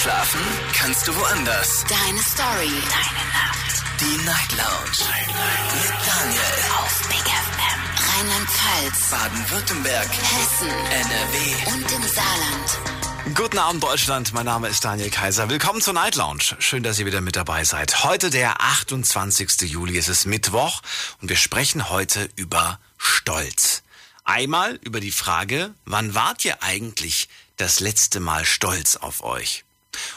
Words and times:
Schlafen 0.00 0.40
kannst 0.74 1.08
du 1.08 1.16
woanders. 1.16 1.84
Deine 1.88 2.22
Story. 2.22 2.70
Deine 2.70 3.26
Nacht. 3.32 3.82
Die 4.00 4.24
Night 4.24 4.52
Lounge. 4.52 5.10
Night, 5.10 5.26
Night. 5.26 5.74
Mit 5.74 6.06
Daniel. 6.06 6.40
Auf 6.78 7.08
Big 7.08 7.26
FM. 7.26 7.80
Rheinland-Pfalz. 8.06 9.10
Baden-Württemberg. 9.10 10.08
Hessen. 10.08 10.68
NRW. 10.68 11.72
Und 11.72 11.90
im 11.90 12.02
Saarland. 12.08 13.36
Guten 13.36 13.58
Abend 13.58 13.82
Deutschland, 13.82 14.32
mein 14.32 14.46
Name 14.46 14.68
ist 14.68 14.84
Daniel 14.84 15.10
Kaiser. 15.10 15.50
Willkommen 15.50 15.80
zur 15.80 15.94
Night 15.94 16.14
Lounge. 16.14 16.44
Schön, 16.60 16.84
dass 16.84 17.00
ihr 17.00 17.06
wieder 17.06 17.20
mit 17.20 17.34
dabei 17.34 17.64
seid. 17.64 18.04
Heute 18.04 18.30
der 18.30 18.62
28. 18.62 19.62
Juli, 19.62 19.98
es 19.98 20.08
ist 20.08 20.26
Mittwoch 20.26 20.80
und 21.20 21.28
wir 21.28 21.36
sprechen 21.36 21.90
heute 21.90 22.30
über 22.36 22.78
Stolz. 22.98 23.82
Einmal 24.22 24.78
über 24.84 25.00
die 25.00 25.10
Frage, 25.10 25.74
wann 25.86 26.14
wart 26.14 26.44
ihr 26.44 26.62
eigentlich 26.62 27.28
das 27.56 27.80
letzte 27.80 28.20
Mal 28.20 28.44
stolz 28.44 28.94
auf 28.94 29.24
euch? 29.24 29.64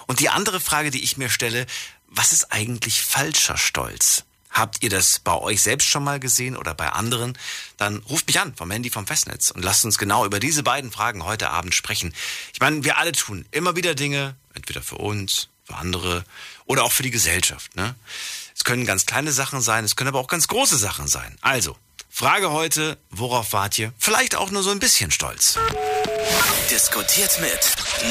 Und 0.07 0.19
die 0.19 0.29
andere 0.29 0.59
Frage, 0.59 0.91
die 0.91 1.03
ich 1.03 1.17
mir 1.17 1.29
stelle, 1.29 1.65
was 2.07 2.33
ist 2.33 2.51
eigentlich 2.51 3.01
falscher 3.01 3.57
Stolz? 3.57 4.23
Habt 4.51 4.83
ihr 4.83 4.89
das 4.89 5.19
bei 5.19 5.33
euch 5.33 5.61
selbst 5.61 5.87
schon 5.87 6.03
mal 6.03 6.19
gesehen 6.19 6.57
oder 6.57 6.73
bei 6.73 6.89
anderen? 6.89 7.37
Dann 7.77 7.97
ruft 8.09 8.27
mich 8.27 8.39
an 8.39 8.53
vom 8.53 8.69
Handy 8.69 8.89
vom 8.89 9.07
Festnetz 9.07 9.49
und 9.49 9.63
lasst 9.63 9.85
uns 9.85 9.97
genau 9.97 10.25
über 10.25 10.41
diese 10.41 10.61
beiden 10.61 10.91
Fragen 10.91 11.23
heute 11.23 11.49
Abend 11.49 11.73
sprechen. 11.73 12.13
Ich 12.53 12.59
meine, 12.59 12.83
wir 12.83 12.97
alle 12.97 13.13
tun 13.13 13.45
immer 13.51 13.77
wieder 13.77 13.95
Dinge, 13.95 14.35
entweder 14.53 14.81
für 14.81 14.97
uns, 14.97 15.47
für 15.63 15.75
andere 15.75 16.25
oder 16.65 16.83
auch 16.83 16.91
für 16.91 17.03
die 17.03 17.11
Gesellschaft. 17.11 17.75
Ne? 17.77 17.95
Es 18.53 18.65
können 18.65 18.85
ganz 18.85 19.05
kleine 19.05 19.31
Sachen 19.31 19.61
sein, 19.61 19.85
es 19.85 19.95
können 19.95 20.09
aber 20.09 20.19
auch 20.19 20.27
ganz 20.27 20.49
große 20.49 20.77
Sachen 20.77 21.07
sein. 21.07 21.37
Also, 21.39 21.77
Frage 22.13 22.51
heute, 22.51 22.97
worauf 23.09 23.53
wart 23.53 23.79
ihr? 23.79 23.93
Vielleicht 23.97 24.35
auch 24.35 24.51
nur 24.51 24.63
so 24.63 24.69
ein 24.69 24.79
bisschen 24.79 25.11
stolz. 25.11 25.57
Diskutiert 26.69 27.39
mit 27.39 27.57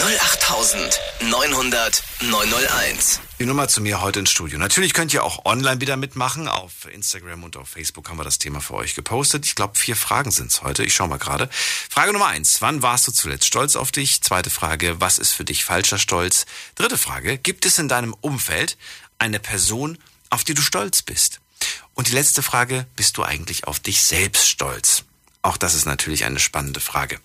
08900 0.02 2.02
901. 2.22 3.20
Die 3.38 3.44
Nummer 3.44 3.68
zu 3.68 3.82
mir 3.82 4.00
heute 4.00 4.20
ins 4.20 4.30
Studio. 4.30 4.58
Natürlich 4.58 4.94
könnt 4.94 5.12
ihr 5.12 5.22
auch 5.22 5.44
online 5.44 5.82
wieder 5.82 5.98
mitmachen. 5.98 6.48
Auf 6.48 6.86
Instagram 6.90 7.44
und 7.44 7.58
auf 7.58 7.68
Facebook 7.68 8.08
haben 8.08 8.16
wir 8.18 8.24
das 8.24 8.38
Thema 8.38 8.60
für 8.60 8.74
euch 8.74 8.94
gepostet. 8.94 9.44
Ich 9.44 9.54
glaube, 9.54 9.76
vier 9.78 9.96
Fragen 9.96 10.30
sind's 10.30 10.62
heute. 10.62 10.82
Ich 10.82 10.94
schau 10.94 11.06
mal 11.06 11.18
gerade. 11.18 11.48
Frage 11.52 12.12
Nummer 12.12 12.28
eins. 12.28 12.62
Wann 12.62 12.82
warst 12.82 13.06
du 13.06 13.12
zuletzt 13.12 13.46
stolz 13.46 13.76
auf 13.76 13.92
dich? 13.92 14.22
Zweite 14.22 14.48
Frage. 14.50 15.00
Was 15.00 15.18
ist 15.18 15.32
für 15.32 15.44
dich 15.44 15.64
falscher 15.64 15.98
Stolz? 15.98 16.46
Dritte 16.74 16.96
Frage. 16.98 17.36
Gibt 17.38 17.66
es 17.66 17.78
in 17.78 17.88
deinem 17.88 18.14
Umfeld 18.22 18.76
eine 19.18 19.38
Person, 19.40 19.98
auf 20.30 20.42
die 20.42 20.54
du 20.54 20.62
stolz 20.62 21.02
bist? 21.02 21.39
Und 22.00 22.08
die 22.08 22.14
letzte 22.14 22.42
Frage. 22.42 22.86
Bist 22.96 23.18
du 23.18 23.24
eigentlich 23.24 23.66
auf 23.66 23.78
dich 23.78 24.00
selbst 24.00 24.48
stolz? 24.48 25.04
Auch 25.42 25.58
das 25.58 25.74
ist 25.74 25.84
natürlich 25.84 26.24
eine 26.24 26.38
spannende 26.38 26.80
Frage. 26.80 27.20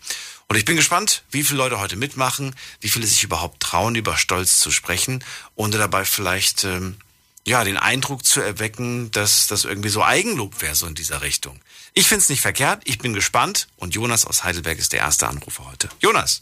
Und 0.50 0.58
ich 0.58 0.66
bin 0.66 0.76
gespannt, 0.76 1.24
wie 1.32 1.46
viele 1.46 1.60
Leute 1.60 1.80
heute 1.80 1.96
mitmachen, 1.96 2.54
wie 2.82 2.90
viele 2.90 3.08
sich 3.08 3.24
überhaupt 3.24 3.62
trauen, 3.62 3.96
über 3.96 4.18
Stolz 4.18 4.60
zu 4.60 4.72
sprechen, 4.72 5.24
ohne 5.56 5.78
dabei 5.78 6.04
vielleicht 6.04 6.66
ähm, 6.66 6.98
ja 7.46 7.64
den 7.64 7.78
Eindruck 7.78 8.26
zu 8.26 8.42
erwecken, 8.42 9.12
dass 9.12 9.48
das 9.48 9.64
irgendwie 9.64 9.88
so 9.88 10.04
Eigenlob 10.04 10.62
wäre, 10.62 10.76
so 10.76 10.88
in 10.88 10.96
dieser 10.96 11.22
Richtung. 11.22 11.62
Ich 11.94 12.10
find's 12.10 12.28
nicht 12.28 12.42
verkehrt, 12.42 12.82
ich 12.84 12.98
bin 12.98 13.14
gespannt 13.14 13.70
und 13.78 13.96
Jonas 13.96 14.26
aus 14.26 14.44
Heidelberg 14.44 14.78
ist 14.78 14.92
der 14.92 15.00
erste 15.00 15.30
Anrufer 15.30 15.72
heute. 15.72 15.88
Jonas, 16.02 16.42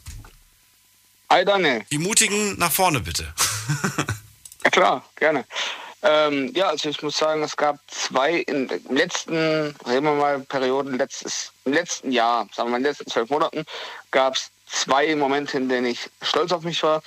Hi 1.30 1.44
Daniel. 1.44 1.86
die 1.92 1.98
Mutigen 1.98 2.58
nach 2.58 2.72
vorne 2.72 2.98
bitte. 2.98 3.32
Ja 4.64 4.70
klar, 4.70 5.04
gerne. 5.16 5.44
Ähm, 6.04 6.52
ja, 6.54 6.68
also 6.68 6.90
ich 6.90 7.02
muss 7.02 7.16
sagen, 7.16 7.42
es 7.42 7.56
gab 7.56 7.78
zwei 7.88 8.34
in 8.34 8.68
den 8.68 8.84
letzten, 8.90 9.74
reden 9.86 10.04
wir 10.04 10.12
mal, 10.12 10.40
Perioden, 10.40 10.98
letztes, 10.98 11.50
im 11.64 11.72
letzten 11.72 12.12
Jahr, 12.12 12.46
sagen 12.52 12.68
wir 12.68 12.72
mal 12.72 12.76
in 12.76 12.82
den 12.82 12.90
letzten 12.90 13.10
zwölf 13.10 13.30
Monaten, 13.30 13.64
gab 14.10 14.36
es 14.36 14.50
zwei 14.66 15.16
Momente, 15.16 15.56
in 15.56 15.70
denen 15.70 15.86
ich 15.86 16.10
stolz 16.20 16.52
auf 16.52 16.62
mich 16.62 16.82
war. 16.82 17.02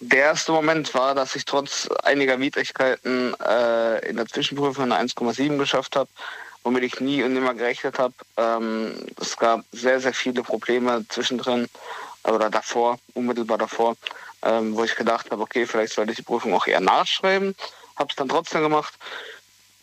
Der 0.00 0.20
erste 0.20 0.52
Moment 0.52 0.94
war, 0.94 1.14
dass 1.14 1.36
ich 1.36 1.44
trotz 1.44 1.88
einiger 2.04 2.40
Widrigkeiten 2.40 3.34
äh, 3.40 4.08
in 4.08 4.16
der 4.16 4.26
Zwischenprüfung 4.26 4.90
eine 4.92 5.10
1,7 5.10 5.58
geschafft 5.58 5.96
habe, 5.96 6.08
womit 6.62 6.84
ich 6.84 7.00
nie 7.00 7.22
und 7.22 7.34
nimmer 7.34 7.52
gerechnet 7.52 7.98
habe. 7.98 8.14
Ähm, 8.38 8.94
es 9.20 9.36
gab 9.36 9.60
sehr, 9.72 10.00
sehr 10.00 10.14
viele 10.14 10.42
Probleme 10.42 11.04
zwischendrin 11.10 11.68
oder 12.24 12.48
davor, 12.48 12.98
unmittelbar 13.12 13.58
davor, 13.58 13.96
ähm, 14.42 14.74
wo 14.74 14.84
ich 14.84 14.96
gedacht 14.96 15.30
habe, 15.30 15.42
okay, 15.42 15.66
vielleicht 15.66 15.92
sollte 15.92 16.12
ich 16.12 16.18
die 16.18 16.24
Prüfung 16.24 16.54
auch 16.54 16.66
eher 16.66 16.80
nachschreiben. 16.80 17.54
Habe 17.98 18.10
es 18.10 18.16
dann 18.16 18.28
trotzdem 18.28 18.62
gemacht. 18.62 18.94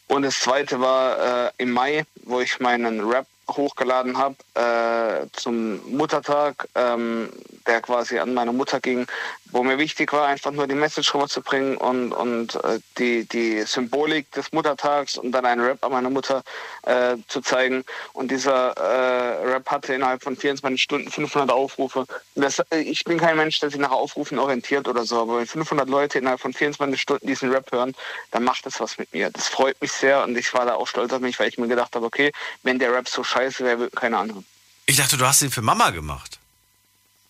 Und 0.07 0.21
das 0.21 0.39
zweite 0.39 0.79
war 0.79 1.47
äh, 1.47 1.51
im 1.57 1.71
Mai, 1.71 2.05
wo 2.23 2.39
ich 2.39 2.59
meinen 2.59 3.01
Rap 3.01 3.27
hochgeladen 3.49 4.17
habe 4.17 4.35
äh, 4.55 5.27
zum 5.33 5.79
Muttertag, 5.95 6.67
ähm, 6.75 7.29
der 7.67 7.81
quasi 7.81 8.19
an 8.19 8.33
meine 8.33 8.51
Mutter 8.51 8.79
ging, 8.79 9.07
wo 9.51 9.63
mir 9.63 9.77
wichtig 9.77 10.11
war, 10.11 10.27
einfach 10.27 10.51
nur 10.51 10.67
die 10.67 10.75
Message 10.75 11.13
rüberzubringen 11.13 11.77
und, 11.77 12.11
und 12.11 12.55
äh, 12.55 12.79
die, 12.97 13.25
die 13.25 13.61
Symbolik 13.61 14.31
des 14.31 14.51
Muttertags 14.51 15.17
und 15.17 15.31
dann 15.31 15.45
einen 15.45 15.61
Rap 15.61 15.83
an 15.83 15.91
meine 15.91 16.09
Mutter 16.09 16.43
äh, 16.83 17.15
zu 17.27 17.41
zeigen. 17.41 17.83
Und 18.13 18.31
dieser 18.31 18.71
äh, 18.71 19.47
Rap 19.47 19.69
hatte 19.71 19.93
innerhalb 19.93 20.23
von 20.23 20.35
24 20.35 20.81
Stunden 20.81 21.09
500 21.09 21.51
Aufrufe. 21.51 22.05
Das, 22.35 22.59
äh, 22.71 22.79
ich 22.79 23.03
bin 23.05 23.17
kein 23.17 23.37
Mensch, 23.37 23.59
der 23.59 23.69
sich 23.69 23.79
nach 23.79 23.91
Aufrufen 23.91 24.39
orientiert 24.39 24.87
oder 24.87 25.05
so, 25.05 25.21
aber 25.21 25.39
wenn 25.39 25.47
500 25.47 25.87
Leute 25.87 26.19
innerhalb 26.19 26.41
von 26.41 26.53
24 26.53 26.99
Stunden 26.99 27.27
diesen 27.27 27.51
Rap 27.51 27.71
hören, 27.71 27.95
dann 28.31 28.43
macht 28.43 28.65
das 28.65 28.79
was 28.79 28.97
mit 28.97 29.13
mir. 29.13 29.29
Das 29.29 29.47
freut 29.47 29.79
mich 29.81 29.91
sehr 29.91 30.23
und 30.23 30.37
ich 30.37 30.53
war 30.53 30.65
da 30.65 30.75
auch 30.75 30.87
stolz 30.87 31.13
auf 31.13 31.21
mich, 31.21 31.39
weil 31.39 31.47
ich 31.47 31.57
mir 31.57 31.67
gedacht 31.67 31.95
habe, 31.95 32.05
okay, 32.05 32.31
wenn 32.63 32.79
der 32.79 32.93
Rap 32.93 33.07
so 33.07 33.23
scheiße 33.35 33.63
wäre, 33.63 33.89
keine 33.89 34.17
Ahnung. 34.17 34.45
Ich 34.85 34.97
dachte, 34.97 35.17
du 35.17 35.25
hast 35.25 35.41
ihn 35.41 35.51
für 35.51 35.61
Mama 35.61 35.89
gemacht. 35.89 36.39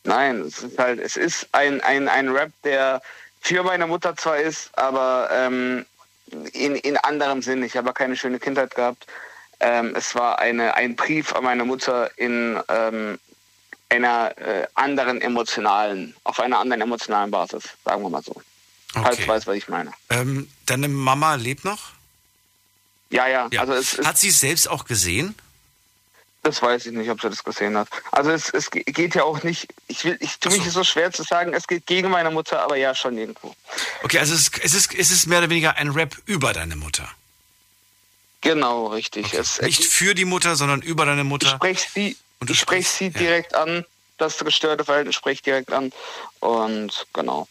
Nein, 0.04 0.42
es 0.42 0.60
ist 0.62 0.78
halt, 0.78 1.00
es 1.00 1.16
ist 1.18 1.48
ein, 1.52 1.82
ein, 1.82 2.08
ein 2.08 2.30
Rap, 2.30 2.52
der 2.64 3.02
für 3.42 3.64
meine 3.64 3.88
Mutter 3.88 4.16
zwar 4.16 4.38
ist, 4.38 4.70
aber 4.78 5.30
ähm, 5.32 5.86
in, 6.54 6.76
in 6.76 6.98
anderem 6.98 7.42
Sinn. 7.42 7.64
Ich 7.64 7.76
habe 7.78 7.94
keine 7.94 8.16
schöne 8.16 8.40
Kindheit 8.40 8.76
gehabt. 8.76 9.08
Ähm, 9.60 9.96
es 9.96 10.14
war 10.16 10.40
eine, 10.40 10.76
ein 10.76 10.96
Brief 10.96 11.34
an 11.34 11.44
meine 11.44 11.64
Mutter 11.64 12.12
in 12.18 12.60
ähm, 12.68 13.20
einer 13.90 14.38
äh, 14.38 14.68
anderen 14.76 15.22
emotionalen, 15.22 16.16
auf 16.24 16.40
einer 16.40 16.60
anderen 16.60 16.82
emotionalen 16.82 17.32
Basis, 17.32 17.64
sagen 17.84 18.02
wir 18.04 18.10
mal 18.10 18.24
so. 18.24 18.42
Falls 18.94 19.18
du 19.18 19.28
weißt, 19.28 19.48
was 19.48 19.56
ich 19.56 19.68
meine. 19.68 19.92
Ähm, 20.10 20.50
deine 20.66 20.88
Mama 20.88 21.36
lebt 21.36 21.66
noch? 21.66 21.92
Ja, 23.10 23.28
ja, 23.28 23.48
Ja. 23.52 23.62
also 23.62 23.74
es 23.74 23.98
Hat 24.04 24.18
sie 24.18 24.30
es 24.30 24.40
selbst 24.40 24.70
auch 24.70 24.86
gesehen? 24.86 25.36
Das 26.46 26.62
weiß 26.62 26.86
ich 26.86 26.94
nicht, 26.94 27.10
ob 27.10 27.20
sie 27.22 27.30
das 27.30 27.44
gesehen 27.44 27.76
hat. 27.78 27.88
Also 28.12 28.30
es, 28.32 28.50
es 28.52 28.70
ge- 28.72 28.84
geht 28.84 29.16
ja 29.16 29.24
auch 29.24 29.44
nicht, 29.44 29.68
ich 29.88 30.06
will, 30.06 30.16
ich 30.22 30.38
tue 30.40 30.52
mich 30.52 30.70
so. 30.72 30.84
schwer 30.84 31.12
zu 31.12 31.24
sagen, 31.24 31.54
es 31.54 31.68
geht 31.68 31.86
gegen 31.88 32.10
meine 32.10 32.30
Mutter, 32.32 32.62
aber 32.64 32.76
ja, 32.78 32.94
schon 32.96 33.18
irgendwo. 33.18 33.56
Okay, 34.04 34.20
also 34.20 34.34
es 34.34 34.42
ist, 34.48 34.60
es 34.64 34.74
ist, 34.74 34.94
es 34.96 35.12
ist 35.12 35.26
mehr 35.28 35.40
oder 35.40 35.50
weniger 35.50 35.76
ein 35.78 35.90
Rap 35.90 36.16
über 36.26 36.54
deine 36.54 36.76
Mutter. 36.76 37.10
Genau, 38.42 38.88
richtig. 38.88 39.34
Es, 39.34 39.60
Nicht 39.62 39.84
für 39.86 40.14
die 40.14 40.26
Mutter, 40.26 40.56
sondern 40.56 40.82
über 40.82 41.06
deine 41.06 41.22
Ich 41.22 41.28
Mutter. 41.28 41.50
spreche 41.50 41.88
sie, 41.94 42.18
Und 42.40 42.50
du 42.50 42.54
ich 42.54 42.60
sprech 42.60 42.86
sprichst- 42.88 42.98
sie 42.98 43.06
ja. 43.06 43.20
direkt 43.20 43.56
an, 43.56 43.86
das 44.18 44.38
gestörte 44.38 44.86
Verhalten 44.86 45.12
spreche 45.14 45.36
ich 45.36 45.42
direkt 45.42 45.74
an. 45.74 45.92
Und 46.42 47.06
genau. 47.14 47.48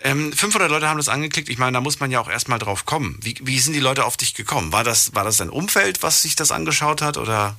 Ähm, 0.00 0.32
500 0.32 0.68
Leute 0.68 0.88
haben 0.88 0.98
das 0.98 1.08
angeklickt. 1.08 1.48
Ich 1.48 1.58
meine, 1.58 1.72
da 1.72 1.80
muss 1.80 2.00
man 2.00 2.10
ja 2.10 2.20
auch 2.20 2.28
erstmal 2.28 2.58
drauf 2.58 2.84
kommen. 2.84 3.18
Wie, 3.22 3.36
wie 3.42 3.58
sind 3.60 3.72
die 3.72 3.80
Leute 3.80 4.04
auf 4.04 4.16
dich 4.16 4.34
gekommen? 4.34 4.72
War 4.72 4.84
das, 4.84 5.14
war 5.14 5.24
das 5.24 5.36
dein 5.38 5.48
Umfeld, 5.48 6.02
was 6.02 6.22
sich 6.22 6.34
das 6.36 6.50
angeschaut 6.50 7.00
hat? 7.02 7.16
Oder? 7.16 7.56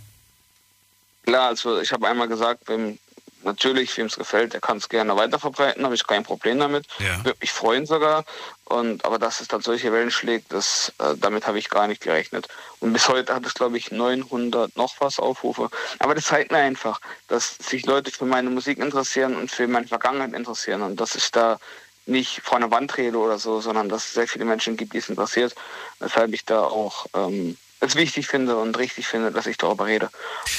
Klar, 1.27 1.49
also 1.49 1.81
ich 1.81 1.91
habe 1.91 2.07
einmal 2.07 2.29
gesagt, 2.29 2.69
wem, 2.69 2.97
natürlich, 3.43 3.97
wem 3.97 4.05
es 4.05 4.15
gefällt, 4.15 4.53
der 4.53 4.61
kann 4.61 4.77
es 4.77 4.87
gerne 4.87 5.13
weiterverbreiten, 5.17 5.83
habe 5.83 5.93
ich 5.93 6.07
kein 6.07 6.23
Problem 6.23 6.57
damit. 6.57 6.85
Ja. 6.99 7.17
Würde 7.25 7.37
mich 7.41 7.51
freuen 7.51 7.85
sogar. 7.85 8.23
Und, 8.63 9.03
aber 9.03 9.19
dass 9.19 9.41
es 9.41 9.49
dann 9.49 9.61
solche 9.61 9.91
Wellen 9.91 10.09
schlägt, 10.09 10.53
das, 10.53 10.93
äh, 10.99 11.15
damit 11.17 11.45
habe 11.45 11.59
ich 11.59 11.69
gar 11.69 11.87
nicht 11.87 12.01
gerechnet. 12.01 12.47
Und 12.79 12.93
bis 12.93 13.09
heute 13.09 13.35
hat 13.35 13.45
es, 13.45 13.55
glaube 13.55 13.77
ich, 13.77 13.91
900 13.91 14.77
noch 14.77 14.95
was 14.99 15.19
Aufrufe. 15.19 15.69
Aber 15.99 16.15
das 16.15 16.27
zeigt 16.27 16.53
mir 16.53 16.59
einfach, 16.59 17.01
dass 17.27 17.57
sich 17.57 17.85
Leute 17.85 18.09
für 18.09 18.25
meine 18.25 18.49
Musik 18.49 18.77
interessieren 18.77 19.35
und 19.35 19.51
für 19.51 19.67
meine 19.67 19.87
Vergangenheit 19.87 20.31
interessieren. 20.31 20.81
Und 20.81 20.95
dass 20.95 21.15
ich 21.15 21.29
da 21.31 21.59
nicht 22.05 22.39
vor 22.41 22.55
einer 22.55 22.71
Wand 22.71 22.95
rede 22.95 23.17
oder 23.17 23.37
so, 23.37 23.59
sondern 23.59 23.89
dass 23.89 24.05
es 24.05 24.13
sehr 24.13 24.29
viele 24.29 24.45
Menschen 24.45 24.77
gibt, 24.77 24.93
die 24.93 24.99
es 24.99 25.09
interessiert. 25.09 25.55
Weshalb 25.99 26.33
ich 26.33 26.45
da 26.45 26.61
auch 26.61 27.05
ähm, 27.13 27.57
es 27.79 27.95
wichtig 27.95 28.27
finde 28.27 28.57
und 28.57 28.77
richtig 28.77 29.07
finde, 29.07 29.31
dass 29.31 29.45
ich 29.45 29.57
darüber 29.57 29.85
rede. 29.85 30.09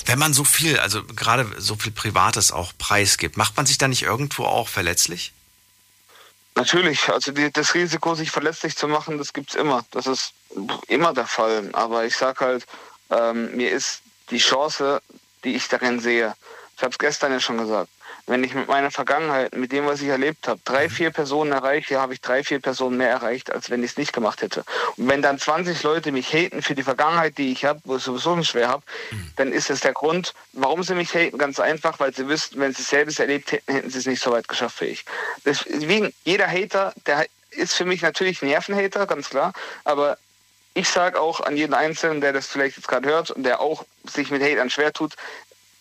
Wenn 0.06 0.18
man 0.18 0.32
so 0.32 0.44
viel, 0.44 0.78
also 0.78 1.02
gerade 1.04 1.50
so 1.58 1.76
viel 1.76 1.92
Privates 1.92 2.52
auch 2.52 2.72
preisgibt, 2.78 3.36
macht 3.36 3.56
man 3.56 3.66
sich 3.66 3.78
da 3.78 3.88
nicht 3.88 4.02
irgendwo 4.02 4.44
auch 4.44 4.68
verletzlich? 4.68 5.32
Natürlich, 6.54 7.08
also 7.08 7.30
die, 7.30 7.52
das 7.52 7.74
Risiko, 7.74 8.14
sich 8.14 8.30
verletzlich 8.30 8.76
zu 8.76 8.88
machen, 8.88 9.18
das 9.18 9.32
gibt's 9.32 9.54
immer. 9.54 9.84
Das 9.92 10.06
ist 10.06 10.32
immer 10.88 11.14
der 11.14 11.26
Fall. 11.26 11.70
Aber 11.72 12.04
ich 12.04 12.16
sag 12.16 12.40
halt, 12.40 12.66
ähm, 13.10 13.54
mir 13.56 13.70
ist 13.70 14.00
die 14.30 14.38
Chance, 14.38 15.00
die 15.44 15.54
ich 15.54 15.68
darin 15.68 16.00
sehe, 16.00 16.34
ich 16.76 16.82
habe 16.82 16.92
es 16.92 16.98
gestern 16.98 17.32
ja 17.32 17.40
schon 17.40 17.58
gesagt, 17.58 17.90
wenn 18.28 18.44
ich 18.44 18.54
mit 18.54 18.68
meiner 18.68 18.90
Vergangenheit, 18.90 19.56
mit 19.56 19.72
dem, 19.72 19.86
was 19.86 20.00
ich 20.02 20.08
erlebt 20.08 20.48
habe, 20.48 20.60
drei, 20.64 20.88
vier 20.88 21.10
Personen 21.10 21.50
erreiche, 21.50 21.98
habe 21.98 22.12
ich 22.12 22.20
drei, 22.20 22.44
vier 22.44 22.60
Personen 22.60 22.98
mehr 22.98 23.08
erreicht, 23.08 23.50
als 23.50 23.70
wenn 23.70 23.82
ich 23.82 23.92
es 23.92 23.96
nicht 23.96 24.12
gemacht 24.12 24.42
hätte. 24.42 24.64
Und 24.96 25.08
wenn 25.08 25.22
dann 25.22 25.38
20 25.38 25.82
Leute 25.82 26.12
mich 26.12 26.32
haten 26.32 26.62
für 26.62 26.74
die 26.74 26.82
Vergangenheit, 26.82 27.38
die 27.38 27.50
ich 27.52 27.64
habe, 27.64 27.80
wo 27.84 27.96
ich 27.96 28.02
sowieso 28.02 28.36
nicht 28.36 28.50
schwer 28.50 28.68
habe, 28.68 28.82
dann 29.36 29.52
ist 29.52 29.70
es 29.70 29.80
der 29.80 29.92
Grund, 29.92 30.34
warum 30.52 30.82
sie 30.82 30.94
mich 30.94 31.14
haten, 31.14 31.38
ganz 31.38 31.58
einfach, 31.58 31.98
weil 32.00 32.14
sie 32.14 32.28
wüssten, 32.28 32.60
wenn 32.60 32.74
sie 32.74 32.82
es 32.82 32.90
selbst 32.90 33.18
erlebt 33.18 33.52
hätten, 33.52 33.72
hätten 33.72 33.90
sie 33.90 33.98
es 33.98 34.06
nicht 34.06 34.22
so 34.22 34.30
weit 34.30 34.46
geschafft 34.46 34.80
wie 34.82 34.86
ich. 34.86 35.04
Deswegen, 35.44 36.12
jeder 36.24 36.48
Hater, 36.48 36.92
der 37.06 37.26
ist 37.50 37.74
für 37.74 37.86
mich 37.86 38.02
natürlich 38.02 38.42
ein 38.42 38.48
Nervenhater, 38.48 39.06
ganz 39.06 39.30
klar, 39.30 39.52
aber 39.84 40.18
ich 40.74 40.88
sage 40.88 41.20
auch 41.20 41.40
an 41.40 41.56
jeden 41.56 41.74
Einzelnen, 41.74 42.20
der 42.20 42.32
das 42.32 42.46
vielleicht 42.46 42.76
jetzt 42.76 42.86
gerade 42.86 43.08
hört 43.08 43.30
und 43.30 43.42
der 43.42 43.60
auch 43.60 43.84
sich 44.04 44.30
mit 44.30 44.42
Hatern 44.42 44.70
schwer 44.70 44.92
tut, 44.92 45.16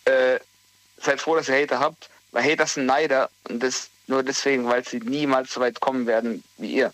äh, 0.06 0.40
seid 1.00 1.20
froh, 1.20 1.36
dass 1.36 1.48
ihr 1.48 1.60
Hater 1.60 1.78
habt, 1.78 2.08
weil 2.32 2.44
Hater 2.50 2.66
sind 2.66 2.86
Neider 2.86 3.30
und 3.48 3.62
das 3.62 3.88
nur 4.06 4.22
deswegen, 4.22 4.66
weil 4.66 4.86
sie 4.86 4.98
niemals 5.00 5.52
so 5.52 5.60
weit 5.60 5.80
kommen 5.80 6.06
werden 6.06 6.42
wie 6.56 6.72
ihr. 6.72 6.92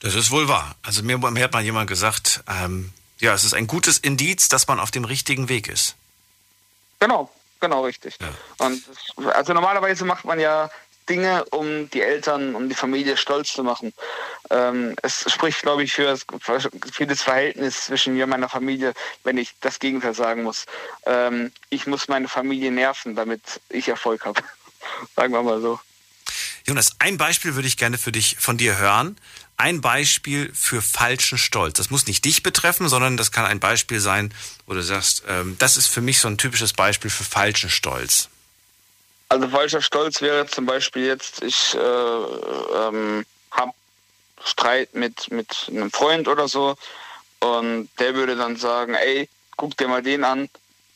Das 0.00 0.14
ist 0.14 0.30
wohl 0.30 0.48
wahr. 0.48 0.76
Also 0.82 1.02
mir, 1.02 1.20
hat 1.44 1.52
mal 1.52 1.62
jemand 1.62 1.88
gesagt, 1.88 2.42
ähm, 2.48 2.92
ja, 3.18 3.34
es 3.34 3.44
ist 3.44 3.54
ein 3.54 3.66
gutes 3.66 3.98
Indiz, 3.98 4.48
dass 4.48 4.66
man 4.68 4.78
auf 4.80 4.90
dem 4.90 5.04
richtigen 5.04 5.48
Weg 5.48 5.68
ist. 5.68 5.96
Genau, 7.00 7.30
genau 7.60 7.84
richtig. 7.84 8.16
Ja. 8.20 8.28
Und 8.66 8.82
das- 9.16 9.26
also 9.34 9.52
normalerweise 9.54 10.04
macht 10.04 10.24
man 10.24 10.38
ja 10.40 10.70
Dinge, 11.08 11.44
um 11.46 11.90
die 11.90 12.02
Eltern, 12.02 12.54
um 12.54 12.68
die 12.68 12.74
Familie 12.74 13.16
stolz 13.16 13.52
zu 13.52 13.62
machen. 13.62 13.92
Ähm, 14.50 14.94
es 15.02 15.30
spricht, 15.32 15.62
glaube 15.62 15.82
ich, 15.82 15.92
für 15.92 16.04
das, 16.04 16.26
für 16.92 17.06
das 17.06 17.22
Verhältnis 17.22 17.86
zwischen 17.86 18.14
mir 18.14 18.24
und 18.24 18.30
meiner 18.30 18.48
Familie, 18.48 18.94
wenn 19.24 19.38
ich 19.38 19.54
das 19.60 19.78
Gegenteil 19.78 20.14
sagen 20.14 20.42
muss. 20.42 20.66
Ähm, 21.06 21.52
ich 21.70 21.86
muss 21.86 22.08
meine 22.08 22.28
Familie 22.28 22.70
nerven, 22.70 23.16
damit 23.16 23.60
ich 23.68 23.88
Erfolg 23.88 24.24
habe. 24.24 24.42
sagen 25.16 25.32
wir 25.32 25.42
mal 25.42 25.60
so. 25.60 25.80
Jonas, 26.66 26.96
ein 26.98 27.16
Beispiel 27.16 27.54
würde 27.54 27.66
ich 27.66 27.78
gerne 27.78 27.96
für 27.96 28.12
dich 28.12 28.36
von 28.38 28.58
dir 28.58 28.78
hören. 28.78 29.16
Ein 29.56 29.80
Beispiel 29.80 30.52
für 30.54 30.82
falschen 30.82 31.38
Stolz. 31.38 31.78
Das 31.78 31.90
muss 31.90 32.06
nicht 32.06 32.24
dich 32.24 32.42
betreffen, 32.42 32.88
sondern 32.88 33.16
das 33.16 33.32
kann 33.32 33.44
ein 33.44 33.58
Beispiel 33.58 34.00
sein, 34.00 34.32
wo 34.66 34.74
du 34.74 34.82
sagst, 34.82 35.24
ähm, 35.28 35.56
das 35.58 35.76
ist 35.76 35.86
für 35.88 36.00
mich 36.00 36.20
so 36.20 36.28
ein 36.28 36.38
typisches 36.38 36.74
Beispiel 36.74 37.10
für 37.10 37.24
falschen 37.24 37.70
Stolz. 37.70 38.28
Also 39.30 39.48
falscher 39.48 39.82
Stolz 39.82 40.22
wäre 40.22 40.46
zum 40.46 40.64
Beispiel 40.64 41.04
jetzt, 41.04 41.42
ich 41.42 41.74
äh, 41.74 41.78
ähm, 41.78 43.26
habe 43.50 43.72
Streit 44.42 44.94
mit, 44.94 45.30
mit 45.30 45.66
einem 45.68 45.90
Freund 45.90 46.28
oder 46.28 46.48
so 46.48 46.76
und 47.40 47.90
der 47.98 48.14
würde 48.14 48.36
dann 48.36 48.56
sagen, 48.56 48.94
ey, 48.94 49.28
guck 49.56 49.76
dir 49.76 49.88
mal 49.88 50.02
den 50.02 50.24
an, 50.24 50.48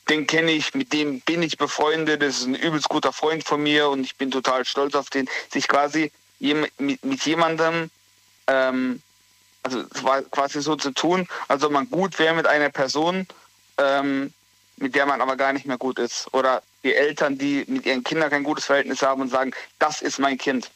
den 0.08 0.26
kenne 0.26 0.52
ich, 0.52 0.74
mit 0.74 0.92
dem 0.92 1.20
bin 1.20 1.42
ich 1.42 1.58
befreundet, 1.58 2.22
das 2.22 2.38
ist 2.38 2.46
ein 2.46 2.54
übelst 2.54 2.88
guter 2.88 3.12
Freund 3.12 3.44
von 3.44 3.62
mir 3.62 3.90
und 3.90 4.02
ich 4.02 4.16
bin 4.16 4.30
total 4.30 4.64
stolz 4.64 4.94
auf 4.94 5.10
den, 5.10 5.28
sich 5.52 5.68
quasi 5.68 6.10
mit, 6.40 7.04
mit 7.04 7.24
jemandem, 7.24 7.90
ähm, 8.46 9.02
also 9.62 9.84
quasi 10.30 10.60
so 10.62 10.74
zu 10.74 10.90
tun, 10.92 11.28
als 11.48 11.62
ob 11.62 11.70
man 11.70 11.88
gut 11.88 12.18
wäre 12.18 12.34
mit 12.34 12.46
einer 12.46 12.70
Person, 12.70 13.28
ähm, 13.78 14.32
mit 14.76 14.94
der 14.94 15.06
man 15.06 15.20
aber 15.20 15.36
gar 15.36 15.52
nicht 15.52 15.66
mehr 15.66 15.78
gut 15.78 15.98
ist. 15.98 16.32
Oder 16.32 16.62
die 16.84 16.94
Eltern, 16.94 17.38
die 17.38 17.64
mit 17.68 17.86
ihren 17.86 18.04
Kindern 18.04 18.30
kein 18.30 18.44
gutes 18.44 18.66
Verhältnis 18.66 19.02
haben 19.02 19.22
und 19.22 19.28
sagen, 19.28 19.52
das 19.78 20.02
ist 20.02 20.18
mein 20.18 20.38
Kind. 20.38 20.70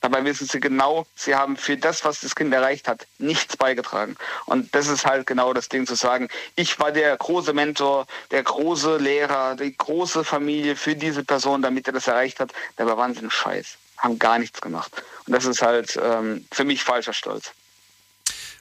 Dabei 0.00 0.24
wissen 0.24 0.46
sie 0.46 0.60
genau, 0.60 1.06
sie 1.14 1.34
haben 1.34 1.58
für 1.58 1.76
das, 1.76 2.04
was 2.04 2.20
das 2.20 2.34
Kind 2.34 2.54
erreicht 2.54 2.88
hat, 2.88 3.06
nichts 3.18 3.58
beigetragen. 3.58 4.16
Und 4.46 4.74
das 4.74 4.88
ist 4.88 5.04
halt 5.04 5.26
genau 5.26 5.52
das 5.52 5.68
Ding 5.68 5.86
zu 5.86 5.94
sagen, 5.94 6.28
ich 6.56 6.78
war 6.78 6.90
der 6.90 7.14
große 7.16 7.52
Mentor, 7.52 8.06
der 8.30 8.42
große 8.42 8.96
Lehrer, 8.96 9.56
die 9.56 9.76
große 9.76 10.24
Familie 10.24 10.74
für 10.74 10.96
diese 10.96 11.22
Person, 11.22 11.60
damit 11.60 11.86
er 11.86 11.92
das 11.92 12.06
erreicht 12.06 12.40
hat. 12.40 12.52
Dabei 12.76 12.96
waren 12.96 13.14
sie 13.14 13.20
ein 13.20 13.30
Scheiß, 13.30 13.76
haben 13.98 14.18
gar 14.18 14.38
nichts 14.38 14.62
gemacht. 14.62 14.90
Und 15.26 15.34
das 15.34 15.44
ist 15.44 15.60
halt 15.60 15.98
ähm, 16.02 16.46
für 16.50 16.64
mich 16.64 16.82
falscher 16.82 17.12
Stolz. 17.12 17.52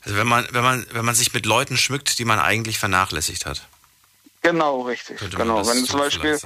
Also 0.03 0.17
wenn 0.17 0.27
man, 0.27 0.45
wenn 0.51 0.63
man, 0.63 0.85
wenn 0.91 1.05
man 1.05 1.15
sich 1.15 1.33
mit 1.33 1.45
Leuten 1.45 1.77
schmückt, 1.77 2.19
die 2.19 2.25
man 2.25 2.39
eigentlich 2.39 2.79
vernachlässigt 2.79 3.45
hat. 3.45 3.65
Genau, 4.41 4.81
richtig. 4.81 5.19
Genau. 5.31 5.65
Wenn 5.65 5.85
zum 5.85 5.99
Beispiel, 5.99 6.39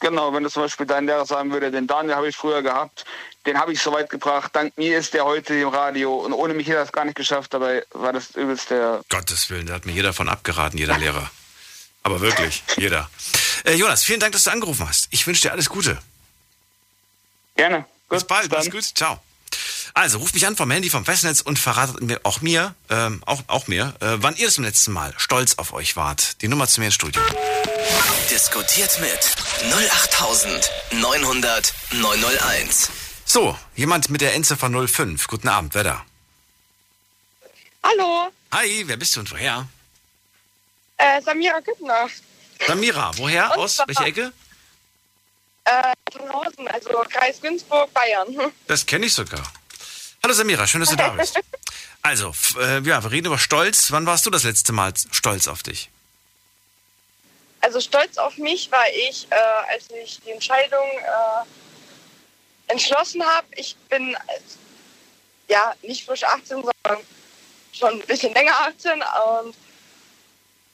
genau, 0.00 0.32
wenn 0.32 0.42
du 0.42 0.50
zum 0.50 0.62
Beispiel 0.62 0.86
dein 0.86 1.06
Lehrer 1.06 1.26
sagen 1.26 1.52
würde, 1.52 1.70
den 1.70 1.86
Daniel 1.86 2.16
habe 2.16 2.28
ich 2.28 2.36
früher 2.36 2.62
gehabt, 2.62 3.04
den 3.46 3.58
habe 3.58 3.72
ich 3.72 3.80
so 3.80 3.92
weit 3.92 4.10
gebracht, 4.10 4.50
dank 4.54 4.76
mir 4.76 4.98
ist 4.98 5.14
der 5.14 5.24
heute 5.24 5.54
im 5.54 5.68
Radio 5.68 6.14
und 6.16 6.32
ohne 6.32 6.54
mich 6.54 6.66
hätte 6.66 6.78
er 6.78 6.84
das 6.84 6.92
gar 6.92 7.04
nicht 7.04 7.16
geschafft, 7.16 7.54
dabei 7.54 7.84
war 7.92 8.12
das 8.12 8.30
übelst 8.30 8.70
der. 8.70 9.02
Gottes 9.10 9.50
Willen, 9.50 9.66
da 9.66 9.74
hat 9.74 9.86
mir 9.86 9.92
jeder 9.92 10.12
von 10.12 10.28
abgeraten, 10.28 10.78
jeder 10.78 10.98
Lehrer. 10.98 11.30
Aber 12.02 12.20
wirklich, 12.20 12.62
jeder. 12.76 13.08
Äh, 13.64 13.74
Jonas, 13.74 14.04
vielen 14.04 14.20
Dank, 14.20 14.32
dass 14.32 14.44
du 14.44 14.50
angerufen 14.50 14.86
hast. 14.86 15.08
Ich 15.10 15.26
wünsche 15.26 15.42
dir 15.42 15.52
alles 15.52 15.68
Gute. 15.70 15.98
Gerne. 17.56 17.86
Bis 18.10 18.24
bald, 18.24 18.50
mach's 18.50 18.70
gut. 18.70 18.84
Ciao. 18.84 19.20
Also, 19.96 20.18
ruft 20.18 20.34
mich 20.34 20.44
an 20.46 20.56
vom 20.56 20.68
Handy, 20.72 20.90
vom 20.90 21.04
Festnetz 21.04 21.40
und 21.40 21.56
verratet 21.56 22.02
mir, 22.02 22.18
auch 22.24 22.40
mir, 22.40 22.74
ähm, 22.90 23.22
auch, 23.26 23.44
auch 23.46 23.68
mir, 23.68 23.94
äh, 24.00 24.16
wann 24.16 24.34
ihr 24.34 24.46
das 24.46 24.54
zum 24.54 24.64
letzten 24.64 24.90
Mal 24.92 25.14
stolz 25.18 25.54
auf 25.56 25.72
euch 25.72 25.94
wart. 25.94 26.42
Die 26.42 26.48
Nummer 26.48 26.66
zu 26.66 26.80
mir 26.80 26.86
ins 26.86 26.96
Studio. 26.96 27.22
Diskutiert 28.28 28.98
mit 29.00 29.20
08900 29.72 31.72
901. 31.92 32.90
So, 33.24 33.56
jemand 33.76 34.10
mit 34.10 34.20
der 34.20 34.34
Endziffer 34.34 34.68
05. 34.88 35.28
Guten 35.28 35.46
Abend, 35.48 35.74
wer 35.74 35.84
da? 35.84 36.04
Hallo, 37.84 38.30
Hi, 38.50 38.82
wer 38.86 38.96
bist 38.96 39.14
du 39.14 39.20
und 39.20 39.30
woher? 39.30 39.68
äh, 40.96 41.22
Samira 41.22 41.60
Güttner. 41.60 42.08
Samira, 42.66 43.12
woher? 43.16 43.52
Und 43.56 43.62
Aus 43.64 43.78
welcher 43.86 44.06
Ecke? 44.06 44.32
Äh, 45.64 45.92
Tannhausen, 46.10 46.66
also 46.68 47.04
Kreis 47.10 47.40
Günzburg, 47.40 47.92
Bayern. 47.94 48.34
Das 48.66 48.84
kenne 48.86 49.06
ich 49.06 49.12
sogar. 49.12 49.42
Hallo 50.24 50.32
Samira, 50.32 50.66
schön, 50.66 50.80
dass 50.80 50.88
du 50.88 50.96
da 50.96 51.08
bist. 51.18 51.38
Also, 52.00 52.32
äh, 52.58 52.80
ja, 52.80 53.02
wir 53.02 53.10
reden 53.10 53.26
über 53.26 53.38
Stolz. 53.38 53.92
Wann 53.92 54.06
warst 54.06 54.24
du 54.24 54.30
das 54.30 54.44
letzte 54.44 54.72
Mal 54.72 54.94
stolz 55.10 55.48
auf 55.48 55.62
dich? 55.62 55.90
Also 57.60 57.78
stolz 57.78 58.16
auf 58.16 58.38
mich 58.38 58.72
war 58.72 58.86
ich, 58.88 59.26
äh, 59.30 59.34
als 59.70 59.90
ich 59.90 60.22
die 60.24 60.30
Entscheidung 60.30 60.86
äh, 60.96 62.72
entschlossen 62.72 63.22
habe. 63.22 63.46
Ich 63.56 63.76
bin, 63.90 64.14
äh, 64.14 65.52
ja, 65.52 65.74
nicht 65.82 66.06
frisch 66.06 66.24
18, 66.24 66.62
sondern 66.62 67.04
schon 67.74 67.92
ein 67.92 68.06
bisschen 68.06 68.32
länger 68.32 68.58
18 68.60 68.92
und 68.92 69.54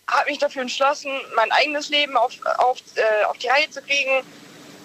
habe 0.07 0.31
mich 0.31 0.39
dafür 0.39 0.63
entschlossen, 0.63 1.11
mein 1.35 1.51
eigenes 1.51 1.89
Leben 1.89 2.17
auf, 2.17 2.35
auf, 2.59 2.79
äh, 2.95 3.25
auf 3.25 3.37
die 3.39 3.49
Reihe 3.49 3.69
zu 3.69 3.83
kriegen, 3.83 4.25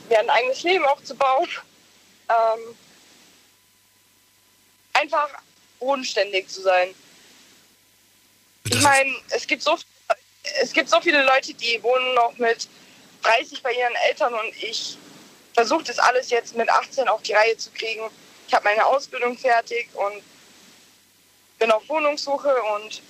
mir 0.10 0.22
ein 0.22 0.30
eigenes 0.32 0.64
Leben 0.64 0.86
aufzubauen. 0.86 1.48
Ähm, 2.30 2.76
einfach 4.96 5.30
bodenständig 5.80 6.48
zu 6.48 6.62
sein. 6.62 6.94
Ich 8.70 8.82
meine, 8.82 9.14
es 9.30 9.46
gibt 9.46 9.62
so 9.62 9.78
es 10.62 10.74
gibt 10.74 10.90
so 10.90 11.02
viele 11.02 11.24
Leute, 11.24 11.54
die 11.54 11.82
wohnen 11.82 12.14
noch 12.14 12.38
mit 12.38 12.68
30 13.24 13.62
bei 13.64 13.72
ihren 13.74 13.96
Eltern 14.08 14.34
und 14.34 14.56
ich 14.62 14.98
versuche 15.54 15.84
das 15.84 15.98
alles 16.00 16.30
jetzt 16.30 16.56
mit 16.56 16.70
18 16.70 17.08
auf 17.08 17.24
die 17.24 17.34
Reihe 17.34 17.58
zu 17.58 17.72
kriegen. 17.72 18.04
Ich 18.48 18.54
habe 18.54 18.64
meine 18.66 18.86
Ausbildung 18.86 19.38
fertig 19.38 19.90
und 19.94 20.22
bin 21.58 21.72
auf 21.72 21.88
Wohnungssuche 21.90 22.54
und 22.76 23.02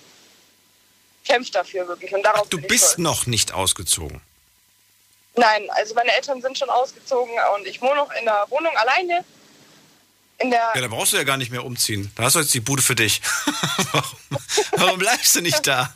kämpfe 1.26 1.52
dafür 1.52 1.86
wirklich. 1.88 2.14
Und 2.14 2.22
darauf 2.22 2.48
Du 2.48 2.56
bin 2.56 2.64
ich 2.64 2.68
bist 2.68 2.84
stolz. 2.84 2.98
noch 2.98 3.26
nicht 3.26 3.52
ausgezogen. 3.52 4.22
Nein, 5.34 5.68
also 5.70 5.94
meine 5.94 6.12
Eltern 6.12 6.40
sind 6.40 6.56
schon 6.56 6.70
ausgezogen 6.70 7.34
und 7.54 7.66
ich 7.66 7.82
wohne 7.82 7.96
noch 7.96 8.10
in 8.12 8.24
der 8.24 8.46
Wohnung 8.48 8.74
alleine. 8.76 9.24
Ja, 10.42 10.72
da 10.74 10.88
brauchst 10.88 11.12
du 11.12 11.16
ja 11.16 11.24
gar 11.24 11.36
nicht 11.36 11.50
mehr 11.50 11.64
umziehen. 11.64 12.12
Da 12.14 12.24
hast 12.24 12.36
du 12.36 12.40
jetzt 12.40 12.52
die 12.52 12.60
Bude 12.60 12.82
für 12.82 12.94
dich. 12.94 13.22
warum, 13.92 14.18
warum 14.72 14.98
bleibst 14.98 15.34
du 15.34 15.40
nicht 15.40 15.66
da? 15.66 15.94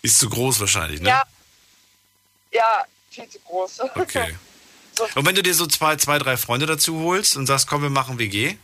Ist 0.00 0.18
zu 0.18 0.30
groß 0.30 0.60
wahrscheinlich, 0.60 1.00
ne? 1.00 1.08
ja, 1.08 1.22
ja, 2.52 2.84
viel 3.10 3.28
zu 3.28 3.38
groß. 3.40 3.80
Okay. 3.80 4.36
So. 4.96 5.06
Und 5.14 5.26
wenn 5.26 5.36
du 5.36 5.44
dir 5.44 5.54
so 5.54 5.68
zwei, 5.68 5.94
zwei, 5.94 6.18
drei 6.18 6.36
Freunde 6.36 6.66
dazu 6.66 6.98
holst 7.04 7.36
und 7.36 7.46
sagst, 7.46 7.68
komm, 7.68 7.82
wir 7.82 7.88
machen 7.88 8.18
WG, 8.18 8.56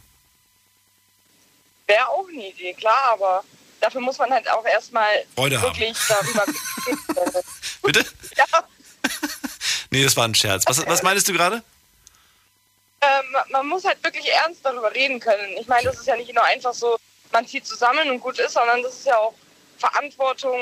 Wäre 1.87 2.09
auch 2.09 2.26
eine 2.28 2.49
Idee, 2.49 2.73
klar, 2.75 3.12
aber 3.12 3.44
dafür 3.80 4.00
muss 4.00 4.18
man 4.18 4.30
halt 4.30 4.50
auch 4.50 4.64
erstmal 4.64 5.25
Freude 5.35 5.61
haben. 5.61 5.68
wirklich 5.68 5.97
darüber 6.09 6.44
bitte? 7.83 8.04
ja, 8.37 8.64
Nee, 9.90 10.02
das 10.02 10.16
war 10.16 10.25
ein 10.25 10.35
Scherz. 10.35 10.64
Was, 10.66 10.85
was 10.87 11.02
meinst 11.02 11.28
du 11.28 11.33
gerade? 11.33 11.62
Ähm, 13.04 13.37
man 13.50 13.66
muss 13.66 13.84
halt 13.84 14.02
wirklich 14.02 14.30
ernst 14.32 14.61
darüber 14.64 14.94
reden 14.94 15.20
können. 15.20 15.56
Ich 15.58 15.66
meine, 15.66 15.84
das 15.88 15.99
ist 15.99 16.06
ja 16.06 16.16
nicht 16.16 16.32
nur 16.34 16.44
einfach 16.44 16.75
so, 16.75 16.96
man 17.32 17.46
zieht 17.46 17.66
zusammen 17.66 18.11
und 18.11 18.20
gut 18.20 18.38
ist, 18.38 18.52
sondern 18.52 18.82
das 18.82 18.94
ist 18.94 19.06
ja 19.06 19.16
auch 19.16 19.34
Verantwortung. 19.78 20.58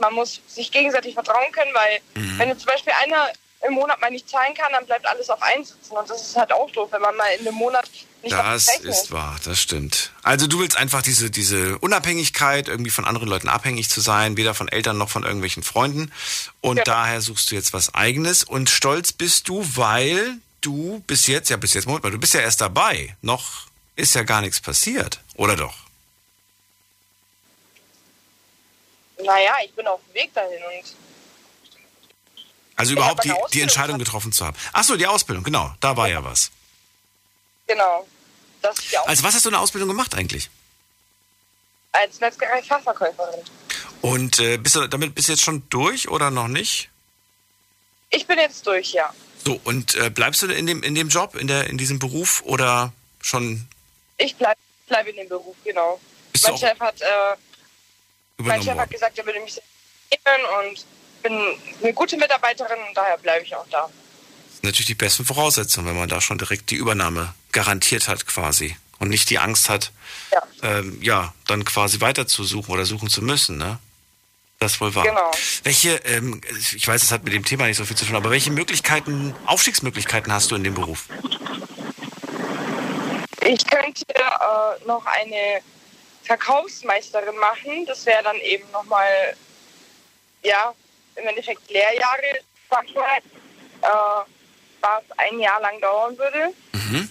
Man 0.00 0.14
muss 0.14 0.40
sich 0.48 0.70
gegenseitig 0.70 1.14
vertrauen 1.14 1.50
können, 1.52 1.72
weil 1.74 2.00
Mhm. 2.14 2.38
wenn 2.38 2.58
zum 2.58 2.66
Beispiel 2.66 2.92
einer 3.02 3.28
im 3.66 3.74
Monat 3.74 3.98
mal 4.00 4.10
nicht 4.10 4.28
zahlen 4.28 4.52
kann, 4.54 4.72
dann 4.72 4.84
bleibt 4.84 5.06
alles 5.06 5.30
auf 5.30 5.40
eins 5.42 5.70
sitzen. 5.70 5.96
Und 5.96 6.08
das 6.10 6.20
ist 6.20 6.36
halt 6.36 6.52
auch 6.52 6.70
doof, 6.72 6.90
wenn 6.92 7.00
man 7.00 7.16
mal 7.16 7.28
in 7.38 7.46
einem 7.46 7.56
Monat 7.56 7.88
nicht 8.22 8.32
Das 8.32 8.68
ist 8.80 9.10
wahr, 9.10 9.36
das 9.44 9.58
stimmt. 9.58 10.12
Also 10.22 10.46
du 10.46 10.58
willst 10.60 10.76
einfach 10.76 11.00
diese, 11.00 11.30
diese 11.30 11.78
Unabhängigkeit, 11.78 12.68
irgendwie 12.68 12.90
von 12.90 13.06
anderen 13.06 13.28
Leuten 13.28 13.48
abhängig 13.48 13.88
zu 13.88 14.00
sein, 14.02 14.36
weder 14.36 14.52
von 14.54 14.68
Eltern 14.68 14.98
noch 14.98 15.08
von 15.08 15.22
irgendwelchen 15.24 15.62
Freunden. 15.62 16.12
Und 16.60 16.76
Genau. 16.76 16.84
daher 16.84 17.20
suchst 17.22 17.50
du 17.50 17.54
jetzt 17.54 17.72
was 17.72 17.94
eigenes. 17.94 18.44
Und 18.44 18.68
stolz 18.68 19.12
bist 19.12 19.48
du, 19.48 19.64
weil 19.76 20.38
du 20.64 21.02
bis 21.06 21.26
jetzt, 21.26 21.50
ja 21.50 21.56
bis 21.56 21.74
jetzt, 21.74 21.86
Moment 21.86 22.04
mal, 22.04 22.10
du 22.10 22.18
bist 22.18 22.34
ja 22.34 22.40
erst 22.40 22.60
dabei. 22.60 23.16
Noch 23.22 23.66
ist 23.96 24.14
ja 24.14 24.22
gar 24.22 24.40
nichts 24.40 24.60
passiert. 24.60 25.20
Oder 25.34 25.56
doch? 25.56 25.74
Naja, 29.22 29.52
ich 29.64 29.72
bin 29.74 29.86
auf 29.86 30.00
dem 30.08 30.14
Weg 30.14 30.34
dahin 30.34 30.58
und 30.62 30.94
Also 32.76 32.92
überhaupt 32.92 33.24
die, 33.24 33.32
die 33.52 33.60
Entscheidung 33.60 33.98
getroffen 33.98 34.32
zu 34.32 34.44
haben. 34.44 34.56
Ach 34.72 34.84
so, 34.84 34.96
die 34.96 35.06
Ausbildung, 35.06 35.44
genau. 35.44 35.72
Da 35.80 35.96
war 35.96 36.08
ja 36.08 36.22
was. 36.24 36.50
genau. 37.66 38.06
Das 38.60 38.78
ist 38.78 38.90
ja 38.92 39.00
auch 39.02 39.06
Also 39.08 39.22
was 39.22 39.34
hast 39.34 39.44
du 39.44 39.50
in 39.50 39.52
der 39.54 39.60
Ausbildung 39.60 39.88
gemacht 39.88 40.14
eigentlich? 40.14 40.50
als 41.92 42.18
Metzgerei-Fachverkäuferin. 42.18 43.40
Und 44.00 44.40
äh, 44.40 44.56
bist 44.56 44.74
du 44.74 44.88
damit 44.88 45.14
bist 45.14 45.28
du 45.28 45.32
jetzt 45.32 45.44
schon 45.44 45.62
durch 45.70 46.08
oder 46.08 46.30
noch 46.32 46.48
nicht? 46.48 46.90
Ich 48.10 48.26
bin 48.26 48.36
jetzt 48.38 48.66
durch, 48.66 48.92
ja. 48.92 49.14
So, 49.44 49.60
und 49.64 49.94
äh, 49.96 50.10
bleibst 50.10 50.42
du 50.42 50.46
in 50.46 50.66
dem, 50.66 50.82
in 50.82 50.94
dem 50.94 51.08
Job, 51.08 51.34
in, 51.34 51.46
der, 51.46 51.68
in 51.68 51.76
diesem 51.78 51.98
Beruf 51.98 52.42
oder 52.44 52.92
schon 53.20 53.66
Ich 54.18 54.34
bleibe 54.36 54.58
bleib 54.86 55.06
in 55.08 55.16
dem 55.16 55.28
Beruf, 55.28 55.56
genau. 55.64 56.00
Bist 56.32 56.48
Mein 56.48 56.58
Chef, 56.58 56.80
hat, 56.80 57.00
äh, 57.00 57.06
mein 58.38 58.62
Chef 58.62 58.76
hat 58.76 58.90
gesagt, 58.90 59.18
er 59.18 59.26
würde 59.26 59.40
mich 59.40 59.54
sehr 59.54 59.62
nehmen 60.10 60.70
und 60.70 60.84
bin 61.22 61.58
eine 61.82 61.92
gute 61.94 62.16
Mitarbeiterin 62.16 62.78
und 62.88 62.96
daher 62.96 63.18
bleibe 63.18 63.44
ich 63.44 63.54
auch 63.54 63.66
da. 63.70 63.82
Das 63.82 64.54
sind 64.56 64.64
natürlich 64.64 64.86
die 64.86 64.94
besten 64.94 65.24
Voraussetzungen, 65.24 65.86
wenn 65.88 65.96
man 65.98 66.08
da 66.08 66.20
schon 66.20 66.38
direkt 66.38 66.70
die 66.70 66.76
Übernahme 66.76 67.34
garantiert 67.52 68.08
hat 68.08 68.26
quasi 68.26 68.76
und 68.98 69.08
nicht 69.08 69.30
die 69.30 69.38
Angst 69.38 69.68
hat, 69.68 69.90
Ja. 70.32 70.42
ähm, 70.62 70.98
ja, 71.02 71.34
dann 71.46 71.64
quasi 71.64 72.00
weiterzusuchen 72.00 72.72
oder 72.72 72.84
suchen 72.84 73.08
zu 73.08 73.22
müssen, 73.22 73.56
ne? 73.58 73.78
Das 74.64 74.72
ist 74.72 74.80
wohl 74.80 74.94
wahr. 74.94 75.04
Genau. 75.04 75.30
Welche, 75.64 75.96
ähm, 76.06 76.40
ich 76.74 76.88
weiß, 76.88 77.02
das 77.02 77.12
hat 77.12 77.22
mit 77.22 77.34
dem 77.34 77.44
Thema 77.44 77.66
nicht 77.66 77.76
so 77.76 77.84
viel 77.84 77.98
zu 77.98 78.06
tun, 78.06 78.16
aber 78.16 78.30
welche 78.30 78.50
Möglichkeiten, 78.50 79.36
Aufstiegsmöglichkeiten 79.44 80.32
hast 80.32 80.50
du 80.50 80.54
in 80.54 80.64
dem 80.64 80.72
Beruf? 80.72 81.04
Ich 83.44 83.66
könnte 83.66 84.06
äh, 84.08 84.86
noch 84.86 85.04
eine 85.04 85.60
Verkaufsmeisterin 86.22 87.36
machen. 87.36 87.84
Das 87.84 88.06
wäre 88.06 88.22
dann 88.22 88.36
eben 88.36 88.64
nochmal, 88.70 89.36
ja, 90.42 90.72
im 91.16 91.26
Endeffekt 91.26 91.70
Lehrjahre, 91.70 92.38
sag 92.70 92.86
ich 92.86 92.94
mal, 92.94 93.18
äh, 93.82 94.24
was 94.80 95.02
ein 95.18 95.40
Jahr 95.40 95.60
lang 95.60 95.78
dauern 95.78 96.16
würde. 96.16 96.54
Mhm. 96.72 97.10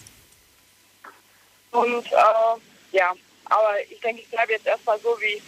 Und 1.70 2.06
äh, 2.06 2.96
ja, 2.96 3.12
aber 3.44 3.74
ich 3.88 4.00
denke, 4.00 4.22
ich 4.22 4.28
bleibe 4.28 4.50
jetzt 4.50 4.66
erstmal 4.66 4.98
so, 4.98 5.16
wie, 5.20 5.40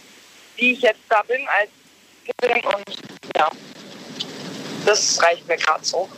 wie 0.55 0.71
ich 0.71 0.79
jetzt 0.79 1.01
da 1.09 1.21
bin 1.23 1.45
als 1.49 1.69
Kind 2.47 2.65
und 2.65 2.83
ja, 3.35 3.49
das 4.85 5.21
reicht 5.21 5.47
mir 5.47 5.57
gerade 5.57 5.83
so. 5.83 6.09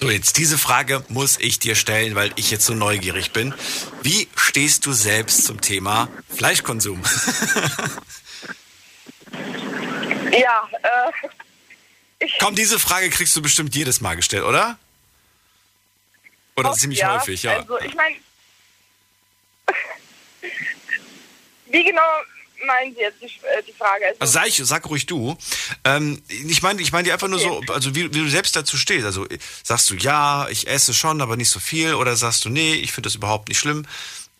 So, 0.00 0.10
jetzt 0.10 0.36
diese 0.36 0.58
Frage 0.58 1.04
muss 1.08 1.38
ich 1.40 1.58
dir 1.58 1.74
stellen, 1.74 2.14
weil 2.14 2.32
ich 2.36 2.50
jetzt 2.50 2.64
so 2.66 2.74
neugierig 2.74 3.32
bin. 3.32 3.52
Wie 4.02 4.28
stehst 4.36 4.86
du 4.86 4.92
selbst 4.92 5.44
zum 5.44 5.60
Thema 5.60 6.08
Fleischkonsum? 6.28 7.02
Ja, 10.38 10.68
äh, 10.82 11.12
ich, 12.24 12.36
Komm, 12.38 12.54
diese 12.54 12.78
Frage 12.78 13.10
kriegst 13.10 13.34
du 13.36 13.42
bestimmt 13.42 13.74
jedes 13.74 14.00
Mal 14.00 14.14
gestellt, 14.16 14.44
oder? 14.44 14.78
Oder 16.56 16.70
Oft, 16.70 16.80
ziemlich 16.80 17.00
ja. 17.00 17.14
häufig, 17.14 17.42
ja. 17.42 17.58
Also 17.58 17.78
ich 17.80 17.94
meine, 17.94 18.16
wie 21.66 21.84
genau 21.84 22.02
meinen 22.66 22.94
Sie 22.94 23.00
jetzt 23.00 23.20
die, 23.20 23.26
äh, 23.26 23.62
die 23.66 23.72
Frage? 23.72 24.06
Also, 24.06 24.20
Also 24.20 24.32
sag, 24.32 24.46
ich, 24.48 24.60
sag 24.64 24.88
ruhig 24.88 25.06
du. 25.06 25.36
Ähm, 25.84 26.22
ich 26.28 26.62
meine 26.62 26.80
ich 26.82 26.92
mein 26.92 27.04
dir 27.04 27.12
einfach 27.12 27.28
nur 27.28 27.38
so, 27.38 27.62
also 27.68 27.94
wie, 27.94 28.12
wie 28.12 28.18
du 28.18 28.28
selbst 28.28 28.56
dazu 28.56 28.76
stehst. 28.76 29.04
Also 29.06 29.26
sagst 29.62 29.90
du, 29.90 29.94
ja, 29.94 30.48
ich 30.48 30.66
esse 30.66 30.94
schon, 30.94 31.20
aber 31.20 31.36
nicht 31.36 31.50
so 31.50 31.60
viel. 31.60 31.94
Oder 31.94 32.16
sagst 32.16 32.44
du, 32.44 32.48
nee, 32.48 32.74
ich 32.74 32.92
finde 32.92 33.08
das 33.08 33.14
überhaupt 33.14 33.48
nicht 33.48 33.58
schlimm. 33.58 33.86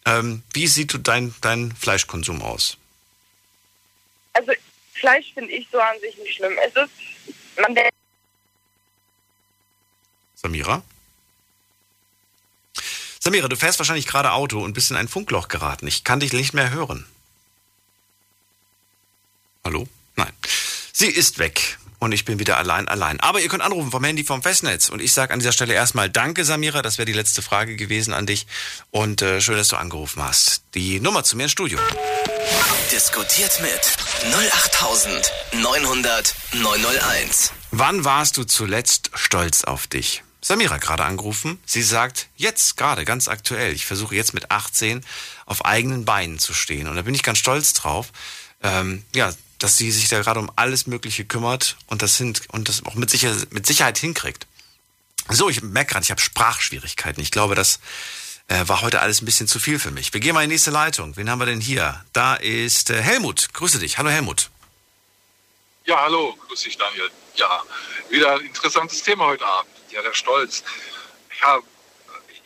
Ähm, 0.07 0.43
wie 0.53 0.67
sieht 0.67 0.93
du 0.93 0.99
dein, 0.99 1.35
dein 1.41 1.75
Fleischkonsum 1.75 2.43
aus? 2.43 2.79
also 4.39 4.53
Fleisch 4.95 5.33
finde 5.35 5.53
ich 5.53 5.69
so 5.71 5.79
an 5.79 5.99
sich 6.01 6.17
nicht 6.19 6.37
schlimm. 6.37 6.57
Es 6.65 6.75
ist, 6.75 6.91
man 7.61 7.75
denkt, 7.75 7.93
Samira? 10.35 10.83
Samira, 13.21 13.49
du 13.49 13.57
fährst 13.57 13.79
wahrscheinlich 13.79 14.07
gerade 14.07 14.33
Auto 14.33 14.61
und 14.61 14.73
bist 14.73 14.91
in 14.91 14.97
ein 14.97 15.09
Funkloch 15.09 15.49
geraten. 15.49 15.87
Ich 15.87 16.05
kann 16.05 16.21
dich 16.21 16.33
nicht 16.33 16.55
mehr 16.55 16.71
hören. 16.71 17.07
Hallo? 19.65 19.87
Nein. 20.17 20.33
Sie 20.93 21.09
ist 21.09 21.39
weg. 21.39 21.79
Und 22.01 22.13
ich 22.13 22.25
bin 22.25 22.39
wieder 22.39 22.59
allein, 22.59 22.87
allein. 22.87 23.19
Aber 23.19 23.41
ihr 23.41 23.49
könnt 23.49 23.63
anrufen 23.63 23.91
vom 23.91 24.05
Handy 24.05 24.23
vom 24.23 24.41
Festnetz. 24.41 24.89
Und 24.89 25.03
ich 25.03 25.13
sage 25.13 25.33
an 25.33 25.41
dieser 25.41 25.53
Stelle 25.53 25.75
erstmal 25.75 26.09
Danke, 26.09 26.45
Samira. 26.45 26.81
Das 26.81 26.97
wäre 26.97 27.07
die 27.07 27.13
letzte 27.13 27.43
Frage 27.43 27.75
gewesen 27.75 28.15
an 28.15 28.25
dich. 28.25 28.47
Und 28.91 29.21
äh, 29.21 29.41
schön, 29.41 29.57
dass 29.57 29.69
du 29.69 29.77
angerufen 29.77 30.23
hast. 30.23 30.63
Die 30.75 31.01
Nummer 31.01 31.25
zu 31.25 31.37
mir 31.37 31.45
ins 31.45 31.53
Studio. 31.53 31.79
Diskutiert 32.93 33.61
mit 33.61 33.97
08900 34.33 36.35
901. 36.53 37.53
Wann 37.73 38.05
warst 38.05 38.37
du 38.37 38.45
zuletzt 38.45 39.11
stolz 39.15 39.65
auf 39.65 39.89
dich? 39.89 40.23
Samira 40.41 40.79
gerade 40.79 41.05
angerufen. 41.05 41.61
Sie 41.67 41.83
sagt, 41.83 42.29
jetzt 42.37 42.77
gerade, 42.77 43.05
ganz 43.05 43.27
aktuell. 43.27 43.75
Ich 43.75 43.87
versuche 43.87 44.15
jetzt 44.15 44.35
mit 44.35 44.53
18 44.53 45.05
auf 45.47 45.65
eigenen 45.65 46.05
Beinen 46.05 46.39
zu 46.39 46.55
stehen. 46.55 46.87
Und 46.87 46.95
da 46.95 47.03
bin 47.03 47.15
ich 47.15 47.25
ganz 47.25 47.39
stolz 47.39 47.73
drauf. 47.73 48.13
Ähm, 48.63 49.05
ja, 49.15 49.33
dass 49.59 49.77
sie 49.77 49.91
sich 49.91 50.09
da 50.09 50.21
gerade 50.21 50.41
um 50.41 50.51
alles 50.57 50.87
Mögliche 50.87 51.25
kümmert 51.25 51.77
und 51.87 52.03
das 52.03 52.17
sind 52.17 52.43
und 52.51 52.69
das 52.69 52.85
auch 52.85 52.95
mit, 52.95 53.11
sicher, 53.11 53.35
mit 53.51 53.67
Sicherheit 53.67 53.99
hinkriegt. 53.99 54.47
So, 55.29 55.49
ich 55.49 55.63
merke 55.63 55.93
gerade, 55.93 56.05
ich 56.05 56.11
habe 56.11 56.21
Sprachschwierigkeiten. 56.21 57.23
Ich 57.23 57.31
glaube, 57.31 57.55
das 57.55 57.81
äh, 58.49 58.67
war 58.67 58.81
heute 58.81 59.01
alles 59.01 59.21
ein 59.21 59.27
bisschen 59.27 59.47
zu 59.47 59.59
viel 59.59 59.79
für 59.79 59.91
mich. 59.91 60.13
Wir 60.15 60.21
gehen 60.21 60.35
mal 60.35 60.43
in 60.43 60.49
die 60.49 60.55
nächste 60.55 60.71
Leitung. 60.71 61.17
Wen 61.17 61.29
haben 61.29 61.39
wir 61.39 61.47
denn 61.47 61.61
hier? 61.61 62.05
Da 62.13 62.35
ist 62.35 62.91
äh, 62.91 63.03
Helmut. 63.03 63.53
Grüße 63.53 63.79
dich. 63.79 63.99
Hallo 63.99 64.09
Helmut. 64.09 64.51
Ja, 65.85 66.01
hallo, 66.01 66.37
grüß 66.49 66.63
dich 66.63 66.77
Daniel. 66.77 67.11
Ja, 67.37 67.63
wieder 68.11 68.35
ein 68.35 68.41
interessantes 68.47 69.03
Thema 69.03 69.27
heute 69.27 69.47
Abend. 69.47 69.71
Ja, 69.91 70.03
der 70.03 70.15
Stolz. 70.15 70.63
Ja, 71.43 71.59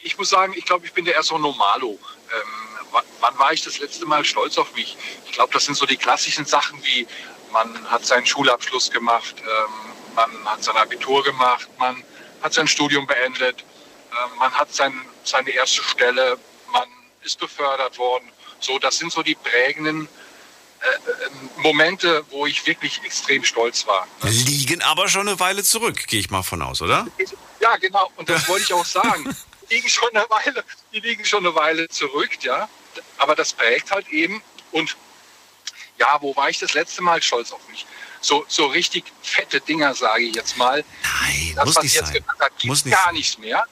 ich 0.03 0.19
muss 0.19 0.31
sagen, 0.31 0.55
ich 0.57 0.65
glaube, 0.65 0.87
ich 0.87 0.93
bin 0.93 1.05
der 1.05 1.19
ein 1.19 1.41
Normalo. 1.41 1.99
Ähm, 2.33 2.72
wann, 2.93 3.05
wann 3.21 3.39
war 3.39 3.53
ich 3.53 3.63
das 3.63 3.79
letzte 3.79 4.07
Mal 4.07 4.25
stolz 4.25 4.59
auf 4.59 4.75
mich? 4.75 4.97
Ich 5.27 5.33
glaube, 5.33 5.53
das 5.53 5.65
sind 5.65 5.77
so 5.77 5.87
die 5.87 5.97
klassischen 5.97 6.45
Sachen 6.45 6.83
wie, 6.85 7.07
man 7.53 7.91
hat 7.91 8.07
seinen 8.07 8.27
Schulabschluss 8.27 8.91
gemacht, 8.91 9.35
ähm, 9.41 10.15
man 10.15 10.45
hat 10.45 10.63
sein 10.63 10.77
Abitur 10.77 11.23
gemacht, 11.25 11.69
man 11.79 12.03
hat 12.43 12.55
sein 12.55 12.69
Studium 12.69 13.07
beendet, 13.07 13.65
ähm, 14.11 14.39
man 14.39 14.53
hat 14.53 14.73
sein, 14.75 14.95
seine 15.25 15.51
erste 15.51 15.83
Stelle, 15.83 16.39
man 16.73 16.89
ist 17.23 17.39
befördert 17.39 17.99
worden. 17.99 18.31
So, 18.61 18.79
das 18.79 18.99
sind 18.99 19.13
so 19.13 19.23
die 19.23 19.35
prägenden 19.35 20.09
Momente, 21.59 22.25
wo 22.31 22.47
ich 22.47 22.67
wirklich 22.67 23.01
extrem 23.05 23.45
stolz 23.45 23.87
war. 23.87 24.07
Liegen 24.23 24.83
aber 24.83 25.09
schon 25.09 25.29
eine 25.29 25.39
Weile 25.39 25.63
zurück, 25.63 26.07
gehe 26.09 26.21
ich 26.21 26.31
mal 26.31 26.43
von 26.43 26.63
aus, 26.63 26.83
oder? 26.83 27.07
Ja, 27.61 27.77
genau. 27.77 28.11
Und 28.17 28.29
das 28.29 28.49
wollte 28.49 28.65
ich 28.65 28.73
auch 28.73 28.85
sagen. 28.85 29.37
Die 29.71 29.77
liegen 29.77 29.89
schon 29.89 30.09
eine 30.15 30.29
Weile, 30.29 30.65
die 30.93 31.01
liegen 31.01 31.25
schon 31.25 31.47
eine 31.47 31.55
Weile 31.55 31.89
zurück, 31.89 32.31
ja. 32.43 32.69
Aber 33.23 33.37
das 33.37 33.53
prägt 33.53 33.93
halt 33.93 34.09
eben. 34.09 34.43
Und 34.73 34.97
ja, 35.97 36.19
wo 36.21 36.35
war 36.35 36.51
ich 36.51 36.59
das 36.59 36.75
letzte 36.75 37.03
Mal 37.03 37.23
stolz 37.23 37.53
auf 37.53 37.67
mich? 37.69 37.87
So, 38.21 38.45
so 38.49 38.67
richtig 38.67 39.05
fette 39.23 39.61
Dinger, 39.61 39.95
sage 39.95 40.25
ich 40.25 40.35
jetzt 40.35 40.57
mal. 40.57 40.85
Nein, 41.03 41.53
Das, 41.55 41.65
muss 41.67 41.77
was 41.77 41.83
nicht 41.85 41.95
ich 41.95 42.01
jetzt 42.01 42.13
sein. 42.13 42.25
habe, 42.41 42.53
Muss 42.65 42.85
nicht 42.85 42.97
gar 42.97 43.13
nichts 43.13 43.39
mehr. 43.39 43.65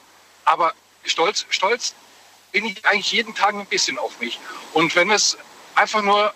Aber 0.44 0.72
stolz, 1.04 1.46
stolz 1.50 1.94
bin 2.52 2.64
ich 2.64 2.84
eigentlich 2.84 3.10
jeden 3.10 3.34
Tag 3.34 3.54
ein 3.54 3.66
bisschen 3.66 3.98
auf 3.98 4.18
mich. 4.20 4.38
Und 4.72 4.94
wenn 4.94 5.10
es 5.10 5.36
einfach 5.74 6.02
nur 6.02 6.32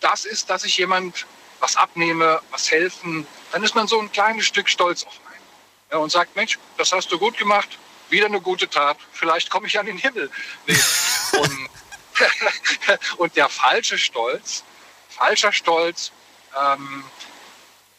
das 0.00 0.26
ist, 0.26 0.50
dass 0.50 0.64
ich 0.64 0.76
jemand 0.76 1.24
was 1.60 1.76
abnehme, 1.76 2.42
was 2.50 2.70
helfen, 2.70 3.26
dann 3.52 3.62
ist 3.62 3.74
man 3.74 3.88
so 3.88 3.98
ein 3.98 4.12
kleines 4.12 4.44
Stück 4.46 4.68
stolz 4.68 5.04
auf 5.04 5.18
einen. 5.26 5.44
Ja, 5.92 5.96
und 5.98 6.10
sagt, 6.10 6.36
Mensch, 6.36 6.58
das 6.76 6.92
hast 6.92 7.10
du 7.10 7.18
gut 7.18 7.38
gemacht, 7.38 7.78
wieder 8.10 8.26
eine 8.26 8.40
gute 8.40 8.68
Tat, 8.68 8.98
vielleicht 9.12 9.48
komme 9.48 9.66
ich 9.66 9.78
an 9.78 9.86
den 9.86 9.96
Himmel. 9.96 10.30
Nee. 10.66 10.76
Und, 11.38 11.68
und 13.18 13.36
der 13.36 13.48
falsche 13.48 13.98
Stolz, 13.98 14.64
falscher 15.08 15.52
Stolz, 15.52 16.12
ähm, 16.56 17.04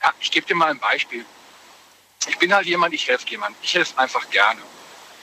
ja, 0.02 0.14
ich 0.20 0.32
gebe 0.32 0.46
dir 0.46 0.56
mal 0.56 0.72
ein 0.72 0.80
Beispiel. 0.80 1.26
Ich 2.28 2.38
bin 2.38 2.54
halt 2.54 2.66
jemand, 2.66 2.94
ich 2.94 3.08
helfe 3.08 3.28
jemand. 3.28 3.56
Ich 3.62 3.74
helfe 3.74 3.98
einfach 3.98 4.30
gerne. 4.30 4.62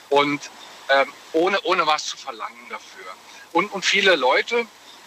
Und 0.09 0.41
ähm, 0.89 1.11
ohne, 1.33 1.59
ohne 1.61 1.87
was 1.87 2.05
zu 2.05 2.17
verlangen 2.17 2.69
dafür. 2.69 3.05
Und, 3.51 3.71
und 3.71 3.85
viele 3.85 4.15
Leute, 4.15 4.59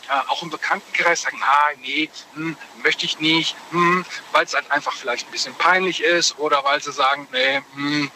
äh, 0.09 0.28
auch 0.28 0.43
im 0.43 0.50
Bekanntenkreis 0.50 1.23
sagen, 1.23 1.40
ah, 1.43 1.71
nee, 1.81 2.09
hm, 2.35 2.57
möchte 2.83 3.07
ich 3.07 3.19
nicht, 3.19 3.57
hm, 3.71 4.05
weil 4.33 4.45
es 4.45 4.55
halt 4.55 4.71
einfach 4.71 4.93
vielleicht 4.93 5.26
ein 5.28 5.33
bisschen 5.33 5.55
peinlich 5.55 6.02
ist 6.02 6.38
oder 6.38 6.64
weil 6.64 6.81
sie 6.83 6.93
sagen, 6.93 7.26
nee, 7.33 7.62
hm, 7.75 8.11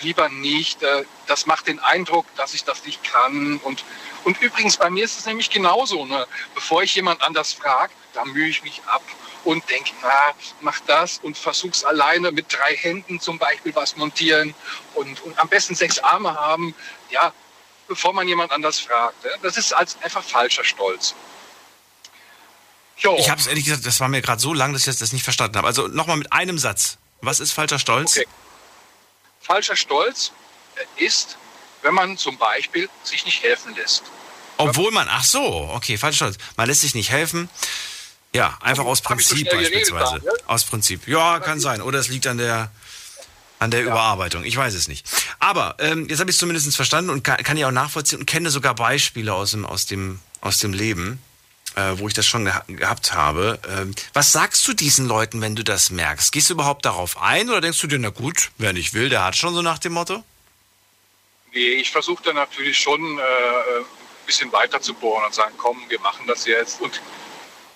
lieber 0.00 0.28
nicht. 0.28 0.82
Äh, 0.82 1.04
das 1.26 1.46
macht 1.46 1.66
den 1.66 1.78
Eindruck, 1.78 2.26
dass 2.36 2.54
ich 2.54 2.64
das 2.64 2.84
nicht 2.84 3.04
kann. 3.04 3.58
Und, 3.58 3.84
und 4.26 4.42
übrigens, 4.42 4.76
bei 4.76 4.90
mir 4.90 5.04
ist 5.04 5.16
es 5.20 5.24
nämlich 5.24 5.50
genauso. 5.50 6.04
Ne? 6.04 6.26
Bevor 6.52 6.82
ich 6.82 6.96
jemand 6.96 7.22
anders 7.22 7.52
frage, 7.52 7.92
da 8.12 8.24
mühe 8.24 8.48
ich 8.48 8.60
mich 8.64 8.82
ab 8.86 9.02
und 9.44 9.70
denke, 9.70 9.92
na, 10.02 10.34
mach 10.62 10.80
das 10.80 11.18
und 11.18 11.38
versuch's 11.38 11.84
alleine 11.84 12.32
mit 12.32 12.52
drei 12.52 12.74
Händen 12.74 13.20
zum 13.20 13.38
Beispiel 13.38 13.72
was 13.76 13.94
montieren 13.94 14.52
und, 14.96 15.22
und 15.22 15.38
am 15.38 15.48
besten 15.48 15.76
sechs 15.76 16.00
Arme 16.00 16.34
haben. 16.34 16.74
Ja, 17.10 17.32
bevor 17.86 18.12
man 18.14 18.26
jemand 18.26 18.50
anders 18.50 18.80
fragt. 18.80 19.22
Ne? 19.24 19.30
Das 19.42 19.56
ist 19.56 19.72
als 19.72 19.96
einfach 20.02 20.24
falscher 20.24 20.64
Stolz. 20.64 21.14
Jo. 22.98 23.14
Ich 23.20 23.30
habe 23.30 23.40
es 23.40 23.46
ehrlich 23.46 23.64
gesagt, 23.66 23.86
das 23.86 24.00
war 24.00 24.08
mir 24.08 24.22
gerade 24.22 24.40
so 24.40 24.52
lang, 24.52 24.72
dass 24.72 24.88
ich 24.88 24.98
das 24.98 25.12
nicht 25.12 25.22
verstanden 25.22 25.56
habe. 25.56 25.68
Also 25.68 25.86
nochmal 25.86 26.16
mit 26.16 26.32
einem 26.32 26.58
Satz. 26.58 26.98
Was 27.20 27.38
ist 27.38 27.52
falscher 27.52 27.78
Stolz? 27.78 28.16
Okay. 28.16 28.26
Falscher 29.40 29.76
Stolz 29.76 30.32
ist, 30.96 31.38
wenn 31.86 31.94
man 31.94 32.18
zum 32.18 32.36
Beispiel 32.36 32.88
sich 33.04 33.24
nicht 33.24 33.44
helfen 33.44 33.74
lässt. 33.76 34.02
Obwohl 34.56 34.90
man, 34.90 35.06
ach 35.08 35.24
so, 35.24 35.70
okay, 35.72 35.96
Stolz. 35.96 36.36
Man 36.56 36.66
lässt 36.66 36.80
sich 36.80 36.96
nicht 36.96 37.10
helfen. 37.10 37.48
Ja, 38.34 38.58
einfach 38.60 38.84
aus 38.84 39.02
Prinzip 39.02 39.48
so 39.48 39.56
beispielsweise. 39.56 40.04
Haben, 40.04 40.24
ne? 40.24 40.32
Aus 40.46 40.64
Prinzip. 40.64 41.06
Ja, 41.06 41.38
kann 41.38 41.60
sein. 41.60 41.80
Oder 41.80 42.00
es 42.00 42.08
liegt 42.08 42.26
an 42.26 42.38
der, 42.38 42.72
an 43.60 43.70
der 43.70 43.80
ja. 43.80 43.86
Überarbeitung. 43.86 44.42
Ich 44.42 44.56
weiß 44.56 44.74
es 44.74 44.88
nicht. 44.88 45.06
Aber 45.38 45.76
ähm, 45.78 46.08
jetzt 46.08 46.18
habe 46.18 46.28
ich 46.28 46.34
es 46.34 46.40
zumindest 46.40 46.74
verstanden 46.74 47.10
und 47.10 47.22
kann, 47.22 47.36
kann 47.44 47.56
ich 47.56 47.64
auch 47.64 47.70
nachvollziehen 47.70 48.18
und 48.18 48.26
kenne 48.26 48.50
sogar 48.50 48.74
Beispiele 48.74 49.32
aus 49.32 49.52
dem, 49.52 49.64
aus 49.64 49.86
dem, 49.86 50.18
aus 50.40 50.58
dem 50.58 50.72
Leben, 50.72 51.22
äh, 51.76 51.92
wo 51.94 52.08
ich 52.08 52.14
das 52.14 52.26
schon 52.26 52.46
geha 52.46 52.64
gehabt 52.66 53.14
habe. 53.14 53.60
Ähm, 53.68 53.94
was 54.12 54.32
sagst 54.32 54.66
du 54.66 54.72
diesen 54.72 55.06
Leuten, 55.06 55.40
wenn 55.40 55.54
du 55.54 55.62
das 55.62 55.90
merkst? 55.90 56.32
Gehst 56.32 56.50
du 56.50 56.54
überhaupt 56.54 56.84
darauf 56.84 57.22
ein 57.22 57.48
oder 57.48 57.60
denkst 57.60 57.80
du 57.80 57.86
dir, 57.86 58.00
na 58.00 58.10
gut, 58.10 58.50
wer 58.58 58.72
nicht 58.72 58.92
will, 58.92 59.08
der 59.08 59.22
hat 59.22 59.36
schon 59.36 59.54
so 59.54 59.62
nach 59.62 59.78
dem 59.78 59.92
Motto? 59.92 60.24
Nee, 61.56 61.76
ich 61.76 61.90
versuche 61.90 62.22
dann 62.22 62.34
natürlich 62.34 62.76
schon 62.76 63.00
äh, 63.18 63.22
ein 63.22 63.84
bisschen 64.26 64.52
weiter 64.52 64.78
zu 64.78 64.92
bohren 64.92 65.24
und 65.24 65.32
sagen, 65.32 65.54
komm, 65.56 65.82
wir 65.88 65.98
machen 66.00 66.26
das 66.26 66.44
jetzt. 66.44 66.82
Und 66.82 67.00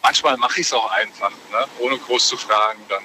manchmal 0.03 0.37
mache 0.37 0.61
ich 0.61 0.67
es 0.67 0.73
auch 0.75 0.91
einfach, 0.91 1.31
ne? 1.51 1.67
ohne 1.79 1.97
groß 1.97 2.29
zu 2.29 2.37
fragen. 2.37 2.79
Dann. 2.91 3.03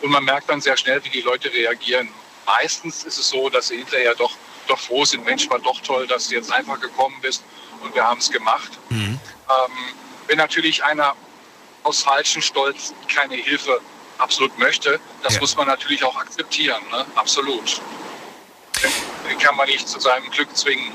Und 0.00 0.12
man 0.12 0.22
merkt 0.22 0.48
dann 0.48 0.60
sehr 0.60 0.76
schnell, 0.76 1.02
wie 1.04 1.08
die 1.08 1.22
Leute 1.22 1.52
reagieren. 1.52 2.08
Meistens 2.46 3.02
ist 3.02 3.18
es 3.18 3.30
so, 3.30 3.50
dass 3.50 3.66
sie 3.66 3.78
hinterher 3.78 4.14
doch, 4.14 4.30
doch 4.68 4.78
froh 4.78 5.04
sind, 5.04 5.24
Mensch, 5.24 5.50
war 5.50 5.58
doch 5.58 5.80
toll, 5.80 6.06
dass 6.06 6.28
du 6.28 6.36
jetzt 6.36 6.52
einfach 6.52 6.78
gekommen 6.78 7.18
bist 7.20 7.42
und 7.80 7.92
wir 7.92 8.04
haben 8.04 8.20
es 8.20 8.30
gemacht. 8.30 8.78
Mhm. 8.90 9.18
Ähm, 9.48 9.72
wenn 10.28 10.38
natürlich 10.38 10.84
einer 10.84 11.16
aus 11.82 12.00
falschem 12.00 12.42
Stolz 12.42 12.94
keine 13.12 13.34
Hilfe 13.34 13.80
absolut 14.18 14.56
möchte, 14.56 15.00
das 15.24 15.34
ja. 15.34 15.40
muss 15.40 15.56
man 15.56 15.66
natürlich 15.66 16.04
auch 16.04 16.14
akzeptieren, 16.14 16.80
ne? 16.92 17.06
absolut. 17.16 17.80
Den 19.28 19.38
kann 19.38 19.56
man 19.56 19.66
nicht 19.68 19.88
zu 19.88 20.00
seinem 20.00 20.30
Glück 20.30 20.54
zwingen. 20.56 20.92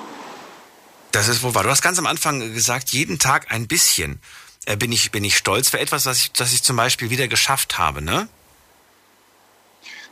Das 1.11 1.27
ist 1.27 1.41
wohl 1.43 1.55
wahr. 1.55 1.63
Du 1.63 1.69
hast 1.69 1.81
ganz 1.81 1.97
am 1.99 2.05
Anfang 2.05 2.53
gesagt, 2.53 2.89
jeden 2.89 3.19
Tag 3.19 3.51
ein 3.51 3.67
bisschen. 3.67 4.21
Äh, 4.65 4.75
bin 4.75 4.91
ich, 4.91 5.11
bin 5.11 5.23
ich 5.23 5.37
stolz 5.37 5.69
für 5.69 5.79
etwas, 5.79 6.05
was 6.05 6.19
ich, 6.19 6.31
das 6.33 6.53
ich 6.53 6.63
zum 6.63 6.75
Beispiel 6.75 7.09
wieder 7.09 7.27
geschafft 7.27 7.77
habe, 7.77 8.01
ne? 8.01 8.27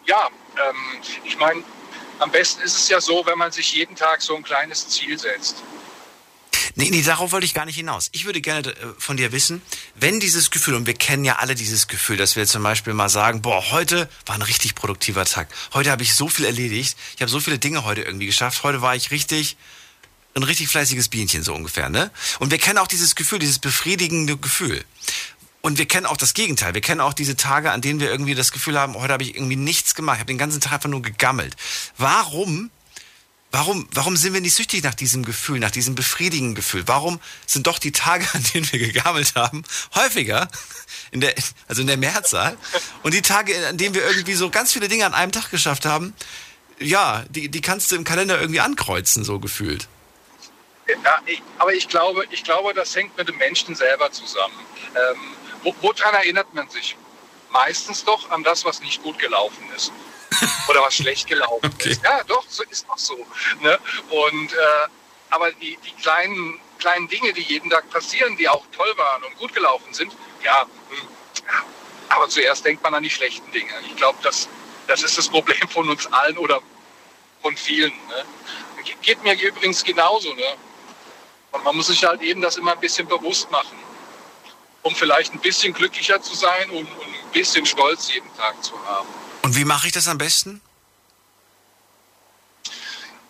Ja, 0.05 0.29
ähm, 0.67 1.01
ich 1.23 1.37
meine, 1.37 1.63
am 2.19 2.31
besten 2.31 2.61
ist 2.61 2.77
es 2.77 2.87
ja 2.87 3.01
so, 3.01 3.25
wenn 3.25 3.37
man 3.37 3.51
sich 3.51 3.73
jeden 3.73 3.95
Tag 3.95 4.21
so 4.21 4.35
ein 4.35 4.43
kleines 4.43 4.87
Ziel 4.87 5.19
setzt. 5.19 5.57
Nee, 6.75 6.89
nee, 6.89 7.01
darauf 7.01 7.31
wollte 7.31 7.45
ich 7.45 7.53
gar 7.53 7.65
nicht 7.65 7.75
hinaus. 7.75 8.09
Ich 8.11 8.25
würde 8.25 8.41
gerne 8.41 8.69
äh, 8.69 8.75
von 8.97 9.17
dir 9.17 9.31
wissen, 9.31 9.61
wenn 9.95 10.19
dieses 10.19 10.51
Gefühl, 10.51 10.73
und 10.73 10.87
wir 10.87 10.95
kennen 10.95 11.23
ja 11.23 11.35
alle 11.37 11.55
dieses 11.55 11.87
Gefühl, 11.87 12.17
dass 12.17 12.35
wir 12.35 12.45
zum 12.47 12.63
Beispiel 12.63 12.93
mal 12.93 13.09
sagen, 13.09 13.41
boah, 13.41 13.71
heute 13.71 14.09
war 14.25 14.35
ein 14.35 14.41
richtig 14.41 14.75
produktiver 14.75 15.25
Tag. 15.25 15.47
Heute 15.73 15.91
habe 15.91 16.03
ich 16.03 16.15
so 16.15 16.27
viel 16.27 16.45
erledigt. 16.45 16.97
Ich 17.15 17.21
habe 17.21 17.29
so 17.31 17.39
viele 17.39 17.59
Dinge 17.59 17.85
heute 17.85 18.01
irgendwie 18.01 18.25
geschafft. 18.25 18.63
Heute 18.63 18.81
war 18.81 18.95
ich 18.95 19.11
richtig, 19.11 19.57
ein 20.33 20.43
richtig 20.43 20.67
fleißiges 20.67 21.09
Bienchen, 21.09 21.43
so 21.43 21.53
ungefähr, 21.53 21.89
ne? 21.89 22.11
Und 22.39 22.51
wir 22.51 22.57
kennen 22.57 22.77
auch 22.77 22.87
dieses 22.87 23.15
Gefühl, 23.15 23.39
dieses 23.39 23.59
befriedigende 23.59 24.37
Gefühl. 24.37 24.83
Und 25.61 25.79
wir 25.79 25.87
kennen 25.87 26.05
auch 26.05 26.17
das 26.17 26.35
Gegenteil. 26.35 26.75
Wir 26.75 26.81
kennen 26.81 27.01
auch 27.01 27.13
diese 27.13 27.35
Tage, 27.35 27.71
an 27.71 27.81
denen 27.81 27.99
wir 27.99 28.11
irgendwie 28.11 28.35
das 28.35 28.51
Gefühl 28.51 28.77
haben, 28.77 28.93
heute 28.93 29.13
habe 29.13 29.23
ich 29.23 29.33
irgendwie 29.33 29.55
nichts 29.55 29.95
gemacht. 29.95 30.17
Ich 30.17 30.19
habe 30.19 30.31
den 30.31 30.37
ganzen 30.37 30.61
Tag 30.61 30.73
einfach 30.73 30.89
nur 30.89 31.01
gegammelt. 31.01 31.55
Warum, 31.97 32.69
warum, 33.55 33.87
warum 33.93 34.17
sind 34.17 34.33
wir 34.33 34.41
nicht 34.41 34.53
süchtig 34.53 34.83
nach 34.83 34.93
diesem 34.93 35.23
Gefühl, 35.23 35.59
nach 35.59 35.71
diesem 35.71 35.95
befriedigenden 35.95 36.55
Gefühl? 36.55 36.83
Warum 36.87 37.21
sind 37.47 37.67
doch 37.67 37.79
die 37.79 37.93
Tage, 37.93 38.27
an 38.33 38.43
denen 38.53 38.69
wir 38.69 38.79
gegammelt 38.79 39.35
haben, 39.35 39.63
häufiger, 39.95 40.49
in 41.11 41.21
der, 41.21 41.33
also 41.69 41.81
in 41.81 41.87
der 41.87 41.95
Mehrzahl, 41.95 42.57
und 43.01 43.13
die 43.13 43.21
Tage, 43.21 43.55
an 43.67 43.77
denen 43.77 43.95
wir 43.95 44.05
irgendwie 44.05 44.33
so 44.33 44.49
ganz 44.49 44.73
viele 44.73 44.89
Dinge 44.89 45.05
an 45.05 45.13
einem 45.13 45.31
Tag 45.31 45.51
geschafft 45.51 45.85
haben, 45.85 46.13
ja, 46.79 47.23
die, 47.29 47.47
die 47.47 47.61
kannst 47.61 47.89
du 47.91 47.95
im 47.95 48.03
Kalender 48.03 48.39
irgendwie 48.41 48.59
ankreuzen, 48.59 49.23
so 49.23 49.39
gefühlt. 49.39 49.87
Ja, 50.87 51.19
ich, 51.25 51.41
aber 51.57 51.73
ich 51.73 51.87
glaube, 51.87 52.25
ich 52.31 52.43
glaube, 52.43 52.73
das 52.73 52.93
hängt 52.93 53.17
mit 53.17 53.29
dem 53.29 53.37
Menschen 53.37 53.73
selber 53.73 54.11
zusammen. 54.11 54.59
Ähm, 54.93 55.19
wo, 55.63 55.73
woran 55.81 56.13
erinnert 56.13 56.53
man 56.53 56.69
sich? 56.69 56.97
Meistens 57.51 58.03
doch 58.03 58.29
an 58.31 58.43
das, 58.43 58.65
was 58.65 58.81
nicht 58.81 59.01
gut 59.01 59.17
gelaufen 59.17 59.63
ist. 59.77 59.93
Oder 60.67 60.81
was 60.81 60.95
schlecht 60.95 61.27
gelaufen 61.27 61.71
okay. 61.73 61.89
ist. 61.89 62.03
Ja, 62.03 62.23
doch, 62.23 62.43
so 62.47 62.63
ist 62.63 62.85
doch 62.87 62.97
so. 62.97 63.25
Ne? 63.61 63.79
Und, 64.09 64.53
äh, 64.53 64.87
aber 65.29 65.51
die, 65.53 65.77
die 65.85 65.91
kleinen, 66.01 66.59
kleinen 66.79 67.07
Dinge, 67.07 67.33
die 67.33 67.41
jeden 67.41 67.69
Tag 67.69 67.89
passieren, 67.89 68.35
die 68.37 68.47
auch 68.47 68.63
toll 68.75 68.93
waren 68.97 69.23
und 69.23 69.37
gut 69.37 69.53
gelaufen 69.53 69.93
sind, 69.93 70.15
ja, 70.43 70.61
hm, 70.61 71.07
aber 72.09 72.29
zuerst 72.29 72.65
denkt 72.65 72.83
man 72.83 72.93
an 72.93 73.03
die 73.03 73.09
schlechten 73.09 73.51
Dinge. 73.51 73.71
Ich 73.85 73.95
glaube, 73.95 74.17
das, 74.21 74.47
das 74.87 75.03
ist 75.03 75.17
das 75.17 75.27
Problem 75.27 75.67
von 75.69 75.89
uns 75.89 76.07
allen 76.07 76.37
oder 76.37 76.61
von 77.41 77.55
vielen. 77.57 77.91
Ne? 78.07 78.25
Geht 79.01 79.23
mir 79.23 79.33
übrigens 79.39 79.83
genauso. 79.83 80.33
Ne? 80.33 80.55
Und 81.51 81.63
man 81.63 81.75
muss 81.75 81.87
sich 81.87 82.03
halt 82.03 82.21
eben 82.21 82.41
das 82.41 82.57
immer 82.57 82.73
ein 82.73 82.79
bisschen 82.79 83.07
bewusst 83.07 83.49
machen, 83.51 83.77
um 84.83 84.95
vielleicht 84.95 85.33
ein 85.33 85.39
bisschen 85.39 85.73
glücklicher 85.73 86.21
zu 86.21 86.35
sein 86.35 86.69
und, 86.69 86.85
und 86.85 87.07
ein 87.07 87.31
bisschen 87.31 87.65
Stolz 87.65 88.13
jeden 88.13 88.33
Tag 88.35 88.63
zu 88.63 88.73
haben. 88.85 89.07
Und 89.45 89.55
wie 89.55 89.63
mache 89.63 89.85
ich 89.85 89.93
das 89.93 90.07
am 90.07 90.17
besten? 90.17 90.59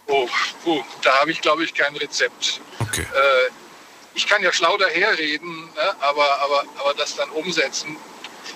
Oh, 0.07 0.29
puh, 0.63 0.81
da 1.01 1.11
habe 1.19 1.29
ich, 1.33 1.41
glaube 1.41 1.65
ich, 1.65 1.73
kein 1.73 1.93
Rezept. 1.97 2.61
Okay. 2.79 3.01
Äh, 3.01 3.51
ich 4.13 4.25
kann 4.25 4.41
ja 4.41 4.53
schlau 4.53 4.77
daherreden, 4.77 5.65
ne? 5.65 5.95
aber, 5.99 6.39
aber, 6.39 6.63
aber 6.79 6.93
das 6.93 7.17
dann 7.17 7.29
umsetzen, 7.31 7.97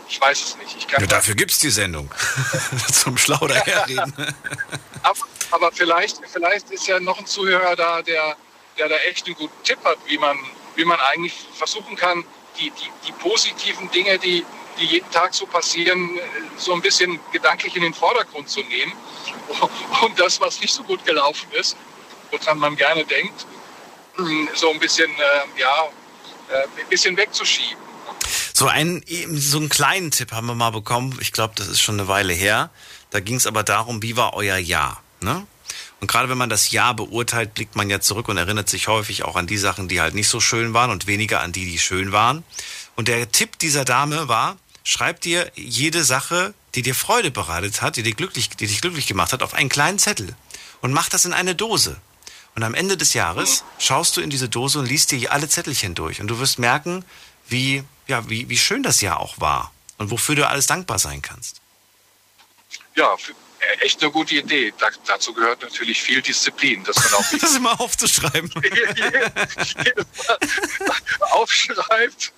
ich 0.07 0.21
weiß 0.21 0.41
es 0.41 0.55
nicht. 0.55 0.89
Ja, 0.89 1.05
dafür 1.05 1.35
gibt 1.35 1.51
es 1.51 1.59
die 1.59 1.69
Sendung. 1.69 2.09
Zum 2.93 3.17
schlau 3.17 3.45
daherreden. 3.45 4.13
aber, 5.03 5.19
aber 5.51 5.71
vielleicht, 5.73 6.21
vielleicht 6.31 6.71
ist 6.71 6.87
ja 6.87 7.01
noch 7.01 7.19
ein 7.19 7.25
Zuhörer 7.25 7.75
da, 7.75 8.01
der, 8.01 8.37
der 8.77 8.87
da 8.87 8.95
echt 8.99 9.25
einen 9.25 9.35
guten 9.35 9.63
Tipp 9.65 9.83
hat, 9.83 9.97
wie 10.07 10.17
man, 10.17 10.39
wie 10.77 10.85
man 10.85 10.99
eigentlich 11.11 11.33
versuchen 11.57 11.97
kann, 11.97 12.23
die, 12.57 12.71
die, 12.71 12.89
die 13.05 13.11
positiven 13.11 13.91
Dinge, 13.91 14.17
die, 14.17 14.45
die 14.79 14.85
jeden 14.85 15.09
Tag 15.11 15.33
so 15.33 15.45
passieren, 15.45 16.19
so 16.57 16.73
ein 16.73 16.81
bisschen 16.81 17.19
gedanklich 17.31 17.75
in 17.75 17.83
den 17.83 17.93
Vordergrund 17.93 18.49
zu 18.49 18.61
nehmen. 18.61 18.93
Und 20.01 20.19
das, 20.19 20.39
was 20.41 20.59
nicht 20.61 20.73
so 20.73 20.83
gut 20.83 21.05
gelaufen 21.05 21.47
ist, 21.51 21.75
woran 22.31 22.59
man 22.59 22.75
gerne 22.75 23.05
denkt, 23.05 23.45
so 24.55 24.71
ein 24.71 24.79
bisschen, 24.79 25.09
äh, 25.09 25.59
ja, 25.59 25.89
äh, 26.49 26.81
ein 26.81 26.89
bisschen 26.89 27.15
wegzuschieben. 27.15 27.77
So 28.53 28.67
einen, 28.67 29.03
so 29.35 29.57
einen 29.57 29.69
kleinen 29.69 30.11
Tipp 30.11 30.31
haben 30.33 30.47
wir 30.47 30.55
mal 30.55 30.71
bekommen. 30.71 31.17
Ich 31.21 31.31
glaube, 31.31 31.53
das 31.55 31.67
ist 31.67 31.79
schon 31.79 31.99
eine 31.99 32.09
Weile 32.09 32.33
her. 32.33 32.69
Da 33.09 33.21
ging 33.21 33.35
es 33.35 33.47
aber 33.47 33.63
darum, 33.63 34.03
wie 34.03 34.17
war 34.17 34.33
euer 34.33 34.57
Jahr? 34.57 35.01
Ne? 35.21 35.47
Und 36.01 36.07
gerade 36.07 36.29
wenn 36.29 36.37
man 36.37 36.49
das 36.49 36.71
Jahr 36.71 36.93
beurteilt, 36.93 37.53
blickt 37.53 37.75
man 37.75 37.89
ja 37.89 37.99
zurück 37.99 38.27
und 38.27 38.37
erinnert 38.37 38.69
sich 38.69 38.87
häufig 38.87 39.23
auch 39.23 39.35
an 39.35 39.47
die 39.47 39.57
Sachen, 39.57 39.87
die 39.87 40.01
halt 40.01 40.13
nicht 40.13 40.29
so 40.29 40.39
schön 40.39 40.73
waren 40.73 40.91
und 40.91 41.07
weniger 41.07 41.41
an 41.41 41.51
die, 41.51 41.65
die 41.65 41.79
schön 41.79 42.11
waren. 42.11 42.43
Und 42.95 43.07
der 43.07 43.31
Tipp 43.31 43.59
dieser 43.59 43.85
Dame 43.85 44.27
war, 44.27 44.57
schreib 44.89 45.21
dir 45.21 45.51
jede 45.55 46.03
Sache, 46.03 46.53
die 46.73 46.81
dir 46.81 46.95
Freude 46.95 47.29
bereitet 47.29 47.81
hat, 47.81 47.95
die, 47.95 48.03
dir 48.03 48.15
glücklich, 48.15 48.49
die 48.49 48.65
dich 48.65 48.81
glücklich 48.81 49.05
gemacht 49.05 49.33
hat, 49.33 49.43
auf 49.43 49.53
einen 49.53 49.69
kleinen 49.69 49.99
Zettel 49.99 50.35
und 50.81 50.93
mach 50.93 51.09
das 51.09 51.25
in 51.25 51.33
eine 51.33 51.55
Dose. 51.55 52.01
Und 52.55 52.63
am 52.63 52.73
Ende 52.73 52.97
des 52.97 53.13
Jahres 53.13 53.63
schaust 53.77 54.17
du 54.17 54.21
in 54.21 54.31
diese 54.31 54.49
Dose 54.49 54.79
und 54.79 54.87
liest 54.87 55.11
dir 55.11 55.31
alle 55.31 55.47
Zettelchen 55.47 55.93
durch. 55.93 56.19
Und 56.19 56.27
du 56.27 56.39
wirst 56.39 56.57
merken, 56.57 57.05
wie, 57.47 57.83
ja, 58.07 58.27
wie, 58.29 58.49
wie 58.49 58.57
schön 58.57 58.81
das 58.81 59.01
Jahr 59.01 59.19
auch 59.19 59.39
war 59.39 59.71
und 59.99 60.09
wofür 60.09 60.35
du 60.35 60.47
alles 60.47 60.65
dankbar 60.65 60.97
sein 60.97 61.21
kannst. 61.21 61.61
Ja, 62.95 63.13
äh, 63.13 63.17
echt 63.81 64.01
eine 64.01 64.11
gute 64.11 64.35
Idee. 64.35 64.73
Da, 64.77 64.87
dazu 65.05 65.33
gehört 65.33 65.61
natürlich 65.61 66.01
viel 66.01 66.21
Disziplin, 66.21 66.83
dass 66.83 66.95
man 66.97 67.13
auch 67.13 67.25
das 67.39 67.55
immer 67.55 67.79
aufzuschreiben. 67.79 68.51
aufschreibt 71.31 72.33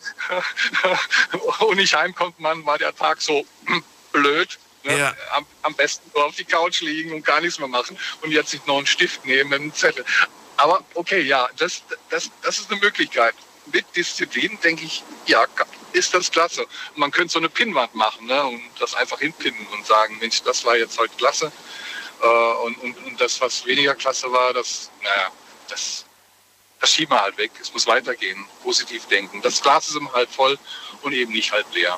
und 1.60 1.78
nicht 1.78 1.96
heimkommt, 1.96 2.40
man 2.40 2.66
war 2.66 2.78
der 2.78 2.96
Tag 2.96 3.22
so 3.22 3.46
blöd. 4.12 4.60
Ne? 4.84 4.98
Ja. 4.98 5.16
Am, 5.34 5.46
am, 5.62 5.76
besten 5.76 6.10
nur 6.16 6.26
auf 6.26 6.36
die 6.36 6.44
Couch 6.44 6.82
liegen 6.82 7.14
und 7.14 7.24
gar 7.24 7.40
nichts 7.40 7.60
mehr 7.60 7.68
machen 7.68 7.98
und 8.22 8.32
jetzt 8.32 8.50
sich 8.50 8.66
noch 8.66 8.78
einen 8.78 8.88
Stift 8.88 9.26
nehmen 9.26 9.50
mit 9.50 9.60
einem 9.60 9.74
Zettel. 9.76 10.04
Aber 10.58 10.84
okay, 10.96 11.22
ja, 11.22 11.48
das, 11.58 11.84
das, 12.10 12.30
das 12.42 12.60
ist 12.60 12.72
eine 12.72 12.80
Möglichkeit. 12.80 13.36
mit 13.72 13.86
Disziplin, 13.96 14.58
denke 14.64 14.86
ich, 14.86 15.04
ja, 15.28 15.46
ist 15.94 16.14
das 16.14 16.32
klasse. 16.32 16.66
man 16.96 17.12
könnte 17.12 17.34
so 17.34 17.40
eine 17.40 17.50
Pinnwand 17.50 17.96
machen 17.96 18.26
ne, 18.28 18.44
und 18.44 18.62
das 18.80 18.94
einfach 18.96 19.20
hinpinnen 19.20 19.68
und 19.68 19.86
sagen, 19.86 20.18
Mensch, 20.20 20.42
das 20.44 20.66
war 20.66 20.78
jetzt 20.78 20.98
heute 20.98 21.16
klasse. 21.16 21.52
Äh, 22.22 22.66
und, 22.66 22.78
und, 22.80 22.98
und 23.06 23.22
das, 23.22 23.42
was 23.42 23.66
weniger 23.66 23.96
klasse 23.96 24.32
war, 24.32 24.54
das, 24.54 24.92
naja, 25.02 25.32
das, 25.70 26.06
das 26.80 26.92
schieben 26.92 27.16
wir 27.16 27.22
halt 27.22 27.38
weg. 27.38 27.52
Es 27.62 27.74
muss 27.74 27.88
weitergehen, 27.88 28.46
positiv 28.64 29.06
denken. 29.06 29.42
Das 29.42 29.62
Glas 29.62 29.90
ist 29.90 29.96
immer 29.96 30.12
halb 30.14 30.32
voll 30.32 30.58
und 31.02 31.14
eben 31.14 31.32
nicht 31.32 31.52
halb 31.52 31.66
leer. 31.74 31.98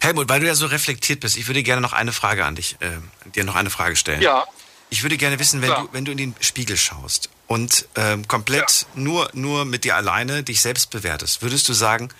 Helmut, 0.00 0.28
weil 0.28 0.40
du 0.40 0.46
ja 0.46 0.54
so 0.54 0.66
reflektiert 0.66 1.20
bist, 1.20 1.36
ich 1.36 1.46
würde 1.46 1.62
gerne 1.62 1.82
noch 1.82 1.92
eine 1.92 2.12
Frage 2.12 2.44
an 2.44 2.54
dich, 2.54 2.76
äh, 2.80 2.90
dir 3.34 3.44
noch 3.44 3.56
eine 3.56 3.70
Frage 3.70 3.96
stellen. 3.96 4.22
Ja. 4.22 4.46
Ich 4.90 5.02
würde 5.02 5.16
gerne 5.16 5.38
wissen, 5.38 5.62
wenn 5.62 5.70
du, 5.70 5.88
wenn 5.92 6.04
du 6.04 6.12
in 6.12 6.18
den 6.18 6.34
Spiegel 6.40 6.76
schaust 6.76 7.30
und 7.46 7.88
ähm, 7.96 8.28
komplett 8.28 8.82
ja. 8.82 8.86
nur, 8.94 9.30
nur 9.32 9.64
mit 9.64 9.84
dir 9.84 9.96
alleine 9.96 10.42
dich 10.42 10.60
selbst 10.60 10.90
bewertest, 10.90 11.40
würdest 11.40 11.66
du 11.68 11.72
sagen, 11.72 12.10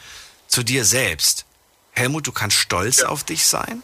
zu 0.52 0.62
dir 0.62 0.84
selbst, 0.84 1.46
Helmut, 1.92 2.26
du 2.26 2.32
kannst 2.32 2.58
stolz 2.58 2.98
ja. 3.00 3.08
auf 3.08 3.24
dich 3.24 3.46
sein? 3.46 3.82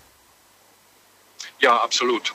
Ja, 1.61 1.77
absolut. 1.79 2.35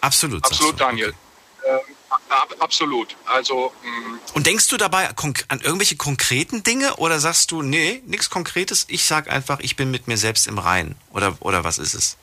Absolut. 0.00 0.44
Absolut, 0.44 0.80
Daniel. 0.80 1.14
Okay. 1.62 1.70
Ähm, 1.86 2.60
absolut. 2.60 3.14
Also. 3.26 3.72
Mm. 3.82 4.18
Und 4.34 4.46
denkst 4.46 4.68
du 4.68 4.76
dabei 4.78 5.10
an 5.48 5.60
irgendwelche 5.60 5.96
konkreten 5.96 6.62
Dinge 6.62 6.96
oder 6.96 7.20
sagst 7.20 7.50
du, 7.50 7.62
nee, 7.62 8.02
nichts 8.06 8.30
Konkretes, 8.30 8.86
ich 8.88 9.04
sag 9.04 9.30
einfach, 9.30 9.60
ich 9.60 9.76
bin 9.76 9.90
mit 9.90 10.08
mir 10.08 10.16
selbst 10.16 10.46
im 10.46 10.58
Reinen? 10.58 10.96
Oder, 11.10 11.36
oder 11.40 11.62
was 11.62 11.78
ist 11.78 11.94
es? 11.94 12.16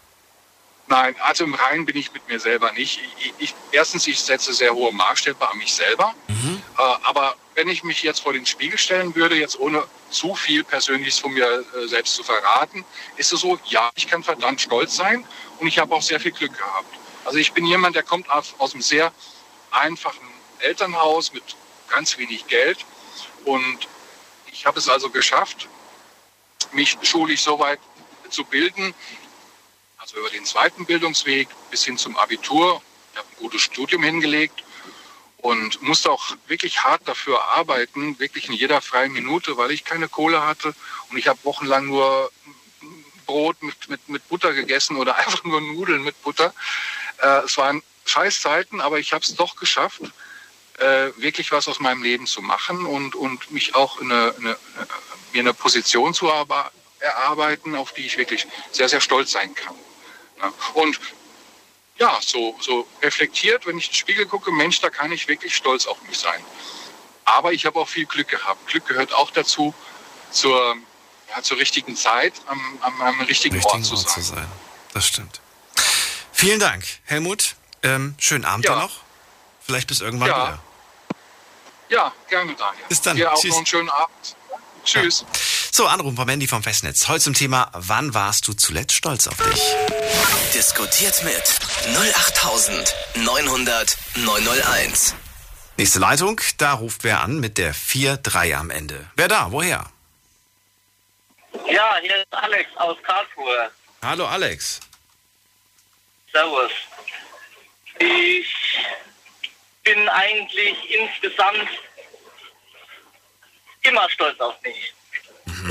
Nein, 0.88 1.16
also 1.22 1.44
im 1.44 1.54
Reinen 1.54 1.86
bin 1.86 1.96
ich 1.96 2.12
mit 2.12 2.28
mir 2.28 2.40
selber 2.40 2.72
nicht. 2.74 3.00
Ich, 3.20 3.34
ich, 3.38 3.56
erstens, 3.72 4.08
ich 4.08 4.20
setze 4.20 4.52
sehr 4.52 4.74
hohe 4.74 4.92
Maßstäbe 4.92 5.50
an 5.50 5.58
mich 5.58 5.74
selber. 5.74 6.14
Mhm. 6.28 6.62
Äh, 6.78 6.82
aber 7.04 7.36
wenn 7.54 7.70
ich 7.70 7.84
mich 7.84 8.02
jetzt 8.04 8.22
vor 8.22 8.34
den 8.34 8.46
Spiegel 8.46 8.78
stellen 8.78 9.16
würde, 9.16 9.36
jetzt 9.36 9.60
ohne 9.60 9.84
zu 10.12 10.36
viel 10.36 10.64
Persönliches 10.64 11.20
von 11.20 11.34
mir 11.34 11.66
äh, 11.76 11.88
selbst 11.88 12.16
zu 12.16 12.24
verraten, 12.24 12.86
ist 13.18 13.34
es 13.34 13.42
so, 13.42 13.60
ja, 13.66 13.90
ich 13.96 14.08
kann 14.08 14.24
verdammt 14.24 14.62
stolz 14.62 14.96
sein 14.96 15.26
und 15.60 15.68
ich 15.68 15.80
habe 15.80 15.96
auch 15.96 16.02
sehr 16.02 16.20
viel 16.20 16.32
Glück 16.32 16.56
gehabt. 16.58 16.96
Also 17.26 17.38
ich 17.38 17.54
bin 17.54 17.66
jemand, 17.66 17.96
der 17.96 18.04
kommt 18.04 18.30
aus, 18.30 18.54
aus 18.58 18.74
einem 18.74 18.82
sehr 18.82 19.12
einfachen 19.72 20.28
Elternhaus 20.60 21.34
mit 21.34 21.44
ganz 21.90 22.18
wenig 22.18 22.48
Geld 22.48 22.86
und 23.46 23.88
ich 24.52 24.66
habe 24.66 24.80
es 24.80 24.90
also 24.90 25.10
geschafft, 25.10 25.68
mich 26.74 26.98
schulisch 27.04 27.42
so 27.42 27.60
weit 27.60 27.80
zu 28.30 28.44
bilden, 28.46 28.94
also 29.98 30.18
über 30.18 30.30
den 30.30 30.46
zweiten 30.46 30.86
Bildungsweg 30.86 31.48
bis 31.70 31.86
hin 31.86 31.98
zum 31.98 32.18
Abitur. 32.18 32.82
Ich 33.12 33.18
habe 33.18 33.28
ein 33.30 33.38
gutes 33.40 33.62
Studium 33.62 34.04
hingelegt 34.04 34.64
und 35.42 35.82
musste 35.82 36.12
auch 36.12 36.36
wirklich 36.48 36.84
hart 36.84 37.08
dafür 37.08 37.44
arbeiten, 37.44 38.20
wirklich 38.20 38.48
in 38.48 38.54
jeder 38.54 38.82
freien 38.82 39.12
Minute, 39.12 39.58
weil 39.58 39.72
ich 39.72 39.84
keine 39.84 40.08
Kohle 40.08 40.46
hatte 40.46 40.74
und 41.10 41.18
ich 41.18 41.28
habe 41.28 41.40
wochenlang 41.44 41.88
nur 41.88 42.32
Brot 43.26 43.62
mit, 43.64 43.90
mit, 43.90 44.10
mit 44.10 44.28
Butter 44.30 44.54
gegessen 44.54 44.98
oder 44.98 45.16
einfach 45.18 45.44
nur 45.44 45.62
Nudeln 45.62 46.04
mit 46.04 46.22
Butter. 46.22 46.54
Äh, 47.22 47.46
es 47.46 47.58
waren 47.58 47.82
scheiß 48.06 48.42
Zeiten, 48.42 48.82
aber 48.82 49.00
ich 49.00 49.14
habe 49.14 49.24
es 49.24 49.36
doch 49.36 49.56
geschafft, 49.56 50.02
äh, 50.78 51.12
wirklich 51.18 51.52
was 51.52 51.68
aus 51.68 51.80
meinem 51.80 52.04
Leben 52.04 52.28
zu 52.28 52.42
machen 52.42 52.86
und, 52.86 53.16
und 53.16 53.52
mich 53.52 53.76
auch 53.76 54.00
in 54.00 54.12
eine, 54.12 54.36
eine, 54.38 54.58
mir 55.34 55.40
eine 55.40 55.54
Position 55.54 56.14
zu 56.14 56.28
erarbeiten, 57.00 57.76
auf 57.76 57.94
die 57.94 58.06
ich 58.06 58.18
wirklich 58.18 58.48
sehr, 58.72 58.90
sehr 58.90 59.02
stolz 59.02 59.32
sein 59.32 59.54
kann. 59.56 59.76
Und 60.74 61.00
ja, 62.02 62.18
so, 62.20 62.56
so 62.60 62.88
reflektiert, 63.04 63.68
wenn 63.68 63.78
ich 63.78 63.86
in 63.86 63.92
den 63.92 63.96
Spiegel 63.96 64.26
gucke, 64.26 64.52
Mensch, 64.52 64.82
da 64.82 64.90
kann 64.90 65.12
ich 65.12 65.28
wirklich 65.28 65.56
stolz 65.56 65.86
auf 65.86 66.02
mich 66.08 66.18
sein. 66.18 66.44
Aber 67.26 67.54
ich 67.54 67.68
habe 67.68 67.80
auch 67.80 67.88
viel 67.88 68.08
Glück 68.08 68.28
gehabt. 68.28 68.66
Glück 68.68 68.88
gehört 68.88 69.14
auch 69.14 69.30
dazu, 69.30 69.74
zur, 70.32 70.76
ja, 71.30 71.44
zur 71.44 71.58
richtigen 71.58 71.96
Zeit 71.96 72.34
am, 72.48 72.60
am, 72.82 73.02
am 73.02 73.22
richtigen, 73.22 73.56
richtigen 73.56 73.84
Ort, 73.84 73.86
zu, 73.86 73.94
Ort 73.96 74.10
sein. 74.10 74.24
zu 74.24 74.30
sein. 74.34 74.48
Das 74.94 75.06
stimmt. 75.06 75.42
Vielen 76.32 76.60
Dank, 76.60 76.84
Helmut. 77.04 77.56
Ähm, 77.84 78.16
schönen 78.18 78.46
Abend 78.46 78.66
ja. 78.66 78.76
noch. 78.76 79.02
Vielleicht 79.62 79.88
bis 79.88 80.02
irgendwann 80.02 80.30
ja. 80.30 80.48
wieder. 80.48 80.60
Ja, 81.90 82.14
gerne, 82.30 82.56
Daniel. 82.56 82.86
Bis 82.90 83.02
dann. 83.02 83.16
Dir 83.16 83.32
auch 83.32 83.44
noch 83.44 83.58
einen 83.58 83.66
schönen 83.68 83.90
Abend. 83.90 84.36
Tschüss. 84.84 85.22
Ja. 85.22 85.28
So, 85.74 85.88
Anruf 85.88 86.18
von 86.18 86.28
Mandy 86.28 86.48
vom 86.48 86.62
Festnetz. 86.62 87.08
Heute 87.08 87.24
zum 87.24 87.34
Thema, 87.34 87.72
wann 87.74 88.14
warst 88.14 88.46
du 88.46 88.52
zuletzt 88.52 88.92
stolz 88.92 89.26
auf 89.28 89.38
dich? 89.38 89.74
Diskutiert 90.54 91.24
mit 91.24 91.42
08900 91.96 93.98
901. 94.16 95.16
Nächste 95.78 96.00
Leitung, 96.00 96.42
da 96.58 96.74
ruft 96.74 97.06
wer 97.06 97.22
an 97.22 97.40
mit 97.40 97.58
der 97.58 97.74
4-3 97.74 98.54
am 98.54 98.70
Ende. 98.70 99.10
Wer 99.16 99.30
da? 99.30 99.50
Woher? 99.54 99.90
Ja, 101.70 101.96
hier 102.02 102.18
ist 102.18 102.34
Alex 102.34 102.70
aus 102.76 102.98
Karlsruhe. 103.04 103.72
Hallo 104.02 104.28
Alex. 104.28 104.82
Servus. 106.34 106.72
Ich 107.98 108.54
bin 109.84 110.10
eigentlich 110.10 110.76
insgesamt 110.94 111.70
immer 113.84 114.10
stolz 114.10 114.38
auf 114.42 114.62
mich. 114.64 114.94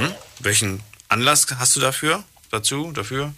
Mhm. 0.00 0.14
Welchen 0.38 0.82
Anlass 1.08 1.46
hast 1.58 1.76
du 1.76 1.80
dafür? 1.80 2.24
Dazu? 2.50 2.92
Dafür? 2.92 3.34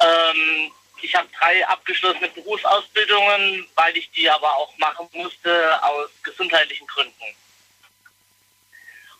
Ähm, 0.00 0.72
ich 1.02 1.14
habe 1.14 1.28
drei 1.38 1.66
abgeschlossene 1.66 2.28
Berufsausbildungen, 2.28 3.66
weil 3.74 3.96
ich 3.96 4.10
die 4.12 4.30
aber 4.30 4.54
auch 4.56 4.76
machen 4.78 5.08
musste 5.12 5.82
aus 5.82 6.10
gesundheitlichen 6.22 6.86
Gründen. 6.86 7.34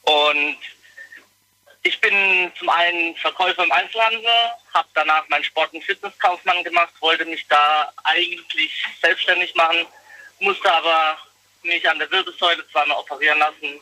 Und 0.02 0.58
ich 1.82 2.00
bin 2.00 2.52
zum 2.58 2.68
einen 2.68 3.16
Verkäufer 3.16 3.64
im 3.64 3.72
Einzelhandel, 3.72 4.30
habe 4.74 4.88
danach 4.94 5.28
meinen 5.28 5.44
Sport- 5.44 5.72
und 5.72 5.84
Fitnesskaufmann 5.84 6.64
gemacht, 6.64 6.92
wollte 7.00 7.24
mich 7.24 7.46
da 7.48 7.92
eigentlich 8.04 8.84
selbstständig 9.00 9.54
machen, 9.54 9.86
musste 10.40 10.72
aber 10.72 11.18
mich 11.62 11.88
an 11.88 11.98
der 11.98 12.10
Wirbelsäule 12.10 12.66
zweimal 12.70 12.98
operieren 12.98 13.38
lassen 13.38 13.80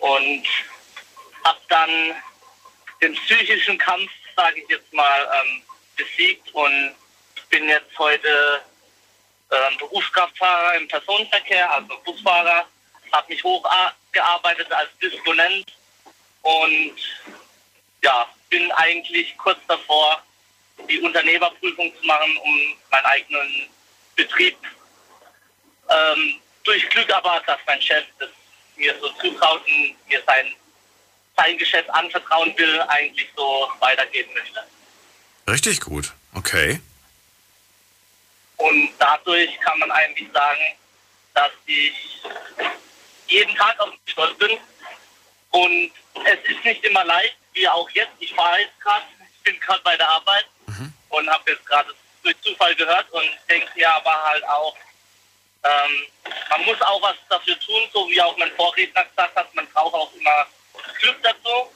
und 0.00 0.44
habe 1.46 1.60
dann 1.68 1.90
den 3.00 3.14
psychischen 3.14 3.78
Kampf, 3.78 4.10
sage 4.34 4.60
ich 4.60 4.68
jetzt 4.68 4.92
mal, 4.92 5.30
ähm, 5.40 5.62
besiegt 5.96 6.52
und 6.52 6.94
bin 7.50 7.68
jetzt 7.68 7.96
heute 7.98 8.62
ähm, 9.52 9.78
Berufskraftfahrer 9.78 10.74
im 10.74 10.88
Personenverkehr, 10.88 11.70
also 11.70 11.96
Busfahrer, 12.04 12.66
habe 13.12 13.32
mich 13.32 13.42
hochgearbeitet 13.44 14.72
als 14.72 14.90
Disponent 15.00 15.72
und 16.42 16.96
ja, 18.02 18.28
bin 18.50 18.70
eigentlich 18.72 19.36
kurz 19.38 19.58
davor, 19.68 20.22
die 20.88 20.98
Unternehmerprüfung 20.98 21.92
zu 22.00 22.06
machen, 22.06 22.36
um 22.38 22.76
meinen 22.90 23.06
eigenen 23.06 23.68
Betrieb 24.16 24.58
ähm, 25.88 26.40
durch 26.64 26.88
Glück 26.90 27.10
aber, 27.12 27.40
dass 27.46 27.58
mein 27.66 27.80
Chef 27.80 28.04
das 28.18 28.30
mir 28.74 28.94
so 29.00 29.08
zutraut 29.20 29.62
und 29.66 29.96
mir 30.08 30.22
sein 30.26 30.52
sein 31.36 31.58
Geschäft 31.58 31.90
anvertrauen 31.90 32.56
will, 32.56 32.80
eigentlich 32.82 33.28
so 33.36 33.70
weitergeben 33.80 34.32
möchte. 34.34 34.62
Richtig 35.48 35.80
gut, 35.80 36.12
okay. 36.34 36.80
Und 38.56 38.90
dadurch 38.98 39.58
kann 39.60 39.78
man 39.78 39.90
eigentlich 39.90 40.28
sagen, 40.32 40.76
dass 41.34 41.52
ich 41.66 42.22
jeden 43.28 43.54
Tag 43.54 43.78
auf 43.80 43.90
mich 43.90 44.12
stolz 44.12 44.36
bin. 44.38 44.58
Und 45.50 45.92
es 46.24 46.50
ist 46.50 46.64
nicht 46.64 46.84
immer 46.84 47.04
leicht, 47.04 47.36
wie 47.52 47.68
auch 47.68 47.88
jetzt. 47.90 48.12
Ich 48.18 48.32
fahre 48.34 48.60
jetzt 48.60 48.80
gerade, 48.80 49.04
ich 49.36 49.42
bin 49.42 49.60
gerade 49.60 49.82
bei 49.82 49.96
der 49.96 50.08
Arbeit 50.08 50.46
mhm. 50.66 50.92
und 51.10 51.28
habe 51.28 51.50
jetzt 51.50 51.66
gerade 51.66 51.94
durch 52.22 52.40
Zufall 52.40 52.74
gehört 52.74 53.10
und 53.12 53.28
denke 53.48 53.68
mir 53.74 53.92
aber 53.92 54.22
halt 54.22 54.48
auch, 54.48 54.76
ähm, 55.64 56.06
man 56.50 56.64
muss 56.64 56.80
auch 56.82 57.02
was 57.02 57.16
dafür 57.28 57.58
tun, 57.60 57.82
so 57.92 58.08
wie 58.08 58.20
auch 58.20 58.36
mein 58.36 58.50
Vorredner 58.52 59.04
gesagt 59.04 59.36
hat, 59.36 59.54
man 59.54 59.66
braucht 59.68 59.94
auch 59.94 60.12
immer 60.14 60.46
Glück 61.00 61.16
dazu. 61.22 61.70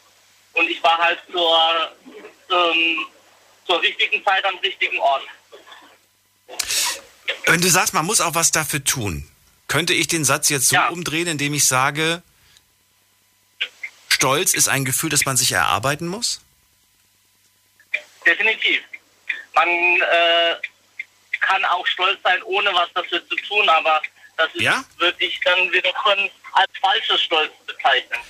Und 0.53 0.69
ich 0.69 0.83
war 0.83 0.99
halt 0.99 1.21
zur, 1.31 1.97
ähm, 2.51 3.07
zur 3.67 3.81
richtigen 3.81 4.25
Zeit 4.25 4.45
am 4.45 4.57
richtigen 4.59 4.99
Ort. 4.99 5.23
Wenn 7.47 7.61
du 7.61 7.69
sagst, 7.69 7.95
man 7.95 8.05
muss 8.05 8.21
auch 8.21 8.35
was 8.35 8.51
dafür 8.51 8.83
tun, 8.83 9.31
könnte 9.69 9.95
ich 9.95 10.09
den 10.09 10.25
Satz 10.25 10.49
jetzt 10.49 10.69
so 10.69 10.77
ja. 10.77 10.89
umdrehen, 10.89 11.29
indem 11.29 11.55
ich 11.55 11.67
sage, 11.67 12.23
Stolz 14.09 14.53
ist 14.53 14.69
ein 14.69 14.85
Gefühl, 14.85 15.11
das 15.11 15.25
man 15.25 15.37
sich 15.37 15.53
erarbeiten 15.53 16.07
muss? 16.07 16.41
Definitiv. 18.27 18.83
Man 19.55 19.69
äh, 19.69 20.57
kann 21.41 21.65
auch 21.65 21.87
stolz 21.87 22.19
sein, 22.23 22.43
ohne 22.43 22.73
was 22.75 22.93
dafür 22.93 23.27
zu 23.29 23.37
tun, 23.37 23.69
aber 23.69 24.03
das 24.37 24.55
ist, 24.55 24.63
ja? 24.63 24.85
würde 24.99 25.25
ich 25.25 25.41
dann 25.41 25.73
wieder 25.73 25.93
als 26.53 26.71
falsches 26.81 27.23
Stolz 27.23 27.53
bezeichnen. 27.67 28.21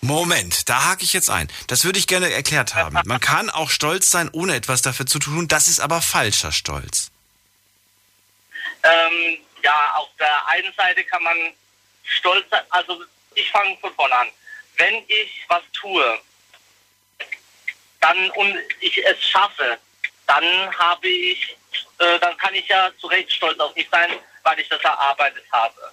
Moment, 0.00 0.68
da 0.68 0.84
hake 0.84 1.02
ich 1.04 1.12
jetzt 1.12 1.28
ein. 1.28 1.50
Das 1.66 1.84
würde 1.84 1.98
ich 1.98 2.06
gerne 2.06 2.32
erklärt 2.32 2.74
haben. 2.74 2.98
Man 3.04 3.20
kann 3.20 3.50
auch 3.50 3.70
stolz 3.70 4.10
sein, 4.10 4.30
ohne 4.32 4.54
etwas 4.54 4.82
dafür 4.82 5.06
zu 5.06 5.18
tun. 5.18 5.48
Das 5.48 5.66
ist 5.68 5.80
aber 5.80 6.00
falscher 6.00 6.52
Stolz. 6.52 7.10
Ähm, 8.84 9.38
ja, 9.62 9.94
auf 9.96 10.08
der 10.18 10.46
einen 10.48 10.72
Seite 10.74 11.02
kann 11.04 11.22
man 11.22 11.36
stolz 12.04 12.48
sein. 12.50 12.62
Also 12.70 13.02
ich 13.34 13.50
fange 13.50 13.76
von 13.80 13.92
vorne 13.94 14.14
an. 14.16 14.28
wenn 14.76 14.94
ich 15.08 15.44
was 15.48 15.62
tue, 15.72 16.20
dann 18.00 18.30
und 18.30 18.56
ich 18.80 19.04
es 19.04 19.20
schaffe, 19.28 19.78
dann 20.28 20.78
habe 20.78 21.08
ich, 21.08 21.56
äh, 21.98 22.18
dann 22.20 22.36
kann 22.36 22.54
ich 22.54 22.68
ja 22.68 22.90
zu 23.00 23.08
Recht 23.08 23.32
stolz 23.32 23.58
auf 23.58 23.74
mich 23.74 23.88
sein, 23.90 24.10
weil 24.44 24.60
ich 24.60 24.68
das 24.68 24.80
erarbeitet 24.82 25.44
habe. 25.50 25.92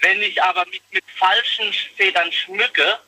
Wenn 0.00 0.22
ich 0.22 0.42
aber 0.42 0.64
mich 0.66 0.80
mit 0.90 1.04
falschen 1.18 1.72
Federn 1.96 2.32
schmücke, 2.32 2.98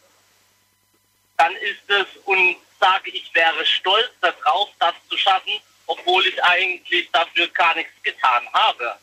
dann 1.37 1.55
ist 1.57 1.89
es 1.89 2.07
und 2.25 2.57
sage, 2.81 3.11
ich 3.11 3.33
wäre 3.35 3.65
stolz 3.65 4.11
darauf, 4.21 4.69
das 4.79 4.95
zu 5.09 5.17
schaffen, 5.17 5.53
obwohl 5.87 6.27
ich 6.27 6.43
eigentlich 6.43 7.09
dafür 7.13 7.47
gar 7.49 7.75
nichts 7.75 7.93
getan 8.03 8.47
habe. 8.53 8.97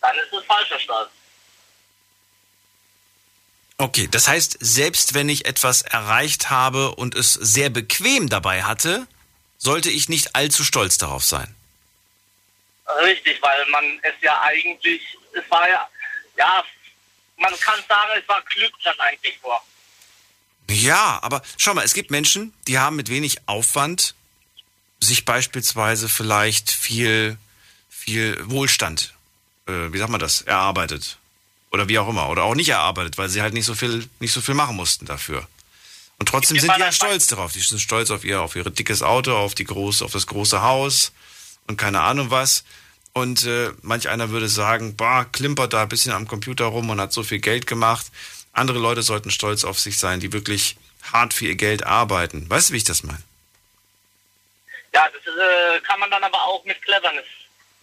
Dann 0.00 0.16
ist 0.16 0.32
es 0.32 0.44
falscher 0.44 0.78
Stolz. 0.78 1.10
Okay, 3.78 4.08
das 4.10 4.28
heißt, 4.28 4.58
selbst 4.60 5.14
wenn 5.14 5.28
ich 5.28 5.46
etwas 5.46 5.82
erreicht 5.82 6.50
habe 6.50 6.94
und 6.94 7.14
es 7.14 7.32
sehr 7.32 7.70
bequem 7.70 8.28
dabei 8.28 8.62
hatte, 8.64 9.06
sollte 9.56 9.90
ich 9.90 10.08
nicht 10.08 10.36
allzu 10.36 10.64
stolz 10.64 10.98
darauf 10.98 11.24
sein. 11.24 11.54
Richtig, 13.02 13.40
weil 13.40 13.66
man 13.66 13.98
es 14.02 14.14
ja 14.20 14.40
eigentlich, 14.42 15.02
es 15.32 15.50
war 15.50 15.68
ja, 15.68 15.88
ja, 16.36 16.64
man 17.36 17.58
kann 17.60 17.82
sagen, 17.88 18.10
es 18.20 18.28
war 18.28 18.42
Glück 18.42 18.72
dann 18.84 18.98
eigentlich 19.00 19.38
vor. 19.38 19.64
Ja, 20.68 21.18
aber 21.22 21.42
schau 21.56 21.74
mal, 21.74 21.84
es 21.84 21.94
gibt 21.94 22.10
Menschen, 22.10 22.52
die 22.68 22.78
haben 22.78 22.96
mit 22.96 23.08
wenig 23.08 23.38
Aufwand 23.46 24.14
sich 25.00 25.24
beispielsweise 25.24 26.08
vielleicht 26.08 26.70
viel, 26.70 27.38
viel 27.88 28.38
Wohlstand, 28.50 29.14
äh, 29.66 29.92
wie 29.92 29.98
sagt 29.98 30.10
man 30.10 30.20
das, 30.20 30.42
erarbeitet. 30.42 31.18
Oder 31.72 31.88
wie 31.88 31.98
auch 31.98 32.08
immer. 32.08 32.28
Oder 32.28 32.42
auch 32.44 32.54
nicht 32.54 32.68
erarbeitet, 32.68 33.16
weil 33.16 33.28
sie 33.28 33.42
halt 33.42 33.54
nicht 33.54 33.64
so 33.64 33.74
viel, 33.74 34.08
nicht 34.18 34.32
so 34.32 34.40
viel 34.40 34.54
machen 34.54 34.76
mussten 34.76 35.06
dafür. 35.06 35.46
Und 36.18 36.28
trotzdem 36.28 36.58
sind 36.58 36.74
die 36.76 36.80
ja 36.80 36.92
stolz 36.92 37.28
darauf. 37.28 37.52
Die 37.52 37.60
sind 37.60 37.80
stolz 37.80 38.10
auf 38.10 38.24
ihr, 38.24 38.42
auf 38.42 38.54
ihr 38.54 38.64
dickes 38.64 39.02
Auto, 39.02 39.34
auf 39.34 39.54
die 39.54 39.64
große, 39.64 40.04
auf 40.04 40.12
das 40.12 40.26
große 40.26 40.60
Haus 40.60 41.12
und 41.66 41.76
keine 41.76 42.00
Ahnung 42.00 42.30
was. 42.30 42.64
Und 43.12 43.44
äh, 43.44 43.72
manch 43.82 44.08
einer 44.08 44.30
würde 44.30 44.48
sagen, 44.48 44.96
boah, 44.96 45.26
klimpert 45.32 45.72
da 45.72 45.82
ein 45.82 45.88
bisschen 45.88 46.12
am 46.12 46.28
Computer 46.28 46.66
rum 46.66 46.90
und 46.90 47.00
hat 47.00 47.12
so 47.12 47.22
viel 47.22 47.38
Geld 47.38 47.66
gemacht. 47.66 48.06
Andere 48.60 48.78
Leute 48.78 49.02
sollten 49.02 49.30
stolz 49.30 49.64
auf 49.64 49.80
sich 49.80 49.98
sein, 49.98 50.20
die 50.20 50.32
wirklich 50.32 50.76
hart 51.12 51.32
für 51.32 51.46
ihr 51.46 51.56
Geld 51.56 51.86
arbeiten. 51.86 52.48
Weißt 52.50 52.68
du, 52.68 52.74
wie 52.74 52.76
ich 52.76 52.84
das 52.84 53.02
meine? 53.02 53.22
Ja, 54.92 55.08
das 55.08 55.34
äh, 55.34 55.80
kann 55.80 55.98
man 55.98 56.10
dann 56.10 56.22
aber 56.22 56.42
auch 56.44 56.62
mit 56.66 56.80
Cleverness 56.82 57.24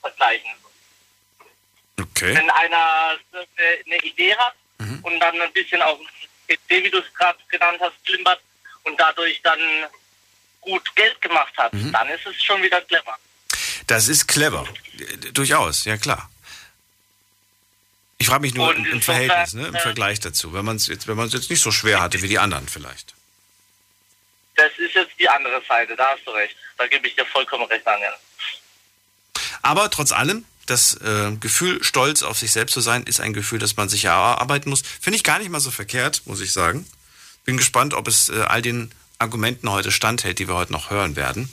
vergleichen. 0.02 0.52
Okay. 2.00 2.36
Wenn 2.36 2.50
einer 2.52 3.18
eine 3.40 3.98
Idee 4.04 4.36
hat 4.36 4.54
und 5.02 5.20
dann 5.20 5.42
ein 5.42 5.52
bisschen 5.54 5.82
auf 5.82 5.98
dem 5.98 6.56
PC, 6.56 6.84
wie 6.84 6.92
du 6.92 7.00
es 7.00 7.14
gerade 7.16 7.40
genannt 7.50 7.80
hast, 7.82 7.96
klimpert 8.06 8.40
und 8.84 9.00
dadurch 9.00 9.42
dann 9.42 9.60
gut 10.62 10.96
Geld 10.96 11.20
gemacht 11.22 11.58
hat, 11.58 11.74
dann 11.74 12.10
ist 12.10 12.26
es 12.28 12.44
schon 12.44 12.62
wieder 12.62 12.82
clever. 12.82 13.18
Das 13.88 14.08
ist 14.08 14.28
clever. 14.28 14.68
Durchaus, 15.34 15.86
ja 15.86 15.98
klar. 15.98 16.30
Ich 18.18 18.28
frage 18.28 18.42
mich 18.42 18.56
nur 18.56 18.74
im, 18.76 18.86
im 18.86 19.02
Verhältnis, 19.02 19.54
ne, 19.54 19.68
im 19.68 19.76
äh, 19.76 19.80
Vergleich 19.80 20.20
dazu. 20.20 20.54
Wenn 20.54 20.66
man 20.66 20.78
es 20.78 20.88
jetzt, 20.88 21.08
wenn 21.08 21.18
man 21.18 21.28
es 21.28 21.34
jetzt 21.34 21.50
nicht 21.50 21.62
so 21.62 21.72
schwer 21.72 22.02
hatte 22.02 22.22
wie 22.22 22.28
die 22.28 22.40
anderen 22.40 22.68
vielleicht. 22.68 23.14
Das 24.56 24.72
ist 24.78 24.96
jetzt 24.96 25.12
die 25.20 25.30
andere 25.30 25.62
Seite, 25.68 25.96
da 25.96 26.08
hast 26.12 26.26
du 26.26 26.32
recht. 26.32 26.56
Da 26.78 26.88
gebe 26.88 27.08
ich 27.08 27.16
dir 27.16 27.26
vollkommen 27.26 27.66
recht, 27.66 27.86
Daniel. 27.86 28.14
Aber 29.62 29.92
trotz 29.92 30.12
allem, 30.12 30.46
das 30.66 30.96
äh, 30.96 31.32
Gefühl, 31.40 31.84
stolz 31.84 32.24
auf 32.24 32.40
sich 32.40 32.52
selbst 32.52 32.74
zu 32.74 32.82
sein, 32.82 33.04
ist 33.04 33.20
ein 33.20 33.34
Gefühl, 33.34 33.60
das 33.60 33.78
man 33.78 33.88
sich 33.88 34.06
erarbeiten 34.06 34.70
muss. 34.70 34.82
Finde 34.82 35.18
ich 35.18 35.24
gar 35.24 35.38
nicht 35.38 35.50
mal 35.50 35.60
so 35.60 35.70
verkehrt, 35.72 36.24
muss 36.26 36.42
ich 36.42 36.52
sagen. 36.52 36.88
Bin 37.46 37.58
gespannt, 37.58 37.94
ob 37.94 38.08
es 38.08 38.30
äh, 38.30 38.42
all 38.42 38.62
den 38.62 38.92
Argumenten 39.20 39.70
heute 39.72 39.92
standhält, 39.92 40.40
die 40.40 40.48
wir 40.48 40.56
heute 40.56 40.72
noch 40.72 40.90
hören 40.90 41.16
werden. 41.16 41.50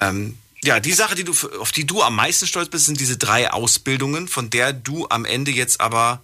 Ähm, 0.00 0.38
ja, 0.62 0.80
die 0.80 0.92
Sache, 0.92 1.14
die 1.14 1.24
du, 1.24 1.32
auf 1.60 1.72
die 1.72 1.86
du 1.86 2.02
am 2.02 2.16
meisten 2.16 2.46
stolz 2.46 2.68
bist, 2.68 2.86
sind 2.86 3.00
diese 3.00 3.16
drei 3.16 3.50
Ausbildungen, 3.50 4.28
von 4.28 4.50
der 4.50 4.72
du 4.72 5.06
am 5.08 5.24
Ende 5.24 5.50
jetzt 5.50 5.80
aber, 5.80 6.22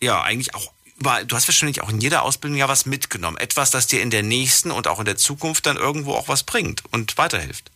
ja, 0.00 0.22
eigentlich 0.22 0.54
auch 0.54 0.72
du 1.02 1.36
hast 1.36 1.48
wahrscheinlich 1.48 1.82
auch 1.82 1.88
in 1.88 2.00
jeder 2.00 2.22
Ausbildung 2.22 2.58
ja 2.58 2.68
was 2.68 2.86
mitgenommen. 2.86 3.36
Etwas, 3.36 3.70
das 3.70 3.86
dir 3.86 4.02
in 4.02 4.10
der 4.10 4.22
nächsten 4.22 4.70
und 4.70 4.86
auch 4.86 4.98
in 4.98 5.04
der 5.04 5.16
Zukunft 5.16 5.66
dann 5.66 5.76
irgendwo 5.76 6.14
auch 6.14 6.28
was 6.28 6.44
bringt 6.44 6.82
und 6.92 7.18
weiterhilft. 7.18 7.70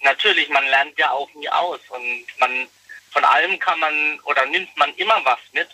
Natürlich, 0.00 0.48
man 0.48 0.64
lernt 0.66 0.98
ja 0.98 1.10
auch 1.10 1.32
nie 1.34 1.48
aus 1.48 1.80
und 1.88 2.24
man 2.38 2.68
von 3.10 3.24
allem 3.24 3.58
kann 3.58 3.78
man 3.78 4.20
oder 4.24 4.44
nimmt 4.46 4.76
man 4.76 4.94
immer 4.96 5.20
was 5.24 5.38
mit. 5.52 5.68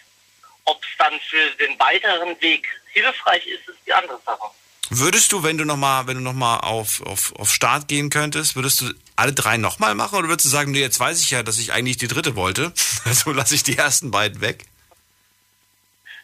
Ob 0.64 0.82
es 0.84 0.90
dann 0.98 1.18
für 1.28 1.50
den 1.64 1.78
weiteren 1.78 2.40
Weg 2.40 2.66
hilfreich 2.92 3.46
ist, 3.46 3.68
ist 3.68 3.78
die 3.86 3.92
andere 3.92 4.20
Sache. 4.24 4.50
Würdest 4.92 5.30
du, 5.30 5.44
wenn 5.44 5.56
du 5.56 5.64
nochmal, 5.64 6.08
wenn 6.08 6.16
du 6.16 6.20
noch 6.20 6.32
mal 6.32 6.58
auf, 6.58 7.00
auf, 7.02 7.32
auf 7.36 7.52
Start 7.52 7.86
gehen 7.86 8.10
könntest, 8.10 8.56
würdest 8.56 8.80
du 8.80 8.92
alle 9.14 9.32
drei 9.32 9.56
nochmal 9.56 9.94
machen 9.94 10.18
oder 10.18 10.28
würdest 10.28 10.46
du 10.46 10.50
sagen, 10.50 10.72
nee, 10.72 10.80
jetzt 10.80 10.98
weiß 10.98 11.20
ich 11.20 11.30
ja, 11.30 11.44
dass 11.44 11.58
ich 11.58 11.72
eigentlich 11.72 11.96
die 11.96 12.08
dritte 12.08 12.34
wollte, 12.34 12.72
also 13.04 13.30
lasse 13.30 13.54
ich 13.54 13.62
die 13.62 13.78
ersten 13.78 14.10
beiden 14.10 14.40
weg? 14.40 14.64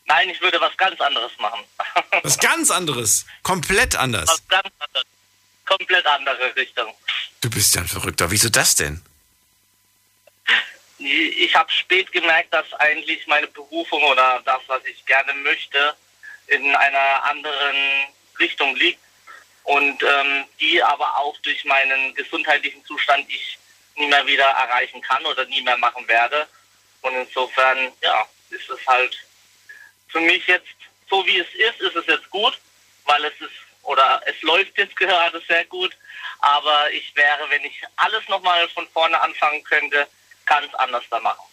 Nein, 0.07 0.29
ich 0.31 0.41
würde 0.41 0.61
was 0.61 0.77
ganz 0.77 1.01
anderes 1.01 1.33
machen. 1.39 1.61
Was 2.23 2.39
ganz 2.39 2.71
anderes, 2.71 3.27
komplett 3.43 3.97
anders. 3.97 4.29
was 4.29 4.49
ganz 4.49 4.69
anderes. 4.79 5.07
Komplett 5.65 6.07
andere 6.07 6.57
Richtung. 6.57 6.93
Du 7.41 7.51
bist 7.51 7.75
ja 7.75 7.83
ein 7.83 7.89
Verrückter, 7.89 8.31
wieso 8.31 8.49
das 8.49 8.75
denn? 8.77 9.03
Ich 10.99 11.55
habe 11.55 11.71
spät 11.71 12.11
gemerkt, 12.13 12.55
dass 12.55 12.73
eigentlich 12.75 13.27
meine 13.27 13.49
Berufung 13.49 14.03
oder 14.05 14.41
das, 14.45 14.61
was 14.69 14.85
ich 14.85 15.05
gerne 15.05 15.35
möchte, 15.35 15.95
in 16.47 16.75
einer 16.75 17.25
anderen 17.25 17.77
Richtung 18.39 18.75
liegt 18.77 19.01
und 19.65 20.03
ähm, 20.03 20.45
die 20.61 20.83
aber 20.83 21.17
auch 21.19 21.37
durch 21.39 21.65
meinen 21.65 22.15
gesundheitlichen 22.15 22.85
Zustand 22.85 23.29
ich 23.29 23.59
nie 23.97 24.07
mehr 24.07 24.27
wieder 24.27 24.45
erreichen 24.45 25.01
kann 25.01 25.25
oder 25.27 25.45
nie 25.47 25.63
mehr 25.63 25.77
machen 25.79 26.07
werde. 26.07 26.47
Und 27.03 27.15
insofern, 27.15 27.93
ja, 28.01 28.27
ist 28.51 28.69
es 28.69 28.87
halt 28.87 29.17
für 30.09 30.21
mich 30.21 30.47
jetzt, 30.47 30.67
so 31.11 31.25
wie 31.27 31.39
es 31.39 31.49
ist, 31.55 31.81
ist 31.81 31.97
es 31.97 32.07
jetzt 32.07 32.31
gut, 32.31 32.59
weil 33.05 33.25
es 33.25 33.35
ist, 33.41 33.53
oder 33.83 34.23
es 34.27 34.41
läuft 34.43 34.77
jetzt 34.79 34.97
gerade 34.97 35.43
sehr 35.49 35.65
gut, 35.67 35.97
aber 36.41 36.93
ich 36.93 37.15
wäre, 37.17 37.49
wenn 37.51 37.65
ich 37.65 37.83
alles 37.97 38.27
nochmal 38.29 38.69
von 38.69 38.87
vorne 38.89 39.21
anfangen 39.21 39.63
könnte, 39.65 40.07
ganz 40.45 40.73
anders 40.75 41.05
da 41.11 41.19
machen. 41.21 41.45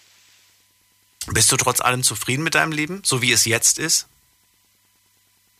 Bist 1.28 1.52
du 1.52 1.58
trotz 1.58 1.82
allem 1.82 2.04
zufrieden 2.04 2.44
mit 2.44 2.56
deinem 2.56 2.74
Leben, 2.74 3.02
so 3.04 3.22
wie 3.22 3.32
es 3.32 3.46
jetzt 3.46 3.80
ist? 3.80 4.08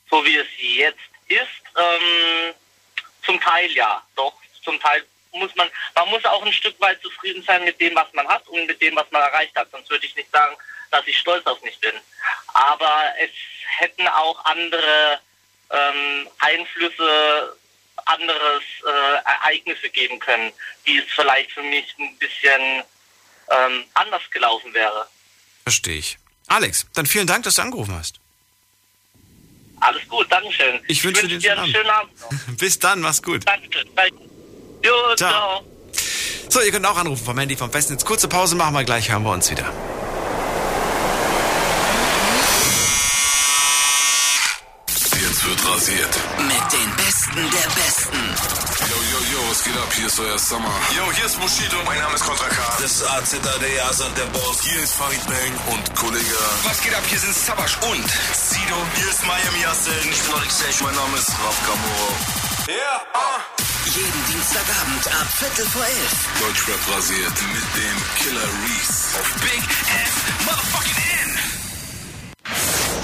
So 0.10 0.24
wie 0.26 0.36
es 0.36 0.48
jetzt 0.60 1.13
ist, 1.34 1.50
ähm, 1.78 2.54
zum 3.26 3.40
Teil 3.40 3.72
ja, 3.72 4.02
doch, 4.16 4.34
zum 4.64 4.80
Teil 4.80 5.06
muss 5.32 5.54
man, 5.56 5.70
man 5.96 6.10
muss 6.10 6.24
auch 6.26 6.46
ein 6.46 6.54
Stück 6.54 6.80
weit 6.80 7.02
zufrieden 7.02 7.44
sein 7.44 7.64
mit 7.64 7.80
dem, 7.82 7.96
was 7.96 8.12
man 8.14 8.28
hat 8.28 8.48
und 8.48 8.66
mit 8.68 8.82
dem, 8.82 8.96
was 8.96 9.10
man 9.12 9.22
erreicht 9.22 9.56
hat. 9.56 9.70
Sonst 9.72 9.90
würde 9.90 10.06
ich 10.06 10.16
nicht 10.16 10.32
sagen, 10.32 10.56
dass 10.92 11.08
ich 11.08 11.18
stolz 11.18 11.46
auf 11.48 11.62
mich 11.64 11.80
bin. 11.80 11.94
Aber 12.54 13.14
es 13.20 13.32
hätten 13.80 14.08
auch 14.08 14.44
andere 14.46 15.20
ähm, 15.72 16.30
Einflüsse, 16.40 17.58
anderes 18.06 18.64
äh, 18.86 19.16
Ereignisse 19.26 19.90
geben 19.90 20.20
können, 20.20 20.52
die 20.86 21.00
es 21.00 21.06
vielleicht 21.16 21.52
für 21.52 21.64
mich 21.64 21.96
ein 21.98 22.16
bisschen 22.18 22.84
ähm, 23.50 23.86
anders 23.96 24.22
gelaufen 24.32 24.74
wäre. 24.74 25.08
Verstehe 25.64 25.98
ich. 25.98 26.18
Alex, 26.48 26.86
dann 26.94 27.06
vielen 27.06 27.28
Dank, 27.28 27.44
dass 27.44 27.56
du 27.56 27.62
angerufen 27.62 27.96
hast. 27.96 28.20
Alles 29.84 30.08
gut, 30.08 30.32
Dankeschön. 30.32 30.80
Ich 30.88 31.04
wünsche 31.04 31.28
dir 31.28 31.38
dir 31.38 31.58
einen 31.60 31.72
schönen 31.72 31.90
Abend 31.90 32.12
noch. 32.22 32.56
Bis 32.58 32.80
dann, 32.80 33.02
mach's 33.02 33.22
gut. 33.22 33.46
Danke. 33.46 33.68
Danke. 33.96 34.16
Jo, 34.84 34.94
Ciao. 35.16 35.30
ciao. 35.30 35.64
So, 36.50 36.62
ihr 36.62 36.72
könnt 36.72 36.86
auch 36.86 36.98
anrufen 36.98 37.26
vom 37.26 37.38
Handy 37.38 37.56
vom 37.56 37.72
Festnetz. 37.72 38.06
Kurze 38.06 38.28
Pause 38.28 38.56
machen 38.56 38.76
wir 38.76 38.84
gleich, 38.84 39.10
hören 39.12 39.24
wir 39.24 39.32
uns 39.32 39.50
wieder. 39.52 39.72
Jetzt 44.88 45.46
wird 45.48 45.66
rasiert. 45.68 46.20
Mit 46.38 46.74
den 46.74 46.96
Besten 46.96 47.36
der 47.36 47.70
Besten. 47.76 47.93
Was 49.54 49.64
geht 49.64 49.78
ab? 49.78 49.94
Hier 49.94 50.08
ist 50.08 50.20
euer 50.20 50.40
Summer. 50.40 50.74
Yo, 50.98 51.04
hier 51.14 51.26
ist 51.26 51.40
Bushido. 51.40 51.78
Mein 51.86 52.00
Name 52.00 52.16
ist 52.16 52.26
Kontra 52.26 52.50
K. 52.50 52.58
Das 52.82 52.92
ist 52.92 53.04
AZ, 53.04 53.38
der 53.38 53.86
Asad, 53.86 54.10
der 54.18 54.26
Boss. 54.34 54.64
Hier 54.64 54.82
ist 54.82 54.94
Farid 54.96 55.24
Bang 55.28 55.54
und 55.70 55.96
Kollege. 55.96 56.40
Was 56.64 56.82
geht 56.82 56.96
ab? 56.96 57.04
Hier 57.06 57.20
sind 57.20 57.36
Sabash 57.36 57.78
und 57.86 58.10
Sido. 58.34 58.80
Hier 58.96 59.10
ist 59.12 59.24
Miami 59.28 59.62
Yassin. 59.62 60.10
Ich 60.10 60.22
bin 60.24 60.34
Alexei. 60.34 60.74
Mein 60.82 60.96
Name 60.96 61.18
ist 61.20 61.30
Raf 61.30 61.58
Kamoro. 61.68 62.10
Ja, 62.66 63.02
ah. 63.14 63.46
Jeden 63.94 64.26
Dienstagabend 64.26 65.08
ab 65.22 65.28
Viertel 65.38 65.68
vor 65.68 65.86
elf. 65.86 66.18
Deutschrap 66.42 66.82
rasiert 66.90 67.38
mit 67.54 67.68
dem 67.78 67.98
Killer 68.18 68.50
Reese. 68.66 69.20
Auf 69.22 69.34
Big 69.38 69.62
F 69.62 70.14
Motherfucking 70.50 70.98
N. 71.26 71.32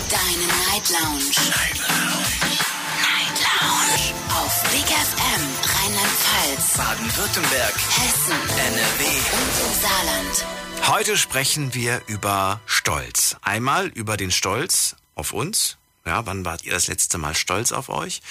Deine 0.09 0.47
Night 0.65 0.89
Lounge. 0.97 1.29
Night 1.29 1.77
Lounge. 1.77 2.57
Night 3.05 3.37
Lounge. 3.37 4.08
Auf 4.39 4.63
Big 4.71 4.85
FM 4.85 5.41
Rheinland-Pfalz, 5.63 6.77
Baden-Württemberg. 6.77 7.73
Hessen, 7.75 8.31
NRW. 8.57 9.03
und 9.33 9.65
im 9.65 9.81
Saarland. 9.81 10.87
Heute 10.87 11.17
sprechen 11.17 11.73
wir 11.73 12.01
über 12.07 12.61
Stolz. 12.65 13.35
Einmal 13.41 13.87
über 13.87 14.15
den 14.15 14.31
Stolz 14.31 14.95
auf 15.15 15.33
uns, 15.33 15.77
Ja, 16.05 16.25
wann 16.25 16.45
wart 16.45 16.63
ihr 16.63 16.71
das 16.71 16.87
letzte 16.87 17.17
Mal 17.17 17.35
stolz 17.35 17.73
auf 17.73 17.89
euch? 17.89 18.21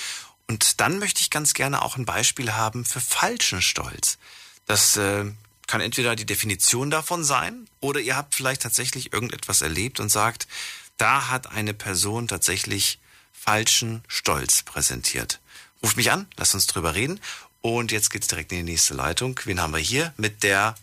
Und 0.49 0.81
dann 0.81 0.99
möchte 0.99 1.21
ich 1.21 1.29
ganz 1.29 1.53
gerne 1.53 1.83
auch 1.83 1.99
ein 1.99 2.07
Beispiel 2.07 2.55
haben 2.55 2.87
für 2.87 3.01
falschen 3.01 3.61
Stolz. 3.61 4.17
Das 4.65 4.97
äh, 4.97 5.27
kann 5.67 5.83
entweder 5.83 6.17
die 6.17 6.27
Definition 6.27 6.91
davon 6.91 7.23
sein 7.23 7.69
oder 7.81 8.01
ihr 8.01 8.17
habt 8.17 8.35
vielleicht 8.35 8.63
tatsächlich 8.63 9.13
irgendetwas 9.13 9.61
erlebt 9.61 10.01
und 10.01 10.09
sagt, 10.09 10.49
da 10.97 11.29
hat 11.29 11.53
eine 11.53 11.75
Person 11.75 12.29
tatsächlich 12.29 12.99
falschen 13.31 14.03
Stolz 14.09 14.63
präsentiert. 14.63 15.41
Ruft 15.83 15.97
mich 15.97 16.11
an, 16.11 16.27
lasst 16.37 16.55
uns 16.55 16.67
drüber 16.67 16.95
reden. 16.95 17.21
Und 17.61 17.93
jetzt 17.93 18.11
geht's 18.11 18.29
direkt 18.29 18.53
in 18.53 18.59
die 18.59 18.73
nächste 18.73 18.95
Leitung. 18.95 19.39
Wen 19.45 19.61
haben 19.61 19.73
wir 19.73 19.81
hier? 19.81 20.13
Mit 20.17 20.43
der 20.43 20.75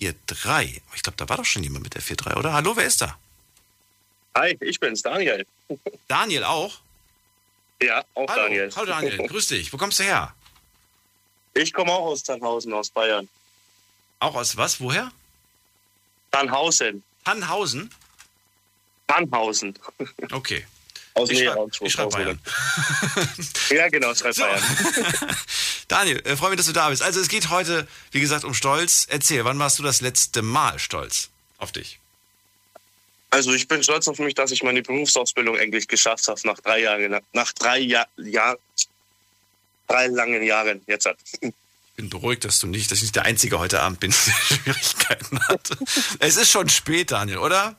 4-3. 0.00 0.80
Ich 0.94 1.02
glaube, 1.02 1.16
da 1.16 1.28
war 1.28 1.36
doch 1.36 1.44
schon 1.44 1.62
jemand 1.62 1.84
mit 1.84 1.94
der 1.94 2.02
4-3, 2.02 2.36
oder? 2.36 2.52
Hallo, 2.52 2.76
wer 2.76 2.84
ist 2.84 3.00
da? 3.00 3.16
Hi, 4.36 4.56
ich 4.60 4.80
bin's, 4.80 5.02
Daniel. 5.02 5.46
Daniel 6.08 6.44
auch? 6.44 6.80
Ja, 7.82 8.04
auch 8.14 8.28
Hallo. 8.28 8.42
Daniel. 8.42 8.70
Hallo 8.74 8.86
Daniel, 8.86 9.16
grüß 9.26 9.48
dich. 9.48 9.72
Wo 9.72 9.76
kommst 9.76 9.98
du 10.00 10.04
her? 10.04 10.34
Ich 11.54 11.72
komme 11.72 11.92
auch 11.92 12.06
aus 12.06 12.22
Tannhausen, 12.22 12.72
aus 12.72 12.90
Bayern. 12.90 13.28
Auch 14.18 14.34
aus 14.34 14.56
was? 14.56 14.80
Woher? 14.80 15.12
Tannhausen. 16.30 17.02
Tannhausen? 17.24 17.90
Tannhausen. 19.06 19.78
Okay. 20.32 20.66
Aus 21.14 21.30
Ich 21.30 21.38
Nähe 21.40 21.54
schreib- 21.88 22.10
Bayern. 22.10 22.40
ja, 23.70 23.88
genau, 23.88 24.14
schreib 24.14 24.34
So. 24.34 24.42
Bayern. 24.42 24.62
Daniel, 25.88 26.18
äh, 26.26 26.36
freue 26.36 26.50
mich, 26.50 26.56
dass 26.56 26.66
du 26.66 26.72
da 26.72 26.88
bist. 26.90 27.02
Also 27.02 27.20
es 27.20 27.28
geht 27.28 27.50
heute, 27.50 27.86
wie 28.10 28.20
gesagt, 28.20 28.44
um 28.44 28.52
Stolz. 28.54 29.06
Erzähl, 29.08 29.44
wann 29.44 29.58
warst 29.58 29.78
du 29.78 29.82
das 29.82 30.00
letzte 30.00 30.42
Mal 30.42 30.78
stolz 30.78 31.28
auf 31.58 31.70
dich? 31.72 32.00
Also 33.30 33.52
ich 33.52 33.68
bin 33.68 33.82
stolz 33.82 34.06
auf 34.08 34.18
mich, 34.18 34.34
dass 34.34 34.50
ich 34.50 34.62
meine 34.62 34.82
Berufsausbildung 34.82 35.56
endlich 35.56 35.86
geschafft 35.88 36.26
habe 36.28 36.40
nach 36.44 36.58
drei 36.60 36.80
Jahren, 36.80 37.20
nach 37.32 37.52
drei 37.52 37.78
Jahr, 37.80 38.06
Jahr, 38.16 38.56
drei 39.88 40.06
langen 40.08 40.42
Jahren. 40.42 40.82
Jetzt 40.86 41.06
hat. 41.06 41.16
Ich 41.40 41.52
bin 41.96 42.10
beruhigt, 42.10 42.44
dass 42.44 42.58
du 42.58 42.66
nicht, 42.66 42.90
dass 42.90 42.98
ich 42.98 43.02
nicht 43.04 43.16
der 43.16 43.24
Einzige 43.24 43.58
heute 43.60 43.80
Abend 43.80 44.00
bin, 44.00 44.10
der 44.12 44.56
Schwierigkeiten 44.56 45.38
hat. 45.48 45.70
Es 46.18 46.36
ist 46.36 46.50
schon 46.50 46.68
spät, 46.68 47.10
Daniel, 47.12 47.38
oder? 47.38 47.76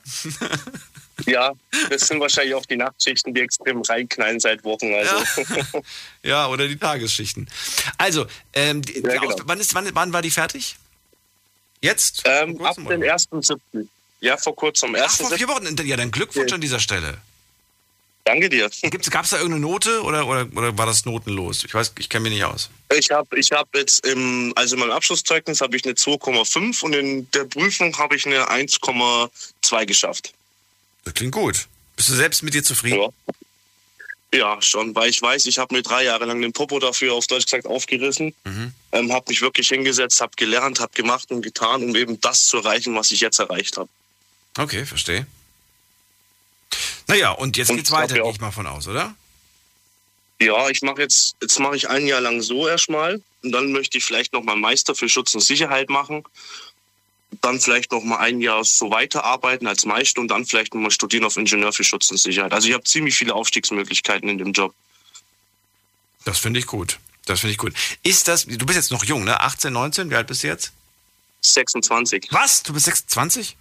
Ja, 1.24 1.52
das 1.88 2.08
sind 2.08 2.20
wahrscheinlich 2.20 2.54
auch 2.54 2.66
die 2.66 2.76
Nachtschichten, 2.76 3.32
die 3.32 3.40
extrem 3.40 3.80
reinknallen 3.80 4.38
seit 4.38 4.62
Wochen. 4.64 4.92
Also. 4.92 5.84
Ja, 6.22 6.46
oder 6.48 6.68
die 6.68 6.76
Tagesschichten. 6.76 7.48
Also, 7.96 8.26
ähm, 8.52 8.82
die, 8.82 9.00
Ja, 9.00 9.20
genau. 9.20 9.36
Wann, 9.44 9.58
ist, 9.58 9.74
wann, 9.74 9.88
wann 9.94 10.12
war 10.12 10.20
die 10.20 10.30
fertig? 10.30 10.76
Jetzt? 11.80 12.22
Ähm, 12.26 12.60
ab 12.62 12.76
dem 12.76 12.86
oder? 12.86 12.96
1.7. 12.96 13.86
Ja, 14.20 14.36
vor 14.36 14.54
kurzem. 14.54 14.94
Ach, 14.98 15.04
1. 15.04 15.16
vor 15.16 15.30
vier 15.30 15.48
Wochen. 15.48 15.74
Ja, 15.84 15.96
dann 15.96 16.10
Glückwunsch 16.10 16.52
an 16.52 16.60
dieser 16.60 16.80
Stelle. 16.80 17.18
Danke 18.26 18.48
dir. 18.48 18.68
Gab 19.10 19.24
es 19.24 19.30
da 19.30 19.36
irgendeine 19.36 19.60
Note 19.60 20.02
oder, 20.02 20.26
oder, 20.26 20.48
oder 20.56 20.76
war 20.76 20.86
das 20.86 21.04
notenlos? 21.04 21.62
Ich 21.62 21.72
weiß, 21.72 21.92
ich 22.00 22.08
kenne 22.08 22.24
mich 22.24 22.32
nicht 22.32 22.44
aus. 22.44 22.70
Ich 22.92 23.08
habe 23.12 23.38
ich 23.38 23.52
hab 23.52 23.68
jetzt 23.72 24.04
im, 24.04 24.52
also 24.56 24.74
in 24.74 24.80
meinem 24.80 24.90
Abschlusszeugnis 24.90 25.60
habe 25.60 25.76
ich 25.76 25.84
eine 25.84 25.94
2,5 25.94 26.82
und 26.82 26.94
in 26.96 27.30
der 27.30 27.44
Prüfung 27.44 27.96
habe 27.96 28.16
ich 28.16 28.26
eine 28.26 28.50
1,2 28.50 29.86
geschafft. 29.86 30.34
Das 31.06 31.14
klingt 31.14 31.32
gut. 31.32 31.68
Bist 31.94 32.08
du 32.08 32.14
selbst 32.14 32.42
mit 32.42 32.52
dir 32.52 32.64
zufrieden? 32.64 32.98
Ja. 33.00 33.08
Ja, 34.34 34.60
schon, 34.60 34.92
weil 34.96 35.08
ich 35.08 35.22
weiß, 35.22 35.46
ich 35.46 35.56
habe 35.56 35.72
mir 35.74 35.82
drei 35.82 36.02
Jahre 36.02 36.24
lang 36.26 36.42
den 36.42 36.52
Popo 36.52 36.80
dafür 36.80 37.14
auf 37.14 37.28
Deutsch 37.28 37.44
gesagt 37.44 37.64
aufgerissen, 37.64 38.34
Mhm. 38.44 38.74
ähm, 38.90 39.12
habe 39.12 39.26
mich 39.28 39.40
wirklich 39.40 39.68
hingesetzt, 39.68 40.20
habe 40.20 40.32
gelernt, 40.36 40.80
habe 40.80 40.92
gemacht 40.92 41.30
und 41.30 41.42
getan, 41.42 41.82
um 41.84 41.94
eben 41.94 42.20
das 42.20 42.44
zu 42.46 42.58
erreichen, 42.58 42.94
was 42.96 43.12
ich 43.12 43.20
jetzt 43.20 43.38
erreicht 43.38 43.76
habe. 43.76 43.88
Okay, 44.58 44.84
verstehe. 44.84 45.26
Naja, 47.06 47.30
und 47.30 47.56
jetzt 47.56 47.70
Und 47.70 47.76
geht's 47.76 47.92
weiter, 47.92 48.16
gehe 48.16 48.30
ich 48.30 48.40
mal 48.40 48.50
von 48.50 48.66
aus, 48.66 48.88
oder? 48.88 49.14
Ja, 50.40 50.68
ich 50.70 50.82
mache 50.82 51.00
jetzt, 51.02 51.36
jetzt 51.40 51.58
mache 51.60 51.76
ich 51.76 51.88
ein 51.88 52.06
Jahr 52.06 52.20
lang 52.20 52.42
so 52.42 52.66
erstmal 52.68 53.22
und 53.42 53.52
dann 53.52 53.70
möchte 53.72 53.96
ich 53.96 54.04
vielleicht 54.04 54.32
noch 54.32 54.42
mal 54.42 54.56
Meister 54.56 54.94
für 54.96 55.08
Schutz 55.08 55.34
und 55.34 55.40
Sicherheit 55.40 55.88
machen. 55.88 56.24
Dann 57.40 57.60
vielleicht 57.60 57.92
noch 57.92 58.02
mal 58.02 58.18
ein 58.18 58.40
Jahr 58.40 58.64
so 58.64 58.90
weiterarbeiten 58.90 59.66
als 59.66 59.84
Meister 59.84 60.20
und 60.20 60.28
dann 60.28 60.46
vielleicht 60.46 60.74
noch 60.74 60.80
mal 60.80 60.90
studieren 60.90 61.24
auf 61.24 61.36
Ingenieur 61.36 61.72
für 61.72 61.84
Schutz 61.84 62.10
und 62.10 62.18
Sicherheit. 62.18 62.52
Also 62.52 62.68
ich 62.68 62.74
habe 62.74 62.84
ziemlich 62.84 63.16
viele 63.16 63.34
Aufstiegsmöglichkeiten 63.34 64.28
in 64.28 64.38
dem 64.38 64.52
Job. 64.52 64.74
Das 66.24 66.38
finde 66.38 66.60
ich 66.60 66.66
gut. 66.66 66.98
Das 67.24 67.40
finde 67.40 67.52
ich 67.52 67.58
gut. 67.58 67.74
Ist 68.02 68.28
das, 68.28 68.46
du 68.46 68.66
bist 68.66 68.76
jetzt 68.76 68.92
noch 68.92 69.04
jung, 69.04 69.24
ne? 69.24 69.40
18, 69.40 69.72
19, 69.72 70.10
wie 70.10 70.14
alt 70.14 70.28
bist 70.28 70.44
du 70.44 70.48
jetzt? 70.48 70.72
26. 71.40 72.28
Was? 72.30 72.62
Du 72.62 72.72
bist 72.72 72.86
26? 72.86 73.56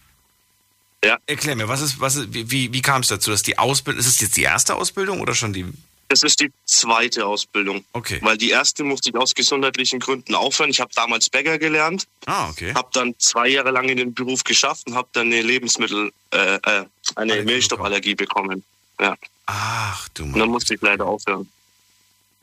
Ja. 1.03 1.19
Erklär 1.27 1.55
mir, 1.55 1.67
was 1.67 1.81
ist, 1.81 1.99
was 1.99 2.15
ist, 2.15 2.33
wie, 2.33 2.49
wie, 2.49 2.73
wie 2.73 2.81
kam 2.81 3.01
es 3.01 3.09
dazu, 3.09 3.29
dass 3.29 3.43
die 3.43 3.57
Ausbildung, 3.57 3.99
ist 3.99 4.07
es 4.07 4.19
jetzt 4.21 4.37
die 4.37 4.43
erste 4.43 4.75
Ausbildung 4.75 5.21
oder 5.21 5.35
schon 5.35 5.53
die? 5.53 5.65
Das 6.07 6.21
ist 6.21 6.39
die 6.39 6.51
zweite 6.65 7.25
Ausbildung. 7.25 7.83
Okay. 7.93 8.19
Weil 8.21 8.37
die 8.37 8.51
erste 8.51 8.83
musste 8.83 9.09
ich 9.09 9.15
aus 9.15 9.33
gesundheitlichen 9.33 9.99
Gründen 9.99 10.35
aufhören. 10.35 10.69
Ich 10.69 10.79
habe 10.79 10.91
damals 10.95 11.29
Bäcker 11.29 11.57
gelernt, 11.57 12.05
Ah, 12.27 12.49
okay. 12.49 12.73
habe 12.75 12.89
dann 12.93 13.15
zwei 13.17 13.47
Jahre 13.47 13.71
lang 13.71 13.89
in 13.89 13.97
den 13.97 14.13
Beruf 14.13 14.43
geschafft 14.43 14.85
und 14.87 14.93
habe 14.95 15.07
dann 15.13 15.27
eine 15.27 15.41
Lebensmittel, 15.41 16.11
äh, 16.31 16.55
äh, 16.55 16.59
eine 16.61 16.85
Allergie 17.15 17.45
Milchstoffallergie 17.45 18.15
bekommen. 18.15 18.63
Ja, 18.99 19.15
Ach, 19.47 20.07
du 20.09 20.23
und 20.23 20.31
dann 20.33 20.39
Mann. 20.41 20.49
musste 20.49 20.75
ich 20.75 20.81
leider 20.81 21.05
aufhören. 21.05 21.49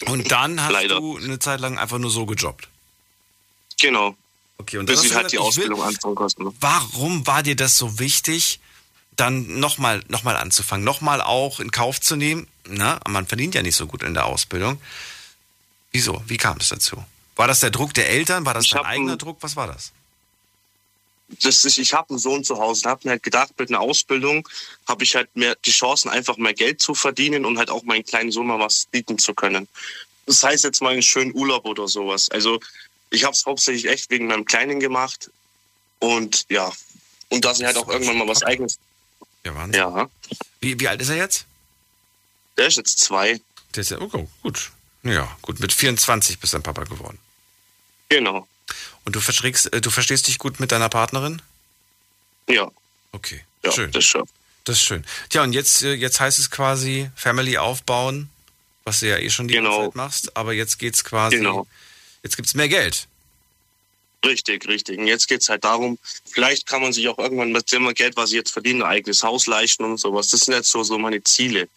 Und 0.07 0.31
dann 0.33 0.61
hast 0.61 0.73
Leider. 0.73 0.99
du 0.99 1.17
eine 1.17 1.39
Zeit 1.39 1.61
lang 1.61 1.79
einfach 1.79 1.99
nur 1.99 2.11
so 2.11 2.27
gejobbt. 2.27 2.69
Genau. 3.81 4.17
Okay, 4.59 4.79
und 4.79 4.89
dann 4.89 4.97
Bis 4.97 5.05
ich 5.05 5.15
halt 5.15 5.31
gesagt, 5.31 5.33
die 5.33 5.37
ich 5.37 5.41
will, 5.57 5.73
Ausbildung 5.73 5.83
anfangen 5.83 6.15
konnte. 6.15 6.53
warum 6.61 7.27
war 7.27 7.43
dir 7.43 7.57
das 7.57 7.77
so 7.79 7.99
wichtig, 7.99 8.61
dann 9.17 9.61
nochmal 9.61 10.03
noch 10.09 10.23
mal 10.25 10.37
anzufangen, 10.37 10.85
nochmal 10.85 11.21
auch 11.21 11.61
in 11.61 11.71
Kauf 11.71 12.01
zu 12.01 12.17
nehmen? 12.17 12.47
Na, 12.69 13.01
man 13.09 13.27
verdient 13.27 13.55
ja 13.55 13.63
nicht 13.63 13.77
so 13.77 13.87
gut 13.87 14.03
in 14.03 14.15
der 14.15 14.27
Ausbildung. 14.27 14.81
Wieso? 15.91 16.23
Wie 16.27 16.37
kam 16.37 16.59
es 16.59 16.69
dazu? 16.69 17.05
War 17.37 17.49
das 17.49 17.61
der 17.61 17.71
Druck 17.71 17.95
der 17.95 18.09
Eltern? 18.09 18.45
War 18.45 18.55
das 18.55 18.65
Ich 18.65 18.71
dein 18.71 18.85
eigener 18.85 19.17
Druck? 19.17 19.39
Was 19.41 19.57
war 19.57 19.67
das? 19.67 19.93
Das 21.43 21.65
ist, 21.65 21.79
ich 21.79 21.95
habe 21.95 22.11
einen 22.11 22.19
Sohn 22.19 22.45
zu 22.45 22.59
Hause 22.59 22.83
und 22.85 22.91
habe 22.91 23.01
mir 23.05 23.11
halt 23.13 23.23
gedacht, 23.23 23.53
mit 23.59 23.71
einer 23.71 23.81
Ausbildung 23.81 24.47
habe 24.87 25.03
ich 25.05 25.15
halt 25.15 25.35
mehr 25.35 25.57
die 25.65 25.71
Chancen, 25.71 26.11
einfach 26.11 26.37
mehr 26.37 26.53
Geld 26.53 26.83
zu 26.83 26.95
verdienen 26.95 27.47
und 27.47 27.59
halt 27.59 27.71
auch 27.71 27.83
meinen 27.85 28.05
kleinen 28.05 28.31
Sohn 28.31 28.47
mal 28.47 28.59
was 28.59 28.87
bieten 28.91 29.19
zu 29.19 29.33
können. 29.33 29.67
Das 30.27 30.45
heißt 30.45 30.65
jetzt 30.65 30.83
mal 30.83 30.93
einen 30.93 31.03
schönen 31.03 31.35
Urlaub 31.35 31.65
oder 31.65 31.89
sowas. 31.89 32.31
Also 32.31 32.61
ich 33.11 33.25
habe 33.25 33.35
es 33.35 33.47
hauptsächlich 33.47 33.91
echt 33.91 34.11
wegen 34.11 34.27
meinem 34.27 34.45
Kleinen 34.45 34.79
gemacht 34.79 35.31
und 36.01 36.47
ja. 36.51 36.71
Und 37.31 37.45
dass 37.45 37.61
ich 37.61 37.67
halt 37.67 37.79
auch 37.79 37.89
irgendwann 37.89 38.19
mal 38.19 38.29
was 38.29 38.43
eigenes. 38.43 38.79
Ja, 39.45 39.55
Wahnsinn. 39.55 39.81
Ja, 39.81 40.11
Wie, 40.61 40.79
wie 40.79 40.89
alt 40.89 41.01
ist 41.01 41.09
er 41.09 41.17
jetzt? 41.17 41.47
Der 42.57 42.67
ist 42.69 42.77
jetzt 42.77 42.99
zwei. 43.01 43.41
Der 43.75 43.81
ist 43.81 43.91
ja, 43.91 44.01
okay, 44.01 44.27
gut. 44.43 44.71
Ja, 45.03 45.37
gut, 45.43 45.59
mit 45.61 45.73
24 45.73 46.39
bist 46.39 46.53
du 46.53 46.59
ein 46.59 46.63
Papa 46.63 46.85
geworden. 46.85 47.19
Genau. 48.09 48.47
Und 49.05 49.17
du 49.17 49.21
verstehst, 49.21 49.73
äh, 49.73 49.81
du 49.81 49.91
verstehst 49.91 50.29
dich 50.29 50.39
gut 50.39 50.61
mit 50.61 50.71
deiner 50.73 50.89
Partnerin? 50.89 51.43
Ja, 52.49 52.71
Okay, 53.13 53.43
ja, 53.65 53.73
schön. 53.73 53.91
das 53.93 54.05
schon. 54.05 54.25
Das 54.65 54.77
ist 54.77 54.85
schön. 54.85 55.05
Tja, 55.29 55.43
und 55.43 55.53
jetzt, 55.53 55.83
äh, 55.83 55.95
jetzt 55.95 56.21
heißt 56.21 56.39
es 56.39 56.51
quasi 56.51 57.11
Family 57.17 57.59
aufbauen, 57.59 58.31
was 58.85 59.01
du 59.01 59.09
ja 59.09 59.19
eh 59.19 59.29
schon 59.31 59.49
die 59.49 59.55
ganze 59.55 59.71
Genau. 59.71 59.85
Zeit 59.87 59.95
machst, 59.97 60.37
aber 60.37 60.53
jetzt 60.53 60.79
geht's 60.79 61.03
quasi, 61.05 61.37
Genau. 61.37 61.67
jetzt 62.23 62.37
gibt's 62.37 62.55
mehr 62.55 62.69
Geld. 62.69 63.07
Richtig, 64.25 64.67
richtig. 64.69 64.99
Und 64.99 65.09
jetzt 65.09 65.27
geht's 65.27 65.49
halt 65.49 65.65
darum, 65.65 65.99
vielleicht 66.31 66.67
kann 66.67 66.81
man 66.81 66.93
sich 66.93 67.09
auch 67.09 67.19
irgendwann 67.19 67.51
mit 67.51 67.71
dem 67.73 67.93
Geld, 67.93 68.17
was 68.17 68.31
ich 68.31 68.37
jetzt 68.37 68.53
verdiene, 68.53 68.85
ein 68.85 68.91
eigenes 68.91 69.23
Haus 69.25 69.47
leisten 69.47 69.85
und 69.85 69.99
sowas. 69.99 70.29
Das 70.29 70.41
sind 70.43 70.55
jetzt 70.55 70.71
so, 70.71 70.85
so 70.85 70.97
meine 70.97 71.23
Ziele. 71.25 71.69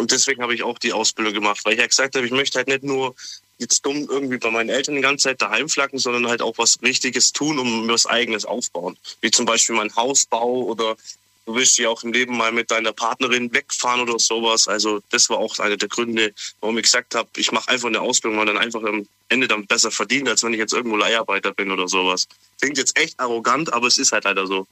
Und 0.00 0.12
deswegen 0.12 0.42
habe 0.42 0.54
ich 0.54 0.62
auch 0.62 0.78
die 0.78 0.94
Ausbildung 0.94 1.34
gemacht, 1.34 1.60
weil 1.64 1.74
ich 1.74 1.78
ja 1.78 1.86
gesagt 1.86 2.16
habe, 2.16 2.24
ich 2.24 2.32
möchte 2.32 2.56
halt 2.56 2.68
nicht 2.68 2.82
nur 2.82 3.14
jetzt 3.58 3.84
dumm 3.84 4.08
irgendwie 4.08 4.38
bei 4.38 4.50
meinen 4.50 4.70
Eltern 4.70 4.94
die 4.94 5.02
ganze 5.02 5.24
Zeit 5.24 5.42
daheim 5.42 5.68
flacken, 5.68 5.98
sondern 5.98 6.26
halt 6.26 6.40
auch 6.40 6.56
was 6.56 6.78
Richtiges 6.82 7.32
tun, 7.32 7.58
um 7.58 7.86
mir 7.86 7.92
was 7.92 8.06
Eigenes 8.06 8.46
aufbauen. 8.46 8.96
Wie 9.20 9.30
zum 9.30 9.44
Beispiel 9.44 9.76
mein 9.76 9.94
Hausbau 9.94 10.62
oder 10.62 10.96
du 11.44 11.54
willst 11.54 11.76
ja 11.76 11.90
auch 11.90 12.02
im 12.02 12.14
Leben 12.14 12.34
mal 12.34 12.50
mit 12.50 12.70
deiner 12.70 12.92
Partnerin 12.92 13.52
wegfahren 13.52 14.00
oder 14.00 14.18
sowas. 14.18 14.68
Also 14.68 15.02
das 15.10 15.28
war 15.28 15.36
auch 15.36 15.58
einer 15.58 15.76
der 15.76 15.90
Gründe, 15.90 16.32
warum 16.60 16.78
ich 16.78 16.84
gesagt 16.84 17.14
habe, 17.14 17.28
ich 17.36 17.52
mache 17.52 17.68
einfach 17.68 17.88
eine 17.88 18.00
Ausbildung, 18.00 18.38
weil 18.38 18.46
dann 18.46 18.56
einfach 18.56 18.82
am 18.82 19.06
Ende 19.28 19.48
dann 19.48 19.66
besser 19.66 19.90
verdient, 19.90 20.30
als 20.30 20.42
wenn 20.42 20.54
ich 20.54 20.58
jetzt 20.58 20.72
irgendwo 20.72 20.96
Leiharbeiter 20.96 21.52
bin 21.52 21.70
oder 21.70 21.88
sowas. 21.88 22.26
Klingt 22.58 22.78
jetzt 22.78 22.98
echt 22.98 23.20
arrogant, 23.20 23.70
aber 23.70 23.86
es 23.86 23.98
ist 23.98 24.12
halt 24.12 24.24
leider 24.24 24.46
so. 24.46 24.66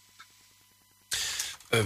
Äh, 1.70 1.82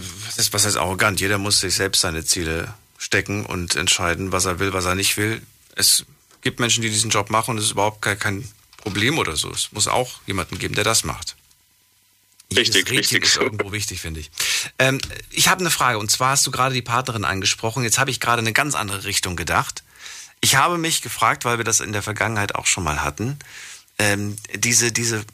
was 0.52 0.64
heißt 0.64 0.76
arrogant? 0.76 1.20
Jeder 1.20 1.38
muss 1.38 1.58
sich 1.58 1.74
selbst 1.74 2.02
seine 2.02 2.24
Ziele 2.24 2.72
stecken 3.02 3.44
und 3.44 3.74
entscheiden, 3.74 4.30
was 4.32 4.44
er 4.44 4.58
will, 4.58 4.72
was 4.72 4.84
er 4.84 4.94
nicht 4.94 5.16
will. 5.16 5.42
Es 5.74 6.04
gibt 6.42 6.60
Menschen, 6.60 6.82
die 6.82 6.90
diesen 6.90 7.10
Job 7.10 7.30
machen 7.30 7.52
und 7.52 7.58
es 7.58 7.64
ist 7.64 7.72
überhaupt 7.72 8.02
kein, 8.02 8.48
Problem 8.82 9.18
oder 9.18 9.36
so. 9.36 9.50
Es 9.50 9.70
muss 9.72 9.86
auch 9.86 10.20
jemanden 10.26 10.58
geben, 10.58 10.74
der 10.74 10.84
das 10.84 11.04
macht. 11.04 11.36
Jedes 12.50 12.74
Richtig, 12.74 12.90
Rädchen 12.90 12.96
richtig. 12.98 13.22
ist 13.24 13.36
irgendwo 13.36 13.72
wichtig, 13.72 14.00
finde 14.00 14.20
ich. 14.20 14.30
Ähm, 14.78 15.00
ich 15.30 15.48
habe 15.48 15.60
eine 15.60 15.70
Frage 15.70 15.98
und 15.98 16.10
zwar 16.10 16.32
hast 16.32 16.46
du 16.46 16.50
gerade 16.50 16.74
die 16.74 16.82
Partnerin 16.82 17.24
angesprochen. 17.24 17.84
Jetzt 17.84 17.98
habe 17.98 18.10
ich 18.10 18.20
gerade 18.20 18.40
eine 18.40 18.52
ganz 18.52 18.74
andere 18.74 19.04
Richtung 19.04 19.36
gedacht. 19.36 19.84
Ich 20.40 20.56
habe 20.56 20.76
mich 20.76 21.00
gefragt, 21.00 21.44
weil 21.44 21.58
wir 21.58 21.64
das 21.64 21.80
in 21.80 21.92
der 21.92 22.02
Vergangenheit 22.02 22.56
auch 22.56 22.66
schon 22.66 22.84
mal 22.84 23.02
hatten, 23.02 23.38
ähm, 23.98 24.36
diese, 24.54 24.90
diese, 24.90 25.24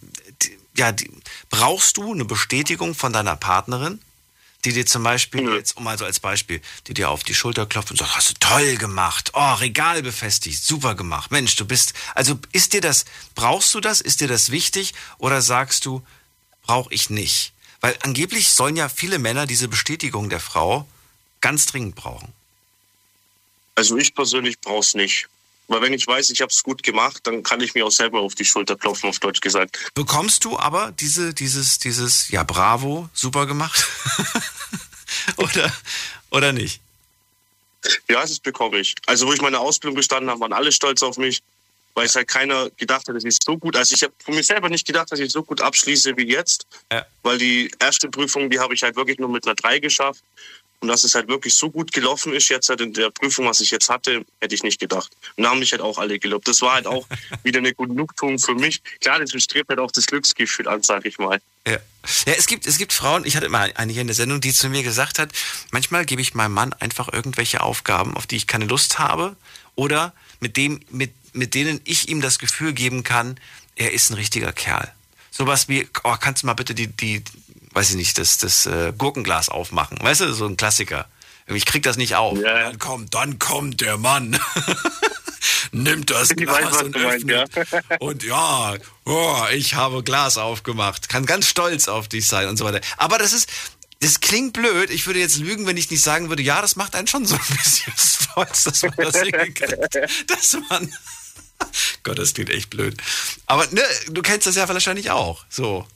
die, 0.43 0.59
ja, 0.77 0.93
die, 0.93 1.11
brauchst 1.49 1.97
du 1.97 2.13
eine 2.13 2.27
Bestätigung 2.27 2.95
von 2.95 3.13
deiner 3.13 3.35
Partnerin, 3.35 4.01
die 4.65 4.73
dir 4.73 4.87
zum 4.87 5.03
Beispiel, 5.03 5.43
Nö. 5.43 5.57
jetzt 5.57 5.77
um 5.77 5.87
also 5.87 6.05
als 6.05 6.21
Beispiel, 6.21 6.61
die 6.87 6.95
dir 6.95 7.11
auf 7.11 7.23
die 7.23 7.35
Schulter 7.35 7.67
klopft 7.67 7.91
und 7.91 7.97
sagt, 7.97 8.17
hast 8.17 8.31
du 8.31 8.35
toll 8.41 8.77
gemacht, 8.77 9.31
oh, 9.35 9.55
Regal 9.55 10.03
befestigt, 10.03 10.63
super 10.63 10.95
gemacht, 10.95 11.31
Mensch, 11.31 11.55
du 11.57 11.65
bist, 11.65 11.95
also 12.15 12.39
ist 12.53 12.73
dir 12.73 12.81
das, 12.81 13.05
brauchst 13.35 13.73
du 13.75 13.81
das, 13.81 14.01
ist 14.01 14.21
dir 14.21 14.29
das 14.29 14.51
wichtig 14.51 14.95
oder 15.19 15.43
sagst 15.43 15.87
du, 15.87 16.03
brauche 16.63 16.93
ich 16.93 17.09
nicht? 17.09 17.53
Weil 17.81 17.97
angeblich 18.03 18.51
sollen 18.51 18.77
ja 18.77 18.89
viele 18.89 19.19
Männer 19.19 19.47
diese 19.47 19.69
Bestätigung 19.69 20.29
der 20.29 20.41
Frau 20.41 20.89
ganz 21.41 21.67
dringend 21.67 21.95
brauchen. 21.95 22.33
Also 23.77 23.97
ich 23.97 24.13
persönlich 24.15 24.59
brauche 24.61 24.81
es 24.81 24.95
nicht. 24.95 25.29
Weil 25.69 25.83
wenn 25.83 25.93
ich 25.93 26.07
weiß, 26.07 26.31
ich 26.31 26.41
habe 26.41 26.51
es 26.51 26.63
gut 26.63 26.83
gemacht, 26.83 27.21
dann 27.27 27.43
kann 27.43 27.61
ich 27.61 27.75
mir 27.75 27.85
auch 27.85 27.91
selber 27.91 28.21
auf 28.21 28.35
die 28.35 28.45
Schulter 28.47 28.75
klopfen, 28.77 29.11
auf 29.11 29.19
Deutsch 29.19 29.41
gesagt. 29.41 29.79
Bekommst 29.95 30.45
du 30.45 30.59
aber 30.59 30.93
diese, 30.93 31.35
dieses, 31.35 31.79
dieses, 31.79 32.31
ja, 32.31 32.43
bravo, 32.43 33.09
super 33.13 33.45
gemacht? 33.47 33.87
oder, 35.37 35.73
oder 36.31 36.53
nicht? 36.53 36.81
Ja, 38.09 38.23
das 38.23 38.39
bekomme 38.41 38.79
ich. 38.79 38.95
Also 39.07 39.27
wo 39.27 39.33
ich 39.33 39.41
meine 39.41 39.59
Ausbildung 39.61 39.97
bestanden 39.97 40.31
habe, 40.31 40.41
waren 40.41 40.53
alle 40.53 40.73
stolz 40.73 41.03
auf 41.03 41.17
mich, 41.19 41.43
weil 41.95 42.07
es 42.07 42.17
halt 42.17 42.29
keiner 42.29 42.71
gedacht 42.71 43.07
hat, 43.09 43.15
dass 43.15 43.25
ich 43.25 43.37
so 43.43 43.57
gut, 43.59 43.77
also 43.77 43.95
ich 43.95 44.03
habe 44.03 44.13
von 44.25 44.35
mir 44.35 44.43
selber 44.43 44.69
nicht 44.69 44.87
gedacht, 44.87 45.13
dass 45.13 45.19
ich 45.21 45.31
so 45.31 45.43
gut 45.43 45.61
abschließe 45.61 46.17
wie 46.17 46.29
jetzt, 46.29 46.67
Ja. 46.91 47.05
weil 47.23 47.39
die 47.39 47.71
erste 47.79 48.09
Prüfung, 48.09 48.51
die 48.51 48.59
habe 48.59 48.73
ich 48.75 48.83
halt 48.83 48.97
wirklich 48.97 49.19
nur 49.19 49.29
mit 49.29 49.47
einer 49.47 49.55
3 49.55 49.81
geschafft. 49.81 50.23
Und 50.81 50.89
dass 50.89 51.03
es 51.03 51.15
halt 51.15 51.29
wirklich 51.29 51.55
so 51.55 51.71
gut 51.71 51.93
gelaufen 51.93 52.33
ist 52.33 52.49
jetzt 52.49 52.69
halt 52.69 52.81
in 52.81 52.93
der 52.93 53.11
Prüfung, 53.11 53.47
was 53.47 53.61
ich 53.61 53.71
jetzt 53.71 53.89
hatte, 53.89 54.25
hätte 54.41 54.55
ich 54.55 54.63
nicht 54.63 54.79
gedacht. 54.79 55.11
Und 55.37 55.43
da 55.43 55.51
haben 55.51 55.59
mich 55.59 55.73
halt 55.73 55.83
auch 55.83 55.99
alle 55.99 56.19
gelobt. 56.21 56.47
Das 56.47 56.63
war 56.63 56.75
halt 56.75 56.87
auch 56.87 57.07
wieder 57.43 57.59
eine 57.59 57.75
Genugtuung 57.75 58.39
für 58.39 58.55
mich. 58.55 58.81
Klar, 59.01 59.19
das 59.19 59.31
strebt 59.43 59.71
halt 59.71 59.81
auch 59.81 59.91
das 59.91 60.07
Glücksgefühl 60.07 60.69
an, 60.69 60.83
sag 60.83 61.05
ich 61.05 61.19
mal. 61.19 61.41
Ja. 61.67 61.79
ja, 62.27 62.33
es 62.37 62.47
gibt, 62.47 62.67
es 62.67 62.79
gibt 62.79 62.93
Frauen, 62.93 63.25
ich 63.25 63.37
hatte 63.37 63.47
immer 63.47 63.69
eine 63.75 63.93
hier 63.93 64.03
in 64.03 64.07
der 64.07 64.15
Sendung, 64.15 64.41
die 64.41 64.53
zu 64.53 64.69
mir 64.69 64.83
gesagt 64.83 65.19
hat, 65.19 65.31
manchmal 65.73 66.05
gebe 66.07 66.23
ich 66.23 66.35
meinem 66.35 66.53
Mann 66.53 66.73
einfach 66.75 67.13
irgendwelche 67.13 67.61
Aufgaben, 67.61 68.17
auf 68.17 68.27
die 68.27 68.37
ich 68.37 68.47
keine 68.47 68.67
Lust 68.67 68.99
habe 68.99 69.37
oder 69.75 70.15
mit, 70.41 70.57
dem, 70.57 70.81
mit, 70.91 71.11
mit 71.33 71.55
denen 71.55 71.81
ich 71.85 72.09
ihm 72.09 72.21
das 72.21 72.39
Gefühl 72.39 72.73
geben 72.73 73.03
kann, 73.03 73.39
er 73.75 73.93
ist 73.93 74.11
ein 74.11 74.15
richtiger 74.15 74.53
Kerl. 74.53 74.93
Sowas 75.31 75.69
wie, 75.69 75.89
oh, 76.05 76.17
kannst 76.19 76.43
du 76.43 76.47
mal 76.47 76.55
bitte 76.55 76.75
die, 76.75 76.89
die 76.89 77.23
weiß 77.79 77.91
ich 77.91 77.97
nicht, 77.97 78.19
das, 78.19 78.39
das 78.39 78.67
äh, 78.67 78.93
Gurkenglas 78.99 79.49
aufmachen. 79.49 79.99
Weißt 80.01 80.23
du, 80.23 80.33
so 80.33 80.47
ein 80.47 80.57
Klassiker. 80.57 81.07
Ich 81.47 81.65
krieg 81.65 81.85
das 81.85 81.97
nicht 81.97 82.17
auf. 82.17 82.37
Ja. 82.37 82.65
Dann 82.65 82.79
kommt, 82.81 83.15
dann 83.15 83.39
kommt 83.39 83.81
der 83.81 83.97
Mann. 83.97 84.37
Nimmt 85.71 86.11
das 86.11 86.31
Ich 86.31 86.39
Glas 86.39 86.73
weiß, 86.73 86.83
und 86.83 86.97
du 86.97 86.99
meinst, 86.99 87.31
öffnet. 87.31 87.85
Und 88.01 88.25
ja, 88.25 88.75
oh, 89.05 89.45
ich 89.53 89.75
habe 89.75 90.03
Glas 90.03 90.39
aufgemacht. 90.39 91.09
Kann 91.09 91.25
ganz 91.25 91.47
stolz 91.47 91.87
auf 91.87 92.09
dich 92.09 92.27
sein 92.27 92.49
und 92.49 92.57
so 92.57 92.65
weiter. 92.65 92.81
Aber 92.97 93.17
das 93.17 93.33
ist, 93.33 93.49
das 94.01 94.19
klingt 94.19 94.55
blöd. 94.55 94.91
Ich 94.91 95.07
würde 95.07 95.21
jetzt 95.21 95.37
lügen, 95.37 95.65
wenn 95.67 95.77
ich 95.77 95.89
nicht 95.89 96.03
sagen 96.03 96.31
würde, 96.31 96.43
ja, 96.43 96.61
das 96.61 96.75
macht 96.75 96.97
einen 96.97 97.07
schon 97.07 97.27
so 97.27 97.37
ein 97.37 97.57
bisschen 97.57 97.93
stolz, 97.97 98.65
dass 98.65 98.83
man 98.83 98.95
das 98.97 99.21
hingekriegt 99.21 99.95
Dass 100.27 100.59
man. 100.69 100.93
Gott, 102.03 102.19
das 102.19 102.35
klingt 102.35 102.51
echt 102.51 102.71
blöd. 102.71 102.97
Aber 103.47 103.69
ne, 103.69 103.83
du 104.09 104.21
kennst 104.23 104.49
das 104.49 104.57
ja 104.57 104.69
wahrscheinlich 104.69 105.13
auch. 105.13 105.45
So. 105.49 105.87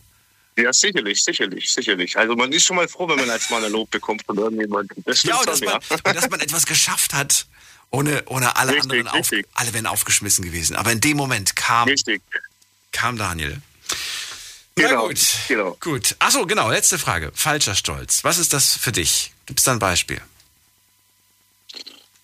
Ja, 0.56 0.72
sicherlich, 0.72 1.22
sicherlich, 1.24 1.72
sicherlich. 1.72 2.16
Also 2.18 2.34
man 2.36 2.52
ist 2.52 2.64
schon 2.64 2.76
mal 2.76 2.86
froh, 2.88 3.08
wenn 3.08 3.16
man 3.16 3.30
als 3.30 3.48
Mann 3.50 3.64
ein 3.64 3.72
Lob 3.72 3.90
bekommt 3.90 4.22
von 4.26 4.36
irgendjemandem. 4.36 5.02
Das 5.06 5.22
Ja, 5.22 5.38
und 5.38 5.48
dass, 5.48 5.60
man, 5.60 5.80
ja. 6.04 6.12
dass 6.12 6.28
man 6.28 6.40
etwas 6.40 6.66
geschafft 6.66 7.14
hat, 7.14 7.46
ohne, 7.90 8.22
ohne 8.26 8.54
alle 8.56 8.72
Richtig, 8.72 8.90
anderen 8.92 9.08
auf, 9.08 9.16
richtig. 9.32 9.46
alle 9.54 9.72
wären 9.72 9.86
aufgeschmissen 9.86 10.44
gewesen. 10.44 10.76
Aber 10.76 10.92
in 10.92 11.00
dem 11.00 11.16
Moment 11.16 11.56
kam, 11.56 11.88
Richtig. 11.88 12.20
kam 12.92 13.16
Daniel. 13.16 13.62
Na 14.76 14.88
Genau, 14.88 15.08
gut. 15.08 15.20
genau. 15.48 15.76
Gut. 15.80 16.16
Achso, 16.18 16.46
genau, 16.46 16.70
letzte 16.70 16.98
Frage. 16.98 17.32
Falscher 17.34 17.74
Stolz. 17.74 18.22
Was 18.24 18.38
ist 18.38 18.52
das 18.52 18.74
für 18.76 18.92
dich? 18.92 19.32
Gibt 19.46 19.60
es 19.60 19.64
da 19.64 19.72
ein 19.72 19.78
Beispiel? 19.78 20.20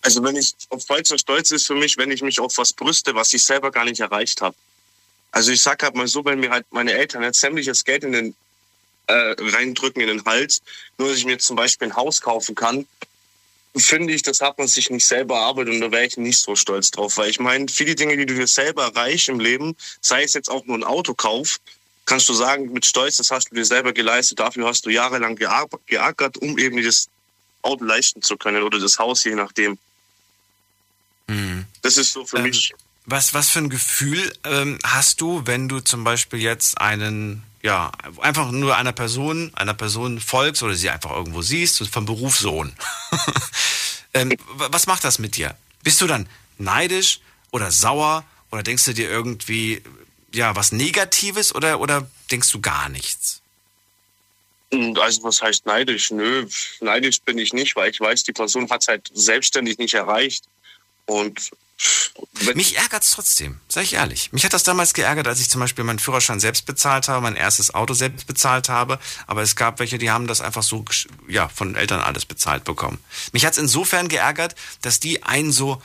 Also 0.02 0.22
wenn 0.22 0.36
ich 0.36 0.54
auf 0.70 0.86
falscher 0.86 1.18
Stolz 1.18 1.50
ist 1.50 1.66
für 1.66 1.74
mich, 1.74 1.96
wenn 1.98 2.10
ich 2.10 2.22
mich 2.22 2.40
auf 2.40 2.56
was 2.56 2.72
brüste, 2.72 3.14
was 3.14 3.32
ich 3.32 3.42
selber 3.42 3.70
gar 3.70 3.84
nicht 3.84 4.00
erreicht 4.00 4.40
habe. 4.40 4.56
Also 5.30 5.52
ich 5.52 5.62
sag 5.62 5.82
halt 5.82 5.94
mal 5.94 6.06
so, 6.08 6.24
wenn 6.24 6.40
mir 6.40 6.50
halt 6.50 6.66
meine 6.70 6.92
Eltern 6.92 7.22
jetzt 7.22 7.40
sämtliches 7.40 7.84
Geld 7.84 8.04
in 8.04 8.12
den 8.12 8.34
äh, 9.06 9.34
reindrücken 9.38 10.00
in 10.02 10.08
den 10.08 10.24
Hals, 10.24 10.60
nur 10.98 11.08
dass 11.08 11.18
ich 11.18 11.24
mir 11.24 11.38
zum 11.38 11.56
Beispiel 11.56 11.88
ein 11.88 11.96
Haus 11.96 12.20
kaufen 12.20 12.54
kann, 12.54 12.86
finde 13.76 14.12
ich, 14.12 14.22
das 14.22 14.40
hat 14.40 14.58
man 14.58 14.66
sich 14.66 14.90
nicht 14.90 15.06
selber 15.06 15.36
erarbeitet 15.36 15.74
und 15.74 15.80
da 15.80 15.92
wäre 15.92 16.06
ich 16.06 16.16
nicht 16.16 16.40
so 16.40 16.56
stolz 16.56 16.90
drauf. 16.90 17.16
Weil 17.16 17.30
ich 17.30 17.38
meine, 17.38 17.68
viele 17.68 17.94
Dinge, 17.94 18.16
die 18.16 18.26
du 18.26 18.34
dir 18.34 18.46
selber 18.46 18.84
erreichst 18.84 19.28
im 19.28 19.40
Leben, 19.40 19.76
sei 20.00 20.24
es 20.24 20.32
jetzt 20.32 20.50
auch 20.50 20.64
nur 20.64 20.76
ein 20.76 20.84
Autokauf, 20.84 21.58
kannst 22.06 22.28
du 22.28 22.32
sagen, 22.34 22.72
mit 22.72 22.86
Stolz, 22.86 23.16
das 23.16 23.30
hast 23.30 23.50
du 23.50 23.54
dir 23.54 23.64
selber 23.64 23.92
geleistet, 23.92 24.40
dafür 24.40 24.66
hast 24.66 24.86
du 24.86 24.90
jahrelang 24.90 25.36
geackert, 25.36 26.38
um 26.38 26.58
eben 26.58 26.76
dieses 26.78 27.08
Auto 27.62 27.84
leisten 27.84 28.22
zu 28.22 28.36
können 28.36 28.62
oder 28.62 28.78
das 28.80 28.98
Haus, 28.98 29.24
je 29.24 29.34
nachdem. 29.34 29.78
Das 31.82 31.98
ist 31.98 32.12
so 32.12 32.24
für 32.24 32.38
Ähm, 32.38 32.44
mich. 32.44 32.72
Was, 33.10 33.32
was 33.32 33.48
für 33.48 33.60
ein 33.60 33.70
Gefühl 33.70 34.32
ähm, 34.44 34.78
hast 34.84 35.22
du, 35.22 35.42
wenn 35.46 35.66
du 35.66 35.80
zum 35.80 36.04
Beispiel 36.04 36.40
jetzt 36.40 36.78
einen, 36.78 37.42
ja, 37.62 37.90
einfach 38.20 38.50
nur 38.50 38.76
einer 38.76 38.92
Person, 38.92 39.50
einer 39.54 39.72
Person 39.72 40.20
folgst 40.20 40.62
oder 40.62 40.74
sie 40.74 40.90
einfach 40.90 41.12
irgendwo 41.12 41.40
siehst, 41.40 41.88
vom 41.88 42.04
Berufssohn? 42.04 42.74
ähm, 44.14 44.32
wa- 44.56 44.68
was 44.70 44.86
macht 44.86 45.04
das 45.04 45.18
mit 45.18 45.36
dir? 45.36 45.56
Bist 45.82 46.02
du 46.02 46.06
dann 46.06 46.28
neidisch 46.58 47.20
oder 47.50 47.70
sauer 47.70 48.24
oder 48.50 48.62
denkst 48.62 48.84
du 48.84 48.92
dir 48.92 49.08
irgendwie, 49.08 49.82
ja, 50.34 50.54
was 50.54 50.72
Negatives 50.72 51.54
oder, 51.54 51.80
oder 51.80 52.06
denkst 52.30 52.50
du 52.52 52.60
gar 52.60 52.90
nichts? 52.90 53.40
Und 54.70 54.98
Also 54.98 55.22
was 55.22 55.40
heißt 55.40 55.64
neidisch? 55.64 56.10
Nö, 56.10 56.46
neidisch 56.80 57.22
bin 57.22 57.38
ich 57.38 57.54
nicht, 57.54 57.74
weil 57.74 57.90
ich 57.90 58.00
weiß, 58.00 58.24
die 58.24 58.32
Person 58.32 58.68
hat 58.68 58.82
es 58.82 58.88
halt 58.88 59.10
selbstständig 59.14 59.78
nicht 59.78 59.94
erreicht. 59.94 60.44
Und 61.08 61.50
Mich 62.54 62.76
ärgert's 62.76 63.12
trotzdem, 63.12 63.60
sag 63.68 63.84
ich 63.84 63.94
ehrlich. 63.94 64.32
Mich 64.32 64.44
hat 64.44 64.52
das 64.52 64.62
damals 64.64 64.92
geärgert, 64.92 65.26
als 65.26 65.40
ich 65.40 65.48
zum 65.48 65.60
Beispiel 65.60 65.84
meinen 65.84 65.98
Führerschein 66.00 66.38
selbst 66.40 66.66
bezahlt 66.66 67.08
habe, 67.08 67.22
mein 67.22 67.36
erstes 67.36 67.72
Auto 67.72 67.94
selbst 67.94 68.26
bezahlt 68.26 68.68
habe. 68.68 68.98
Aber 69.26 69.42
es 69.42 69.56
gab 69.56 69.78
welche, 69.78 69.96
die 69.96 70.10
haben 70.10 70.26
das 70.26 70.40
einfach 70.40 70.62
so, 70.62 70.84
ja, 71.28 71.48
von 71.48 71.76
Eltern 71.76 72.00
alles 72.00 72.26
bezahlt 72.26 72.64
bekommen. 72.64 72.98
Mich 73.32 73.46
hat's 73.46 73.58
insofern 73.58 74.08
geärgert, 74.08 74.54
dass 74.82 75.00
die 75.00 75.22
einen 75.22 75.50
so, 75.52 75.80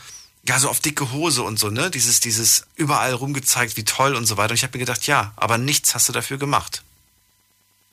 ja, 0.48 0.60
so 0.60 0.68
auf 0.68 0.80
dicke 0.82 1.12
Hose 1.12 1.44
und 1.44 1.58
so, 1.58 1.70
ne, 1.70 1.90
dieses, 1.90 2.20
dieses 2.20 2.66
überall 2.76 3.14
rumgezeigt, 3.14 3.78
wie 3.78 3.86
toll 3.86 4.16
und 4.16 4.26
so 4.26 4.36
weiter. 4.36 4.52
Und 4.52 4.58
ich 4.58 4.64
habe 4.64 4.78
mir 4.78 4.84
gedacht, 4.86 5.08
ja, 5.08 5.32
aber 5.38 5.58
nichts 5.58 5.96
hast 5.96 6.10
du 6.10 6.14
dafür 6.14 6.38
gemacht. 6.38 6.84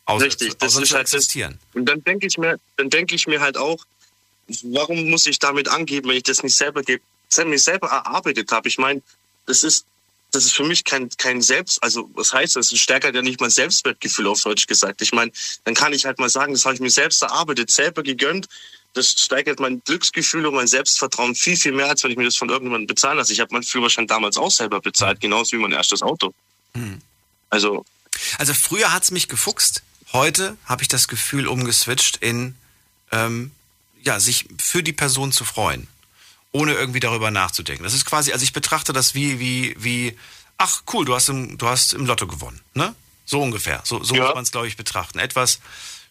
Außer, 0.07 0.24
Richtig, 0.24 0.57
das 0.59 0.72
außer 0.72 0.83
ist 0.83 0.89
zu 0.89 0.95
halt 0.97 1.07
existieren. 1.07 1.59
und 1.74 1.85
dann 1.87 2.03
denke 2.03 2.26
ich 2.26 2.39
mir, 2.39 2.59
dann 2.76 2.91
denke 2.91 3.14
ich 3.14 3.28
mir 3.28 3.41
halt 3.41 3.57
auch, 3.57 3.85
warum 4.64 5.09
muss 5.11 5.26
ich 5.26 5.39
damit 5.39 5.68
angeben, 5.68 6.09
wenn 6.09 6.16
ich 6.16 6.24
das 6.24 6.43
nicht 6.43 6.57
selber 6.57 6.83
ge- 7.35 7.45
mir 7.45 7.59
selber 7.59 7.89
erarbeitet 7.89 8.51
habe? 8.53 8.68
Ich 8.68 8.78
meine, 8.78 9.03
das 9.47 9.62
ist 9.62 9.87
das 10.33 10.45
ist 10.45 10.55
für 10.55 10.62
mich 10.62 10.85
kein, 10.85 11.09
kein 11.18 11.43
Selbst, 11.43 11.83
also 11.83 12.09
was 12.14 12.33
heißt 12.33 12.55
das? 12.55 12.70
Es 12.70 12.78
stärkert 12.78 13.16
ja 13.16 13.20
nicht 13.22 13.41
mein 13.41 13.51
Selbstwertgefühl 13.51 14.28
auf 14.28 14.41
Deutsch 14.41 14.68
gesagt. 14.68 15.03
Ich 15.03 15.12
meine, 15.12 15.33
dann 15.64 15.74
kann 15.74 15.93
ich 15.93 16.05
halt 16.07 16.20
mal 16.20 16.28
sagen, 16.28 16.53
das 16.53 16.64
habe 16.64 16.76
ich 16.76 16.81
mir 16.81 16.89
selbst 16.91 17.20
erarbeitet, 17.22 17.68
selber 17.72 18.05
gegönnt. 18.05 18.49
Das 18.93 19.11
steigert 19.11 19.59
mein 19.59 19.83
Glücksgefühl 19.85 20.47
und 20.47 20.55
mein 20.55 20.68
Selbstvertrauen 20.68 21.35
viel, 21.35 21.57
viel 21.57 21.72
mehr, 21.72 21.89
als 21.89 22.05
wenn 22.05 22.12
ich 22.12 22.16
mir 22.16 22.26
das 22.26 22.37
von 22.37 22.49
irgendjemandem 22.49 22.87
bezahlen 22.87 23.18
lasse. 23.18 23.33
Ich 23.33 23.41
habe 23.41 23.53
meinen 23.53 23.64
Führerschein 23.64 24.07
damals 24.07 24.37
auch 24.37 24.53
selber 24.53 24.81
bezahlt, 24.81 25.20
genauso 25.20 25.57
wie 25.57 25.61
mein 25.61 25.72
erstes 25.72 26.01
Auto. 26.01 26.33
Also, 27.49 27.85
Also 28.39 28.55
früher 28.55 28.93
hat's 28.93 29.11
mich 29.11 29.26
gefuchst. 29.26 29.83
Heute 30.12 30.57
habe 30.64 30.83
ich 30.83 30.89
das 30.89 31.09
Gefühl 31.09 31.49
umgeswitcht 31.49 32.18
in, 32.18 32.55
ähm, 33.11 33.51
ja, 34.01 34.20
sich 34.20 34.47
für 34.62 34.85
die 34.85 34.93
Person 34.93 35.33
zu 35.33 35.45
freuen, 35.45 35.89
ohne 36.53 36.74
irgendwie 36.74 37.01
darüber 37.01 37.30
nachzudenken. 37.30 37.84
Das 37.84 37.94
ist 37.94 38.05
quasi, 38.05 38.32
also 38.32 38.42
ich 38.42 38.53
betrachte 38.53 38.92
das 38.92 39.14
wie, 39.14 39.38
wie, 39.38 39.74
wie, 39.78 40.16
ach 40.59 40.82
cool, 40.92 41.05
du 41.05 41.14
hast 41.14 41.28
im, 41.28 41.59
du 41.59 41.66
hast 41.68 41.92
im 41.94 42.07
Lotto 42.07 42.26
gewonnen, 42.26 42.61
ne? 42.74 42.94
So 43.26 43.40
ungefähr. 43.40 43.80
So, 43.84 44.03
so 44.03 44.14
Ja. 44.16 44.24
muss 44.24 44.34
man 44.34 44.42
es, 44.42 44.51
glaube 44.51 44.66
ich, 44.66 44.76
betrachten. 44.76 45.20
Etwas, 45.20 45.61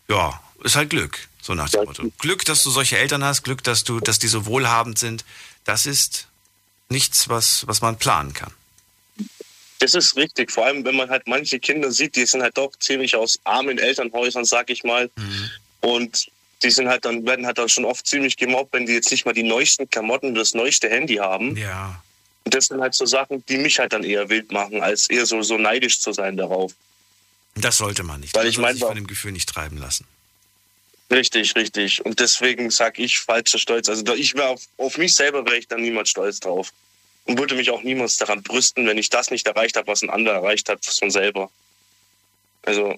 ja, 0.07 0.41
ist 0.63 0.75
halt 0.77 0.89
Glück, 0.89 1.27
so 1.41 1.53
nach 1.53 1.69
dem. 1.69 1.83
Motto. 1.83 2.11
Glück, 2.19 2.45
dass 2.45 2.63
du 2.63 2.69
solche 2.71 2.97
Eltern 2.97 3.23
hast, 3.23 3.43
Glück, 3.43 3.63
dass 3.63 3.83
du, 3.83 3.99
dass 3.99 4.19
die 4.19 4.27
so 4.29 4.45
wohlhabend 4.45 4.97
sind. 4.97 5.25
Das 5.65 5.85
ist 5.85 6.27
nichts, 6.87 7.27
was, 7.27 7.67
was 7.67 7.81
man 7.81 7.97
planen 7.97 8.33
kann. 8.33 8.53
Das 9.79 9.93
ist 9.93 10.15
richtig, 10.15 10.51
vor 10.51 10.65
allem 10.65 10.83
wenn 10.85 10.95
man 10.95 11.09
halt 11.09 11.27
manche 11.27 11.59
Kinder 11.59 11.91
sieht, 11.91 12.15
die 12.15 12.25
sind 12.25 12.41
halt 12.41 12.57
doch 12.57 12.71
ziemlich 12.79 13.15
aus 13.15 13.39
armen 13.43 13.77
Elternhäusern, 13.77 14.43
sag 14.45 14.69
ich 14.69 14.83
mal. 14.83 15.09
Und 15.81 16.27
die 16.63 16.71
sind 16.71 16.89
halt 16.89 17.05
dann, 17.05 17.25
werden 17.25 17.45
halt 17.45 17.57
dann 17.57 17.69
schon 17.69 17.85
oft 17.85 18.05
ziemlich 18.05 18.37
gemobbt, 18.37 18.73
wenn 18.73 18.85
die 18.85 18.93
jetzt 18.93 19.11
nicht 19.11 19.25
mal 19.25 19.33
die 19.33 19.43
neuesten 19.43 19.89
Klamotten, 19.89 20.35
das 20.35 20.53
neueste 20.53 20.89
Handy 20.89 21.15
haben. 21.15 21.55
Ja. 21.55 22.03
Und 22.43 22.53
das 22.53 22.65
sind 22.65 22.81
halt 22.81 22.95
so 22.95 23.05
Sachen, 23.05 23.45
die 23.45 23.57
mich 23.57 23.79
halt 23.79 23.93
dann 23.93 24.03
eher 24.03 24.29
wild 24.29 24.51
machen, 24.51 24.81
als 24.81 25.09
eher 25.09 25.25
so, 25.25 25.41
so 25.41 25.57
neidisch 25.57 25.99
zu 25.99 26.13
sein 26.13 26.37
darauf. 26.37 26.73
Das 27.55 27.77
sollte 27.77 28.03
man 28.03 28.19
nicht. 28.19 28.35
Weil 28.35 28.47
ich 28.47 28.55
soll 28.55 28.63
mein, 28.63 28.75
sich 28.75 28.83
von 28.83 28.95
dem 28.95 29.07
Gefühl 29.07 29.31
nicht 29.31 29.49
treiben 29.49 29.77
lassen. 29.77 30.05
Richtig, 31.11 31.55
richtig. 31.55 32.05
Und 32.05 32.19
deswegen 32.19 32.69
sag 32.69 32.99
ich 32.99 33.19
falscher 33.19 33.57
Stolz. 33.57 33.89
Also 33.89 34.13
ich 34.13 34.35
wäre 34.35 34.49
auf, 34.49 34.61
auf 34.77 34.97
mich 34.97 35.15
selber 35.15 35.45
wäre 35.45 35.57
ich 35.57 35.67
dann 35.67 35.81
niemals 35.81 36.09
stolz 36.09 36.39
drauf. 36.39 36.71
Und 37.25 37.37
würde 37.37 37.55
mich 37.55 37.69
auch 37.71 37.83
niemals 37.83 38.17
daran 38.17 38.43
brüsten, 38.43 38.87
wenn 38.87 38.97
ich 38.97 39.09
das 39.09 39.31
nicht 39.31 39.47
erreicht 39.47 39.75
habe, 39.75 39.87
was 39.87 40.01
ein 40.01 40.09
anderer 40.09 40.35
erreicht 40.35 40.69
hat 40.69 40.85
von 40.85 41.11
selber. 41.11 41.49
Also 42.63 42.95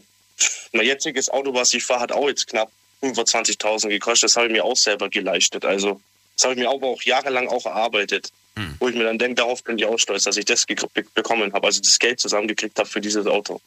mein 0.73 0.85
jetziges 0.85 1.29
Auto, 1.29 1.53
was 1.53 1.73
ich 1.73 1.83
fahre, 1.83 2.01
hat 2.01 2.11
auch 2.11 2.27
jetzt 2.27 2.47
knapp 2.47 2.71
25.000 3.01 3.89
gekostet. 3.89 4.29
Das 4.29 4.37
habe 4.37 4.47
ich 4.47 4.51
mir 4.51 4.63
auch 4.63 4.77
selber 4.77 5.09
geleistet. 5.09 5.65
Also 5.65 6.01
das 6.35 6.45
habe 6.45 6.53
ich 6.53 6.59
mir 6.59 6.69
aber 6.69 6.87
auch 6.87 7.01
jahrelang 7.01 7.47
auch 7.47 7.65
erarbeitet. 7.65 8.31
Hm. 8.55 8.75
Wo 8.79 8.89
ich 8.89 8.95
mir 8.95 9.05
dann 9.05 9.17
denke, 9.17 9.35
darauf 9.35 9.63
bin 9.63 9.77
ich 9.77 9.85
auch 9.85 9.97
stolz, 9.97 10.23
dass 10.23 10.37
ich 10.37 10.45
das 10.45 10.65
bekommen 10.65 11.53
habe. 11.53 11.67
Also 11.67 11.81
das 11.81 11.99
Geld 11.99 12.19
zusammengekriegt 12.19 12.77
habe 12.77 12.89
für 12.89 12.99
dieses 12.99 13.25
Auto. 13.25 13.61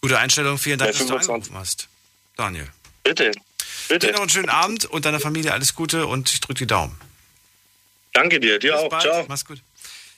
Gute 0.00 0.18
Einstellung, 0.18 0.58
vielen 0.58 0.78
Dank, 0.78 0.92
dass 0.92 1.06
du 1.06 1.14
angerufen 1.14 1.56
hast. 1.56 1.88
Daniel. 2.36 2.68
Bitte. 3.02 3.32
Bitte. 3.88 4.06
Dir 4.06 4.12
noch 4.12 4.20
einen 4.20 4.30
schönen 4.30 4.48
Abend 4.48 4.86
und 4.86 5.04
deiner 5.04 5.20
Familie 5.20 5.52
alles 5.52 5.74
Gute 5.74 6.06
und 6.06 6.30
ich 6.30 6.40
drücke 6.40 6.58
die 6.58 6.66
Daumen. 6.66 6.98
Danke 8.12 8.40
dir, 8.40 8.58
dir 8.58 8.72
Bis 8.72 8.80
auch. 8.80 8.88
Bald. 8.88 9.02
Ciao. 9.02 9.24
Mach's 9.28 9.44
gut. 9.44 9.60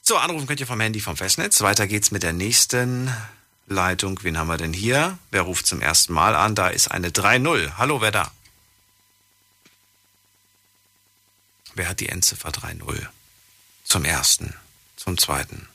So, 0.02 0.16
anrufen 0.16 0.46
könnt 0.46 0.60
ihr 0.60 0.66
vom 0.66 0.80
Handy 0.80 1.00
vom 1.00 1.16
Festnetz. 1.16 1.60
Weiter 1.62 1.86
geht's 1.86 2.12
mit 2.12 2.22
der 2.22 2.32
nächsten 2.32 3.12
Leitung. 3.66 4.22
Wen 4.22 4.38
haben 4.38 4.48
wir 4.48 4.56
denn 4.56 4.72
hier? 4.72 5.18
Wer 5.30 5.42
ruft 5.42 5.66
zum 5.66 5.80
ersten 5.80 6.12
Mal 6.12 6.34
an? 6.34 6.54
Da 6.54 6.68
ist 6.68 6.88
eine 6.90 7.10
3-0. 7.10 7.76
Hallo, 7.78 8.00
wer 8.00 8.12
da? 8.12 8.30
Wer 11.74 11.88
hat 11.88 12.00
die 12.00 12.08
Endziffer 12.08 12.50
3-0? 12.50 13.06
Zum 13.84 14.04
ersten, 14.04 14.54
zum 14.96 15.18
zweiten 15.18 15.68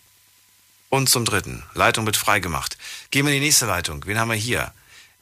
und 0.91 1.09
zum 1.09 1.25
dritten. 1.25 1.63
Leitung 1.73 2.05
wird 2.05 2.17
freigemacht. 2.17 2.77
Gehen 3.09 3.25
wir 3.25 3.33
in 3.33 3.39
die 3.39 3.45
nächste 3.45 3.65
Leitung. 3.65 4.05
Wen 4.05 4.19
haben 4.19 4.29
wir 4.29 4.35
hier? 4.35 4.73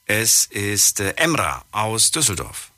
Es 0.07 0.45
ist 0.45 0.99
äh, 0.99 1.11
Emra 1.11 1.63
aus 1.71 2.11
Düsseldorf. 2.11 2.71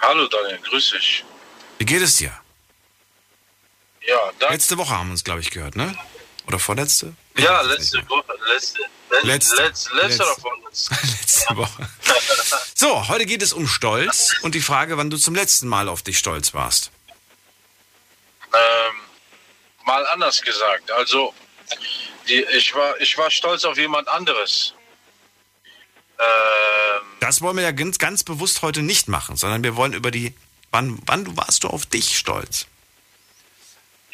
Hallo 0.00 0.26
Daniel, 0.28 0.58
grüß 0.58 0.90
dich. 0.90 1.24
Wie 1.78 1.84
geht 1.84 2.02
es 2.02 2.16
dir? 2.16 2.32
Ja, 4.06 4.16
danke. 4.38 4.54
Letzte 4.54 4.78
Woche 4.78 4.90
haben 4.90 5.08
wir 5.08 5.12
uns, 5.12 5.24
glaube 5.24 5.40
ich, 5.40 5.50
gehört, 5.50 5.76
ne? 5.76 5.96
Oder 6.46 6.58
vorletzte? 6.58 7.14
Ich 7.34 7.44
ja, 7.44 7.60
letzte 7.62 7.98
Woche. 8.08 8.24
Letzte, 8.52 8.80
letzte, 9.22 9.56
letzte, 9.56 9.94
letzte, 9.94 10.22
oder 10.22 10.34
vorletzte? 10.36 10.94
letzte 11.20 11.56
Woche. 11.56 11.88
so, 12.74 13.08
heute 13.08 13.26
geht 13.26 13.42
es 13.42 13.52
um 13.52 13.66
Stolz 13.68 14.34
und 14.42 14.54
die 14.54 14.60
Frage, 14.60 14.96
wann 14.96 15.10
du 15.10 15.16
zum 15.16 15.34
letzten 15.34 15.68
Mal 15.68 15.88
auf 15.88 16.02
dich 16.02 16.18
stolz 16.18 16.54
warst. 16.54 16.90
Ähm, 18.52 18.94
mal 19.84 20.06
anders 20.06 20.42
gesagt. 20.42 20.90
Also, 20.90 21.32
die, 22.28 22.42
ich, 22.42 22.74
war, 22.74 23.00
ich 23.00 23.16
war 23.16 23.30
stolz 23.30 23.64
auf 23.64 23.78
jemand 23.78 24.08
anderes. 24.08 24.74
Ähm, 26.18 27.06
das 27.20 27.40
wollen 27.40 27.56
wir 27.56 27.62
ja 27.62 27.72
ganz, 27.72 27.98
ganz 27.98 28.24
bewusst 28.24 28.62
heute 28.62 28.82
nicht 28.82 29.08
machen, 29.08 29.36
sondern 29.36 29.62
wir 29.62 29.76
wollen 29.76 29.92
über 29.92 30.10
die, 30.10 30.34
wann, 30.70 31.00
wann 31.06 31.36
warst 31.36 31.64
du 31.64 31.68
auf 31.68 31.86
dich 31.86 32.18
stolz? 32.18 32.66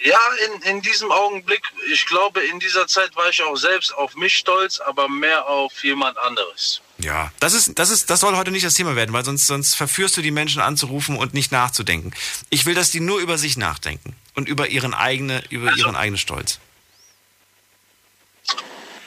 Ja, 0.01 0.19
in, 0.47 0.63
in 0.63 0.83
diesem 0.83 1.11
Augenblick, 1.11 1.63
ich 1.93 2.07
glaube, 2.07 2.41
in 2.41 2.61
dieser 2.61 2.87
Zeit 2.87 3.17
war 3.17 3.29
ich 3.31 3.43
auch 3.43 3.57
selbst 3.57 3.93
auf 3.95 4.15
mich 4.15 4.37
stolz, 4.37 4.79
aber 4.79 5.09
mehr 5.09 5.49
auf 5.49 5.83
jemand 5.83 6.17
anderes. 6.19 6.81
Ja, 6.99 7.33
das 7.41 7.53
ist, 7.53 7.79
das 7.79 7.91
ist, 7.91 8.09
das 8.09 8.21
soll 8.21 8.37
heute 8.37 8.53
nicht 8.53 8.65
das 8.65 8.75
Thema 8.75 8.95
werden, 8.95 9.13
weil 9.13 9.25
sonst, 9.25 9.47
sonst 9.47 9.75
verführst 9.75 10.17
du 10.17 10.23
die 10.23 10.31
Menschen 10.31 10.63
anzurufen 10.63 11.17
und 11.17 11.35
nicht 11.35 11.51
nachzudenken. 11.51 12.13
Ich 12.49 12.65
will, 12.65 12.75
dass 12.75 12.91
die 12.91 13.01
nur 13.01 13.19
über 13.19 13.39
sich 13.39 13.57
nachdenken 13.57 14.15
und 14.37 14.49
über 14.49 14.69
ihren 14.69 14.95
eigene, 14.95 15.43
über 15.51 15.69
also, 15.69 15.81
ihren 15.81 15.97
eigenen 15.97 16.19
Stolz. 16.19 16.61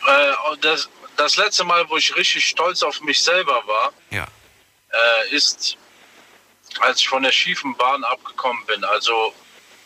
Äh, 0.05 0.33
das, 0.59 0.89
das 1.15 1.37
letzte 1.37 1.63
Mal, 1.63 1.89
wo 1.89 1.95
ich 1.95 2.13
richtig 2.17 2.45
stolz 2.45 2.83
auf 2.83 2.99
mich 3.01 3.23
selber 3.23 3.63
war, 3.65 3.93
ja. 4.09 4.27
äh, 4.91 5.35
ist, 5.35 5.77
als 6.81 6.99
ich 6.99 7.07
von 7.07 7.23
der 7.23 7.31
schiefen 7.31 7.77
Bahn 7.77 8.03
abgekommen 8.03 8.65
bin. 8.65 8.83
Also 8.83 9.33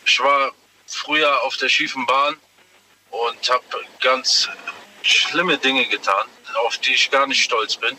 ich 0.04 0.18
war 0.18 0.52
früher 0.86 1.42
auf 1.42 1.56
der 1.56 1.68
schiefen 1.68 2.06
Bahn 2.06 2.36
und 3.10 3.50
habe 3.50 3.64
ganz 4.00 4.48
schlimme 5.02 5.58
Dinge 5.58 5.86
getan, 5.86 6.26
auf 6.66 6.78
die 6.78 6.94
ich 6.94 7.10
gar 7.10 7.26
nicht 7.26 7.42
stolz 7.42 7.76
bin. 7.76 7.96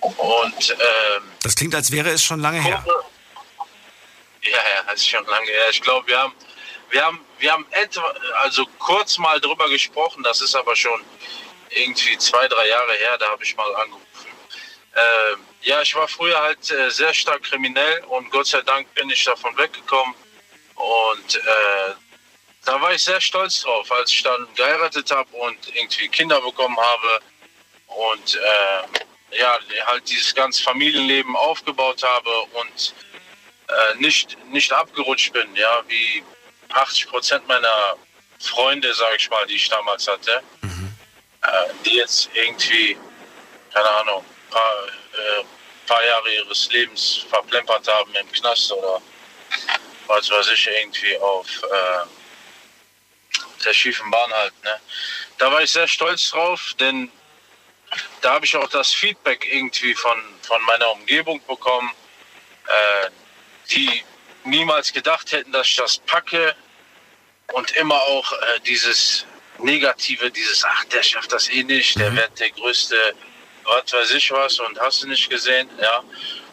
Und 0.00 0.70
ähm, 0.70 1.22
das 1.42 1.54
klingt, 1.54 1.74
als 1.74 1.90
wäre 1.90 2.10
es 2.10 2.24
schon 2.24 2.40
lange 2.40 2.62
her. 2.62 2.84
Ja, 4.42 4.58
ja, 4.86 4.92
ist 4.92 5.06
schon 5.06 5.26
lange 5.26 5.46
her. 5.46 5.68
Ich 5.70 5.82
glaube, 5.82 6.06
wir 6.06 6.18
haben, 6.18 6.34
wir 6.90 7.04
haben, 7.04 7.20
wir 7.38 7.52
haben 7.52 7.66
etwa, 7.72 8.02
also 8.42 8.66
kurz 8.78 9.18
mal 9.18 9.38
drüber 9.40 9.68
gesprochen. 9.68 10.22
Das 10.22 10.40
ist 10.40 10.54
aber 10.54 10.74
schon 10.74 11.04
irgendwie 11.70 12.16
zwei, 12.16 12.48
drei 12.48 12.68
Jahre 12.68 12.92
her. 12.94 13.18
Da 13.18 13.28
habe 13.28 13.44
ich 13.44 13.54
mal 13.56 13.74
angerufen. 13.76 14.06
Ähm, 14.96 15.40
ja, 15.62 15.82
ich 15.82 15.94
war 15.94 16.08
früher 16.08 16.40
halt 16.40 16.70
äh, 16.70 16.90
sehr 16.90 17.12
stark 17.12 17.42
kriminell 17.42 18.02
und 18.04 18.30
Gott 18.30 18.46
sei 18.46 18.62
Dank 18.62 18.92
bin 18.94 19.10
ich 19.10 19.22
davon 19.24 19.56
weggekommen. 19.58 20.14
Und 20.74 21.36
äh, 21.36 21.94
da 22.64 22.80
war 22.80 22.92
ich 22.92 23.02
sehr 23.02 23.20
stolz 23.20 23.60
drauf, 23.60 23.90
als 23.92 24.10
ich 24.10 24.22
dann 24.22 24.46
geheiratet 24.54 25.10
habe 25.10 25.34
und 25.36 25.74
irgendwie 25.74 26.08
Kinder 26.08 26.40
bekommen 26.40 26.78
habe 26.78 27.20
und 27.86 28.34
äh, 28.34 29.38
ja, 29.38 29.58
halt 29.86 30.08
dieses 30.08 30.34
ganze 30.34 30.62
Familienleben 30.62 31.36
aufgebaut 31.36 32.02
habe 32.02 32.30
und 32.52 32.94
äh, 33.68 33.94
nicht, 33.98 34.36
nicht 34.46 34.72
abgerutscht 34.72 35.32
bin, 35.32 35.54
ja, 35.54 35.82
wie 35.86 36.22
80 36.72 37.08
Prozent 37.08 37.48
meiner 37.48 37.96
Freunde, 38.40 38.92
sage 38.94 39.16
ich 39.16 39.30
mal, 39.30 39.46
die 39.46 39.54
ich 39.54 39.68
damals 39.68 40.08
hatte, 40.08 40.42
mhm. 40.62 40.92
äh, 41.42 41.48
die 41.84 41.96
jetzt 41.96 42.28
irgendwie, 42.34 42.96
keine 43.72 43.88
Ahnung, 43.88 44.24
paar, 44.50 44.86
äh, 45.12 45.44
paar 45.86 46.04
Jahre 46.04 46.34
ihres 46.34 46.70
Lebens 46.72 47.24
verplempert 47.28 47.86
haben 47.88 48.14
im 48.14 48.30
Knast 48.32 48.72
oder 48.72 49.00
was 50.06 50.30
weiß 50.30 50.48
ich, 50.52 50.66
irgendwie 50.66 51.16
auf 51.18 51.46
äh, 51.62 52.19
der 53.64 53.72
schiefen 53.72 54.10
Bahn 54.10 54.32
halt. 54.32 54.52
Ne? 54.64 54.80
Da 55.38 55.52
war 55.52 55.62
ich 55.62 55.70
sehr 55.70 55.88
stolz 55.88 56.30
drauf, 56.30 56.74
denn 56.78 57.10
da 58.20 58.34
habe 58.34 58.44
ich 58.44 58.56
auch 58.56 58.68
das 58.68 58.92
Feedback 58.92 59.46
irgendwie 59.50 59.94
von, 59.94 60.18
von 60.42 60.62
meiner 60.62 60.90
Umgebung 60.92 61.40
bekommen, 61.46 61.90
äh, 62.66 63.10
die 63.70 64.04
niemals 64.44 64.92
gedacht 64.92 65.32
hätten, 65.32 65.52
dass 65.52 65.66
ich 65.66 65.76
das 65.76 65.98
packe 65.98 66.54
und 67.52 67.70
immer 67.72 68.00
auch 68.00 68.32
äh, 68.32 68.60
dieses 68.66 69.26
Negative, 69.58 70.30
dieses, 70.30 70.64
ach, 70.64 70.84
der 70.86 71.02
schafft 71.02 71.32
das 71.32 71.48
eh 71.50 71.64
nicht, 71.64 71.98
der 71.98 72.10
mhm. 72.10 72.16
wird 72.16 72.40
der 72.40 72.50
größte, 72.50 73.14
was 73.64 73.92
weiß 73.92 74.12
ich 74.12 74.30
was 74.30 74.58
und 74.60 74.80
hast 74.80 75.02
du 75.02 75.08
nicht 75.08 75.28
gesehen, 75.28 75.68
ja. 75.80 76.02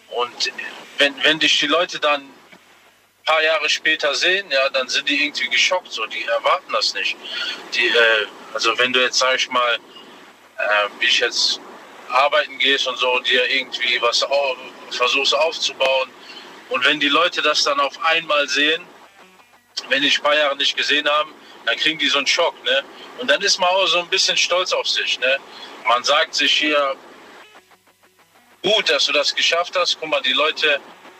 Und 0.09 0.51
wenn, 0.97 1.23
wenn 1.23 1.39
dich 1.39 1.59
die 1.59 1.67
Leute 1.67 1.99
dann 1.99 2.29
paar 3.27 3.43
Jahre 3.43 3.69
später 3.69 4.15
sehen, 4.15 4.49
ja, 4.49 4.69
dann 4.69 4.87
sind 4.87 5.07
die 5.07 5.25
irgendwie 5.25 5.49
geschockt, 5.49 5.91
so, 5.91 6.05
die 6.07 6.23
erwarten 6.23 6.71
das 6.71 6.93
nicht. 6.93 7.15
Die, 7.75 7.87
äh, 7.87 8.25
also 8.53 8.75
wenn 8.79 8.93
du 8.93 9.01
jetzt, 9.01 9.19
sag 9.19 9.35
ich 9.35 9.49
mal, 9.49 9.75
äh, 10.57 10.89
wie 10.99 11.05
ich 11.05 11.19
jetzt 11.19 11.59
arbeiten 12.09 12.57
gehst 12.57 12.87
und 12.87 12.97
so, 12.97 13.19
dir 13.19 13.47
irgendwie 13.49 14.01
was 14.01 14.23
auf, 14.23 14.57
versuchst 14.91 15.35
aufzubauen 15.35 16.09
und 16.69 16.85
wenn 16.85 16.99
die 16.99 17.09
Leute 17.09 17.41
das 17.41 17.63
dann 17.63 17.79
auf 17.81 18.01
einmal 18.05 18.47
sehen, 18.47 18.81
wenn 19.89 20.01
die 20.01 20.09
ein 20.09 20.23
paar 20.23 20.35
Jahre 20.35 20.55
nicht 20.55 20.75
gesehen 20.77 21.07
haben, 21.07 21.33
dann 21.65 21.75
kriegen 21.75 21.99
die 21.99 22.07
so 22.07 22.17
einen 22.17 22.27
Schock, 22.27 22.55
ne? 22.63 22.83
Und 23.19 23.29
dann 23.29 23.41
ist 23.41 23.59
man 23.59 23.69
auch 23.69 23.87
so 23.87 23.99
ein 23.99 24.07
bisschen 24.07 24.37
stolz 24.37 24.71
auf 24.71 24.87
sich, 24.87 25.19
ne? 25.19 25.37
Man 25.85 26.03
sagt 26.03 26.33
sich 26.33 26.51
hier, 26.53 26.95
gut, 28.63 28.89
dass 28.89 29.05
du 29.05 29.11
das 29.11 29.35
geschafft 29.35 29.75
hast. 29.75 29.99
Guck 29.99 30.09
mal, 30.09 30.21
die 30.21 30.33
Leute, 30.33 30.79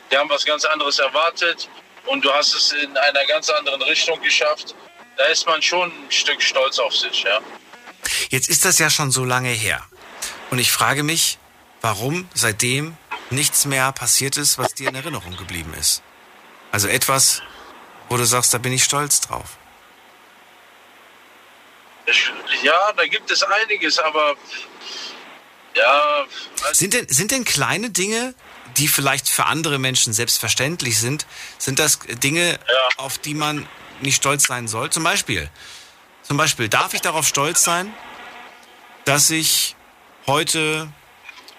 die 0.10 0.18
haben 0.18 0.30
was 0.30 0.46
ganz 0.46 0.64
anderes 0.66 1.00
erwartet 1.00 1.70
und 2.08 2.24
du 2.24 2.32
hast 2.34 2.54
es 2.54 2.72
in 2.72 2.96
einer 2.98 3.26
ganz 3.26 3.50
anderen 3.50 3.82
Richtung 3.84 4.22
geschafft, 4.22 4.76
da 5.18 5.26
ist 5.26 5.46
man 5.46 5.62
schon 5.62 5.92
ein 5.92 6.12
Stück 6.12 6.42
stolz 6.42 6.80
auf 6.80 6.96
sich, 6.96 7.24
ja. 7.24 7.40
Jetzt 8.30 8.50
ist 8.50 8.66
das 8.66 8.80
ja 8.80 8.90
schon 8.90 9.12
so 9.12 9.26
lange 9.26 9.50
her. 9.50 9.84
Und 10.52 10.60
ich 10.60 10.72
frage 10.72 11.04
mich, 11.04 11.38
warum 11.82 12.28
seitdem 12.34 12.96
nichts 13.30 13.66
mehr 13.66 13.92
passiert 13.92 14.38
ist, 14.38 14.58
was 14.58 14.74
dir 14.74 14.90
in 14.90 14.96
Erinnerung 14.96 15.36
geblieben 15.36 15.74
ist. 15.74 16.02
Also 16.72 16.88
etwas, 16.88 17.42
wo 18.10 18.18
du 18.18 18.26
sagst, 18.26 18.54
da 18.54 18.58
bin 18.58 18.72
ich 18.72 18.84
stolz 18.84 19.22
drauf. 19.22 19.58
Ja, 22.64 22.94
da 22.94 23.06
gibt 23.06 23.30
es 23.32 23.44
einiges, 23.44 24.00
aber 24.00 24.36
ja. 25.76 26.26
Sind 26.72 26.94
denn, 26.94 27.08
sind 27.10 27.32
denn 27.32 27.44
kleine 27.44 27.90
Dinge, 27.90 28.34
die 28.78 28.88
vielleicht 28.88 29.30
für 29.30 29.46
andere 29.46 29.80
Menschen 29.80 30.14
selbstverständlich 30.14 31.00
sind, 31.00 31.26
sind 31.58 31.80
das 31.80 32.00
Dinge, 32.24 32.52
ja. 32.52 32.58
auf 32.98 33.18
die 33.18 33.34
man 33.34 33.68
nicht 34.02 34.18
stolz 34.18 34.44
sein 34.48 34.68
soll? 34.68 34.90
Zum 34.90 35.04
Beispiel, 35.04 35.50
zum 36.24 36.38
Beispiel, 36.38 36.70
darf 36.70 36.94
ich 36.94 37.02
darauf 37.02 37.28
stolz 37.28 37.64
sein, 37.64 37.94
dass 39.06 39.30
ich 39.30 39.76
heute 40.28 40.92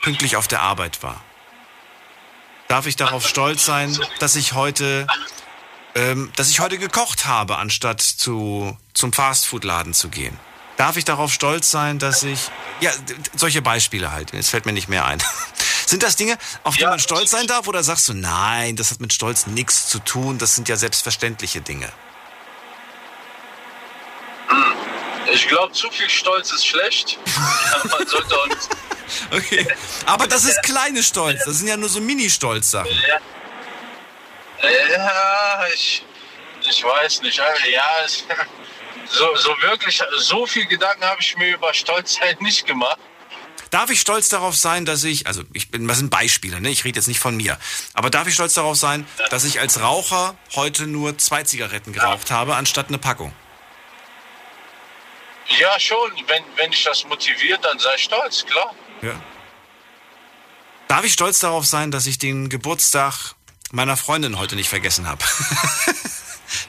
pünktlich 0.03 0.37
auf 0.37 0.47
der 0.49 0.61
Arbeit 0.61 1.03
war? 1.03 1.23
Darf 2.69 2.87
ich 2.87 2.97
darauf 2.97 3.27
stolz 3.27 3.65
sein, 3.65 3.99
dass 4.19 4.37
ich 4.37 4.53
heute, 4.53 5.07
ähm, 5.95 6.31
dass 6.37 6.51
ich 6.51 6.61
heute 6.61 6.79
gekocht 6.79 7.25
habe, 7.25 7.57
anstatt 7.57 8.03
zu, 8.03 8.77
zum 8.93 9.13
Fastfood-Laden 9.13 9.95
zu 9.95 10.11
gehen? 10.11 10.39
Darf 10.77 10.97
ich 10.99 11.07
darauf 11.07 11.33
stolz 11.33 11.71
sein, 11.71 11.99
dass 11.99 12.23
ich, 12.23 12.51
ja, 12.81 12.93
solche 13.35 13.63
Beispiele 13.63 14.13
halt, 14.13 14.35
es 14.35 14.51
fällt 14.51 14.67
mir 14.67 14.73
nicht 14.73 14.89
mehr 14.89 15.07
ein. 15.07 15.19
Sind 15.89 16.03
das 16.03 16.17
Dinge, 16.17 16.37
auf 16.65 16.77
die 16.77 16.83
ja. 16.83 16.91
man 16.91 16.99
stolz 16.99 17.31
sein 17.31 17.47
darf 17.47 17.67
oder 17.67 17.83
sagst 17.83 18.11
du, 18.11 18.13
nein, 18.13 18.77
das 18.77 18.91
hat 18.91 19.01
mit 19.01 19.11
Stolz 19.11 19.47
nichts 19.47 19.89
zu 19.89 19.99
tun, 20.01 20.37
das 20.37 20.55
sind 20.55 20.69
ja 20.69 20.77
selbstverständliche 20.77 21.63
Dinge? 21.63 21.91
Ich 25.33 25.49
glaube, 25.49 25.73
zu 25.73 25.91
viel 25.91 26.11
Stolz 26.11 26.53
ist 26.53 26.67
schlecht. 26.67 27.19
man, 27.85 28.07
sollte 28.07 28.39
auch 28.39 28.47
nicht, 28.49 28.69
okay. 29.31 29.67
Aber 30.05 30.27
das 30.27 30.45
ist 30.45 30.63
kleine 30.63 31.03
Stolz. 31.03 31.43
Das 31.47 31.57
sind 31.57 31.69
ja 31.69 31.79
nur 31.79 31.89
so 31.89 32.03
Mini-Stolz-Sachen. 32.03 32.93
Ja. 33.09 34.69
Ja, 34.93 35.67
ich, 35.73 36.05
ich 36.69 36.85
weiß 36.85 37.23
nicht. 37.23 37.39
Ja, 37.39 37.87
es, 38.05 38.25
so, 39.09 39.35
so 39.37 39.57
wirklich, 39.63 40.03
so 40.19 40.45
viel 40.45 40.67
Gedanken 40.67 41.07
habe 41.07 41.23
ich 41.23 41.35
mir 41.39 41.55
über 41.55 41.73
Stolzheit 41.73 42.43
nicht 42.43 42.67
gemacht. 42.67 42.99
Darf 43.71 43.91
ich 43.91 44.01
stolz 44.01 44.29
darauf 44.29 44.57
sein, 44.57 44.85
dass 44.85 45.05
ich, 45.05 45.27
also 45.27 45.43
ich 45.53 45.71
bin, 45.71 45.87
das 45.87 45.99
sind 45.99 46.11
Beispiele, 46.11 46.61
ne? 46.61 46.71
ich 46.71 46.85
rede 46.85 46.99
jetzt 46.99 47.07
nicht 47.07 47.21
von 47.21 47.37
mir, 47.37 47.59
aber 47.93 48.11
darf 48.11 48.27
ich 48.27 48.35
stolz 48.35 48.55
darauf 48.55 48.77
sein, 48.77 49.07
dass 49.31 49.45
ich 49.45 49.61
als 49.61 49.81
Raucher 49.81 50.37
heute 50.55 50.87
nur 50.87 51.19
zwei 51.19 51.43
Zigaretten 51.43 51.93
geraucht 51.93 52.31
habe, 52.31 52.57
anstatt 52.57 52.89
eine 52.89 52.99
Packung? 52.99 53.33
Ja, 55.59 55.79
schon. 55.81 56.11
Wenn, 56.27 56.45
wenn 56.57 56.71
dich 56.71 56.85
das 56.85 57.05
motiviert, 57.07 57.65
dann 57.65 57.79
sei 57.79 57.97
stolz, 57.97 58.45
klar. 58.45 58.75
Ja. 59.03 59.21
Darf 60.89 61.05
ich 61.05 61.13
stolz 61.13 61.39
darauf 61.39 61.67
sein, 61.67 61.91
dass 61.91 62.07
ich 62.07 62.19
den 62.19 62.49
Geburtstag 62.49 63.35
meiner 63.71 63.97
Freundin 63.97 64.39
heute 64.39 64.57
nicht 64.57 64.69
vergessen 64.69 65.07
habe? 65.07 65.25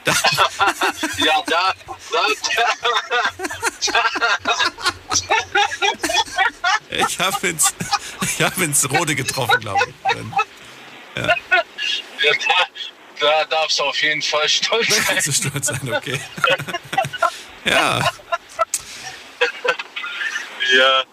da. 0.04 0.12
ja, 1.18 1.42
da. 1.46 1.74
da, 2.12 2.26
da. 3.86 4.04
ich 6.90 7.18
habe 7.18 7.48
ins, 7.48 7.74
ich 8.22 8.42
hab 8.42 8.58
ins 8.58 8.90
Rote 8.90 9.14
getroffen, 9.14 9.60
glaube 9.60 9.80
ich. 9.88 9.94
Ja. 11.16 11.26
ja 11.26 11.34
da, 12.32 12.66
da 13.20 13.44
darfst 13.44 13.78
du 13.78 13.84
auf 13.84 14.02
jeden 14.02 14.22
Fall 14.22 14.48
stolz 14.48 14.88
sein. 14.88 15.16
Da 15.16 15.22
du 15.22 15.32
stolz 15.32 15.66
sein, 15.66 15.94
okay. 15.94 16.20
ja. 17.64 18.00
Ja, 20.72 21.04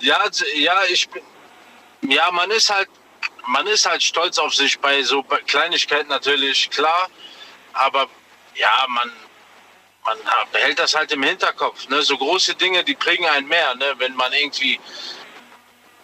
ja, 0.00 0.30
ja, 0.54 0.84
ich 0.90 1.08
bin, 1.08 1.22
ja, 2.08 2.30
man 2.30 2.50
ist 2.50 2.70
halt, 2.70 2.88
man 3.46 3.66
ist 3.66 3.86
halt 3.86 4.02
stolz 4.02 4.38
auf 4.38 4.54
sich 4.54 4.78
bei 4.78 5.02
so 5.02 5.22
Kleinigkeiten 5.22 6.08
natürlich, 6.08 6.70
klar, 6.70 7.08
aber 7.72 8.08
ja, 8.54 8.86
man, 8.88 9.10
man 10.04 10.18
behält 10.52 10.78
das 10.78 10.94
halt 10.94 11.12
im 11.12 11.22
Hinterkopf. 11.22 11.88
Ne? 11.88 12.02
So 12.02 12.16
große 12.16 12.54
Dinge, 12.54 12.84
die 12.84 12.94
prägen 12.94 13.26
einen 13.26 13.48
mehr, 13.48 13.74
ne? 13.74 13.94
wenn 13.98 14.14
man 14.14 14.32
irgendwie 14.32 14.78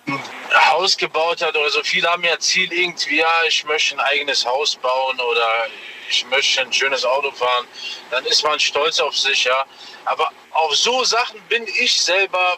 ein 0.07 0.23
Haus 0.71 0.97
gebaut 0.97 1.43
hat 1.43 1.57
oder 1.57 1.71
so. 1.71 1.83
Viele 1.83 2.11
haben 2.11 2.25
ja 2.25 2.39
Ziel 2.39 2.73
irgendwie, 2.73 3.19
ja, 3.19 3.43
ich 3.47 3.65
möchte 3.65 3.97
ein 3.97 4.01
eigenes 4.01 4.45
Haus 4.45 4.77
bauen 4.77 5.21
oder 5.21 5.67
ich 6.09 6.25
möchte 6.27 6.63
ein 6.63 6.73
schönes 6.73 7.05
Auto 7.05 7.31
fahren. 7.33 7.67
Dann 8.11 8.25
ist 8.25 8.43
man 8.43 8.59
stolz 8.59 8.99
auf 9.01 9.17
sich, 9.17 9.45
ja. 9.45 9.67
Aber 10.07 10.33
auf 10.53 10.75
so 10.75 11.05
Sachen 11.05 11.41
bin 11.49 11.67
ich 11.67 12.01
selber 12.01 12.57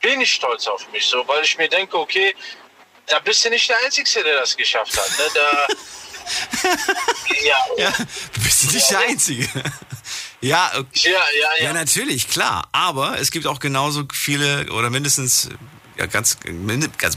wenig 0.00 0.32
stolz 0.32 0.66
auf 0.66 0.86
mich, 0.90 1.06
so, 1.06 1.26
weil 1.26 1.42
ich 1.42 1.56
mir 1.58 1.68
denke, 1.68 1.98
okay, 1.98 2.34
da 3.06 3.18
bist 3.20 3.44
du 3.44 3.50
nicht 3.50 3.68
der 3.68 3.78
Einzige, 3.84 4.22
der 4.22 4.40
das 4.40 4.56
geschafft 4.56 4.96
hat. 4.96 5.18
Ne? 5.18 5.24
Da, 5.34 5.66
ja. 7.44 7.84
ja, 7.84 7.92
du 8.32 8.40
bist 8.42 8.72
nicht 8.72 8.90
der 8.90 9.00
Einzige. 9.00 9.48
Ja, 10.40 10.70
okay. 10.76 10.88
ja, 11.04 11.10
ja, 11.10 11.18
ja, 11.58 11.64
ja. 11.64 11.72
natürlich, 11.72 12.28
klar. 12.28 12.68
Aber 12.72 13.18
es 13.18 13.30
gibt 13.30 13.46
auch 13.46 13.58
genauso 13.58 14.04
viele 14.12 14.70
oder 14.72 14.90
mindestens, 14.90 15.48
ja, 15.96 16.06
ganz, 16.06 16.38
ganz, 16.98 17.16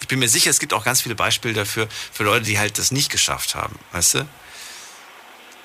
ich 0.00 0.08
bin 0.08 0.18
mir 0.18 0.28
sicher, 0.28 0.50
es 0.50 0.58
gibt 0.58 0.74
auch 0.74 0.84
ganz 0.84 1.02
viele 1.02 1.14
Beispiele 1.14 1.54
dafür, 1.54 1.88
für 2.12 2.24
Leute, 2.24 2.46
die 2.46 2.58
halt 2.58 2.78
das 2.78 2.90
nicht 2.90 3.10
geschafft 3.10 3.54
haben, 3.54 3.78
weißt 3.92 4.14
du? 4.14 4.28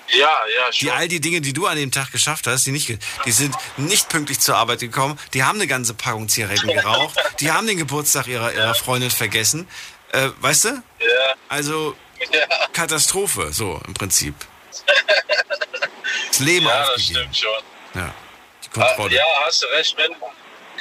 Ja, 0.09 0.19
ja, 0.19 0.71
schon. 0.71 0.87
Die 0.87 0.91
all 0.91 1.07
die 1.07 1.19
Dinge, 1.19 1.41
die 1.41 1.53
du 1.53 1.65
an 1.65 1.77
dem 1.77 1.91
Tag 1.91 2.11
geschafft 2.11 2.45
hast, 2.45 2.65
die 2.65 2.71
nicht, 2.71 2.97
die 3.25 3.31
sind 3.31 3.55
nicht 3.77 4.09
pünktlich 4.09 4.39
zur 4.39 4.57
Arbeit 4.57 4.79
gekommen, 4.79 5.17
die 5.33 5.43
haben 5.43 5.57
eine 5.57 5.67
ganze 5.67 5.93
Packung 5.93 6.29
Zigaretten 6.29 6.67
geraucht, 6.67 7.17
die 7.39 7.51
haben 7.51 7.65
den 7.65 7.77
Geburtstag 7.77 8.27
ihrer, 8.27 8.53
ihrer 8.53 8.75
Freundin 8.75 9.09
vergessen. 9.09 9.67
Äh, 10.11 10.29
weißt 10.41 10.65
du? 10.65 10.69
Ja. 10.69 11.35
Also 11.49 11.95
ja. 12.31 12.67
Katastrophe, 12.73 13.51
so 13.51 13.81
im 13.87 13.93
Prinzip. 13.93 14.35
Das 16.29 16.39
Leben 16.39 16.65
ja, 16.65 16.81
aufgegeben. 16.81 17.29
das 17.29 17.37
stimmt 17.37 17.37
schon. 17.37 18.01
Ja, 18.01 18.13
die 18.63 18.69
Kontrolle. 18.69 19.15
Ja, 19.15 19.23
hast 19.45 19.61
du 19.61 19.67
recht. 19.67 19.95
Wenn, 19.97 20.15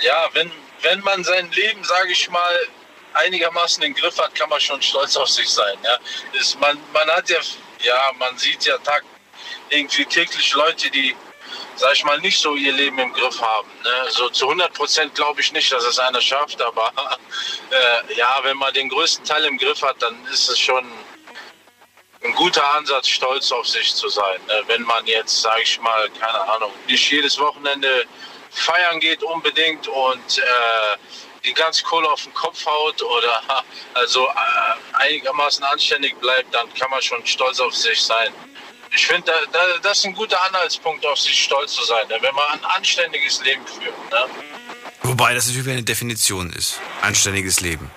ja, 0.02 0.28
wenn, 0.32 0.50
wenn 0.82 1.00
man 1.00 1.24
sein 1.24 1.50
Leben, 1.52 1.84
sage 1.84 2.12
ich 2.12 2.28
mal, 2.30 2.58
einigermaßen 3.14 3.82
im 3.82 3.94
Griff 3.94 4.18
hat, 4.18 4.34
kann 4.34 4.48
man 4.48 4.60
schon 4.60 4.80
stolz 4.82 5.16
auf 5.16 5.28
sich 5.28 5.48
sein. 5.48 5.76
Ja? 5.84 5.98
Ist, 6.32 6.58
man, 6.60 6.78
man 6.92 7.08
hat 7.10 7.28
ja, 7.28 7.38
ja, 7.82 8.12
man 8.18 8.36
sieht 8.38 8.64
ja 8.64 8.78
Tag, 8.78 9.04
irgendwie 9.68 10.04
täglich 10.04 10.54
Leute, 10.54 10.90
die, 10.90 11.14
sag 11.76 11.94
ich 11.94 12.04
mal, 12.04 12.18
nicht 12.20 12.38
so 12.38 12.54
ihr 12.54 12.72
Leben 12.72 12.98
im 12.98 13.12
Griff 13.12 13.40
haben. 13.40 13.68
Ne? 13.82 14.10
So 14.10 14.28
zu 14.30 14.46
100 14.46 14.72
Prozent 14.72 15.14
glaube 15.14 15.40
ich 15.40 15.52
nicht, 15.52 15.70
dass 15.72 15.84
es 15.84 15.98
einer 15.98 16.20
schafft, 16.20 16.60
aber 16.60 16.92
äh, 17.70 18.14
ja, 18.14 18.38
wenn 18.42 18.56
man 18.56 18.72
den 18.74 18.88
größten 18.88 19.24
Teil 19.24 19.44
im 19.44 19.58
Griff 19.58 19.82
hat, 19.82 20.00
dann 20.00 20.16
ist 20.26 20.48
es 20.48 20.58
schon 20.58 20.90
ein 22.24 22.34
guter 22.34 22.74
Ansatz, 22.74 23.08
stolz 23.08 23.50
auf 23.52 23.66
sich 23.66 23.94
zu 23.94 24.08
sein. 24.08 24.38
Ne? 24.46 24.62
Wenn 24.66 24.82
man 24.82 25.06
jetzt, 25.06 25.42
sage 25.42 25.62
ich 25.62 25.80
mal, 25.80 26.08
keine 26.10 26.40
Ahnung, 26.52 26.72
nicht 26.86 27.10
jedes 27.10 27.38
Wochenende 27.38 28.06
feiern 28.50 29.00
geht 29.00 29.22
unbedingt 29.22 29.88
und 29.88 30.38
äh, 30.38 30.96
die 31.44 31.54
ganz 31.54 31.82
Kohle 31.82 32.08
auf 32.08 32.22
den 32.22 32.34
Kopf 32.34 32.64
haut 32.66 33.02
oder 33.02 33.42
also 33.94 34.26
äh, 34.26 34.30
einigermaßen 34.92 35.64
anständig 35.64 36.18
bleibt, 36.20 36.54
dann 36.54 36.72
kann 36.74 36.90
man 36.90 37.02
schon 37.02 37.24
stolz 37.26 37.60
auf 37.60 37.74
sich 37.74 38.00
sein 38.00 38.32
ich 38.94 39.06
finde, 39.06 39.22
da, 39.26 39.32
da, 39.52 39.78
das 39.82 39.98
ist 39.98 40.04
ein 40.04 40.14
guter 40.14 40.40
Anhaltspunkt, 40.46 41.04
auf 41.06 41.18
sich 41.18 41.42
stolz 41.42 41.72
zu 41.72 41.84
sein, 41.84 42.06
ne? 42.08 42.16
wenn 42.20 42.34
man 42.34 42.44
ein 42.52 42.64
anständiges 42.64 43.42
Leben 43.42 43.66
führt. 43.66 44.10
Ne? 44.10 44.26
Wobei 45.02 45.34
das 45.34 45.46
natürlich 45.46 45.68
eine 45.68 45.82
Definition 45.82 46.52
ist. 46.52 46.78
Anständiges 47.00 47.60
Leben. 47.60 47.90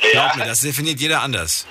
Ja. 0.00 0.10
Glaub 0.12 0.36
mir, 0.36 0.44
das 0.46 0.60
definiert 0.60 1.00
jeder 1.00 1.22
anders. 1.22 1.66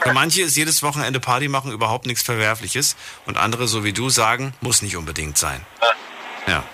Für 0.00 0.12
manche 0.12 0.42
ist 0.42 0.56
jedes 0.56 0.82
Wochenende 0.82 1.20
Party 1.20 1.48
machen 1.48 1.72
überhaupt 1.72 2.06
nichts 2.06 2.22
Verwerfliches 2.22 2.96
und 3.26 3.38
andere, 3.38 3.68
so 3.68 3.84
wie 3.84 3.92
du, 3.92 4.10
sagen, 4.10 4.54
muss 4.60 4.82
nicht 4.82 4.96
unbedingt 4.96 5.38
sein. 5.38 5.64
Ja. 6.46 6.52
ja. 6.52 6.64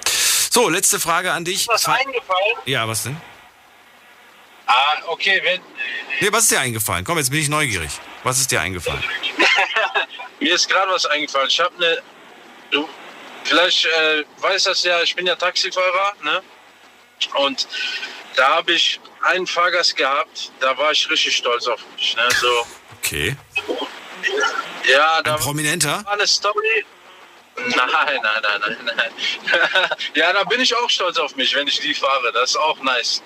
So, 0.51 0.69
letzte 0.69 0.99
Frage 0.99 1.33
an 1.33 1.45
dich. 1.45 1.61
Ist 1.61 1.69
was 1.69 1.87
eingefallen? 1.87 2.57
Ja, 2.67 2.89
was 2.89 3.05
denn? 3.05 3.21
Ah, 4.67 4.97
okay, 5.09 5.41
wenn. 5.45 5.61
Nee, 6.21 6.33
was 6.33 6.43
ist 6.43 6.51
dir 6.53 6.61
eingefallen? 6.61 7.05
Komm, 7.05 7.19
jetzt 7.19 7.31
bin 7.31 7.41
ich 7.41 7.49
neugierig. 7.49 7.91
Was 8.25 8.39
ist 8.41 8.51
dir 8.51 8.61
eingefallen? 8.61 9.03
Mir 10.41 10.55
ist 10.55 10.69
gerade 10.69 10.91
was 10.91 11.07
eingefallen. 11.07 11.49
Ich 11.49 11.61
habe 11.61 11.75
eine. 11.77 12.03
Du, 12.71 12.89
vielleicht 13.45 13.85
äh, 13.85 14.25
weißt 14.39 14.67
das 14.67 14.83
ja, 14.85 15.03
ich 15.03 15.15
bin 15.15 15.27
ja 15.27 15.37
Taxifahrer, 15.37 16.15
ne? 16.23 16.43
Und 17.35 17.69
da 18.37 18.57
habe 18.57 18.73
ich 18.73 19.01
einen 19.23 19.47
Fahrgast 19.47 19.97
gehabt, 19.97 20.53
da 20.61 20.77
war 20.79 20.93
ich 20.93 21.09
richtig 21.11 21.37
stolz 21.37 21.67
auf 21.67 21.81
mich. 21.97 22.17
Ne? 22.17 22.29
So, 22.41 22.67
okay. 23.03 23.37
Ja, 24.91 25.23
da 25.23 25.35
Ein 25.35 25.41
Prominenter? 25.41 26.05
war 26.05 26.13
eine 26.13 26.27
Story. 26.27 26.85
Nein, 27.57 27.69
nein, 27.77 28.43
nein, 28.43 28.61
nein, 28.61 28.97
nein. 28.97 29.13
ja, 30.15 30.33
da 30.33 30.45
bin 30.45 30.61
ich 30.61 30.75
auch 30.75 30.89
stolz 30.89 31.19
auf 31.19 31.37
mich, 31.37 31.55
wenn 31.55 31.67
ich 31.67 31.79
die 31.81 31.95
fahre. 31.95 32.33
Das 32.33 32.51
ist 32.51 32.57
auch 32.57 32.79
nice. 32.81 33.23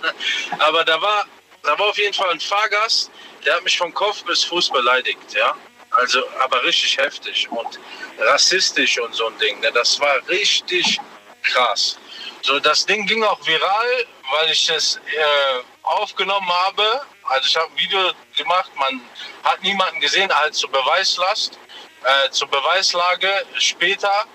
Aber 0.58 0.84
da 0.84 1.00
war, 1.00 1.26
da 1.62 1.78
war 1.78 1.86
auf 1.86 1.98
jeden 1.98 2.14
Fall 2.14 2.30
ein 2.30 2.40
Fahrgast, 2.40 3.10
der 3.44 3.54
hat 3.54 3.64
mich 3.64 3.78
von 3.78 3.94
Kopf 3.94 4.24
bis 4.24 4.44
Fuß 4.44 4.70
beleidigt, 4.70 5.34
ja. 5.34 5.54
Also, 5.90 6.22
aber 6.40 6.62
richtig 6.64 6.98
heftig 6.98 7.48
und 7.50 7.80
rassistisch 8.18 8.98
und 9.00 9.14
so 9.14 9.26
ein 9.26 9.38
Ding. 9.38 9.58
Ne? 9.60 9.70
Das 9.72 9.98
war 9.98 10.16
richtig 10.28 11.00
krass. 11.42 11.98
So, 12.42 12.60
das 12.60 12.84
Ding 12.84 13.06
ging 13.06 13.24
auch 13.24 13.44
viral, 13.46 14.06
weil 14.30 14.50
ich 14.50 14.66
das 14.66 14.96
äh, 14.96 15.62
aufgenommen 15.82 16.48
habe. 16.66 17.00
Also 17.28 17.46
ich 17.46 17.56
habe 17.56 17.70
ein 17.70 17.78
Video 17.78 18.12
gemacht, 18.36 18.70
man 18.76 19.00
hat 19.44 19.62
niemanden 19.62 20.00
gesehen, 20.00 20.32
halt 20.34 20.54
zur 20.54 20.70
Beweislast, 20.70 21.58
äh, 22.04 22.30
zur 22.30 22.48
Beweislage 22.48 23.44
später. 23.58 24.26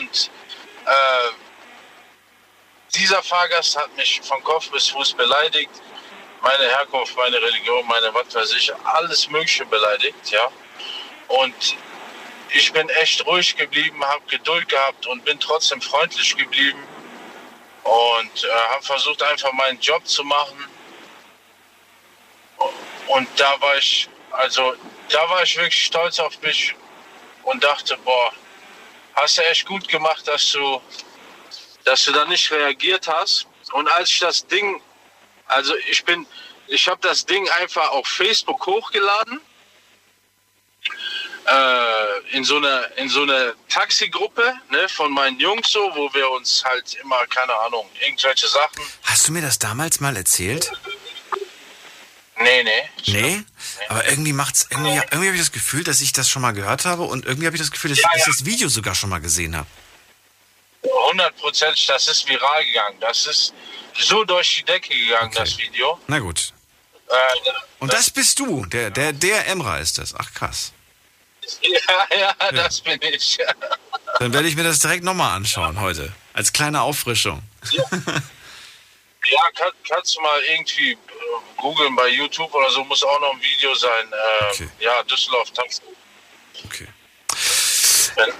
Und 0.00 0.30
äh, 0.86 1.32
dieser 2.94 3.22
Fahrgast 3.22 3.76
hat 3.76 3.94
mich 3.96 4.20
von 4.22 4.42
Kopf 4.42 4.70
bis 4.70 4.88
Fuß 4.88 5.14
beleidigt 5.14 5.70
meine 6.46 6.68
Herkunft, 6.70 7.16
meine 7.16 7.40
Religion, 7.42 7.86
meine 7.86 8.12
was 8.14 8.34
weiß 8.34 8.52
ich, 8.52 8.72
alles 8.84 9.28
Mögliche 9.28 9.66
beleidigt, 9.66 10.30
ja. 10.30 10.48
Und 11.28 11.76
ich 12.50 12.72
bin 12.72 12.88
echt 12.88 13.26
ruhig 13.26 13.56
geblieben, 13.56 14.04
habe 14.04 14.22
Geduld 14.28 14.68
gehabt 14.68 15.06
und 15.06 15.24
bin 15.24 15.40
trotzdem 15.40 15.80
freundlich 15.80 16.36
geblieben 16.36 16.82
und 17.82 18.44
äh, 18.44 18.48
habe 18.72 18.82
versucht 18.84 19.22
einfach 19.22 19.52
meinen 19.52 19.80
Job 19.80 20.06
zu 20.06 20.22
machen. 20.22 20.68
Und 23.08 23.28
da 23.36 23.60
war 23.60 23.76
ich, 23.76 24.08
also 24.30 24.74
da 25.08 25.28
war 25.30 25.42
ich 25.42 25.56
wirklich 25.56 25.84
stolz 25.84 26.18
auf 26.18 26.40
mich 26.42 26.74
und 27.44 27.62
dachte, 27.62 27.96
boah, 28.04 28.32
hast 29.14 29.38
du 29.38 29.42
echt 29.42 29.66
gut 29.66 29.88
gemacht, 29.88 30.26
dass 30.26 30.52
du, 30.52 30.80
dass 31.84 32.04
du 32.04 32.12
da 32.12 32.24
nicht 32.24 32.50
reagiert 32.50 33.06
hast. 33.08 33.46
Und 33.72 33.88
als 33.88 34.10
ich 34.10 34.18
das 34.20 34.46
Ding 34.46 34.80
also 35.48 35.74
ich 35.90 36.04
bin, 36.04 36.26
ich 36.66 36.88
habe 36.88 37.00
das 37.00 37.24
Ding 37.24 37.48
einfach 37.50 37.90
auf 37.90 38.06
Facebook 38.06 38.66
hochgeladen 38.66 39.40
äh, 41.46 42.36
in 42.36 42.44
so 42.44 42.56
einer 42.56 42.96
in 42.96 43.08
so 43.08 43.22
einer 43.22 43.54
Taxigruppe 43.68 44.54
ne, 44.70 44.88
von 44.88 45.12
meinen 45.12 45.38
Jungs 45.38 45.70
so, 45.70 45.80
wo 45.94 46.12
wir 46.14 46.30
uns 46.30 46.64
halt 46.64 46.94
immer 46.94 47.26
keine 47.28 47.54
Ahnung 47.54 47.88
irgendwelche 48.04 48.48
Sachen. 48.48 48.82
Hast 49.04 49.28
du 49.28 49.32
mir 49.32 49.42
das 49.42 49.58
damals 49.58 50.00
mal 50.00 50.16
erzählt? 50.16 50.72
Nee, 52.38 52.62
nee. 52.64 52.90
Nee? 53.06 53.42
Aber 53.88 54.06
irgendwie 54.08 54.32
macht's 54.32 54.66
irgendwie, 54.70 54.94
irgendwie 54.96 55.26
habe 55.28 55.34
ich 55.36 55.40
das 55.40 55.52
Gefühl, 55.52 55.84
dass 55.84 56.00
ich 56.00 56.12
das 56.12 56.28
schon 56.28 56.42
mal 56.42 56.52
gehört 56.52 56.84
habe 56.84 57.02
und 57.04 57.24
irgendwie 57.24 57.46
habe 57.46 57.56
ich 57.56 57.62
das 57.62 57.70
Gefühl, 57.70 57.90
dass 57.90 58.00
Ja, 58.00 58.10
ich 58.14 58.20
ja. 58.20 58.26
das 58.26 58.44
Video 58.44 58.68
sogar 58.68 58.94
schon 58.94 59.08
mal 59.10 59.20
gesehen 59.20 59.56
habe. 59.56 59.66
Hundertprozentig, 61.10 61.86
das 61.86 62.06
ist 62.08 62.28
viral 62.28 62.64
gegangen. 62.64 62.98
Das 63.00 63.26
ist 63.26 63.54
so 63.98 64.24
durch 64.24 64.56
die 64.56 64.64
Decke 64.64 64.94
gegangen, 64.94 65.32
das 65.34 65.56
Video. 65.58 65.98
Na 66.06 66.18
gut. 66.18 66.52
Äh, 67.08 67.12
Und 67.78 67.92
das 67.92 68.10
bist 68.10 68.38
du, 68.38 68.66
der 68.66 68.90
der 68.90 69.12
der 69.12 69.46
Emra 69.46 69.78
ist 69.78 69.98
das. 69.98 70.14
Ach 70.14 70.32
krass. 70.34 70.72
ja, 71.62 72.16
ja, 72.18 72.52
das 72.52 72.80
bin 72.80 73.00
ich. 73.02 73.38
Dann 74.18 74.32
werde 74.32 74.48
ich 74.48 74.56
mir 74.56 74.64
das 74.64 74.78
direkt 74.80 75.04
nochmal 75.04 75.34
anschauen 75.36 75.80
heute 75.80 76.12
als 76.32 76.52
kleine 76.52 76.82
Auffrischung. 76.82 77.42
Ja, 77.72 77.84
kann, 79.54 79.70
kannst 79.88 80.16
du 80.16 80.20
mal 80.20 80.40
irgendwie 80.42 80.96
googeln 81.56 81.96
bei 81.96 82.08
YouTube 82.08 82.52
oder 82.54 82.70
so, 82.70 82.84
muss 82.84 83.02
auch 83.02 83.20
noch 83.20 83.32
ein 83.34 83.40
Video 83.40 83.74
sein. 83.74 84.12
Äh, 84.12 84.84
Ja, 84.84 85.02
Düsseldorf 85.04 85.50
Taxi. 85.52 85.82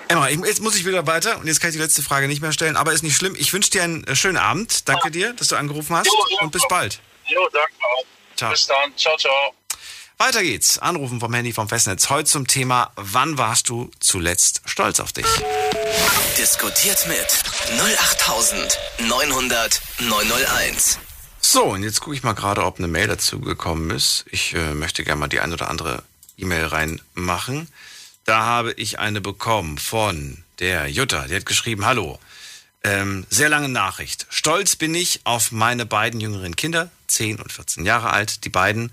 Emma, 0.08 0.28
ich, 0.28 0.38
jetzt 0.40 0.62
muss 0.62 0.74
ich 0.76 0.86
wieder 0.86 1.06
weiter 1.06 1.38
und 1.38 1.46
jetzt 1.46 1.60
kann 1.60 1.70
ich 1.70 1.76
die 1.76 1.82
letzte 1.82 2.02
Frage 2.02 2.28
nicht 2.28 2.40
mehr 2.40 2.52
stellen, 2.52 2.76
aber 2.76 2.92
ist 2.92 3.02
nicht 3.02 3.16
schlimm. 3.16 3.36
Ich 3.38 3.52
wünsche 3.52 3.70
dir 3.70 3.82
einen 3.82 4.04
äh, 4.04 4.16
schönen 4.16 4.38
Abend. 4.38 4.88
Danke 4.88 5.10
dir, 5.10 5.32
dass 5.34 5.48
du 5.48 5.56
angerufen 5.56 5.96
hast 5.96 6.10
und 6.40 6.52
bis 6.52 6.66
bald. 6.68 7.00
Jo, 7.26 7.46
danke 7.52 7.72
auch. 7.82 8.04
Ciao. 8.36 8.50
Bis 8.52 8.66
dann. 8.66 8.96
Ciao, 8.96 9.16
ciao. 9.16 9.54
Weiter 10.18 10.42
geht's. 10.42 10.78
Anrufen 10.78 11.20
vom 11.20 11.34
Handy 11.34 11.52
vom 11.52 11.68
Festnetz. 11.68 12.08
Heute 12.08 12.24
zum 12.24 12.46
Thema, 12.46 12.90
wann 12.96 13.36
warst 13.36 13.68
du 13.68 13.90
zuletzt 14.00 14.62
stolz 14.64 14.98
auf 14.98 15.12
dich? 15.12 15.26
Diskutiert 16.38 17.06
mit 17.06 17.26
08900 17.78 19.80
901. 19.98 20.98
So, 21.48 21.62
und 21.62 21.84
jetzt 21.84 22.00
gucke 22.00 22.16
ich 22.16 22.24
mal 22.24 22.32
gerade, 22.32 22.64
ob 22.64 22.78
eine 22.78 22.88
Mail 22.88 23.06
dazu 23.06 23.40
gekommen 23.40 23.90
ist. 23.90 24.24
Ich 24.32 24.52
äh, 24.54 24.74
möchte 24.74 25.04
gerne 25.04 25.20
mal 25.20 25.28
die 25.28 25.38
ein 25.38 25.52
oder 25.52 25.70
andere 25.70 26.02
E-Mail 26.36 26.66
reinmachen. 26.66 27.68
Da 28.24 28.40
habe 28.42 28.72
ich 28.72 28.98
eine 28.98 29.20
bekommen 29.20 29.78
von 29.78 30.42
der 30.58 30.88
Jutta. 30.88 31.28
Die 31.28 31.36
hat 31.36 31.46
geschrieben, 31.46 31.86
hallo. 31.86 32.18
Ähm, 32.82 33.28
sehr 33.30 33.48
lange 33.48 33.68
Nachricht. 33.68 34.26
Stolz 34.28 34.74
bin 34.74 34.92
ich 34.96 35.20
auf 35.22 35.52
meine 35.52 35.86
beiden 35.86 36.20
jüngeren 36.20 36.56
Kinder, 36.56 36.90
10 37.06 37.38
und 37.38 37.52
14 37.52 37.84
Jahre 37.84 38.10
alt, 38.10 38.44
die 38.44 38.50
beiden, 38.50 38.92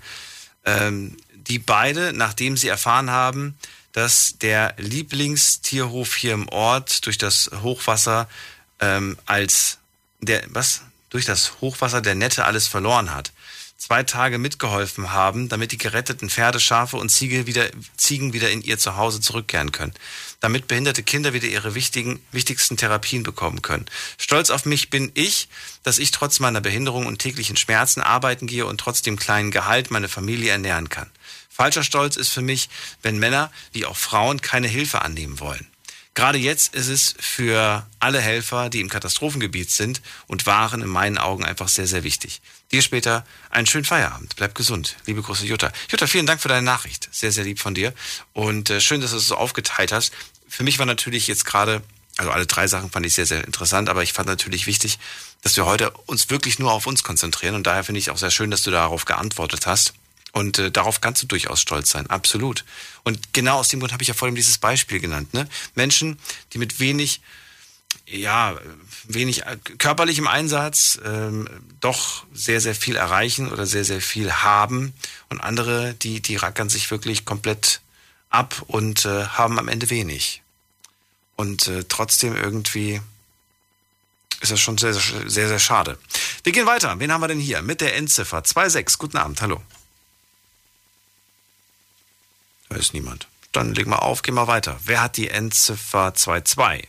ähm, 0.64 1.16
die 1.32 1.58
beide, 1.58 2.12
nachdem 2.12 2.56
sie 2.56 2.68
erfahren 2.68 3.10
haben, 3.10 3.58
dass 3.90 4.38
der 4.38 4.74
Lieblingstierhof 4.78 6.14
hier 6.14 6.34
im 6.34 6.48
Ort 6.50 7.04
durch 7.06 7.18
das 7.18 7.50
Hochwasser 7.62 8.28
ähm, 8.78 9.18
als 9.26 9.78
der 10.20 10.44
was 10.50 10.82
durch 11.14 11.24
das 11.24 11.60
Hochwasser 11.60 12.00
der 12.00 12.16
Nette 12.16 12.44
alles 12.44 12.66
verloren 12.66 13.14
hat, 13.14 13.30
zwei 13.78 14.02
Tage 14.02 14.38
mitgeholfen 14.38 15.12
haben, 15.12 15.48
damit 15.48 15.70
die 15.70 15.78
geretteten 15.78 16.28
Pferde, 16.28 16.58
Schafe 16.58 16.96
und 16.96 17.08
Ziege 17.08 17.46
wieder, 17.46 17.68
Ziegen 17.96 18.32
wieder 18.32 18.50
in 18.50 18.62
ihr 18.62 18.78
Zuhause 18.78 19.20
zurückkehren 19.20 19.70
können, 19.70 19.94
damit 20.40 20.66
behinderte 20.66 21.04
Kinder 21.04 21.32
wieder 21.32 21.46
ihre 21.46 21.76
wichtigen, 21.76 22.20
wichtigsten 22.32 22.76
Therapien 22.76 23.22
bekommen 23.22 23.62
können. 23.62 23.86
Stolz 24.18 24.50
auf 24.50 24.64
mich 24.64 24.90
bin 24.90 25.12
ich, 25.14 25.46
dass 25.84 26.00
ich 26.00 26.10
trotz 26.10 26.40
meiner 26.40 26.60
Behinderung 26.60 27.06
und 27.06 27.20
täglichen 27.20 27.56
Schmerzen 27.56 28.00
arbeiten 28.00 28.48
gehe 28.48 28.66
und 28.66 28.78
trotz 28.78 29.02
dem 29.02 29.16
kleinen 29.16 29.52
Gehalt 29.52 29.92
meine 29.92 30.08
Familie 30.08 30.50
ernähren 30.50 30.88
kann. 30.88 31.12
Falscher 31.48 31.84
Stolz 31.84 32.16
ist 32.16 32.30
für 32.30 32.42
mich, 32.42 32.68
wenn 33.02 33.20
Männer 33.20 33.52
wie 33.70 33.86
auch 33.86 33.96
Frauen 33.96 34.40
keine 34.40 34.66
Hilfe 34.66 35.02
annehmen 35.02 35.38
wollen. 35.38 35.68
Gerade 36.14 36.38
jetzt 36.38 36.76
ist 36.76 36.86
es 36.86 37.14
für 37.18 37.84
alle 37.98 38.20
Helfer, 38.20 38.70
die 38.70 38.80
im 38.80 38.88
Katastrophengebiet 38.88 39.70
sind 39.72 40.00
und 40.28 40.46
waren, 40.46 40.80
in 40.80 40.88
meinen 40.88 41.18
Augen 41.18 41.44
einfach 41.44 41.66
sehr, 41.66 41.88
sehr 41.88 42.04
wichtig. 42.04 42.40
Dir 42.70 42.82
später 42.82 43.26
einen 43.50 43.66
schönen 43.66 43.84
Feierabend. 43.84 44.36
Bleib 44.36 44.54
gesund. 44.54 44.96
Liebe 45.06 45.22
große 45.22 45.44
Jutta. 45.44 45.72
Jutta, 45.90 46.06
vielen 46.06 46.26
Dank 46.26 46.40
für 46.40 46.48
deine 46.48 46.64
Nachricht. 46.64 47.08
Sehr, 47.10 47.32
sehr 47.32 47.42
lieb 47.42 47.58
von 47.58 47.74
dir. 47.74 47.92
Und 48.32 48.70
äh, 48.70 48.80
schön, 48.80 49.00
dass 49.00 49.10
du 49.10 49.16
es 49.16 49.26
so 49.26 49.36
aufgeteilt 49.36 49.90
hast. 49.90 50.12
Für 50.48 50.62
mich 50.62 50.78
war 50.78 50.86
natürlich 50.86 51.26
jetzt 51.26 51.46
gerade, 51.46 51.82
also 52.16 52.30
alle 52.30 52.46
drei 52.46 52.68
Sachen 52.68 52.92
fand 52.92 53.04
ich 53.04 53.14
sehr, 53.14 53.26
sehr 53.26 53.42
interessant, 53.44 53.88
aber 53.88 54.04
ich 54.04 54.12
fand 54.12 54.28
natürlich 54.28 54.68
wichtig, 54.68 55.00
dass 55.42 55.56
wir 55.56 55.66
heute 55.66 55.90
uns 56.06 56.30
wirklich 56.30 56.60
nur 56.60 56.70
auf 56.70 56.86
uns 56.86 57.02
konzentrieren. 57.02 57.56
Und 57.56 57.66
daher 57.66 57.82
finde 57.82 57.98
ich 57.98 58.10
auch 58.10 58.18
sehr 58.18 58.30
schön, 58.30 58.52
dass 58.52 58.62
du 58.62 58.70
darauf 58.70 59.04
geantwortet 59.04 59.66
hast. 59.66 59.94
Und 60.34 60.58
äh, 60.58 60.72
darauf 60.72 61.00
kannst 61.00 61.22
du 61.22 61.28
durchaus 61.28 61.60
stolz 61.60 61.90
sein, 61.90 62.10
absolut. 62.10 62.64
Und 63.04 63.32
genau 63.32 63.58
aus 63.58 63.68
dem 63.68 63.78
Grund 63.78 63.92
habe 63.92 64.02
ich 64.02 64.08
ja 64.08 64.14
vorhin 64.14 64.34
dieses 64.34 64.58
Beispiel 64.58 64.98
genannt. 64.98 65.32
Ne? 65.32 65.48
Menschen, 65.76 66.18
die 66.52 66.58
mit 66.58 66.80
wenig, 66.80 67.20
ja, 68.04 68.58
wenig 69.04 69.46
äh, 69.46 69.56
körperlichem 69.78 70.26
Einsatz 70.26 70.98
ähm, 71.04 71.48
doch 71.78 72.24
sehr, 72.34 72.60
sehr 72.60 72.74
viel 72.74 72.96
erreichen 72.96 73.52
oder 73.52 73.64
sehr, 73.64 73.84
sehr 73.84 74.00
viel 74.00 74.32
haben. 74.32 74.92
Und 75.28 75.40
andere, 75.40 75.94
die, 75.94 76.20
die 76.20 76.34
rackern 76.34 76.68
sich 76.68 76.90
wirklich 76.90 77.24
komplett 77.24 77.80
ab 78.28 78.60
und 78.66 79.04
äh, 79.04 79.26
haben 79.26 79.56
am 79.60 79.68
Ende 79.68 79.88
wenig. 79.88 80.42
Und 81.36 81.68
äh, 81.68 81.84
trotzdem 81.88 82.34
irgendwie 82.34 83.00
ist 84.40 84.50
das 84.50 84.58
schon 84.58 84.78
sehr, 84.78 84.94
sehr, 84.94 85.30
sehr, 85.30 85.46
sehr 85.46 85.60
schade. 85.60 85.96
Wir 86.42 86.50
gehen 86.50 86.66
weiter. 86.66 86.98
Wen 86.98 87.12
haben 87.12 87.20
wir 87.20 87.28
denn 87.28 87.38
hier? 87.38 87.62
Mit 87.62 87.80
der 87.80 87.94
Endziffer 87.94 88.40
2.6. 88.40 88.98
Guten 88.98 89.16
Abend, 89.16 89.40
hallo. 89.40 89.62
Da 92.68 92.76
ist 92.76 92.94
niemand. 92.94 93.26
Dann 93.52 93.74
leg 93.74 93.86
mal 93.86 93.98
auf, 93.98 94.22
geh 94.22 94.32
mal 94.32 94.46
weiter. 94.46 94.78
Wer 94.84 95.02
hat 95.02 95.16
die 95.16 95.28
Endziffer 95.28 96.08
2.2? 96.08 96.86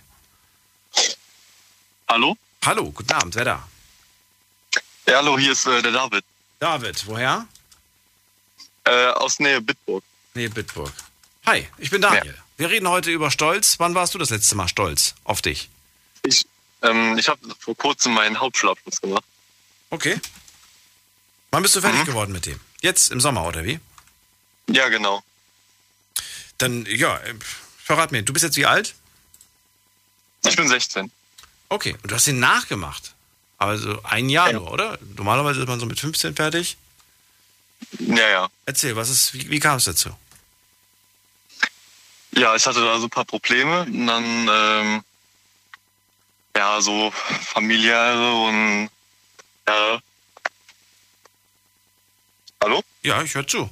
Hallo? 2.07 2.37
Hallo, 2.65 2.91
guten 2.91 3.13
Abend, 3.13 3.35
wer 3.35 3.45
da? 3.45 3.67
Ja, 5.07 5.17
hallo, 5.17 5.37
hier 5.37 5.51
ist 5.51 5.67
äh, 5.67 5.81
der 5.81 5.91
David. 5.91 6.23
David, 6.59 7.05
woher? 7.05 7.47
Äh, 8.85 9.07
aus 9.09 9.39
Nähe 9.39 9.61
Bitburg. 9.61 10.03
Nähe 10.33 10.49
Bitburg. 10.49 10.91
Hi, 11.45 11.67
ich 11.77 11.91
bin 11.91 12.01
Daniel. 12.01 12.35
Wir 12.57 12.69
reden 12.69 12.87
heute 12.87 13.11
über 13.11 13.29
Stolz. 13.29 13.79
Wann 13.79 13.93
warst 13.93 14.13
du 14.13 14.17
das 14.17 14.29
letzte 14.29 14.55
Mal 14.55 14.67
stolz 14.67 15.13
auf 15.23 15.41
dich? 15.41 15.69
Ich, 16.23 16.45
ähm, 16.81 17.17
ich 17.17 17.27
habe 17.27 17.39
vor 17.59 17.75
kurzem 17.75 18.13
meinen 18.13 18.39
Hauptschulabschluss 18.39 19.01
gemacht. 19.01 19.23
Okay. 19.89 20.19
Wann 21.51 21.61
bist 21.61 21.75
du 21.75 21.81
fertig 21.81 22.05
geworden 22.05 22.31
mit 22.31 22.45
dem? 22.45 22.59
Jetzt 22.81 23.11
im 23.11 23.21
Sommer, 23.21 23.45
oder 23.45 23.63
wie? 23.63 23.79
Ja, 24.67 24.89
genau. 24.89 25.23
Dann, 26.57 26.85
ja, 26.85 27.17
äh, 27.17 27.35
verrat 27.77 28.11
mir, 28.11 28.23
du 28.23 28.33
bist 28.33 28.43
jetzt 28.43 28.57
wie 28.57 28.65
alt? 28.65 28.95
Ich 30.45 30.55
bin 30.55 30.67
16. 30.67 31.11
Okay, 31.69 31.95
und 32.01 32.11
du 32.11 32.15
hast 32.15 32.27
ihn 32.27 32.39
nachgemacht. 32.39 33.13
Also 33.57 34.01
ein 34.03 34.29
Jahr 34.29 34.51
nur, 34.51 34.71
oder? 34.71 34.99
Normalerweise 35.15 35.61
ist 35.61 35.67
man 35.67 35.79
so 35.79 35.85
mit 35.85 35.99
15 35.99 36.35
fertig. 36.35 36.77
Ja, 37.99 38.29
ja. 38.29 38.49
Erzähl, 38.65 38.95
was 38.95 39.09
ist, 39.09 39.33
wie, 39.33 39.49
wie 39.49 39.59
kam 39.59 39.77
es 39.77 39.85
dazu? 39.85 40.09
Ja, 42.31 42.55
ich 42.55 42.65
hatte 42.65 42.81
da 42.81 42.99
so 42.99 43.05
ein 43.05 43.09
paar 43.09 43.25
Probleme 43.25 43.81
und 43.83 44.07
dann, 44.07 44.49
ähm, 44.51 45.03
ja, 46.55 46.81
so 46.81 47.11
familiäre 47.11 48.33
und, 48.47 48.89
ja. 49.67 49.99
Hallo? 52.61 52.83
Ja, 53.03 53.21
ich 53.21 53.33
höre 53.35 53.47
zu. 53.47 53.69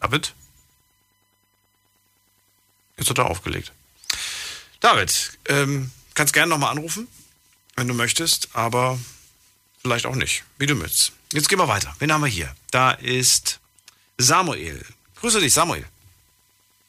David? 0.00 0.34
Jetzt 2.96 3.10
hat 3.10 3.18
er 3.18 3.26
aufgelegt. 3.26 3.72
David, 4.80 5.38
ähm, 5.48 5.90
kannst 6.14 6.32
gerne 6.34 6.50
nochmal 6.50 6.70
anrufen, 6.70 7.08
wenn 7.76 7.88
du 7.88 7.94
möchtest, 7.94 8.48
aber 8.52 8.98
vielleicht 9.82 10.06
auch 10.06 10.14
nicht, 10.14 10.44
wie 10.58 10.66
du 10.66 10.74
möchtest. 10.74 11.12
Jetzt 11.32 11.48
gehen 11.48 11.58
wir 11.58 11.68
weiter. 11.68 11.94
Wen 11.98 12.12
haben 12.12 12.20
wir 12.20 12.28
hier? 12.28 12.54
Da 12.70 12.92
ist 12.92 13.60
Samuel. 14.18 14.84
Grüße 15.16 15.40
dich, 15.40 15.52
Samuel. 15.52 15.84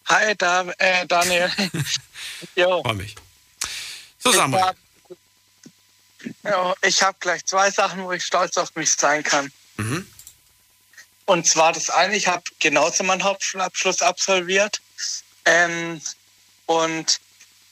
Hi, 0.07 0.35
da, 0.37 0.61
äh, 0.77 1.07
Daniel. 1.07 1.51
jo. 2.55 2.83
Freue 2.83 2.95
mich. 2.95 3.15
So, 4.19 4.31
Samuel. 4.31 4.75
Ja, 6.43 6.73
ich 6.81 7.01
habe 7.01 7.17
gleich 7.19 7.45
zwei 7.45 7.71
Sachen, 7.71 8.03
wo 8.03 8.11
ich 8.11 8.25
stolz 8.25 8.57
auf 8.57 8.75
mich 8.75 8.91
sein 8.91 9.23
kann. 9.23 9.51
Mhm. 9.77 10.07
Und 11.25 11.47
zwar 11.47 11.73
das 11.73 11.89
eine, 11.89 12.15
ich 12.15 12.27
habe 12.27 12.43
genauso 12.59 13.03
meinen 13.03 13.23
Hauptschulabschluss 13.23 14.01
absolviert. 14.01 14.81
Ähm, 15.45 16.01
und 16.65 17.19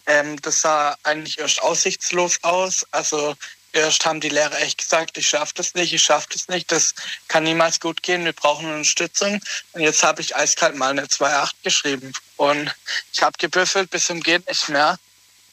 ähm, 0.05 0.41
das 0.41 0.61
sah 0.61 0.97
eigentlich 1.03 1.39
erst 1.39 1.61
aussichtslos 1.61 2.39
aus. 2.43 2.85
Also 2.91 3.35
erst 3.73 4.05
haben 4.05 4.21
die 4.21 4.29
Lehrer 4.29 4.59
echt 4.61 4.79
gesagt, 4.79 5.17
ich 5.17 5.27
schaffe 5.27 5.53
das 5.55 5.73
nicht, 5.73 5.93
ich 5.93 6.03
schaffe 6.03 6.27
das 6.31 6.47
nicht, 6.47 6.71
das 6.71 6.93
kann 7.27 7.43
niemals 7.43 7.79
gut 7.79 8.03
gehen, 8.03 8.25
wir 8.25 8.33
brauchen 8.33 8.71
Unterstützung. 8.71 9.41
Und 9.73 9.81
jetzt 9.81 10.03
habe 10.03 10.21
ich 10.21 10.35
eiskalt 10.35 10.75
mal 10.75 10.91
eine 10.91 11.05
2.8 11.05 11.51
geschrieben. 11.63 12.13
Und 12.37 12.73
ich 13.11 13.21
habe 13.21 13.37
gebüffelt 13.37 13.89
bis 13.89 14.07
zum 14.07 14.21
geht 14.21 14.47
nicht 14.47 14.69
mehr. 14.69 14.97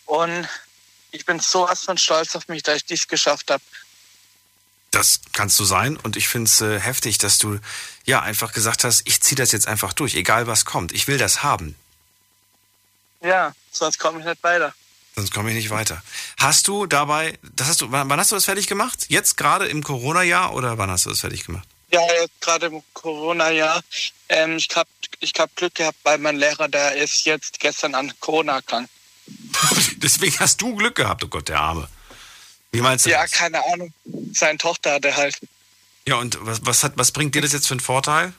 Und 0.07 0.49
ich 1.13 1.25
bin 1.25 1.41
sowas 1.41 1.85
von 1.85 1.99
stolz 1.99 2.35
auf 2.37 2.49
mich, 2.49 2.63
dass 2.63 2.77
ich 2.77 2.85
dies 2.85 3.09
geschafft 3.09 3.51
habe. 3.51 3.63
Das 4.91 5.21
kannst 5.33 5.59
du 5.61 5.65
sein 5.65 5.97
und 5.97 6.17
ich 6.17 6.29
finde 6.29 6.49
es 6.49 6.61
äh, 6.61 6.81
heftig, 6.81 7.19
dass 7.19 7.39
du 7.39 7.59
ja 8.05 8.23
einfach 8.23 8.53
gesagt 8.53 8.83
hast, 8.83 9.03
ich 9.07 9.21
ziehe 9.21 9.37
das 9.37 9.53
jetzt 9.53 9.69
einfach 9.69 9.93
durch, 9.93 10.15
egal 10.15 10.47
was 10.49 10.65
kommt. 10.65 10.93
Ich 10.93 11.07
will 11.07 11.17
das 11.19 11.45
haben. 11.45 11.77
Ja, 13.21 13.53
sonst 13.71 13.99
komme 13.99 14.21
ich 14.21 14.27
nicht 14.27 14.43
weiter. 14.43 14.75
Sonst 15.15 15.33
komme 15.33 15.51
ich 15.51 15.57
nicht 15.57 15.71
weiter. 15.71 16.03
Hast 16.39 16.67
du 16.67 16.87
dabei, 16.87 17.39
das 17.43 17.69
hast 17.69 17.81
du, 17.83 17.93
wann, 17.93 18.09
wann 18.09 18.19
hast 18.19 18.33
du 18.33 18.37
das 18.37 18.47
fertig 18.47 18.67
gemacht? 18.67 19.07
Jetzt 19.09 19.37
gerade 19.37 19.67
im 19.67 19.83
Corona-Jahr 19.83 20.55
oder 20.55 20.79
wann 20.79 20.91
hast 20.91 21.07
du 21.07 21.11
das 21.11 21.21
fertig 21.21 21.45
gemacht? 21.45 21.69
Ja, 21.93 22.01
jetzt 22.21 22.41
gerade 22.41 22.67
im 22.67 22.83
Corona-Jahr. 22.95 23.83
Ähm, 24.29 24.57
ich 24.57 24.69
habe 24.75 24.89
ich 25.19 25.33
hab 25.39 25.55
Glück 25.57 25.75
gehabt, 25.75 25.99
weil 26.05 26.19
mein 26.19 26.37
Lehrer, 26.37 26.69
der 26.69 26.97
ist 26.97 27.25
jetzt 27.25 27.61
gestern 27.61 27.95
an 27.95 28.13
Corona 28.21 28.57
erkrankt. 28.57 28.91
Deswegen 29.97 30.39
hast 30.41 30.61
du 30.61 30.75
Glück 30.77 30.95
gehabt, 30.97 31.23
oh 31.25 31.29
Gott, 31.29 31.49
der 31.49 31.61
Arme. 31.61 31.89
Wie 32.73 32.81
meinst 32.81 33.07
du 33.07 33.11
Ja, 33.11 33.23
das? 33.23 33.33
keine 33.33 33.65
Ahnung. 33.73 33.93
Seine 34.33 34.59
Tochter 34.59 34.93
hat 34.95 35.05
er 35.05 35.17
halt. 35.17 35.39
Ja, 36.07 36.17
und 36.17 36.39
was, 36.41 36.65
was, 36.65 36.85
hat, 36.85 36.93
was 36.97 37.13
bringt 37.13 37.35
dir 37.35 37.43
das 37.43 37.53
jetzt 37.53 37.67
für 37.67 37.75
einen 37.75 37.81
Vorteil? 37.81 38.33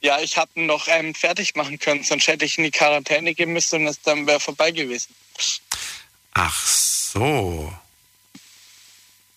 Ja, 0.00 0.18
ich 0.20 0.36
habe 0.36 0.50
ihn 0.56 0.66
noch 0.66 0.88
ähm, 0.88 1.14
fertig 1.14 1.54
machen 1.54 1.78
können, 1.78 2.02
sonst 2.02 2.26
hätte 2.26 2.44
ich 2.44 2.58
in 2.58 2.64
die 2.64 2.70
Quarantäne 2.72 3.34
gehen 3.34 3.52
müssen 3.52 3.80
und 3.82 3.86
es 3.86 4.00
dann 4.02 4.26
wäre 4.26 4.40
vorbei 4.40 4.70
gewesen. 4.72 5.14
Ach 6.34 6.66
so. 6.66 7.72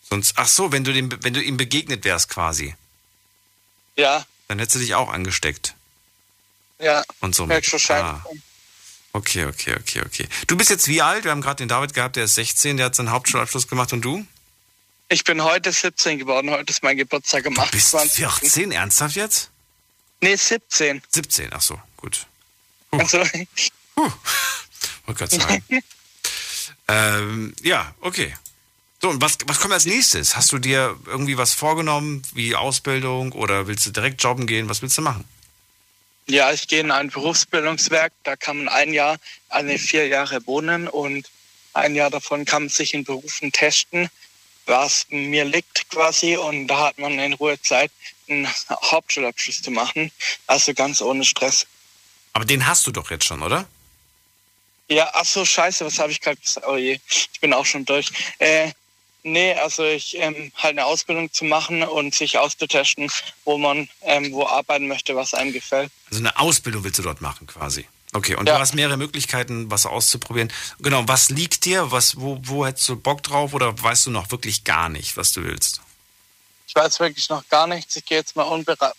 Sonst, 0.10 0.34
ach 0.38 0.48
so, 0.48 0.72
wenn 0.72 0.84
du, 0.84 0.94
dem, 0.94 1.12
wenn 1.24 1.34
du 1.34 1.42
ihm 1.42 1.58
begegnet 1.58 2.04
wärst 2.04 2.30
quasi, 2.30 2.76
Ja, 3.96 4.26
dann 4.48 4.60
hättest 4.60 4.76
du 4.76 4.80
dich 4.80 4.96
auch 4.96 5.10
angesteckt. 5.10 5.74
ja. 6.80 7.04
Und 7.20 7.36
so. 7.36 7.48
Höchstwahrscheinlich. 7.48 8.22
Ah. 8.24 8.26
Okay, 9.16 9.46
okay, 9.46 9.74
okay, 9.80 10.02
okay. 10.06 10.28
Du 10.48 10.58
bist 10.58 10.70
jetzt 10.70 10.90
wie 10.90 11.02
alt? 11.02 11.24
Wir 11.24 11.32
haben 11.32 11.40
gerade 11.40 11.56
den 11.56 11.70
David 11.70 11.94
gehabt, 11.94 12.18
der 12.18 12.26
ist 12.26 12.36
16, 12.36 12.76
der 12.76 12.88
hat 12.88 12.96
seinen 12.96 13.12
Hauptschulabschluss 13.12 13.70
gemacht 13.70 13.94
und 13.94 14.02
du? 14.02 14.28
Ich 15.08 15.24
bin 15.24 15.42
heute 15.42 15.72
17 15.72 16.20
geworden, 16.20 16.50
heute 16.50 16.70
ist 16.70 16.84
mein 16.84 16.98
Geburtstag 16.98 17.46
am 17.46 17.54
Bist 17.54 17.96
28. 17.96 18.26
14? 18.26 18.72
Ernsthaft 18.74 19.16
jetzt? 19.16 19.52
Nee, 20.20 20.36
17. 20.36 21.02
17, 21.08 21.50
ach 21.54 21.62
so, 21.62 21.80
gut. 21.96 22.28
Also, 22.92 23.20
Wollte 23.20 24.20
gerade 25.14 25.36
sagen. 25.38 25.64
ähm, 26.90 27.56
ja, 27.62 27.96
okay. 28.02 28.36
So, 29.02 29.12
und 29.12 29.22
was, 29.22 29.38
was 29.46 29.62
kommt 29.62 29.74
als 29.74 29.86
nächstes? 29.86 30.36
Hast 30.36 30.52
du 30.52 30.58
dir 30.58 31.00
irgendwie 31.06 31.38
was 31.38 31.54
vorgenommen, 31.54 32.22
wie 32.34 32.54
Ausbildung 32.54 33.32
oder 33.32 33.68
willst 33.68 33.86
du 33.86 33.92
direkt 33.92 34.22
jobben 34.22 34.46
gehen? 34.46 34.68
Was 34.68 34.82
willst 34.82 34.98
du 34.98 35.02
machen? 35.02 35.24
Ja, 36.28 36.52
ich 36.52 36.68
gehe 36.68 36.80
in 36.80 36.92
ein 36.92 37.10
Berufsbildungswerk, 37.10 38.14
da 38.24 38.36
kann 38.36 38.58
man 38.58 38.70
ein 38.70 38.94
Jahr, 38.94 39.18
also 39.50 39.78
vier 39.78 40.08
Jahre 40.08 40.46
wohnen 40.48 40.88
und 40.88 41.30
ein 41.74 41.96
Jahr 41.96 42.10
davon 42.10 42.46
kann 42.46 42.64
man 42.64 42.70
sich 42.70 42.94
in 42.94 43.04
Berufen 43.04 43.52
testen, 43.52 44.10
was 44.66 45.06
mir 45.10 45.46
liegt 45.46 45.90
quasi 45.90 46.38
und 46.38 46.68
da 46.68 46.88
hat 46.88 46.98
man 46.98 47.20
in 47.20 47.34
Ruhe 47.34 47.62
Zeit, 47.62 47.92
einen 48.28 48.48
Hauptschulabschluss 48.70 49.62
zu 49.62 49.72
machen, 49.72 50.12
also 50.48 50.74
ganz 50.74 51.02
ohne 51.02 51.24
Stress. 51.24 51.68
Aber 52.34 52.46
den 52.46 52.66
hast 52.66 52.88
du 52.88 52.92
doch 52.92 53.12
jetzt 53.12 53.26
schon, 53.26 53.42
oder? 53.44 53.68
Ja, 54.88 55.10
ach 55.14 55.26
so, 55.26 55.46
scheiße, 55.46 55.86
was 55.86 56.00
habe 56.00 56.12
ich 56.12 56.22
gerade 56.22 56.38
gesagt? 56.38 56.68
Oh 56.68 56.78
je, 56.78 57.00
ich 57.08 57.40
bin 57.40 57.54
auch 57.54 57.66
schon 57.66 57.86
durch. 57.86 58.12
Äh, 58.40 58.72
nee, 59.26 59.54
also 59.56 59.84
ich 59.84 60.18
ähm, 60.18 60.52
halt 60.56 60.78
eine 60.78 60.86
Ausbildung 60.86 61.32
zu 61.34 61.44
machen 61.46 61.84
und 61.84 62.16
sich 62.16 62.38
auszutesten, 62.38 63.12
wo 63.44 63.58
man 63.58 63.90
ähm, 64.02 64.32
wo 64.32 64.46
arbeiten 64.48 64.88
möchte, 64.88 65.16
was 65.16 65.34
einem 65.34 65.52
gefällt. 65.52 65.92
Also 66.10 66.20
eine 66.22 66.38
Ausbildung 66.40 66.84
willst 66.84 67.00
du 67.00 67.04
dort 67.04 67.20
machen 67.22 67.48
quasi. 67.48 67.86
Okay, 68.14 68.36
und 68.36 68.48
Ja. 68.48 68.54
du 68.56 68.60
hast 68.62 68.76
mehrere 68.76 68.96
Möglichkeiten, 68.96 69.70
was 69.70 69.86
auszuprobieren. 69.86 70.54
Genau, 70.80 71.04
was 71.08 71.30
liegt 71.30 71.66
dir? 71.66 71.92
Was, 71.92 72.18
wo, 72.22 72.38
wo 72.44 72.66
hättest 72.66 72.88
du 72.88 72.96
Bock 72.96 73.24
drauf 73.24 73.54
oder 73.54 73.78
weißt 73.82 74.06
du 74.06 74.12
noch 74.12 74.32
wirklich 74.32 74.64
gar 74.64 74.88
nicht, 74.88 75.18
was 75.18 75.34
du 75.34 75.44
willst? 75.44 75.82
Ich 76.68 76.76
weiß 76.76 77.00
wirklich 77.02 77.28
noch 77.30 77.48
gar 77.50 77.68
nichts. 77.68 77.96
Ich 77.98 78.06
gehe 78.06 78.18
jetzt 78.20 78.36
mal 78.38 78.44
unbere- 78.48 78.94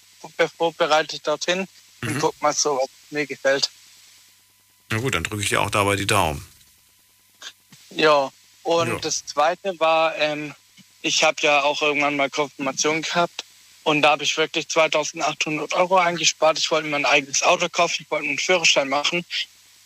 vorbereitet 0.59 1.27
dorthin 1.27 1.67
und 2.03 2.19
guck 2.21 2.41
mal 2.43 2.53
so, 2.53 2.77
was 2.77 2.89
mir 3.11 3.27
gefällt. 3.27 3.71
Na 4.91 4.99
gut, 4.99 5.15
dann 5.15 5.25
drücke 5.25 5.43
ich 5.43 5.49
dir 5.49 5.61
auch 5.63 5.71
dabei 5.71 5.97
die 5.97 6.07
Daumen. 6.07 6.47
Ja, 7.91 8.31
und 8.67 8.89
Ja. 8.89 8.99
das 8.99 9.25
Zweite 9.25 9.79
war, 9.79 10.17
ähm, 10.17 10.55
ich 11.03 11.23
habe 11.23 11.37
ja 11.41 11.63
auch 11.63 11.83
irgendwann 11.83 12.17
mal 12.17 12.29
Konfirmation 12.29 13.01
gehabt 13.03 13.45
und 13.85 14.03
da 14.03 14.11
habe 14.11 14.25
ich 14.25 14.37
wirklich 14.37 14.69
2800 14.69 15.73
Euro 15.75 15.97
eingespart. 15.99 16.59
Ich 16.59 16.71
wollte 16.73 16.89
mir 16.89 16.97
ein 16.97 17.07
eigenes 17.07 17.43
Auto 17.45 17.69
kaufen, 17.69 18.03
ich 18.03 18.11
wollte 18.11 18.27
einen 18.27 18.39
Führerschein 18.39 18.89
machen 18.89 19.25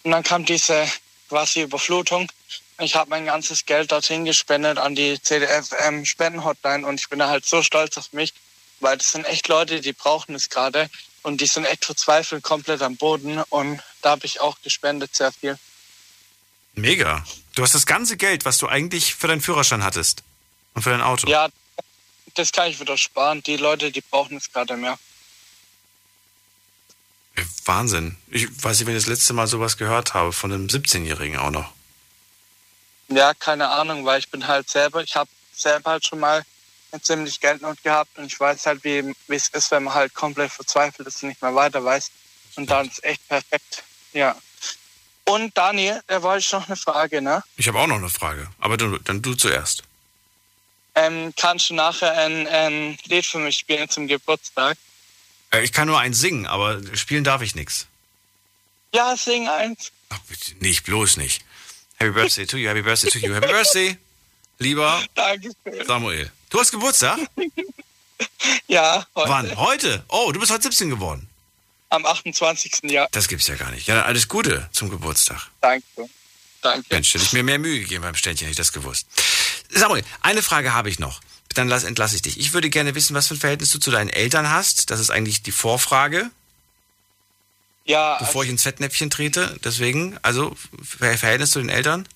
und 0.03 0.11
dann 0.11 0.22
kam 0.22 0.45
diese 0.47 0.91
quasi 1.28 1.61
Überflutung. 1.62 2.31
Ich 2.78 2.95
habe 2.95 3.11
mein 3.11 3.26
ganzes 3.26 3.66
Geld 3.66 3.93
dorthin 3.93 4.24
gespendet 4.24 4.78
an 4.78 4.95
die 4.95 5.20
CDF-Spendenhotline 5.20 6.87
und 6.87 6.99
ich 6.99 7.09
bin 7.11 7.18
da 7.18 7.28
halt 7.28 7.45
so 7.45 7.62
stolz 7.62 7.99
auf 7.99 8.12
mich, 8.14 8.33
weil 8.81 8.97
das 8.97 9.12
sind 9.12 9.26
echt 9.26 9.49
Leute, 9.49 9.83
die 9.83 9.93
brauchen 9.93 10.35
es 10.35 10.49
gerade 10.49 10.89
und 11.22 11.43
die 11.43 11.47
sind 11.47 11.66
echt 11.66 11.85
verzweifelt 11.85 12.43
komplett 12.43 12.81
am 12.81 12.97
Boden 12.97 13.43
und 13.51 13.83
da 14.01 14.12
habe 14.12 14.24
ich 14.24 14.41
auch 14.41 14.57
gespendet 14.62 15.14
sehr 15.14 15.33
viel. 15.33 15.59
Mega. 16.75 17.25
Du 17.55 17.62
hast 17.62 17.75
das 17.75 17.87
ganze 17.87 18.16
Geld, 18.16 18.45
was 18.45 18.59
du 18.59 18.68
eigentlich 18.68 19.14
für 19.14 19.29
deinen 19.29 19.41
Führerschein 19.41 19.85
hattest 19.85 20.23
und 20.75 20.83
für 20.83 20.91
dein 20.91 21.03
Auto. 21.03 21.29
Ja, 21.29 21.49
das 22.35 22.53
kann 22.53 22.71
ich 22.71 22.81
wieder 22.81 22.97
sparen. 22.97 23.43
Die 23.43 23.57
Leute, 23.57 23.91
die 23.91 24.01
brauchen 24.01 24.37
es 24.37 24.53
gerade 24.53 24.77
mehr. 24.77 24.99
Wahnsinn. 27.64 28.16
Ich 28.29 28.49
weiß 28.62 28.79
nicht, 28.79 28.87
wenn 28.87 28.97
ich 28.97 29.05
das 29.05 29.11
letzte 29.11 29.33
Mal 29.33 29.47
sowas 29.47 29.77
gehört 29.77 30.14
habe, 30.14 30.33
von 30.33 30.53
einem 30.53 30.66
17-Jährigen 30.66 31.39
auch 31.39 31.51
noch. 31.51 31.73
Ja, 33.09 33.35
keine 33.35 33.68
Ahnung, 33.68 34.05
weil 34.05 34.21
ich 34.21 34.29
bin 34.29 34.47
halt 34.47 34.71
selber, 34.71 35.03
ich 35.03 35.16
habe 35.16 35.31
selber 35.53 35.93
halt 35.93 36.07
schon 36.07 36.21
mal 36.21 36.45
eine 36.93 37.03
ziemlich 37.03 37.41
Geldnot 37.41 37.83
gehabt 37.83 38.18
und 38.18 38.27
ich 38.27 38.39
weiß 38.39 38.66
halt, 38.66 38.85
wie 38.85 39.14
es 39.29 39.49
ist, 39.49 39.71
wenn 39.71 39.85
man 39.85 39.95
halt 39.95 40.14
komplett 40.14 40.51
verzweifelt 40.51 41.07
ist 41.07 41.23
und 41.23 41.31
nicht 41.31 41.43
mehr 41.43 41.55
weiter 41.55 41.85
weiß. 41.85 42.11
Und 42.57 42.71
dann 42.71 42.89
ist 42.89 43.03
echt 43.05 43.27
perfekt. 43.29 43.85
Ja. 44.12 44.37
Und 45.31 45.57
Daniel, 45.57 46.03
da 46.09 46.22
wollte 46.22 46.41
ich 46.41 46.53
noch 46.53 46.66
eine 46.66 46.76
Frage, 46.76 47.22
ne? 47.22 47.43
Ich 47.57 47.68
habe 47.68 47.78
auch 47.78 47.87
noch 47.87 47.97
eine 47.97 48.11
Frage, 48.11 48.49
aber 48.59 48.76
du, 48.76 48.99
dann 48.99 49.22
du 49.22 49.35
zuerst. 49.35 49.85
Ähm, 50.97 51.33
kannst 51.37 51.70
du 51.70 51.74
nachher 51.74 52.12
ein, 52.18 52.49
ein 52.49 52.99
Lied 53.05 53.24
für 53.24 53.39
mich 53.39 53.57
spielen 53.59 53.89
zum 53.89 54.09
Geburtstag? 54.09 54.76
Äh, 55.53 55.62
ich 55.62 55.72
kann 55.72 55.87
nur 55.87 56.01
eins 56.01 56.18
singen, 56.18 56.47
aber 56.47 56.81
spielen 56.97 57.22
darf 57.22 57.43
ich 57.43 57.55
nichts. 57.55 57.87
Ja, 58.93 59.16
sing 59.16 59.49
eins. 59.49 59.93
Nicht, 60.59 60.85
bloß 60.85 61.16
nicht. 61.16 61.45
Happy 61.97 62.11
Birthday 62.11 62.47
to 62.47 62.57
you, 62.57 62.68
Happy 62.68 62.83
Birthday 62.83 63.11
to 63.11 63.18
you, 63.18 63.33
Happy 63.33 63.47
Birthday, 63.47 63.99
lieber 64.59 65.01
Dankeschön. 65.14 65.87
Samuel. 65.87 66.33
Du 66.51 66.59
hast 66.59 66.72
Geburtstag? 66.72 67.18
Ja, 68.66 69.07
heute. 69.14 69.31
Wann? 69.31 69.57
Heute? 69.57 70.05
Oh, 70.09 70.31
du 70.31 70.39
bist 70.41 70.53
heute 70.53 70.64
17 70.64 70.91
geworden. 70.91 71.30
Am 71.91 72.07
28. 72.07 72.84
Jahr. 72.91 73.09
Das 73.12 73.28
gibt's 73.28 73.47
ja 73.49 73.57
gar 73.57 73.70
nicht. 73.72 73.86
Ja, 73.88 73.97
dann 73.97 74.05
alles 74.05 74.28
Gute 74.28 74.68
zum 74.72 74.88
Geburtstag. 74.91 75.49
Danke. 75.61 75.84
Danke. 76.62 76.86
Mensch, 76.91 77.12
hätte 77.14 77.24
ich 77.24 77.32
mir 77.32 77.43
mehr 77.43 77.59
Mühe 77.59 77.80
gegeben 77.80 78.03
beim 78.03 78.14
Ständchen, 78.14 78.47
hätte 78.47 78.53
ich 78.53 78.57
das 78.57 78.72
gewusst. 78.72 79.07
Samuel, 79.70 80.05
eine 80.20 80.43
Frage 80.43 80.72
habe 80.72 80.88
ich 80.88 80.99
noch. 80.99 81.20
Dann 81.55 81.68
lass, 81.68 81.84
entlasse 81.84 82.14
ich 82.16 82.22
dich. 82.22 82.38
Ich 82.38 82.53
würde 82.53 82.70
gerne 82.70 82.95
wissen, 82.95 83.14
was 83.14 83.26
für 83.26 83.34
ein 83.34 83.41
Verhältnis 83.41 83.70
du 83.70 83.78
zu 83.78 83.91
deinen 83.91 84.09
Eltern 84.11 84.51
hast. 84.51 84.91
Das 84.91 85.01
ist 85.01 85.11
eigentlich 85.11 85.43
die 85.43 85.51
Vorfrage, 85.53 86.30
Ja, 87.86 88.18
bevor 88.18 88.45
ich 88.45 88.51
ins 88.51 88.62
Fettnäpfchen 88.62 89.11
trete. 89.11 89.59
Deswegen, 89.64 90.16
also 90.22 90.57
Ver- 90.82 91.18
Verhältnis 91.18 91.51
zu 91.51 91.59
den 91.59 91.70
Eltern? 91.70 92.07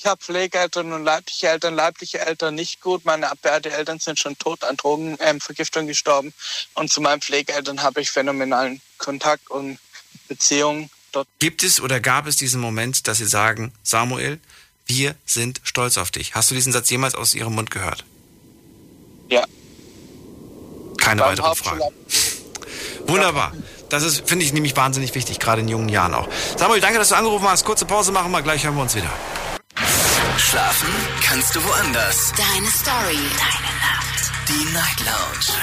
Ich 0.00 0.06
habe 0.06 0.22
Pflegeeltern 0.22 0.92
und 0.92 1.02
leibliche 1.02 1.48
Eltern. 1.48 1.74
Leibliche 1.74 2.20
Eltern 2.20 2.54
nicht 2.54 2.80
gut. 2.80 3.04
Meine 3.04 3.28
beide 3.42 3.72
Eltern 3.72 3.98
sind 3.98 4.16
schon 4.16 4.38
tot 4.38 4.62
an 4.62 4.76
Drogenvergiftung 4.76 5.88
gestorben. 5.88 6.32
Und 6.74 6.88
zu 6.92 7.00
meinen 7.00 7.20
Pflegeeltern 7.20 7.82
habe 7.82 8.00
ich 8.00 8.12
phänomenalen 8.12 8.80
Kontakt 8.98 9.50
und 9.50 9.80
Beziehungen. 10.28 10.88
Dort 11.10 11.26
Gibt 11.40 11.64
es 11.64 11.80
oder 11.80 11.98
gab 11.98 12.28
es 12.28 12.36
diesen 12.36 12.60
Moment, 12.60 13.08
dass 13.08 13.18
sie 13.18 13.26
sagen, 13.26 13.72
Samuel, 13.82 14.38
wir 14.86 15.16
sind 15.26 15.60
stolz 15.64 15.98
auf 15.98 16.12
dich? 16.12 16.36
Hast 16.36 16.52
du 16.52 16.54
diesen 16.54 16.72
Satz 16.72 16.88
jemals 16.90 17.16
aus 17.16 17.34
ihrem 17.34 17.56
Mund 17.56 17.72
gehört? 17.72 18.04
Ja. 19.28 19.44
Keine 20.98 21.22
beim 21.22 21.30
weiteren 21.32 21.56
Fragen. 21.56 21.82
Wunderbar. 23.08 23.52
Das 23.88 24.04
ist, 24.04 24.28
finde 24.28 24.44
ich, 24.44 24.52
nämlich 24.52 24.76
wahnsinnig 24.76 25.14
wichtig, 25.16 25.40
gerade 25.40 25.62
in 25.62 25.68
jungen 25.68 25.88
Jahren 25.88 26.14
auch. 26.14 26.28
Samuel, 26.56 26.80
danke, 26.80 26.98
dass 26.98 27.08
du 27.08 27.16
angerufen 27.16 27.48
hast. 27.48 27.64
Kurze 27.64 27.84
Pause 27.84 28.12
machen 28.12 28.30
wir, 28.30 28.42
gleich 28.42 28.64
hören 28.64 28.76
wir 28.76 28.82
uns 28.82 28.94
wieder. 28.94 29.10
Schlafen 30.38 30.88
kannst 31.20 31.54
du 31.56 31.64
woanders. 31.64 32.32
Deine 32.36 32.68
Story. 32.68 33.16
Deine 33.16 33.74
Nacht. 33.82 34.30
Die 34.48 34.64
Night 34.72 35.00
Lounge. 35.00 35.58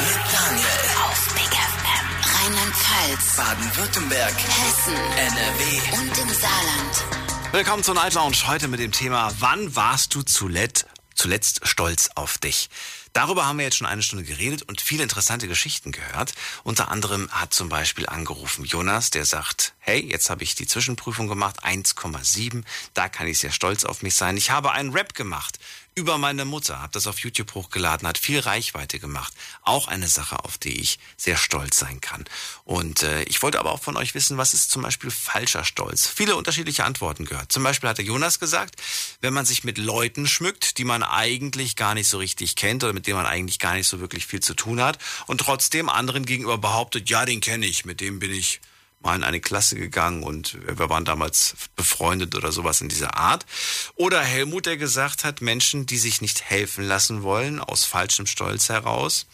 Mit 0.00 0.32
Daniel. 0.32 0.66
Auf 1.04 1.34
Big 1.34 1.52
FM. 1.52 2.06
Rheinland-Pfalz. 2.34 3.36
Baden-Württemberg. 3.36 4.34
Hessen. 4.34 4.94
NRW. 4.94 6.00
Und 6.00 6.18
im 6.18 6.28
Saarland. 6.34 7.52
Willkommen 7.52 7.82
zur 7.82 7.94
Night 7.94 8.14
Lounge. 8.14 8.36
Heute 8.46 8.68
mit 8.68 8.80
dem 8.80 8.90
Thema, 8.90 9.30
wann 9.38 9.76
warst 9.76 10.14
du 10.14 10.22
zuletzt, 10.22 10.86
zuletzt 11.14 11.60
stolz 11.68 12.08
auf 12.14 12.38
dich? 12.38 12.70
Darüber 13.16 13.46
haben 13.46 13.56
wir 13.56 13.64
jetzt 13.64 13.78
schon 13.78 13.86
eine 13.86 14.02
Stunde 14.02 14.26
geredet 14.26 14.60
und 14.64 14.82
viele 14.82 15.02
interessante 15.02 15.48
Geschichten 15.48 15.90
gehört. 15.90 16.34
Unter 16.64 16.90
anderem 16.90 17.30
hat 17.30 17.54
zum 17.54 17.70
Beispiel 17.70 18.04
angerufen 18.04 18.66
Jonas, 18.66 19.08
der 19.08 19.24
sagt, 19.24 19.72
hey, 19.78 20.06
jetzt 20.06 20.28
habe 20.28 20.44
ich 20.44 20.54
die 20.54 20.66
Zwischenprüfung 20.66 21.26
gemacht, 21.26 21.64
1,7, 21.64 22.62
da 22.92 23.08
kann 23.08 23.26
ich 23.26 23.38
sehr 23.38 23.52
stolz 23.52 23.86
auf 23.86 24.02
mich 24.02 24.16
sein. 24.16 24.36
Ich 24.36 24.50
habe 24.50 24.72
einen 24.72 24.92
Rap 24.92 25.14
gemacht 25.14 25.58
über 25.96 26.18
meine 26.18 26.44
Mutter, 26.44 26.82
habe 26.82 26.92
das 26.92 27.06
auf 27.06 27.20
YouTube 27.20 27.54
hochgeladen, 27.54 28.06
hat 28.06 28.18
viel 28.18 28.38
Reichweite 28.38 28.98
gemacht. 28.98 29.32
Auch 29.62 29.88
eine 29.88 30.08
Sache, 30.08 30.44
auf 30.44 30.58
die 30.58 30.78
ich 30.78 30.98
sehr 31.16 31.38
stolz 31.38 31.78
sein 31.78 32.02
kann. 32.02 32.26
Und 32.64 33.02
äh, 33.02 33.22
ich 33.22 33.42
wollte 33.42 33.58
aber 33.58 33.72
auch 33.72 33.82
von 33.82 33.96
euch 33.96 34.14
wissen, 34.14 34.36
was 34.36 34.52
ist 34.52 34.70
zum 34.70 34.82
Beispiel 34.82 35.10
falscher 35.10 35.64
Stolz? 35.64 36.06
Viele 36.06 36.36
unterschiedliche 36.36 36.84
Antworten 36.84 37.24
gehört. 37.24 37.50
Zum 37.50 37.62
Beispiel 37.62 37.88
hat 37.88 37.96
der 37.96 38.04
Jonas 38.04 38.38
gesagt, 38.38 38.76
wenn 39.22 39.32
man 39.32 39.46
sich 39.46 39.64
mit 39.64 39.78
Leuten 39.78 40.26
schmückt, 40.26 40.76
die 40.76 40.84
man 40.84 41.02
eigentlich 41.02 41.76
gar 41.76 41.94
nicht 41.94 42.08
so 42.08 42.18
richtig 42.18 42.56
kennt 42.56 42.84
oder 42.84 42.92
mit 42.92 43.06
denen 43.06 43.16
man 43.16 43.26
eigentlich 43.26 43.58
gar 43.58 43.72
nicht 43.72 43.88
so 43.88 43.98
wirklich 43.98 44.26
viel 44.26 44.40
zu 44.40 44.52
tun 44.52 44.82
hat 44.82 44.98
und 45.26 45.38
trotzdem 45.40 45.88
anderen 45.88 46.26
gegenüber 46.26 46.58
behauptet, 46.58 47.08
ja, 47.08 47.24
den 47.24 47.40
kenne 47.40 47.64
ich, 47.64 47.86
mit 47.86 48.02
dem 48.02 48.18
bin 48.18 48.32
ich 48.32 48.60
mal 49.00 49.14
in 49.14 49.24
eine 49.24 49.40
Klasse 49.40 49.76
gegangen 49.76 50.22
und 50.22 50.58
wir 50.66 50.88
waren 50.88 51.04
damals 51.04 51.54
befreundet 51.76 52.34
oder 52.34 52.52
sowas 52.52 52.80
in 52.80 52.88
dieser 52.88 53.16
Art. 53.16 53.46
Oder 53.94 54.20
Helmut, 54.20 54.66
der 54.66 54.76
gesagt 54.76 55.24
hat, 55.24 55.40
Menschen, 55.40 55.86
die 55.86 55.98
sich 55.98 56.20
nicht 56.20 56.42
helfen 56.42 56.84
lassen 56.84 57.22
wollen, 57.22 57.60
aus 57.60 57.84
falschem 57.84 58.26
Stolz 58.26 58.68
heraus. 58.68 59.26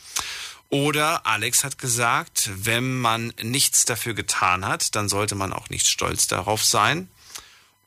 Oder 0.68 1.26
Alex 1.26 1.64
hat 1.64 1.78
gesagt, 1.78 2.50
wenn 2.54 2.98
man 2.98 3.34
nichts 3.42 3.84
dafür 3.84 4.14
getan 4.14 4.66
hat, 4.66 4.94
dann 4.94 5.08
sollte 5.08 5.34
man 5.34 5.52
auch 5.52 5.68
nicht 5.68 5.86
stolz 5.86 6.28
darauf 6.28 6.64
sein. 6.64 7.08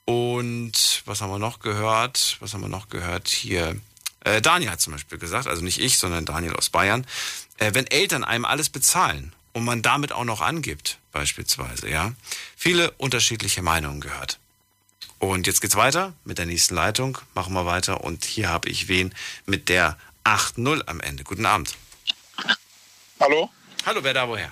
Und 0.05 1.01
was 1.05 1.21
haben 1.21 1.31
wir 1.31 1.39
noch 1.39 1.59
gehört? 1.59 2.37
Was 2.41 2.53
haben 2.53 2.61
wir 2.61 2.67
noch 2.67 2.89
gehört 2.89 3.27
hier? 3.27 3.75
Äh, 4.19 4.41
Daniel 4.41 4.69
hat 4.69 4.81
zum 4.81 4.93
Beispiel 4.93 5.17
gesagt, 5.17 5.47
also 5.47 5.63
nicht 5.63 5.79
ich, 5.79 5.97
sondern 5.97 6.25
Daniel 6.25 6.55
aus 6.55 6.69
Bayern, 6.69 7.07
äh, 7.57 7.73
wenn 7.73 7.87
Eltern 7.87 8.23
einem 8.23 8.45
alles 8.45 8.69
bezahlen 8.69 9.33
und 9.55 9.63
man 9.63 9.81
damit 9.81 10.11
auch 10.11 10.25
noch 10.25 10.41
angibt, 10.41 10.99
beispielsweise, 11.13 11.89
ja. 11.89 12.11
Viele 12.57 12.91
unterschiedliche 12.97 13.61
Meinungen 13.61 14.01
gehört. 14.01 14.37
Und 15.17 15.47
jetzt 15.47 15.61
geht's 15.61 15.77
weiter 15.77 16.11
mit 16.25 16.37
der 16.37 16.45
nächsten 16.45 16.75
Leitung. 16.75 17.17
Machen 17.35 17.53
wir 17.53 17.65
weiter. 17.65 18.03
Und 18.03 18.25
hier 18.25 18.49
habe 18.49 18.67
ich 18.67 18.89
wen 18.89 19.15
mit 19.45 19.69
der 19.69 19.97
8-0 20.25 20.83
am 20.87 20.99
Ende. 20.99 21.23
Guten 21.23 21.45
Abend. 21.45 21.73
Hallo? 23.17 23.49
Hallo, 23.85 24.03
wer 24.03 24.13
da 24.13 24.27
woher? 24.27 24.49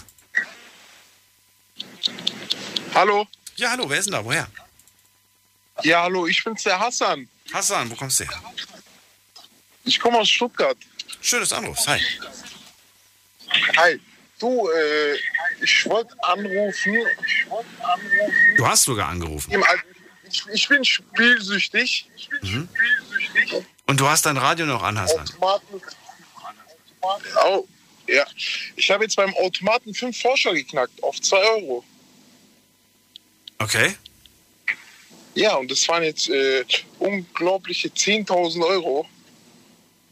Hallo? 2.95 3.27
Ja, 3.57 3.71
hallo, 3.71 3.89
wer 3.89 3.99
ist 3.99 4.05
denn 4.05 4.13
da? 4.13 4.23
Woher? 4.23 4.47
Ja, 5.83 6.03
hallo, 6.03 6.27
ich 6.27 6.41
bin's 6.45 6.63
der 6.63 6.79
Hassan. 6.79 7.27
Hassan, 7.51 7.91
wo 7.91 7.95
kommst 7.95 8.21
du 8.21 8.23
her? 8.23 8.41
Ich 9.83 9.99
komme 9.99 10.19
aus 10.19 10.29
Stuttgart. 10.29 10.77
Schönes 11.19 11.51
Anruf. 11.51 11.77
Hi. 11.87 11.99
Hi. 13.75 13.99
Du, 14.43 14.69
äh, 14.69 15.15
ich 15.61 15.85
wollte 15.85 16.13
anrufen. 16.21 16.97
Du 18.57 18.67
hast 18.67 18.83
sogar 18.83 19.07
angerufen. 19.07 19.53
Ich, 20.29 20.43
ich 20.51 20.67
bin 20.67 20.83
spielsüchtig. 20.83 22.09
Ich 22.17 22.27
bin 22.27 22.39
Mhm. 22.41 22.69
spielsüchtig. 23.07 23.65
Und 23.87 24.01
du 24.01 24.05
hast 24.09 24.25
dein 24.25 24.35
Radio 24.35 24.65
noch 24.65 24.83
an, 24.83 24.99
Hassan. 24.99 25.21
Automaten. 25.21 25.81
Oh, 27.45 27.65
ja. 28.09 28.25
Ich 28.75 28.91
habe 28.91 29.05
jetzt 29.05 29.15
beim 29.15 29.33
Automaten 29.35 29.93
fünf 29.93 30.19
Forscher 30.19 30.53
geknackt 30.53 31.01
auf 31.01 31.21
2 31.21 31.37
Euro. 31.37 31.85
Okay. 33.59 33.95
Ja, 35.35 35.55
und 35.55 35.71
das 35.71 35.87
waren 35.87 36.03
jetzt 36.03 36.27
äh, 36.27 36.65
unglaubliche 36.99 37.87
10.000 37.87 38.61
Euro. 38.65 39.07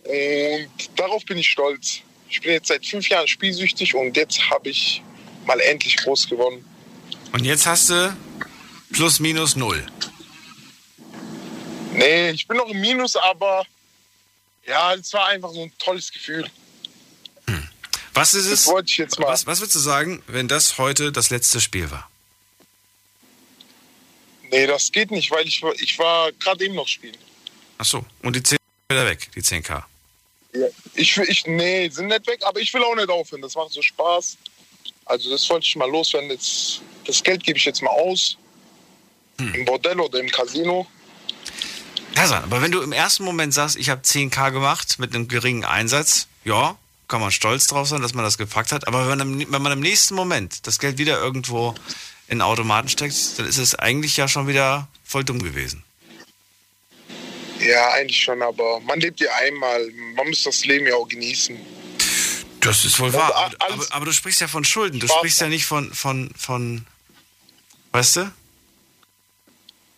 Und 0.06 1.00
darauf 1.00 1.26
bin 1.26 1.38
ich 1.38 1.50
stolz. 1.50 2.00
Ich 2.32 2.40
bin 2.40 2.52
jetzt 2.54 2.70
seit 2.70 2.86
fünf 2.86 3.10
Jahren 3.10 3.28
spielsüchtig 3.28 3.94
und 3.94 4.16
jetzt 4.16 4.40
habe 4.50 4.70
ich 4.70 5.04
mal 5.46 5.60
endlich 5.60 5.98
groß 5.98 6.30
gewonnen. 6.30 6.66
Und 7.34 7.44
jetzt 7.44 7.66
hast 7.66 7.90
du 7.90 8.16
plus 8.94 9.20
minus 9.20 9.58
null. 9.58 9.86
Nee, 11.94 12.30
ich 12.32 12.48
bin 12.48 12.56
noch 12.56 12.68
im 12.70 12.80
Minus, 12.80 13.18
aber 13.18 13.66
ja, 14.66 14.94
es 14.94 15.12
war 15.12 15.28
einfach 15.28 15.52
so 15.52 15.62
ein 15.64 15.74
tolles 15.78 16.10
Gefühl. 16.12 16.50
Was 18.14 18.34
ist 18.34 18.46
es? 18.48 18.68
Was, 18.68 19.46
was 19.46 19.60
würdest 19.60 19.76
du 19.76 19.80
sagen, 19.80 20.22
wenn 20.28 20.48
das 20.48 20.78
heute 20.78 21.12
das 21.12 21.30
letzte 21.32 21.60
Spiel 21.62 21.90
war? 21.92 22.10
Nee, 24.52 24.68
das 24.68 24.92
geht 24.92 25.12
nicht, 25.12 25.32
weil 25.32 25.48
ich, 25.48 25.62
war- 25.62 25.74
ich 25.76 25.98
war 26.00 26.32
gerade 26.34 26.64
eben 26.66 26.76
noch 26.76 26.88
spielen. 26.88 27.16
Ach 27.78 27.86
so. 27.86 28.06
Und 28.22 28.36
die 28.36 28.44
10 28.44 28.58
wieder 28.90 29.06
weg, 29.06 29.30
die 29.36 29.42
10k. 29.42 29.84
Ja. 30.54 30.68
Ich, 30.96 31.16
will- 31.18 31.28
ich, 31.30 31.46
nee, 31.48 31.90
sind 31.90 32.08
nicht 32.08 32.28
weg, 32.28 32.42
aber 32.44 32.60
ich 32.60 32.74
will 32.74 32.84
auch 32.84 32.96
nicht 32.96 33.10
aufhören. 33.10 33.42
Das 33.42 33.56
macht 33.56 33.72
so 33.72 33.82
Spaß. 33.82 34.38
Also 35.06 35.30
das 35.30 35.50
wollte 35.50 35.66
ich 35.66 35.76
mal 35.76 35.90
loswerden. 35.90 36.30
Jetzt, 36.30 36.82
das 37.06 37.24
Geld 37.24 37.44
gebe 37.44 37.58
ich 37.58 37.66
jetzt 37.66 37.82
mal 37.82 37.92
aus. 37.92 38.38
Im 39.38 39.66
Bordell 39.66 40.00
oder 40.00 40.20
im 40.20 40.30
Casino. 40.30 40.86
Hassan, 42.16 42.44
aber 42.44 42.62
wenn 42.62 42.72
du 42.72 42.82
im 42.82 42.92
ersten 42.92 43.24
Moment 43.24 43.54
sagst, 43.54 43.76
ich 43.78 43.90
habe 43.90 44.02
10k 44.02 44.52
gemacht 44.52 45.00
mit 45.00 45.16
einem 45.16 45.28
geringen 45.28 45.66
Einsatz, 45.66 46.28
ja, 46.44 46.78
kann 47.08 47.22
man 47.22 47.32
stolz 47.32 47.66
drauf 47.68 47.88
sein, 47.88 48.02
dass 48.02 48.14
man 48.14 48.24
das 48.24 48.38
gepackt 48.38 48.72
hat. 48.72 48.88
Aber 48.88 49.08
wenn 49.10 49.18
man, 49.18 49.42
im- 49.42 49.52
wenn 49.52 49.62
man 49.62 49.72
im 49.72 49.80
nächsten 49.80 50.14
Moment 50.14 50.68
das 50.68 50.78
Geld 50.78 50.98
wieder 50.98 51.20
irgendwo 51.20 51.74
in 52.28 52.42
Automaten 52.42 52.90
steckt, 52.90 53.16
dann 53.40 53.48
ist 53.48 53.58
es 53.58 53.74
eigentlich 53.76 54.16
ja 54.18 54.28
schon 54.28 54.48
wieder 54.48 54.88
voll 55.04 55.24
dumm 55.24 55.42
gewesen. 55.42 55.84
Ja, 57.66 57.92
eigentlich 57.92 58.22
schon, 58.24 58.42
aber 58.42 58.80
man 58.82 59.00
lebt 59.00 59.20
ja 59.20 59.30
einmal. 59.36 59.90
Man 60.16 60.28
muss 60.28 60.44
das 60.44 60.66
Leben 60.66 60.88
ja 60.88 60.96
auch 60.96 61.08
genießen. 61.08 61.58
Das 62.62 62.86
ist 62.86 63.00
wohl 63.00 63.08
Also 63.08 63.18
wahr. 63.20 63.36
a- 63.36 63.46
Aber, 63.46 63.74
aber, 63.74 63.86
aber 63.92 64.06
du 64.06 64.12
sprichst 64.14 64.42
ja 64.42 64.48
von 64.48 64.64
Schulden. 64.64 65.00
Du 65.00 65.08
sprichst 65.08 65.42
ja 65.42 65.48
nicht 65.48 65.66
von, 65.66 65.94
von, 65.94 66.32
von, 66.38 66.86
weißt 67.92 68.18
du? 68.18 68.32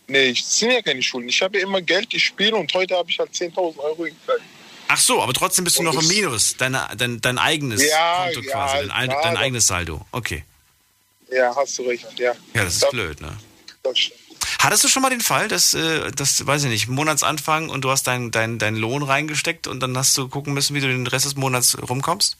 Nee, 0.06 0.28
ich 0.30 0.44
sind 0.44 0.70
ja 0.70 0.82
keine 0.82 1.02
Schulden. 1.02 1.28
Ich 1.28 1.40
habe 1.42 1.58
ja 1.58 1.64
immer 1.64 1.80
Geld 1.80 2.10
gespielt 2.10 2.52
und 2.52 2.72
heute 2.74 2.96
habe 2.96 3.10
ich 3.10 3.18
halt 3.18 3.32
10.000 3.32 3.78
Euro 3.78 4.02
gekriegt. 4.02 4.20
Ach 4.88 4.98
so, 5.00 5.22
aber 5.22 5.32
trotzdem 5.32 5.64
bist 5.64 5.76
du 5.76 5.80
Und 5.80 5.86
noch 5.86 5.94
im 5.94 6.00
das- 6.00 6.08
Minus. 6.08 6.56
Deine, 6.58 6.88
dein, 6.96 7.20
dein 7.20 7.38
eigenes 7.38 7.82
Ja, 7.82 8.24
Konto 8.26 8.40
ja, 8.40 8.52
quasi, 8.52 8.88
dein, 8.88 9.10
ja, 9.10 9.22
dein 9.22 9.34
das- 9.34 9.42
eigenes 9.42 9.66
Saldo. 9.66 10.06
Okay. 10.12 10.44
Ja, 11.32 11.54
hast 11.56 11.78
du 11.78 11.82
recht, 11.84 12.06
ja. 12.18 12.34
Ja, 12.52 12.64
das 12.64 12.76
ist 12.76 12.90
blöd, 12.90 13.20
ne? 13.20 13.34
Das 13.82 13.98
stimmt. 13.98 14.20
Hattest 14.64 14.82
du 14.82 14.88
schon 14.88 15.02
mal 15.02 15.10
den 15.10 15.20
Fall, 15.20 15.46
dass, 15.48 15.74
äh, 15.74 16.10
dass 16.12 16.46
weiß 16.46 16.64
ich 16.64 16.70
nicht, 16.70 16.88
Monatsanfang 16.88 17.68
und 17.68 17.82
du 17.82 17.90
hast 17.90 18.06
deinen 18.06 18.30
dein, 18.30 18.58
dein 18.58 18.76
Lohn 18.76 19.02
reingesteckt 19.02 19.66
und 19.66 19.80
dann 19.80 19.94
hast 19.94 20.16
du 20.16 20.26
gucken 20.26 20.54
müssen, 20.54 20.74
wie 20.74 20.80
du 20.80 20.86
den 20.86 21.06
Rest 21.06 21.26
des 21.26 21.34
Monats 21.36 21.76
rumkommst? 21.78 22.38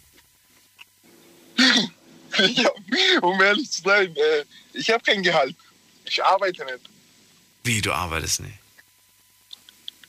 ja, 1.58 2.70
um 3.20 3.38
ehrlich 3.42 3.70
zu 3.70 3.82
sein, 3.82 4.16
äh, 4.16 4.44
ich 4.72 4.88
habe 4.88 5.02
kein 5.02 5.22
Gehalt. 5.22 5.54
Ich 6.06 6.24
arbeite 6.24 6.64
nicht. 6.64 6.80
Wie, 7.62 7.82
du 7.82 7.92
arbeitest 7.92 8.40
nicht? 8.40 8.56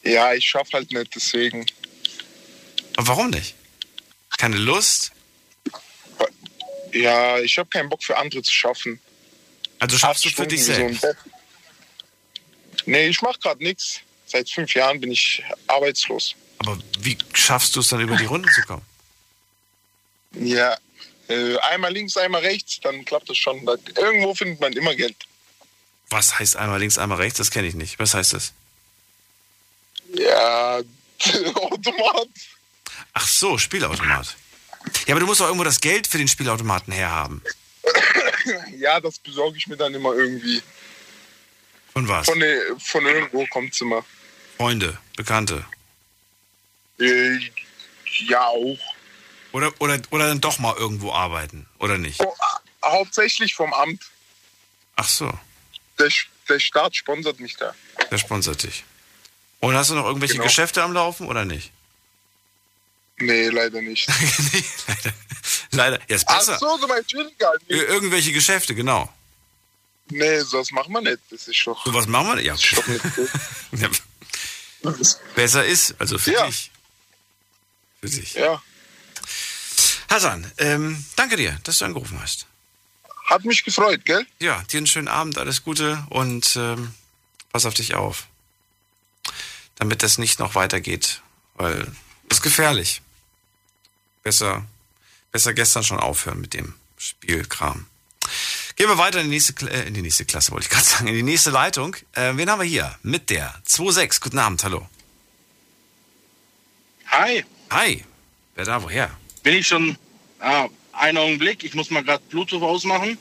Ja, 0.03 0.33
ich 0.33 0.47
schaffe 0.47 0.71
halt 0.71 0.93
nicht, 0.93 1.13
deswegen. 1.13 1.65
Aber 2.95 3.07
warum 3.09 3.29
nicht? 3.29 3.55
Keine 4.37 4.55
Lust? 4.55 5.11
Ja, 6.93 7.39
ich 7.39 7.57
habe 7.57 7.67
keinen 7.69 7.89
Bock 7.89 8.01
für 8.01 8.15
andere 8.17 8.41
zu 8.41 8.53
schaffen. 8.53 9.01
Also 9.79 9.97
schaffst 9.97 10.25
Acht 10.25 10.31
du 10.31 10.43
für 10.43 10.47
dich 10.47 10.63
Stunden 10.63 10.77
so 10.77 10.81
ein 10.81 10.93
selbst? 10.99 11.03
Depp. 11.03 11.34
Nee, 12.85 13.07
ich 13.07 13.21
mache 13.21 13.39
gerade 13.39 13.63
nichts. 13.63 14.01
Seit 14.25 14.49
fünf 14.49 14.73
Jahren 14.73 14.99
bin 14.99 15.11
ich 15.11 15.43
arbeitslos. 15.67 16.35
Aber 16.59 16.77
wie 16.99 17.17
schaffst 17.33 17.75
du 17.75 17.79
es 17.79 17.89
dann 17.89 18.01
über 18.01 18.15
die 18.15 18.25
Runden 18.25 18.49
zu 18.51 18.61
kommen? 18.61 18.81
Ja, 20.33 20.77
äh, 21.27 21.57
einmal 21.57 21.93
links, 21.93 22.17
einmal 22.17 22.41
rechts, 22.41 22.79
dann 22.81 23.05
klappt 23.05 23.29
das 23.29 23.37
schon. 23.37 23.65
Irgendwo 23.95 24.33
findet 24.35 24.59
man 24.59 24.73
immer 24.73 24.95
Geld. 24.95 25.15
Was 26.09 26.37
heißt 26.37 26.55
einmal 26.55 26.79
links, 26.79 26.97
einmal 26.97 27.17
rechts? 27.17 27.37
Das 27.37 27.51
kenne 27.51 27.67
ich 27.67 27.75
nicht. 27.75 27.99
Was 27.99 28.13
heißt 28.13 28.33
das? 28.33 28.53
Ja, 30.13 30.81
Automat. 31.55 32.29
Ach 33.13 33.27
so, 33.27 33.57
Spielautomat. 33.57 34.35
Ja, 35.07 35.13
aber 35.13 35.21
du 35.21 35.25
musst 35.25 35.41
doch 35.41 35.47
irgendwo 35.47 35.63
das 35.63 35.81
Geld 35.81 36.05
für 36.05 36.17
den 36.17 36.27
Spielautomaten 36.27 36.93
herhaben. 36.93 37.41
Ja, 38.77 38.99
das 38.99 39.17
besorge 39.17 39.57
ich 39.57 39.67
mir 39.67 39.77
dann 39.77 39.93
immer 39.93 40.13
irgendwie. 40.13 40.61
Von 41.95 42.07
was? 42.09 42.25
Von, 42.25 42.43
von 42.79 43.05
irgendwo 43.05 43.45
kommt's 43.47 43.79
immer. 43.79 44.03
Freunde, 44.57 44.97
Bekannte. 45.15 45.65
Äh, 46.99 47.39
ja, 48.27 48.45
auch. 48.47 48.77
Oder, 49.53 49.71
oder, 49.79 49.99
oder 50.11 50.27
dann 50.27 50.41
doch 50.41 50.59
mal 50.59 50.75
irgendwo 50.75 51.13
arbeiten, 51.13 51.65
oder 51.79 51.97
nicht? 51.97 52.19
Oh, 52.19 52.35
hauptsächlich 52.83 53.55
vom 53.55 53.73
Amt. 53.73 54.03
Ach 54.97 55.07
so, 55.07 55.31
Der, 55.97 56.09
der 56.49 56.59
Staat 56.59 56.95
sponsert 56.97 57.39
mich 57.39 57.55
da. 57.55 57.73
der 58.11 58.17
sponsert 58.17 58.63
dich. 58.63 58.83
Und 59.61 59.73
hast 59.75 59.89
du 59.89 59.95
noch 59.95 60.05
irgendwelche 60.05 60.33
Genau. 60.35 60.45
Geschäfte 60.45 60.83
am 60.83 60.91
Laufen 60.93 61.27
oder 61.27 61.45
nicht? 61.45 61.71
Nee, 63.17 63.47
leider 63.47 63.81
nicht. 63.81 64.09
Leider. 65.71 65.99
Ja, 66.09 66.15
ist 66.17 66.25
Ach 66.27 66.37
besser. 66.37 66.57
so, 66.59 66.77
du 66.77 66.87
meinst 66.87 67.13
weniger. 67.13 67.53
Nee, 67.69 67.75
Ir- 67.77 67.87
Irgendwelche 67.87 68.33
Geschäfte, 68.33 68.75
genau. 68.75 69.11
Nee, 70.09 70.39
sowas 70.41 70.71
machen 70.71 70.93
wir 70.93 71.01
nicht. 71.01 71.19
Das 71.29 71.47
ist 71.47 71.65
doch. 71.67 71.85
So 71.85 71.93
was 71.93 72.07
machen 72.07 72.35
wir? 72.37 72.43
Ja. 72.43 72.53
Ist 72.55 72.77
doch 72.77 72.87
nicht 72.87 73.03
ja. 73.73 73.89
Besser 75.35 75.65
ist, 75.65 75.95
also 75.99 76.17
für 76.17 76.31
Ja. 76.33 76.45
dich. 76.45 76.71
Für 78.01 78.09
dich. 78.09 78.33
Ja. 78.33 78.61
Hasan, 80.09 80.49
ähm, 80.57 81.03
danke 81.15 81.35
dir, 81.37 81.57
dass 81.63 81.79
du 81.79 81.85
angerufen 81.85 82.21
hast. 82.21 82.45
Hat 83.25 83.43
mich 83.43 83.63
gefreut, 83.63 84.05
gell? 84.05 84.25
Ja, 84.39 84.61
dir 84.71 84.77
einen 84.77 84.85
schönen 84.87 85.07
Abend, 85.07 85.37
alles 85.39 85.63
Gute 85.63 86.05
und 86.09 86.55
ähm, 86.55 86.93
pass 87.51 87.65
auf 87.65 87.73
dich 87.73 87.95
auf. 87.95 88.27
Damit 89.75 90.03
das 90.03 90.19
nicht 90.19 90.37
noch 90.39 90.53
weitergeht, 90.55 91.21
weil 91.55 91.79
das 92.29 92.37
ist 92.37 92.43
gefährlich. 92.43 93.01
Besser, 94.21 94.65
besser 95.31 95.53
gestern 95.53 95.83
schon 95.83 95.99
aufhören 95.99 96.39
mit 96.39 96.53
dem 96.53 96.75
Spielkram. 96.97 97.87
Gehen 98.75 98.89
wir 98.89 98.97
weiter 98.97 99.21
in 99.21 99.29
die 99.29 99.35
nächste, 99.35 99.53
äh, 99.71 99.87
in 99.87 99.93
die 99.93 100.01
nächste 100.01 100.25
Klasse, 100.25 100.51
wollte 100.51 100.65
ich 100.65 100.69
gerade 100.69 100.85
sagen, 100.85 101.07
in 101.07 101.15
die 101.15 101.23
nächste 101.23 101.49
Leitung. 101.49 101.95
Äh, 102.13 102.33
wen 102.35 102.49
haben 102.49 102.59
wir 102.59 102.67
hier? 102.67 102.97
Mit 103.03 103.29
der 103.29 103.53
2.6. 103.67 104.21
Guten 104.21 104.39
Abend, 104.39 104.63
hallo. 104.63 104.87
Hi. 107.07 107.45
Hi. 107.69 108.03
Wer 108.55 108.65
da, 108.65 108.83
woher? 108.83 109.09
Bin 109.43 109.55
ich 109.55 109.67
schon, 109.67 109.97
ah, 110.39 110.67
einen 110.91 111.17
Augenblick, 111.17 111.63
ich 111.63 111.73
muss 111.73 111.89
mal 111.89 112.03
gerade 112.03 112.23
Bluetooth 112.29 112.61
ausmachen. 112.61 113.17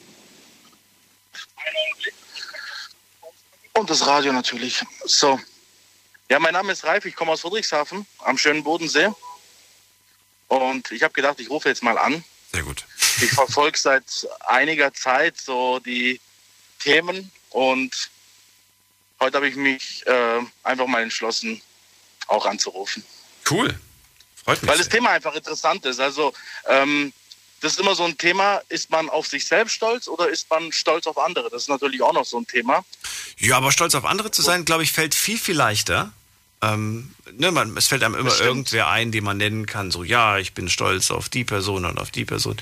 Und 3.75 3.91
das 3.91 4.07
Radio 4.07 4.33
natürlich. 4.33 4.85
So. 5.05 5.41
Ja, 6.31 6.39
mein 6.39 6.53
Name 6.53 6.73
ist 6.73 6.85
Ralf, 6.85 7.05
ich 7.05 7.15
komme 7.15 7.33
aus 7.33 7.43
Friedrichshafen 7.43 8.07
am 8.19 8.39
schönen 8.39 8.65
Bodensee. 8.65 9.09
Und 10.49 10.91
ich 10.93 11.03
habe 11.03 11.13
gedacht, 11.13 11.39
ich 11.41 11.51
rufe 11.51 11.69
jetzt 11.69 11.83
mal 11.83 11.99
an. 11.99 12.25
Sehr 12.53 12.63
gut. 12.63 12.87
Ich 13.21 13.31
verfolge 13.31 13.79
seit 13.79 14.05
einiger 14.47 14.93
Zeit 14.93 15.37
so 15.39 15.79
die 15.79 16.21
Themen 16.81 17.31
und 17.51 18.11
heute 19.21 19.37
habe 19.37 19.49
ich 19.49 19.57
mich 19.57 20.07
äh, 20.07 20.41
einfach 20.63 20.87
mal 20.87 21.03
entschlossen, 21.03 21.61
auch 22.27 22.47
anzurufen. 22.47 23.05
Cool. 23.49 23.79
Freut 24.45 24.63
mich. 24.63 24.71
Weil 24.71 24.79
das 24.79 24.89
Thema 24.89 25.11
einfach 25.11 25.35
interessant 25.35 25.85
ist. 25.87 26.01
Also, 26.01 26.33
ähm, 26.67 27.13
das 27.61 27.73
ist 27.73 27.81
immer 27.81 27.95
so 27.95 28.05
ein 28.05 28.19
Thema, 28.19 28.61
ist 28.69 28.91
man 28.91 29.09
auf 29.09 29.27
sich 29.27 29.47
selbst 29.47 29.75
stolz 29.75 30.07
oder 30.07 30.29
ist 30.29 30.51
man 30.51 30.71
stolz 30.71 31.07
auf 31.07 31.17
andere? 31.17 31.49
Das 31.49 31.63
ist 31.63 31.69
natürlich 31.69 32.03
auch 32.03 32.13
noch 32.13 32.27
so 32.27 32.39
ein 32.39 32.47
Thema. 32.47 32.85
Ja, 33.39 33.57
aber 33.57 33.73
stolz 33.73 33.95
auf 33.95 34.05
andere 34.05 34.31
zu 34.31 34.43
sein, 34.43 34.67
glaube 34.67 34.83
ich, 34.83 34.93
fällt 34.93 35.15
viel, 35.15 35.39
viel 35.39 35.57
leichter. 35.57 36.13
Ähm, 36.61 37.15
ne, 37.33 37.51
man, 37.51 37.75
es 37.77 37.87
fällt 37.87 38.03
einem 38.03 38.15
immer 38.15 38.39
irgendwer 38.39 38.89
ein, 38.89 39.13
den 39.13 39.25
man 39.25 39.39
nennen 39.39 39.65
kann. 39.67 39.91
So, 39.91 40.05
ja, 40.05 40.39
ich 40.39 40.53
bin 40.53 40.69
stolz 40.69 41.11
auf 41.11 41.29
die 41.29 41.45
Person 41.45 41.85
und 41.87 41.99
auf 41.99 42.11
die 42.11 42.25
Person. 42.25 42.57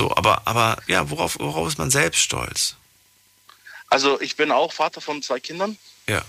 So, 0.00 0.16
aber, 0.16 0.40
aber 0.46 0.78
ja, 0.86 1.10
worauf, 1.10 1.38
worauf 1.38 1.68
ist 1.68 1.76
man 1.76 1.90
selbst 1.90 2.22
stolz? 2.22 2.76
Also 3.90 4.18
ich 4.22 4.34
bin 4.34 4.50
auch 4.50 4.72
Vater 4.72 5.02
von 5.02 5.22
zwei 5.22 5.40
Kindern. 5.40 5.76
Ja. 6.08 6.24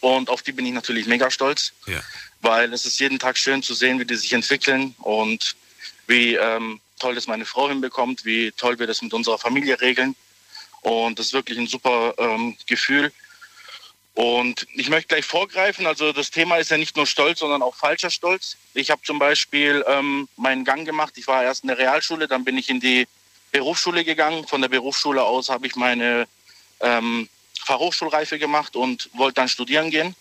Und 0.00 0.30
auf 0.30 0.40
die 0.40 0.52
bin 0.52 0.64
ich 0.64 0.72
natürlich 0.72 1.06
mega 1.06 1.30
stolz. 1.30 1.72
Ja. 1.84 2.00
Weil 2.40 2.72
es 2.72 2.86
ist 2.86 2.98
jeden 2.98 3.18
Tag 3.18 3.36
schön 3.36 3.62
zu 3.62 3.74
sehen, 3.74 4.00
wie 4.00 4.06
die 4.06 4.14
sich 4.14 4.32
entwickeln 4.32 4.94
und 5.00 5.56
wie 6.06 6.36
ähm, 6.36 6.80
toll 6.98 7.14
das 7.14 7.26
meine 7.26 7.44
Frau 7.44 7.68
hinbekommt, 7.68 8.24
wie 8.24 8.50
toll 8.52 8.78
wir 8.78 8.86
das 8.86 9.02
mit 9.02 9.12
unserer 9.12 9.36
Familie 9.36 9.78
regeln. 9.78 10.16
Und 10.80 11.18
das 11.18 11.26
ist 11.26 11.32
wirklich 11.34 11.58
ein 11.58 11.66
super 11.66 12.14
ähm, 12.16 12.56
Gefühl. 12.66 13.12
Und 14.16 14.66
ich 14.72 14.88
möchte 14.88 15.08
gleich 15.08 15.26
vorgreifen, 15.26 15.86
also 15.86 16.10
das 16.10 16.30
Thema 16.30 16.56
ist 16.56 16.70
ja 16.70 16.78
nicht 16.78 16.96
nur 16.96 17.06
Stolz, 17.06 17.40
sondern 17.40 17.60
auch 17.60 17.74
falscher 17.74 18.08
Stolz. 18.08 18.56
Ich 18.72 18.90
habe 18.90 19.02
zum 19.02 19.18
Beispiel 19.18 19.84
ähm, 19.86 20.26
meinen 20.38 20.64
Gang 20.64 20.86
gemacht. 20.86 21.12
Ich 21.18 21.26
war 21.26 21.44
erst 21.44 21.64
in 21.64 21.68
der 21.68 21.76
Realschule, 21.76 22.26
dann 22.26 22.42
bin 22.42 22.56
ich 22.56 22.70
in 22.70 22.80
die 22.80 23.06
Berufsschule 23.52 24.04
gegangen. 24.04 24.46
Von 24.46 24.62
der 24.62 24.70
Berufsschule 24.70 25.22
aus 25.22 25.50
habe 25.50 25.66
ich 25.66 25.76
meine 25.76 26.26
ähm, 26.80 27.28
Fachhochschulreife 27.66 28.38
gemacht 28.38 28.74
und 28.74 29.10
wollte 29.12 29.34
dann 29.34 29.50
studieren 29.50 29.90
gehen. 29.90 30.16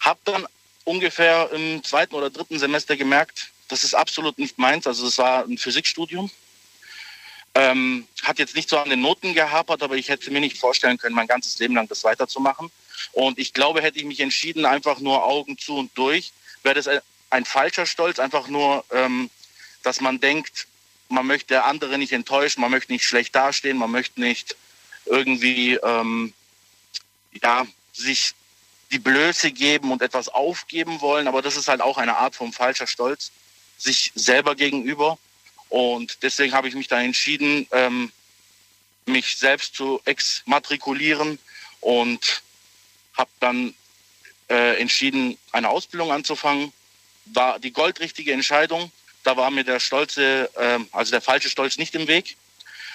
Habe 0.00 0.18
dann 0.24 0.44
ungefähr 0.82 1.48
im 1.52 1.84
zweiten 1.84 2.16
oder 2.16 2.30
dritten 2.30 2.58
Semester 2.58 2.96
gemerkt, 2.96 3.52
das 3.68 3.84
ist 3.84 3.94
absolut 3.94 4.36
nicht 4.38 4.58
meins. 4.58 4.84
Also 4.88 5.06
es 5.06 5.16
war 5.16 5.44
ein 5.44 5.58
Physikstudium. 5.58 6.28
Ähm, 7.54 8.08
hat 8.24 8.40
jetzt 8.40 8.56
nicht 8.56 8.68
so 8.68 8.78
an 8.78 8.90
den 8.90 9.00
Noten 9.00 9.32
gehapert, 9.32 9.80
aber 9.84 9.94
ich 9.94 10.08
hätte 10.08 10.28
mir 10.32 10.40
nicht 10.40 10.58
vorstellen 10.58 10.98
können, 10.98 11.14
mein 11.14 11.28
ganzes 11.28 11.56
Leben 11.60 11.76
lang 11.76 11.86
das 11.86 12.02
weiterzumachen. 12.02 12.72
Und 13.12 13.38
ich 13.38 13.52
glaube, 13.52 13.82
hätte 13.82 13.98
ich 13.98 14.04
mich 14.04 14.20
entschieden, 14.20 14.66
einfach 14.66 15.00
nur 15.00 15.24
Augen 15.24 15.58
zu 15.58 15.76
und 15.76 15.96
durch, 15.96 16.32
wäre 16.62 16.74
das 16.74 16.88
ein, 17.30 17.44
falscher 17.44 17.86
Stolz, 17.86 18.18
einfach 18.18 18.48
nur, 18.48 18.84
ähm, 18.90 19.30
dass 19.82 20.00
man 20.00 20.20
denkt, 20.20 20.66
man 21.08 21.26
möchte 21.26 21.64
andere 21.64 21.98
nicht 21.98 22.12
enttäuschen, 22.12 22.60
man 22.60 22.70
möchte 22.70 22.92
nicht 22.92 23.04
schlecht 23.04 23.34
dastehen, 23.34 23.78
man 23.78 23.90
möchte 23.90 24.20
nicht 24.20 24.56
irgendwie 25.06 25.74
ähm, 25.74 26.34
ja, 27.42 27.66
sich 27.92 28.34
die 28.90 28.98
Blöße 28.98 29.52
geben 29.52 29.92
und 29.92 30.02
etwas 30.02 30.28
aufgeben 30.28 31.00
wollen, 31.00 31.28
aber 31.28 31.42
das 31.42 31.56
ist 31.56 31.68
halt 31.68 31.80
auch 31.80 31.98
eine 31.98 32.16
Art 32.16 32.34
von 32.34 32.52
falscher 32.52 32.86
Stolz, 32.86 33.30
sich 33.76 34.12
selber 34.14 34.54
gegenüber. 34.54 35.18
Und 35.68 36.22
deswegen 36.22 36.54
habe 36.54 36.68
ich 36.68 36.74
mich 36.74 36.88
da 36.88 37.00
entschieden, 37.00 37.66
ähm, 37.72 38.10
mich 39.06 39.36
selbst 39.36 39.74
zu 39.74 40.00
exmatrikulieren 40.04 41.38
und 41.80 42.42
habe 43.18 43.30
dann 43.40 43.74
äh, 44.48 44.80
entschieden, 44.80 45.36
eine 45.52 45.68
Ausbildung 45.68 46.12
anzufangen. 46.12 46.72
War 47.26 47.58
die 47.58 47.72
goldrichtige 47.72 48.32
Entscheidung. 48.32 48.90
Da 49.24 49.36
war 49.36 49.50
mir 49.50 49.64
der 49.64 49.80
stolze, 49.80 50.48
äh, 50.54 50.78
also 50.92 51.10
der 51.10 51.20
falsche 51.20 51.50
Stolz 51.50 51.76
nicht 51.76 51.94
im 51.94 52.06
Weg. 52.06 52.36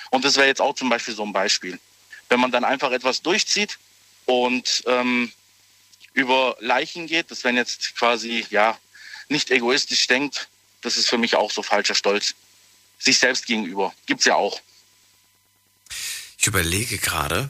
Und 0.10 0.26
das 0.26 0.38
wäre 0.38 0.48
jetzt 0.48 0.62
auch 0.62 0.74
zum 0.74 0.90
Beispiel 0.90 1.14
so 1.14 1.24
ein 1.24 1.34
Beispiel. 1.34 1.80
Wenn 2.30 2.40
man 2.40 2.52
dann 2.52 2.64
einfach 2.64 2.92
etwas 2.92 3.22
durchzieht 3.22 3.78
und 4.26 4.84
ähm, 4.88 5.32
über 6.14 6.56
Leichen 6.60 7.08
geht, 7.08 7.30
das 7.30 7.44
wenn 7.44 7.58
jetzt 7.58 7.96
quasi 7.96 8.46
ja 8.50 8.78
nicht 9.28 9.52
egoistisch 9.52 10.08
denkt, 10.08 10.48
das 10.82 10.98
ist 10.98 11.10
für 11.10 11.18
mich 11.18 11.36
auch 11.36 11.52
so 11.52 11.64
falscher 11.64 11.96
Stolz. 11.96 12.36
Sich 13.00 13.20
selbst 13.20 13.46
gegenüber. 13.48 13.94
Gibt's 14.06 14.26
ja 14.26 14.36
auch. 14.36 14.62
Ich 16.38 16.48
überlege 16.48 16.98
gerade, 16.98 17.50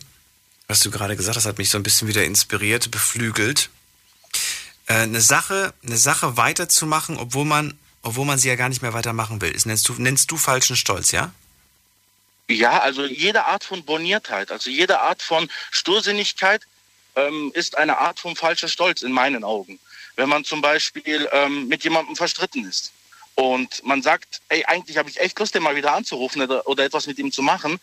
was 0.74 0.80
du 0.80 0.89
gerade 0.89 1.15
gesagt 1.15 1.38
hast, 1.38 1.45
hat 1.45 1.59
mich 1.59 1.69
so 1.69 1.78
ein 1.78 1.84
bisschen 1.84 2.07
wieder 2.07 2.24
inspiriert, 2.24 2.89
beflügelt. 2.89 3.69
Äh, 4.88 5.03
eine 5.03 5.21
Sache, 5.21 5.71
eine 5.86 5.97
Sache 5.97 6.36
weiterzumachen, 6.36 7.15
obwohl 7.17 7.45
man, 7.45 7.78
obwohl 8.01 8.26
man 8.26 8.39
sie 8.39 8.47
ja 8.47 8.55
gar 8.55 8.69
nicht 8.69 8.82
mehr 8.82 8.91
weitermachen 8.91 9.39
will. 9.39 9.53
Das 9.53 9.67
nennst 9.67 9.88
du, 9.88 9.93
nennst 9.99 10.32
du 10.32 10.38
falschen 10.38 10.76
Stolz, 10.76 11.11
ja? 11.11 11.32
Ja, 12.49 12.80
also 12.80 13.05
jede 13.05 13.45
Art 13.45 13.63
von 13.63 13.86
Boniertheit, 13.86 14.51
also 14.51 14.71
jede 14.71 14.99
Art 14.99 15.21
von 15.21 15.47
Stursinnigkeit 15.69 16.63
ähm, 17.15 17.51
ist 17.53 17.78
eine 17.78 17.99
Art 17.99 18.19
von 18.19 18.36
falscher 18.36 18.67
Stolz 18.67 19.03
in 19.03 19.11
meinen 19.11 19.43
Augen. 19.43 19.78
Wenn 20.15 20.28
man 20.28 20.43
zum 20.43 20.61
Beispiel 20.61 21.30
ähm, 21.34 21.67
mit 21.67 21.84
jemandem 21.84 22.15
verstritten 22.15 22.67
ist 22.67 22.93
und 23.36 23.86
man 23.86 24.01
sagt, 24.01 24.41
ey, 24.49 24.65
eigentlich 24.65 24.97
habe 24.97 25.11
ich 25.11 25.19
echt 25.19 25.38
Lust, 25.38 25.53
den 25.53 25.61
mal 25.61 25.76
wieder 25.76 25.93
anzurufen 25.93 26.41
oder, 26.41 26.65
oder 26.65 26.84
etwas 26.84 27.05
mit 27.05 27.19
ihm 27.19 27.32
zu 27.32 27.43
machen, 27.43 27.80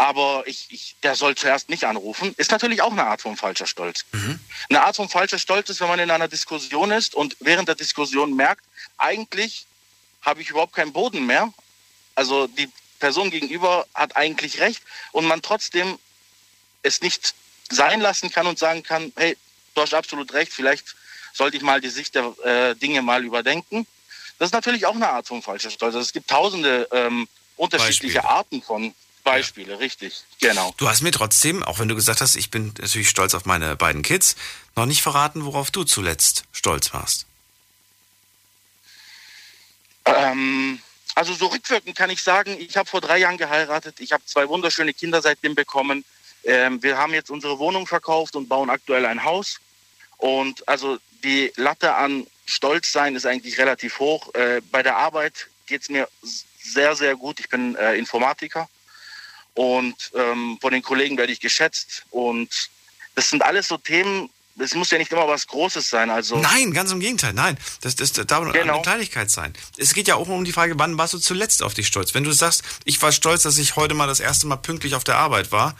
aber 0.00 0.44
ich, 0.46 0.64
ich, 0.70 0.96
der 1.02 1.14
soll 1.14 1.34
zuerst 1.34 1.68
nicht 1.68 1.84
anrufen, 1.84 2.32
ist 2.38 2.50
natürlich 2.50 2.80
auch 2.80 2.90
eine 2.90 3.04
Art 3.04 3.20
von 3.20 3.36
falscher 3.36 3.66
Stolz. 3.66 4.06
Mhm. 4.12 4.40
Eine 4.70 4.82
Art 4.82 4.96
von 4.96 5.10
falscher 5.10 5.38
Stolz 5.38 5.68
ist, 5.68 5.82
wenn 5.82 5.88
man 5.88 5.98
in 5.98 6.10
einer 6.10 6.26
Diskussion 6.26 6.90
ist 6.90 7.14
und 7.14 7.36
während 7.40 7.68
der 7.68 7.74
Diskussion 7.74 8.34
merkt, 8.34 8.64
eigentlich 8.96 9.66
habe 10.22 10.40
ich 10.40 10.48
überhaupt 10.48 10.72
keinen 10.72 10.94
Boden 10.94 11.26
mehr. 11.26 11.52
Also 12.14 12.46
die 12.46 12.70
Person 12.98 13.30
gegenüber 13.30 13.86
hat 13.92 14.16
eigentlich 14.16 14.58
recht 14.60 14.82
und 15.12 15.26
man 15.26 15.42
trotzdem 15.42 15.98
es 16.82 17.02
nicht 17.02 17.34
sein 17.70 18.00
lassen 18.00 18.30
kann 18.30 18.46
und 18.46 18.58
sagen 18.58 18.82
kann, 18.82 19.12
hey, 19.16 19.36
du 19.74 19.82
hast 19.82 19.92
absolut 19.92 20.32
recht, 20.32 20.50
vielleicht 20.50 20.96
sollte 21.34 21.58
ich 21.58 21.62
mal 21.62 21.82
die 21.82 21.90
Sicht 21.90 22.14
der 22.14 22.32
äh, 22.42 22.74
Dinge 22.74 23.02
mal 23.02 23.22
überdenken. 23.22 23.86
Das 24.38 24.46
ist 24.48 24.54
natürlich 24.54 24.86
auch 24.86 24.94
eine 24.94 25.10
Art 25.10 25.28
von 25.28 25.42
falscher 25.42 25.68
Stolz. 25.68 25.94
Also 25.94 26.06
es 26.06 26.14
gibt 26.14 26.30
tausende 26.30 26.88
ähm, 26.90 27.28
unterschiedliche 27.56 28.20
Beispiele. 28.20 28.30
Arten 28.30 28.62
von 28.62 28.94
Beispiele, 29.20 29.72
ja. 29.72 29.78
richtig, 29.78 30.22
genau. 30.40 30.74
Du 30.76 30.88
hast 30.88 31.02
mir 31.02 31.12
trotzdem, 31.12 31.62
auch 31.62 31.78
wenn 31.78 31.88
du 31.88 31.94
gesagt 31.94 32.20
hast, 32.20 32.36
ich 32.36 32.50
bin 32.50 32.74
natürlich 32.78 33.08
stolz 33.08 33.34
auf 33.34 33.44
meine 33.44 33.76
beiden 33.76 34.02
Kids, 34.02 34.36
noch 34.76 34.86
nicht 34.86 35.02
verraten, 35.02 35.44
worauf 35.44 35.70
du 35.70 35.84
zuletzt 35.84 36.44
stolz 36.52 36.92
warst. 36.92 37.26
Ähm, 40.04 40.80
also 41.14 41.34
so 41.34 41.46
rückwirkend 41.46 41.96
kann 41.96 42.10
ich 42.10 42.22
sagen, 42.22 42.56
ich 42.58 42.76
habe 42.76 42.88
vor 42.88 43.00
drei 43.00 43.18
Jahren 43.18 43.36
geheiratet, 43.36 44.00
ich 44.00 44.12
habe 44.12 44.24
zwei 44.24 44.48
wunderschöne 44.48 44.94
Kinder 44.94 45.20
seitdem 45.22 45.54
bekommen. 45.54 46.04
Ähm, 46.44 46.82
wir 46.82 46.96
haben 46.96 47.12
jetzt 47.12 47.30
unsere 47.30 47.58
Wohnung 47.58 47.86
verkauft 47.86 48.36
und 48.36 48.48
bauen 48.48 48.70
aktuell 48.70 49.04
ein 49.04 49.24
Haus. 49.24 49.60
Und 50.16 50.66
also 50.68 50.98
die 51.22 51.52
Latte 51.56 51.94
an 51.94 52.26
Stolz 52.46 52.92
sein 52.92 53.14
ist 53.14 53.26
eigentlich 53.26 53.58
relativ 53.58 53.98
hoch. 53.98 54.34
Äh, 54.34 54.60
bei 54.70 54.82
der 54.82 54.96
Arbeit 54.96 55.48
geht 55.66 55.82
es 55.82 55.88
mir 55.88 56.08
sehr, 56.62 56.96
sehr 56.96 57.16
gut. 57.16 57.40
Ich 57.40 57.48
bin 57.48 57.76
äh, 57.76 57.94
Informatiker 57.96 58.68
und 59.60 59.94
ähm, 60.14 60.56
von 60.58 60.72
den 60.72 60.80
Kollegen 60.80 61.18
werde 61.18 61.34
ich 61.34 61.40
geschätzt. 61.40 62.04
Und 62.08 62.70
das 63.14 63.28
sind 63.28 63.42
alles 63.42 63.68
so 63.68 63.76
Themen, 63.76 64.30
es 64.58 64.74
muss 64.74 64.90
ja 64.90 64.96
nicht 64.96 65.12
immer 65.12 65.28
was 65.28 65.46
Großes 65.46 65.90
sein. 65.90 66.08
Also 66.08 66.38
Nein, 66.38 66.72
ganz 66.72 66.92
im 66.92 67.00
Gegenteil. 67.00 67.34
Nein, 67.34 67.58
das, 67.82 67.94
das, 67.94 68.14
das 68.14 68.24
darf 68.24 68.50
genau. 68.54 68.72
eine 68.72 68.82
Kleinigkeit 68.82 69.30
sein. 69.30 69.52
Es 69.76 69.92
geht 69.92 70.08
ja 70.08 70.14
auch 70.14 70.28
um 70.28 70.46
die 70.46 70.52
Frage, 70.52 70.78
wann 70.78 70.96
warst 70.96 71.12
du 71.12 71.18
zuletzt 71.18 71.62
auf 71.62 71.74
dich 71.74 71.86
stolz? 71.86 72.14
Wenn 72.14 72.24
du 72.24 72.32
sagst, 72.32 72.62
ich 72.86 73.02
war 73.02 73.12
stolz, 73.12 73.42
dass 73.42 73.58
ich 73.58 73.76
heute 73.76 73.92
mal 73.92 74.06
das 74.06 74.20
erste 74.20 74.46
Mal 74.46 74.56
pünktlich 74.56 74.94
auf 74.94 75.04
der 75.04 75.18
Arbeit 75.18 75.52
war, 75.52 75.76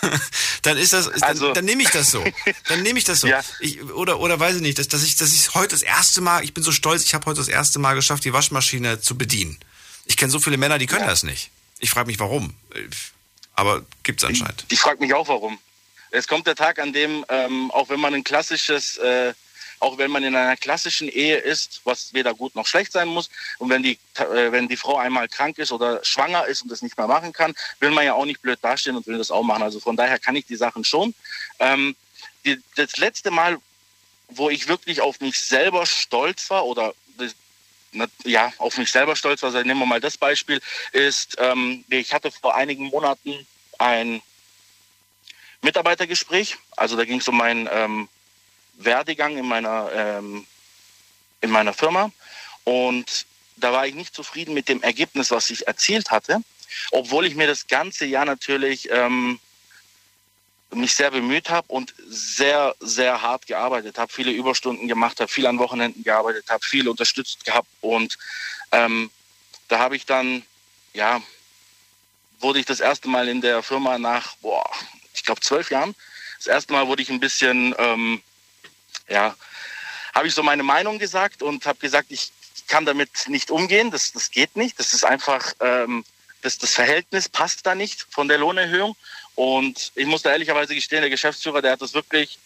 dann 0.62 0.78
ist 0.78 0.94
das, 0.94 1.10
dann, 1.10 1.22
also, 1.22 1.52
dann 1.52 1.66
nehme 1.66 1.82
ich 1.82 1.90
das 1.90 2.10
so. 2.10 2.24
Dann 2.68 2.82
nehme 2.82 2.98
ich 2.98 3.04
das 3.04 3.20
so. 3.20 3.26
ja. 3.28 3.42
ich, 3.60 3.82
oder, 3.82 4.18
oder 4.20 4.40
weiß 4.40 4.56
ich 4.56 4.62
nicht, 4.62 4.78
dass, 4.78 4.88
dass 4.88 5.02
ich, 5.02 5.16
dass 5.16 5.34
ich 5.34 5.52
heute 5.52 5.68
das 5.68 5.82
erste 5.82 6.22
Mal, 6.22 6.42
ich 6.42 6.54
bin 6.54 6.64
so 6.64 6.72
stolz, 6.72 7.04
ich 7.04 7.12
habe 7.12 7.26
heute 7.26 7.36
das 7.36 7.48
erste 7.48 7.80
Mal 7.80 7.94
geschafft, 7.96 8.24
die 8.24 8.32
Waschmaschine 8.32 9.02
zu 9.02 9.18
bedienen 9.18 9.58
Ich 10.06 10.16
kenne 10.16 10.32
so 10.32 10.40
viele 10.40 10.56
Männer, 10.56 10.78
die 10.78 10.86
können 10.86 11.02
ja. 11.02 11.10
das 11.10 11.22
nicht. 11.22 11.50
Ich 11.80 11.90
frage 11.90 12.06
mich, 12.06 12.20
warum. 12.20 12.54
Aber 13.54 13.84
gibt 14.02 14.22
es 14.22 14.28
anscheinend. 14.28 14.64
Ich, 14.68 14.74
ich 14.74 14.80
frage 14.80 15.00
mich 15.00 15.12
auch, 15.12 15.28
warum. 15.28 15.58
Es 16.10 16.28
kommt 16.28 16.46
der 16.46 16.54
Tag, 16.54 16.78
an 16.78 16.92
dem, 16.92 17.24
ähm, 17.28 17.70
auch 17.70 17.88
wenn 17.88 18.00
man 18.00 18.14
ein 18.14 18.24
klassisches, 18.24 18.98
äh, 18.98 19.32
auch 19.78 19.96
wenn 19.96 20.10
man 20.10 20.22
in 20.22 20.36
einer 20.36 20.56
klassischen 20.56 21.08
Ehe 21.08 21.36
ist, 21.36 21.80
was 21.84 22.12
weder 22.12 22.34
gut 22.34 22.54
noch 22.54 22.66
schlecht 22.66 22.92
sein 22.92 23.08
muss, 23.08 23.30
und 23.58 23.70
wenn 23.70 23.82
die, 23.82 23.98
äh, 24.14 24.52
wenn 24.52 24.68
die 24.68 24.76
Frau 24.76 24.96
einmal 24.98 25.28
krank 25.28 25.58
ist 25.58 25.72
oder 25.72 26.04
schwanger 26.04 26.46
ist 26.46 26.62
und 26.62 26.70
das 26.70 26.82
nicht 26.82 26.98
mehr 26.98 27.06
machen 27.06 27.32
kann, 27.32 27.54
will 27.78 27.90
man 27.90 28.04
ja 28.04 28.14
auch 28.14 28.26
nicht 28.26 28.42
blöd 28.42 28.58
dastehen 28.60 28.96
und 28.96 29.06
will 29.06 29.18
das 29.18 29.30
auch 29.30 29.42
machen. 29.42 29.62
Also 29.62 29.80
von 29.80 29.96
daher 29.96 30.18
kann 30.18 30.36
ich 30.36 30.46
die 30.46 30.56
Sachen 30.56 30.84
schon. 30.84 31.14
Ähm, 31.58 31.96
die, 32.44 32.60
das 32.76 32.96
letzte 32.96 33.30
Mal, 33.30 33.58
wo 34.28 34.50
ich 34.50 34.68
wirklich 34.68 35.00
auf 35.00 35.20
mich 35.20 35.38
selber 35.40 35.86
stolz 35.86 36.50
war 36.50 36.66
oder 36.66 36.94
ja, 38.24 38.52
auf 38.58 38.78
mich 38.78 38.90
selber 38.90 39.16
stolz 39.16 39.42
war, 39.42 39.48
also 39.48 39.62
nehmen 39.62 39.80
wir 39.80 39.86
mal 39.86 40.00
das 40.00 40.16
Beispiel, 40.16 40.60
ist, 40.92 41.36
ähm, 41.38 41.84
ich 41.88 42.12
hatte 42.12 42.30
vor 42.30 42.54
einigen 42.54 42.84
Monaten 42.84 43.46
ein 43.78 44.22
Mitarbeitergespräch. 45.62 46.56
Also 46.76 46.96
da 46.96 47.04
ging 47.04 47.20
es 47.20 47.28
um 47.28 47.36
meinen 47.36 47.68
ähm, 47.70 48.08
Werdegang 48.74 49.36
in 49.36 49.46
meiner, 49.46 49.90
ähm, 49.92 50.46
in 51.40 51.50
meiner 51.50 51.72
Firma. 51.72 52.10
Und 52.64 53.26
da 53.56 53.72
war 53.72 53.86
ich 53.86 53.94
nicht 53.94 54.14
zufrieden 54.14 54.54
mit 54.54 54.68
dem 54.68 54.82
Ergebnis, 54.82 55.30
was 55.30 55.50
ich 55.50 55.66
erzielt 55.66 56.10
hatte, 56.10 56.40
obwohl 56.92 57.26
ich 57.26 57.34
mir 57.34 57.46
das 57.46 57.66
ganze 57.66 58.06
Jahr 58.06 58.24
natürlich 58.24 58.90
ähm, 58.90 59.38
mich 60.72 60.94
sehr 60.94 61.10
bemüht 61.10 61.50
habe 61.50 61.66
und 61.68 61.94
sehr, 62.06 62.74
sehr 62.80 63.22
hart 63.22 63.46
gearbeitet 63.46 63.98
habe, 63.98 64.12
viele 64.12 64.30
Überstunden 64.30 64.88
gemacht 64.88 65.20
habe, 65.20 65.30
viel 65.30 65.46
an 65.46 65.58
Wochenenden 65.58 66.04
gearbeitet 66.04 66.48
habe, 66.48 66.64
viel 66.64 66.88
unterstützt 66.88 67.44
gehabt. 67.44 67.68
Und 67.80 68.16
ähm, 68.72 69.10
da 69.68 69.78
habe 69.78 69.96
ich 69.96 70.06
dann, 70.06 70.42
ja, 70.92 71.20
wurde 72.38 72.60
ich 72.60 72.66
das 72.66 72.80
erste 72.80 73.08
Mal 73.08 73.28
in 73.28 73.40
der 73.40 73.62
Firma 73.62 73.98
nach, 73.98 74.36
boah, 74.36 74.68
ich 75.14 75.24
glaube 75.24 75.40
zwölf 75.40 75.70
Jahren, 75.70 75.94
das 76.38 76.46
erste 76.46 76.72
Mal 76.72 76.86
wurde 76.86 77.02
ich 77.02 77.10
ein 77.10 77.20
bisschen, 77.20 77.74
ähm, 77.78 78.22
ja, 79.08 79.34
habe 80.14 80.28
ich 80.28 80.34
so 80.34 80.42
meine 80.42 80.62
Meinung 80.62 80.98
gesagt 80.98 81.42
und 81.42 81.66
habe 81.66 81.78
gesagt, 81.78 82.10
ich 82.10 82.32
kann 82.66 82.86
damit 82.86 83.10
nicht 83.26 83.50
umgehen, 83.50 83.90
das, 83.90 84.12
das 84.12 84.30
geht 84.30 84.56
nicht, 84.56 84.78
das 84.78 84.92
ist 84.92 85.04
einfach, 85.04 85.52
ähm, 85.60 86.04
das, 86.42 86.58
das 86.58 86.72
Verhältnis 86.72 87.28
passt 87.28 87.66
da 87.66 87.74
nicht 87.74 88.06
von 88.10 88.28
der 88.28 88.38
Lohnerhöhung. 88.38 88.96
Und 89.40 89.92
ich 89.94 90.04
muss 90.04 90.20
da 90.20 90.32
ehrlicherweise 90.32 90.74
gestehen, 90.74 91.00
der 91.00 91.08
Geschäftsführer, 91.08 91.62
der 91.62 91.72
hat 91.72 91.80
das 91.80 91.94
wirklich 91.94 92.38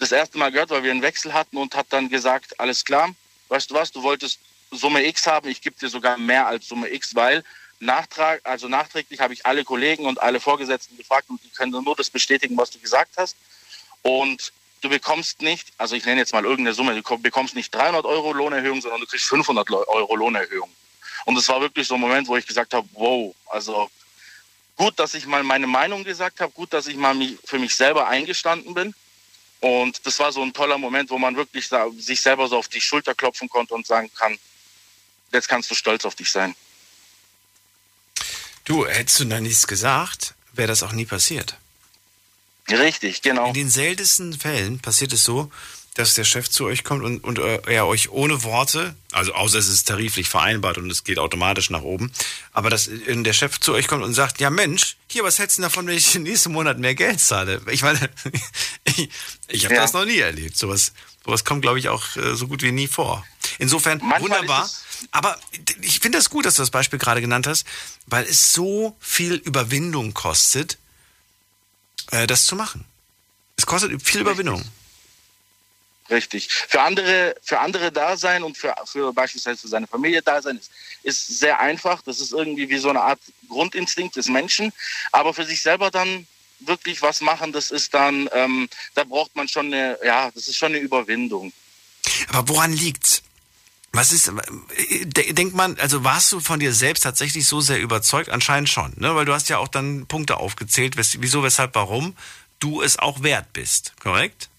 das 0.00 0.10
erste 0.10 0.36
Mal 0.36 0.50
gehört, 0.50 0.70
weil 0.70 0.82
wir 0.82 0.90
einen 0.90 1.00
Wechsel 1.00 1.32
hatten 1.32 1.56
und 1.56 1.76
hat 1.76 1.86
dann 1.90 2.08
gesagt, 2.08 2.58
alles 2.58 2.84
klar, 2.84 3.14
weißt 3.50 3.70
du 3.70 3.74
was, 3.76 3.92
du 3.92 4.02
wolltest 4.02 4.40
Summe 4.72 5.06
X 5.06 5.28
haben, 5.28 5.48
ich 5.48 5.60
gebe 5.60 5.78
dir 5.78 5.88
sogar 5.88 6.18
mehr 6.18 6.48
als 6.48 6.66
Summe 6.66 6.88
X, 6.88 7.14
weil 7.14 7.44
Nachtrag, 7.78 8.40
also 8.42 8.66
nachträglich 8.66 9.20
habe 9.20 9.32
ich 9.32 9.46
alle 9.46 9.62
Kollegen 9.62 10.06
und 10.06 10.20
alle 10.20 10.40
Vorgesetzten 10.40 10.96
gefragt 10.96 11.30
und 11.30 11.40
die 11.44 11.50
können 11.50 11.70
nur 11.70 11.94
das 11.94 12.10
bestätigen, 12.10 12.56
was 12.56 12.72
du 12.72 12.80
gesagt 12.80 13.12
hast. 13.16 13.36
Und 14.02 14.52
du 14.80 14.88
bekommst 14.88 15.40
nicht, 15.40 15.68
also 15.78 15.94
ich 15.94 16.04
nenne 16.04 16.18
jetzt 16.18 16.32
mal 16.32 16.42
irgendeine 16.42 16.74
Summe, 16.74 17.00
du 17.00 17.18
bekommst 17.18 17.54
nicht 17.54 17.72
300 17.72 18.04
Euro 18.04 18.32
Lohnerhöhung, 18.32 18.80
sondern 18.80 19.02
du 19.02 19.06
kriegst 19.06 19.26
500 19.26 19.70
Euro 19.70 20.16
Lohnerhöhung. 20.16 20.72
Und 21.26 21.38
es 21.38 21.48
war 21.48 21.60
wirklich 21.60 21.86
so 21.86 21.94
ein 21.94 22.00
Moment, 22.00 22.26
wo 22.26 22.36
ich 22.36 22.44
gesagt 22.44 22.74
habe, 22.74 22.88
wow, 22.94 23.32
also 23.46 23.88
gut, 24.78 24.98
dass 24.98 25.12
ich 25.12 25.26
mal 25.26 25.42
meine 25.42 25.66
Meinung 25.66 26.04
gesagt 26.04 26.40
habe, 26.40 26.52
gut, 26.52 26.72
dass 26.72 26.86
ich 26.86 26.96
mal 26.96 27.14
für 27.44 27.58
mich 27.58 27.74
selber 27.74 28.08
eingestanden 28.08 28.72
bin. 28.72 28.94
Und 29.60 30.06
das 30.06 30.18
war 30.20 30.32
so 30.32 30.40
ein 30.40 30.52
toller 30.52 30.78
Moment, 30.78 31.10
wo 31.10 31.18
man 31.18 31.36
wirklich 31.36 31.68
sich 31.98 32.22
selber 32.22 32.48
so 32.48 32.56
auf 32.56 32.68
die 32.68 32.80
Schulter 32.80 33.14
klopfen 33.14 33.48
konnte 33.48 33.74
und 33.74 33.86
sagen 33.86 34.10
kann, 34.14 34.38
jetzt 35.32 35.48
kannst 35.48 35.70
du 35.70 35.74
stolz 35.74 36.04
auf 36.04 36.14
dich 36.14 36.30
sein. 36.30 36.54
Du, 38.64 38.86
hättest 38.86 39.20
du 39.20 39.24
da 39.24 39.40
nichts 39.40 39.66
gesagt, 39.66 40.34
wäre 40.52 40.68
das 40.68 40.82
auch 40.82 40.92
nie 40.92 41.06
passiert. 41.06 41.56
Richtig, 42.70 43.22
genau. 43.22 43.48
In 43.48 43.54
den 43.54 43.70
seltensten 43.70 44.38
Fällen 44.38 44.78
passiert 44.78 45.12
es 45.12 45.24
so, 45.24 45.50
dass 45.98 46.14
der 46.14 46.24
Chef 46.24 46.48
zu 46.48 46.64
euch 46.64 46.84
kommt 46.84 47.02
und, 47.02 47.24
und 47.24 47.40
äh, 47.40 47.60
er 47.66 47.86
euch 47.88 48.10
ohne 48.10 48.44
Worte, 48.44 48.94
also 49.10 49.34
außer 49.34 49.58
es 49.58 49.66
ist 49.66 49.88
tariflich 49.88 50.28
vereinbart 50.28 50.78
und 50.78 50.88
es 50.90 51.02
geht 51.02 51.18
automatisch 51.18 51.70
nach 51.70 51.82
oben, 51.82 52.12
aber 52.52 52.70
dass 52.70 52.86
äh, 52.86 53.22
der 53.22 53.32
Chef 53.32 53.58
zu 53.58 53.72
euch 53.72 53.88
kommt 53.88 54.04
und 54.04 54.14
sagt, 54.14 54.40
ja 54.40 54.48
Mensch, 54.48 54.96
hier, 55.08 55.24
was 55.24 55.40
hättest 55.40 55.58
du 55.58 55.62
davon, 55.62 55.88
wenn 55.88 55.96
ich 55.96 56.14
nächsten 56.14 56.52
Monat 56.52 56.78
mehr 56.78 56.94
Geld 56.94 57.20
zahle? 57.20 57.60
Ich 57.70 57.82
meine, 57.82 57.98
ich, 58.84 59.10
ich 59.48 59.64
habe 59.64 59.74
ja. 59.74 59.82
das 59.82 59.92
noch 59.92 60.04
nie 60.04 60.18
erlebt. 60.18 60.56
Sowas, 60.56 60.92
sowas 61.24 61.44
kommt, 61.44 61.62
glaube 61.62 61.80
ich, 61.80 61.88
auch 61.88 62.14
äh, 62.14 62.36
so 62.36 62.46
gut 62.46 62.62
wie 62.62 62.70
nie 62.70 62.86
vor. 62.86 63.26
Insofern 63.58 63.98
Manchmal 63.98 64.20
wunderbar. 64.22 64.70
Aber 65.10 65.36
ich 65.80 65.98
finde 65.98 66.18
das 66.18 66.30
gut, 66.30 66.46
dass 66.46 66.54
du 66.54 66.62
das 66.62 66.70
Beispiel 66.70 67.00
gerade 67.00 67.20
genannt 67.20 67.48
hast, 67.48 67.66
weil 68.06 68.24
es 68.24 68.52
so 68.52 68.96
viel 69.00 69.34
Überwindung 69.34 70.14
kostet, 70.14 70.78
das 72.10 72.46
zu 72.46 72.56
machen. 72.56 72.84
Es 73.56 73.66
kostet 73.66 74.02
viel 74.02 74.20
Überwindung. 74.20 74.64
Richtig. 76.10 76.48
Für 76.50 76.80
andere, 76.80 77.34
für 77.42 77.60
andere 77.60 77.92
da 77.92 78.16
sein 78.16 78.42
und 78.42 78.56
für, 78.56 78.74
für 78.86 79.12
beispielsweise 79.12 79.60
für 79.60 79.68
seine 79.68 79.86
Familie 79.86 80.22
da 80.22 80.40
sein 80.40 80.56
ist, 80.56 80.70
ist 81.02 81.38
sehr 81.38 81.60
einfach. 81.60 82.02
Das 82.02 82.20
ist 82.20 82.32
irgendwie 82.32 82.68
wie 82.68 82.78
so 82.78 82.88
eine 82.88 83.02
Art 83.02 83.20
Grundinstinkt 83.48 84.16
des 84.16 84.28
Menschen. 84.28 84.72
Aber 85.12 85.34
für 85.34 85.44
sich 85.44 85.60
selber 85.60 85.90
dann 85.90 86.26
wirklich 86.60 87.02
was 87.02 87.20
machen, 87.20 87.52
das 87.52 87.70
ist 87.70 87.94
dann, 87.94 88.28
ähm, 88.32 88.68
da 88.94 89.04
braucht 89.04 89.36
man 89.36 89.48
schon 89.48 89.66
eine, 89.66 89.98
ja, 90.04 90.30
das 90.30 90.48
ist 90.48 90.56
schon 90.56 90.72
eine 90.72 90.78
Überwindung. 90.78 91.52
Aber 92.28 92.48
woran 92.48 92.72
liegt's? 92.72 93.22
Was 93.92 94.12
ist, 94.12 94.30
denkt 95.04 95.54
man, 95.54 95.78
also 95.78 96.04
warst 96.04 96.30
du 96.32 96.40
von 96.40 96.60
dir 96.60 96.74
selbst 96.74 97.02
tatsächlich 97.02 97.46
so 97.46 97.60
sehr 97.60 97.80
überzeugt? 97.80 98.28
Anscheinend 98.28 98.68
schon, 98.68 98.92
ne? 98.96 99.14
Weil 99.14 99.24
du 99.24 99.32
hast 99.32 99.48
ja 99.48 99.58
auch 99.58 99.68
dann 99.68 100.06
Punkte 100.06 100.36
aufgezählt, 100.36 100.96
wieso, 100.96 101.42
weshalb, 101.42 101.74
warum 101.74 102.14
du 102.58 102.82
es 102.82 102.98
auch 102.98 103.22
wert 103.22 103.52
bist, 103.54 103.94
korrekt? 103.98 104.50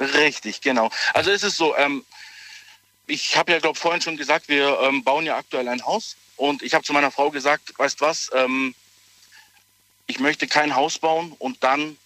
Richtig, 0.00 0.60
genau. 0.60 0.90
Also 1.14 1.30
es 1.30 1.42
ist 1.42 1.56
so, 1.56 1.76
ähm, 1.76 2.04
ich 3.06 3.36
habe 3.36 3.52
ja, 3.52 3.58
glaube 3.58 3.78
vorhin 3.78 4.02
schon 4.02 4.16
gesagt, 4.16 4.48
wir 4.48 4.78
ähm, 4.80 5.04
bauen 5.04 5.24
ja 5.24 5.36
aktuell 5.36 5.68
ein 5.68 5.84
Haus 5.84 6.16
und 6.36 6.62
ich 6.62 6.74
habe 6.74 6.84
zu 6.84 6.92
meiner 6.92 7.10
Frau 7.10 7.30
gesagt, 7.30 7.78
weißt 7.78 8.00
was, 8.00 8.30
ähm, 8.34 8.74
ich 10.06 10.20
möchte 10.20 10.46
kein 10.46 10.74
Haus 10.74 10.98
bauen 10.98 11.34
und 11.38 11.62
dann 11.64 11.96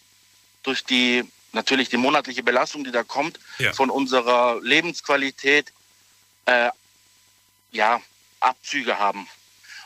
durch 0.63 0.85
die 0.85 1.25
natürlich 1.53 1.89
die 1.89 1.97
monatliche 1.97 2.43
Belastung, 2.43 2.85
die 2.85 2.93
da 2.93 3.03
kommt, 3.03 3.41
ja. 3.59 3.73
von 3.73 3.91
unserer 3.91 4.61
Lebensqualität, 4.63 5.73
äh, 6.47 6.71
ja, 7.73 8.01
Abzüge 8.41 8.99
haben. 8.99 9.29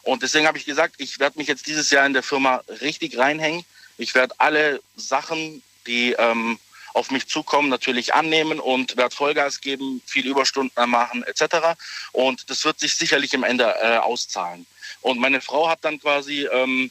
Und 0.02 0.22
deswegen 0.22 0.46
habe 0.46 0.58
ich 0.58 0.66
gesagt, 0.66 0.96
ich 0.98 1.18
werde 1.18 1.38
mich 1.38 1.48
jetzt 1.48 1.66
dieses 1.66 1.90
Jahr 1.90 2.04
in 2.06 2.12
der 2.12 2.22
Firma 2.22 2.62
richtig 2.82 3.16
reinhängen. 3.16 3.64
Ich 3.96 4.14
werde 4.14 4.34
alle 4.38 4.82
Sachen, 4.96 5.62
die 5.86 6.12
ähm, 6.12 6.58
auf 6.94 7.10
mich 7.10 7.26
zukommen, 7.26 7.68
natürlich 7.68 8.14
annehmen 8.14 8.60
und 8.60 8.96
werde 8.96 9.14
Vollgas 9.14 9.60
geben, 9.60 10.00
viel 10.06 10.26
Überstunden 10.26 10.88
machen 10.88 11.22
etc. 11.24 11.76
Und 12.12 12.48
das 12.48 12.64
wird 12.64 12.78
sich 12.80 12.96
sicherlich 12.96 13.34
im 13.34 13.44
Ende 13.44 13.74
äh, 13.82 13.98
auszahlen. 13.98 14.66
Und 15.02 15.18
meine 15.18 15.40
Frau 15.40 15.68
hat 15.68 15.84
dann 15.84 16.00
quasi 16.00 16.46
ähm, 16.50 16.90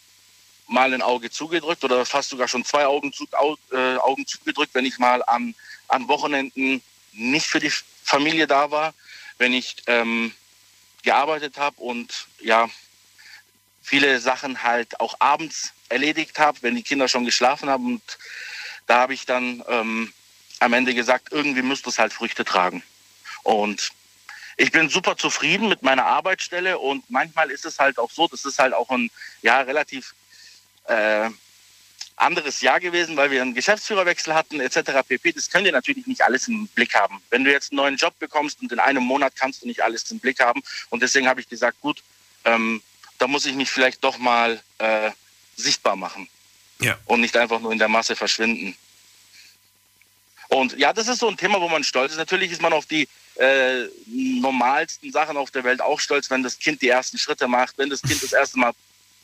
mal 0.67 0.93
ein 0.93 1.01
Auge 1.01 1.31
zugedrückt 1.31 1.84
oder 1.84 2.05
fast 2.05 2.30
sogar 2.30 2.47
schon 2.47 2.65
zwei 2.65 2.85
Augen, 2.85 3.13
zu, 3.13 3.27
äh, 3.71 3.95
Augen 3.97 4.27
zugedrückt, 4.27 4.75
wenn 4.75 4.85
ich 4.85 4.99
mal 4.99 5.23
an, 5.23 5.55
an 5.88 6.07
Wochenenden 6.07 6.81
nicht 7.13 7.47
für 7.47 7.59
die 7.59 7.71
Familie 8.03 8.45
da 8.45 8.71
war, 8.71 8.93
wenn 9.38 9.53
ich 9.53 9.77
ähm, 9.88 10.34
gearbeitet 11.03 11.57
habe 11.57 11.81
und 11.81 12.27
ja, 12.41 12.69
viele 13.81 14.19
Sachen 14.19 14.63
halt 14.63 14.99
auch 14.99 15.15
abends 15.19 15.73
erledigt 15.89 16.39
habe, 16.39 16.57
wenn 16.61 16.75
die 16.75 16.84
Kinder 16.84 17.07
schon 17.07 17.25
geschlafen 17.25 17.69
haben 17.69 17.85
und 17.85 18.17
da 18.88 18.99
habe 18.99 19.14
ich 19.14 19.26
dann 19.26 19.64
ähm, 19.68 20.14
am 20.60 20.73
Ende 20.73 20.93
gesagt, 20.93 21.30
irgendwie 21.31 21.61
müsste 21.61 21.89
es 21.89 21.99
halt 21.99 22.14
Früchte 22.14 22.45
tragen. 22.45 22.84
Und 23.43 23.91
ich 24.57 24.72
bin 24.72 24.89
super 24.89 25.18
zufrieden 25.18 25.68
mit 25.69 25.81
meiner 25.81 26.05
Arbeitsstelle 26.05 26.77
und 26.77 27.10
manchmal 27.10 27.49
ist 27.49 27.65
es 27.65 27.80
halt 27.80 27.97
auch 27.97 28.11
so, 28.11 28.27
das 28.27 28.45
ist 28.45 28.60
halt 28.60 28.73
auch 28.73 28.89
ein 28.89 29.10
ja 29.41 29.61
relativ 29.61 30.14
äh, 30.85 31.30
anderes 32.15 32.61
Jahr 32.61 32.80
gewesen, 32.80 33.18
weil 33.18 33.31
wir 33.31 33.41
einen 33.41 33.55
Geschäftsführerwechsel 33.55 34.35
hatten 34.35 34.60
etc. 34.60 34.91
pp. 35.07 35.34
Das 35.34 35.49
könnt 35.49 35.65
ihr 35.65 35.72
natürlich 35.72 36.05
nicht 36.05 36.23
alles 36.23 36.47
im 36.47 36.68
Blick 36.68 36.93
haben. 36.93 37.22
Wenn 37.30 37.43
du 37.43 37.51
jetzt 37.51 37.72
einen 37.72 37.77
neuen 37.77 37.97
Job 37.97 38.18
bekommst 38.19 38.61
und 38.61 38.72
in 38.72 38.80
einem 38.80 39.03
Monat 39.03 39.35
kannst 39.35 39.64
du 39.64 39.68
nicht 39.68 39.81
alles 39.81 40.10
im 40.11 40.19
Blick 40.19 40.39
haben 40.39 40.61
und 40.89 41.01
deswegen 41.01 41.27
habe 41.27 41.41
ich 41.41 41.49
gesagt, 41.49 41.81
gut, 41.81 42.03
ähm, 42.45 42.81
da 43.18 43.27
muss 43.27 43.45
ich 43.45 43.55
mich 43.55 43.72
vielleicht 43.72 44.03
doch 44.03 44.18
mal 44.18 44.61
äh, 44.77 45.11
sichtbar 45.55 45.95
machen. 45.95 46.27
Ja. 46.80 46.98
Und 47.06 47.22
nicht 47.22 47.38
einfach 47.38 47.60
nur 47.60 47.72
in 47.72 47.80
der 47.80 47.88
Masse 47.88 48.16
verschwinden. 48.16 48.76
Und 50.50 50.78
ja, 50.78 50.94
das 50.94 51.08
ist 51.08 51.20
so 51.20 51.28
ein 51.28 51.38
Thema, 51.38 51.60
wo 51.62 51.70
man 51.70 51.84
stolz 51.84 52.12
ist. 52.12 52.18
Natürlich 52.18 52.52
ist 52.52 52.62
man 52.62 52.74
auf 52.74 52.86
die 52.86 53.08
äh, 53.36 53.86
normalsten 54.06 55.12
Sachen 55.12 55.38
auf 55.38 55.50
der 55.52 55.64
Welt 55.64 55.82
auch 55.82 56.00
stolz, 56.00 56.30
wenn 56.30 56.44
das 56.44 56.60
Kind 56.60 56.82
die 56.82 56.90
ersten 56.90 57.18
Schritte 57.18 57.48
macht, 57.48 57.78
wenn 57.78 57.90
das 57.90 58.02
Kind 58.02 58.22
das 58.22 58.34
erste 58.34 58.60
Mal 58.60 58.74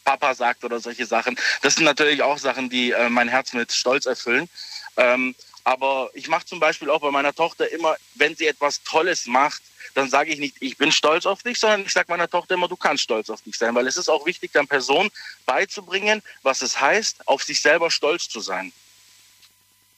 Papa 0.03 0.33
sagt 0.33 0.63
oder 0.63 0.79
solche 0.79 1.05
Sachen. 1.05 1.37
Das 1.61 1.75
sind 1.75 1.83
natürlich 1.83 2.23
auch 2.23 2.39
Sachen, 2.39 2.69
die 2.69 2.91
äh, 2.91 3.09
mein 3.09 3.27
Herz 3.27 3.53
mit 3.53 3.71
Stolz 3.71 4.07
erfüllen. 4.07 4.49
Ähm, 4.97 5.35
Aber 5.69 6.09
ich 6.15 6.27
mache 6.27 6.47
zum 6.47 6.59
Beispiel 6.59 6.89
auch 6.89 7.01
bei 7.01 7.11
meiner 7.11 7.31
Tochter 7.31 7.71
immer, 7.71 7.95
wenn 8.15 8.35
sie 8.35 8.47
etwas 8.47 8.81
Tolles 8.81 9.27
macht, 9.27 9.61
dann 9.93 10.09
sage 10.09 10.33
ich 10.33 10.39
nicht, 10.39 10.55
ich 10.61 10.77
bin 10.77 10.91
stolz 10.91 11.27
auf 11.27 11.43
dich, 11.43 11.59
sondern 11.59 11.81
ich 11.81 11.93
sage 11.93 12.11
meiner 12.11 12.27
Tochter 12.27 12.55
immer, 12.55 12.67
du 12.67 12.75
kannst 12.75 13.03
stolz 13.03 13.29
auf 13.29 13.43
dich 13.43 13.55
sein, 13.55 13.75
weil 13.75 13.85
es 13.85 13.95
ist 13.95 14.09
auch 14.09 14.25
wichtig, 14.25 14.51
der 14.51 14.63
Person 14.63 15.11
beizubringen, 15.45 16.23
was 16.41 16.63
es 16.63 16.81
heißt, 16.81 17.27
auf 17.27 17.43
sich 17.43 17.61
selber 17.61 17.91
stolz 17.91 18.27
zu 18.29 18.39
sein. 18.39 18.73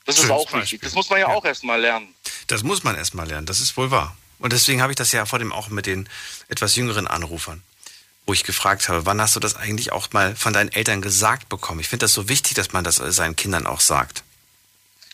Das 0.04 0.16
Schönes 0.16 0.26
ist 0.26 0.30
auch 0.30 0.52
wichtig. 0.52 0.82
Das 0.82 0.92
muss 0.92 1.08
man 1.08 1.20
ja, 1.20 1.30
ja. 1.30 1.34
auch 1.34 1.44
erstmal 1.46 1.80
lernen. 1.80 2.14
Das 2.48 2.62
muss 2.62 2.84
man 2.84 2.94
erstmal 2.94 3.26
lernen, 3.26 3.46
das 3.46 3.60
ist 3.60 3.74
wohl 3.78 3.90
wahr. 3.90 4.14
Und 4.40 4.52
deswegen 4.52 4.82
habe 4.82 4.92
ich 4.92 4.96
das 4.96 5.10
ja 5.12 5.24
vor 5.24 5.38
dem 5.38 5.54
auch 5.54 5.68
mit 5.68 5.86
den 5.86 6.06
etwas 6.48 6.76
jüngeren 6.76 7.06
Anrufern, 7.06 7.62
wo 8.26 8.34
ich 8.34 8.44
gefragt 8.44 8.90
habe, 8.90 9.06
wann 9.06 9.22
hast 9.22 9.36
du 9.36 9.40
das 9.40 9.56
eigentlich 9.56 9.90
auch 9.90 10.12
mal 10.12 10.36
von 10.36 10.52
deinen 10.52 10.70
Eltern 10.70 11.00
gesagt 11.00 11.48
bekommen? 11.48 11.80
Ich 11.80 11.88
finde 11.88 12.04
das 12.04 12.12
so 12.12 12.28
wichtig, 12.28 12.52
dass 12.56 12.74
man 12.74 12.84
das 12.84 12.96
seinen 12.96 13.36
Kindern 13.36 13.66
auch 13.66 13.80
sagt. 13.80 14.22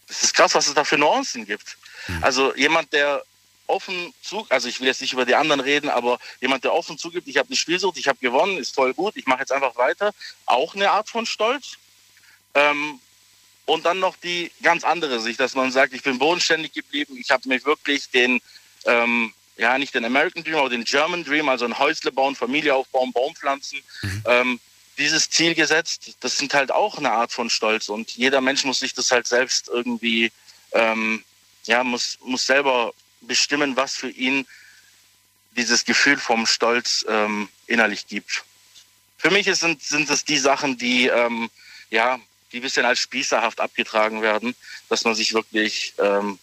Es 0.09 0.23
ist 0.23 0.35
krass, 0.35 0.55
was 0.55 0.67
es 0.67 0.75
da 0.75 0.85
für 0.85 0.99
Nuancen 0.99 1.47
gibt. 1.47 1.77
Hm. 2.07 2.25
Also 2.25 2.55
jemand, 2.57 2.93
der 2.93 3.23
offen 3.69 4.15
zu, 4.23 4.47
also 4.49 4.69
ich 4.69 4.81
will 4.81 4.87
jetzt 4.87 5.01
nicht 5.01 5.13
über 5.13 5.27
die 5.27 5.35
anderen 5.35 5.61
reden, 5.61 5.91
aber 5.91 6.19
jemand, 6.41 6.65
der 6.65 6.73
offen 6.73 6.99
zugibt, 6.99 7.29
ich 7.29 7.37
habe 7.37 7.49
eine 7.49 7.57
Spielsucht, 7.57 7.99
ich 7.99 8.09
habe 8.09 8.19
gewonnen, 8.19 8.59
ist 8.59 8.75
voll 8.75 8.95
gut, 8.95 9.17
ich 9.17 9.27
mache 9.27 9.41
jetzt 9.41 9.53
einfach 9.53 9.77
weiter, 9.77 10.13
auch 10.47 10.75
eine 10.75 10.91
Art 10.91 11.09
von 11.09 11.27
Stolz. 11.27 11.77
Ähm, 12.55 12.99
und 13.67 13.85
dann 13.85 14.01
noch 14.01 14.17
die 14.17 14.51
ganz 14.63 14.83
andere 14.83 15.21
Sicht, 15.21 15.39
dass 15.39 15.55
man 15.55 15.71
sagt, 15.71 15.93
ich 15.93 16.03
bin 16.03 16.19
bodenständig 16.19 16.73
geblieben, 16.73 17.19
ich 17.19 17.31
habe 17.31 17.47
mir 17.47 17.63
wirklich 17.67 18.09
den, 18.11 18.41
ähm, 18.87 19.35
ja 19.59 19.77
nicht 19.77 19.95
den 19.95 20.07
American 20.07 20.43
Dream, 20.43 20.57
aber 20.57 20.71
den 20.71 20.85
German 20.85 21.23
Dream, 21.23 21.51
also 21.51 21.67
ein 21.67 21.79
Häusle 21.79 22.11
bauen, 22.11 22.35
Familie 22.35 22.75
aufbauen, 22.75 23.13
Baum 23.13 23.35
pflanzen, 23.35 23.81
mhm. 24.01 24.25
ähm, 24.27 24.61
dieses 24.99 25.31
Ziel 25.31 25.55
gesetzt. 25.55 26.17
Das 26.21 26.37
sind 26.37 26.55
halt 26.55 26.73
auch 26.73 26.99
eine 26.99 27.13
Art 27.13 27.33
von 27.33 27.51
Stolz 27.51 27.89
und 27.89 28.11
jeder 28.13 28.41
Mensch 28.41 28.65
muss 28.65 28.81
sich 28.81 28.95
das 28.95 29.11
halt 29.11 29.27
selbst 29.27 29.69
irgendwie, 29.69 30.33
ähm, 30.73 31.25
ja, 31.65 31.85
muss, 31.85 32.19
muss 32.23 32.47
selber 32.47 32.93
bestimmen, 33.21 33.77
was 33.77 33.95
für 33.95 34.11
ihn 34.11 34.47
dieses 35.57 35.85
Gefühl 35.85 36.19
vom 36.19 36.47
Stolz 36.47 37.05
ähm, 37.09 37.49
innerlich 37.67 38.07
gibt. 38.07 38.45
Für 39.17 39.31
mich 39.31 39.47
sind, 39.59 39.83
sind 39.83 40.09
es 40.11 40.25
die 40.25 40.39
Sachen, 40.39 40.79
die, 40.79 41.07
ähm, 41.07 41.51
ja, 41.91 42.21
die 42.53 42.59
ein 42.59 42.63
bisschen 42.63 42.87
als 42.87 43.01
spießerhaft 43.01 43.61
abgetragen 43.61 44.23
werden, 44.23 44.55
dass 44.89 45.05
man 45.05 45.15
sich 45.15 45.35
wirklich 45.35 45.95
ähm, 45.99 46.39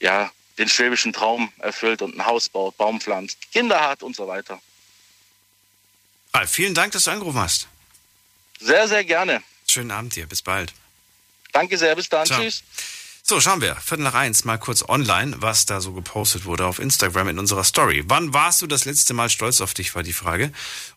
ja, 0.00 0.30
den 0.58 0.68
schwäbischen 0.68 1.12
Traum 1.12 1.52
erfüllt 1.58 2.02
und 2.02 2.16
ein 2.16 2.26
Haus 2.26 2.48
baut, 2.48 2.76
Baum 2.76 3.00
pflanzt, 3.00 3.38
Kinder 3.52 3.80
hat 3.80 4.02
und 4.02 4.14
so 4.14 4.28
weiter. 4.28 4.60
Ah, 6.32 6.46
vielen 6.46 6.74
Dank, 6.74 6.92
dass 6.92 7.04
du 7.04 7.10
angerufen 7.10 7.40
hast. 7.40 7.68
Sehr, 8.64 8.88
sehr 8.88 9.04
gerne. 9.04 9.42
Schönen 9.66 9.90
Abend 9.90 10.16
dir, 10.16 10.26
bis 10.26 10.40
bald. 10.40 10.72
Danke 11.52 11.76
sehr, 11.76 11.94
bis 11.94 12.08
dann, 12.08 12.26
Ciao. 12.26 12.40
tschüss. 12.40 12.62
So, 13.22 13.38
schauen 13.40 13.60
wir. 13.60 13.76
Viertel 13.76 14.04
nach 14.04 14.14
eins, 14.14 14.44
mal 14.44 14.58
kurz 14.58 14.82
online, 14.88 15.36
was 15.40 15.66
da 15.66 15.82
so 15.82 15.92
gepostet 15.92 16.46
wurde 16.46 16.66
auf 16.66 16.78
Instagram 16.78 17.28
in 17.28 17.38
unserer 17.38 17.64
Story. 17.64 18.04
Wann 18.06 18.32
warst 18.32 18.62
du 18.62 18.66
das 18.66 18.86
letzte 18.86 19.12
Mal 19.12 19.28
stolz 19.28 19.60
auf 19.60 19.74
dich, 19.74 19.94
war 19.94 20.02
die 20.02 20.14
Frage. 20.14 20.50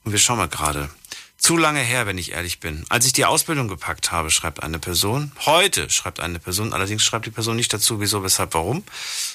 Und 0.03 0.13
wir 0.13 0.19
schauen 0.19 0.37
mal 0.37 0.47
gerade. 0.47 0.89
Zu 1.37 1.57
lange 1.57 1.81
her, 1.81 2.05
wenn 2.07 2.17
ich 2.17 2.31
ehrlich 2.31 2.59
bin. 2.59 2.85
Als 2.89 3.05
ich 3.05 3.13
die 3.13 3.25
Ausbildung 3.25 3.67
gepackt 3.67 4.11
habe, 4.11 4.31
schreibt 4.31 4.63
eine 4.63 4.79
Person. 4.79 5.33
Heute 5.45 5.89
schreibt 5.89 6.21
eine 6.21 6.39
Person, 6.39 6.73
allerdings 6.73 7.03
schreibt 7.03 7.25
die 7.25 7.31
Person 7.31 7.57
nicht 7.57 7.73
dazu, 7.73 7.99
wieso, 7.99 8.23
weshalb, 8.23 8.53
warum. 8.53 8.83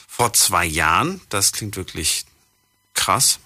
Vor 0.08 0.32
zwei 0.32 0.64
Jahren, 0.64 1.20
das 1.28 1.52
klingt 1.52 1.76
wirklich 1.76 2.24
krass. 2.94 3.40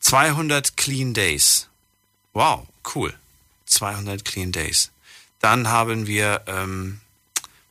200 0.00 0.76
Clean 0.76 1.14
Days. 1.14 1.68
Wow, 2.32 2.66
cool. 2.94 3.14
200 3.74 4.24
Clean 4.24 4.52
Days. 4.52 4.90
Dann 5.40 5.68
haben 5.68 6.06
wir 6.06 6.42
ähm, 6.46 7.00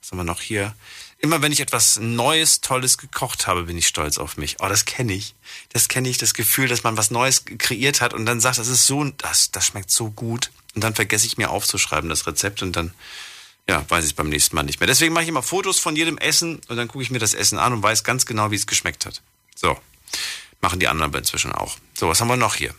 was 0.04 0.12
haben 0.12 0.20
wir 0.20 0.26
noch 0.26 0.42
hier? 0.42 0.76
Immer 1.18 1.42
wenn 1.42 1.54
ich 1.54 1.62
etwas 1.62 1.98
Neues, 1.98 2.60
Tolles 2.60 2.98
gekocht 2.98 3.48
habe, 3.48 3.64
bin 3.64 3.78
ich 3.78 3.88
stolz 3.88 4.18
auf 4.18 4.36
mich. 4.36 4.58
Oh, 4.60 4.68
das 4.68 4.84
kenne 4.84 5.14
ich. 5.14 5.34
Das 5.70 5.88
kenne 5.88 6.10
ich, 6.10 6.18
das 6.18 6.34
Gefühl, 6.34 6.68
dass 6.68 6.84
man 6.84 6.98
was 6.98 7.10
Neues 7.10 7.46
kreiert 7.46 8.02
hat 8.02 8.14
und 8.14 8.26
dann 8.26 8.42
sagt, 8.42 8.58
das 8.58 8.68
ist 8.68 8.86
so, 8.86 9.06
das, 9.06 9.52
das 9.52 9.66
schmeckt 9.66 9.90
so 9.90 10.10
gut. 10.12 10.52
Und 10.76 10.84
dann 10.84 10.94
vergesse 10.94 11.26
ich 11.26 11.38
mir 11.38 11.52
aufzuschreiben, 11.52 12.10
das 12.10 12.28
Rezept 12.28 12.62
und 12.62 12.76
dann, 12.76 12.94
ja, 13.70 13.90
weiß 13.90 14.04
ich 14.04 14.12
es 14.12 14.16
beim 14.16 14.28
nächsten 14.28 14.58
Mal 14.58 14.64
nicht 14.64 14.82
mehr. 14.82 14.88
Deswegen 14.88 15.14
mache 15.14 15.24
ich 15.24 15.30
immer 15.30 15.44
Fotos 15.44 15.80
von 15.80 15.96
jedem 15.96 16.18
Essen 16.18 16.60
und 16.68 16.76
dann 16.76 16.90
gucke 16.90 17.04
ich 17.04 17.12
mir 17.12 17.20
das 17.20 17.34
Essen 17.34 17.58
an 17.58 17.72
und 17.72 17.82
weiß 17.82 18.04
ganz 18.04 18.26
genau, 18.26 18.52
wie 18.52 18.56
es 18.56 18.68
geschmeckt 18.68 19.06
hat. 19.06 19.22
So. 19.56 19.80
Machen 20.60 20.82
die 20.82 20.90
anderen 20.90 21.14
inzwischen 21.14 21.54
auch. 21.54 21.78
So, 21.94 22.10
was 22.10 22.20
haben 22.20 22.28
wir 22.28 22.36
noch 22.36 22.56
hier? 22.56 22.76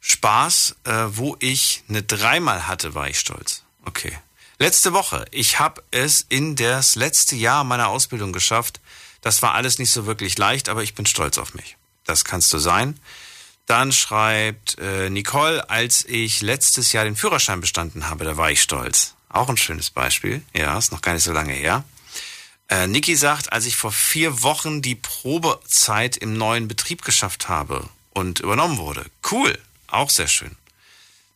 Spaß, 0.00 0.76
äh, 0.84 0.92
wo 1.08 1.36
ich 1.40 1.82
eine 1.88 2.02
dreimal 2.02 2.66
hatte, 2.66 2.94
war 2.94 3.08
ich 3.08 3.18
stolz. 3.18 3.64
Okay. 3.84 4.16
Letzte 4.58 4.92
Woche, 4.92 5.24
ich 5.30 5.58
habe 5.58 5.82
es 5.90 6.26
in 6.28 6.56
das 6.56 6.94
letzte 6.94 7.34
Jahr 7.36 7.64
meiner 7.64 7.88
Ausbildung 7.88 8.32
geschafft. 8.32 8.80
Das 9.22 9.40
war 9.42 9.54
alles 9.54 9.78
nicht 9.78 9.90
so 9.90 10.06
wirklich 10.06 10.36
leicht, 10.36 10.68
aber 10.68 10.82
ich 10.82 10.94
bin 10.94 11.06
stolz 11.06 11.38
auf 11.38 11.54
mich. 11.54 11.76
Das 12.04 12.24
kannst 12.24 12.52
du 12.52 12.58
sein. 12.58 12.98
Dann 13.66 13.92
schreibt 13.92 14.78
äh, 14.78 15.08
Nicole, 15.10 15.70
als 15.70 16.04
ich 16.04 16.42
letztes 16.42 16.92
Jahr 16.92 17.04
den 17.04 17.16
Führerschein 17.16 17.60
bestanden 17.60 18.08
habe, 18.08 18.24
da 18.24 18.36
war 18.36 18.50
ich 18.50 18.60
stolz. 18.62 19.14
Auch 19.28 19.48
ein 19.48 19.56
schönes 19.56 19.90
Beispiel. 19.90 20.42
Ja, 20.54 20.76
ist 20.76 20.92
noch 20.92 21.02
gar 21.02 21.14
nicht 21.14 21.22
so 21.22 21.32
lange 21.32 21.52
her. 21.52 21.84
Äh, 22.68 22.86
Niki 22.86 23.16
sagt, 23.16 23.52
als 23.52 23.66
ich 23.66 23.76
vor 23.76 23.92
vier 23.92 24.42
Wochen 24.42 24.82
die 24.82 24.94
Probezeit 24.94 26.16
im 26.16 26.34
neuen 26.34 26.68
Betrieb 26.68 27.02
geschafft 27.02 27.48
habe 27.48 27.88
und 28.10 28.40
übernommen 28.40 28.76
wurde. 28.76 29.06
Cool, 29.30 29.56
auch 29.92 30.10
sehr 30.10 30.28
schön. 30.28 30.56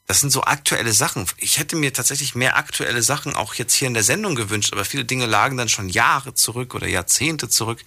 Das 0.07 0.21
sind 0.21 0.31
so 0.31 0.45
aktuelle 0.45 0.93
Sachen. 0.93 1.27
Ich 1.39 1.59
hätte 1.59 1.77
mir 1.77 1.93
tatsächlich 1.93 2.35
mehr 2.35 2.57
aktuelle 2.57 3.03
Sachen 3.03 3.35
auch 3.35 3.55
jetzt 3.55 3.75
hier 3.75 3.89
in 3.89 3.95
der 3.95 4.03
Sendung 4.03 4.35
gewünscht, 4.35 4.73
aber 4.73 4.85
viele 4.85 5.07
Dinge 5.07 5.25
lagen 5.27 5.57
dann 5.57 5.71
schon 5.71 5.89
Jahre 5.89 6.35
zurück 6.35 6.75
oder 6.75 6.87
Jahrzehnte 6.87 7.49
zurück. 7.49 7.83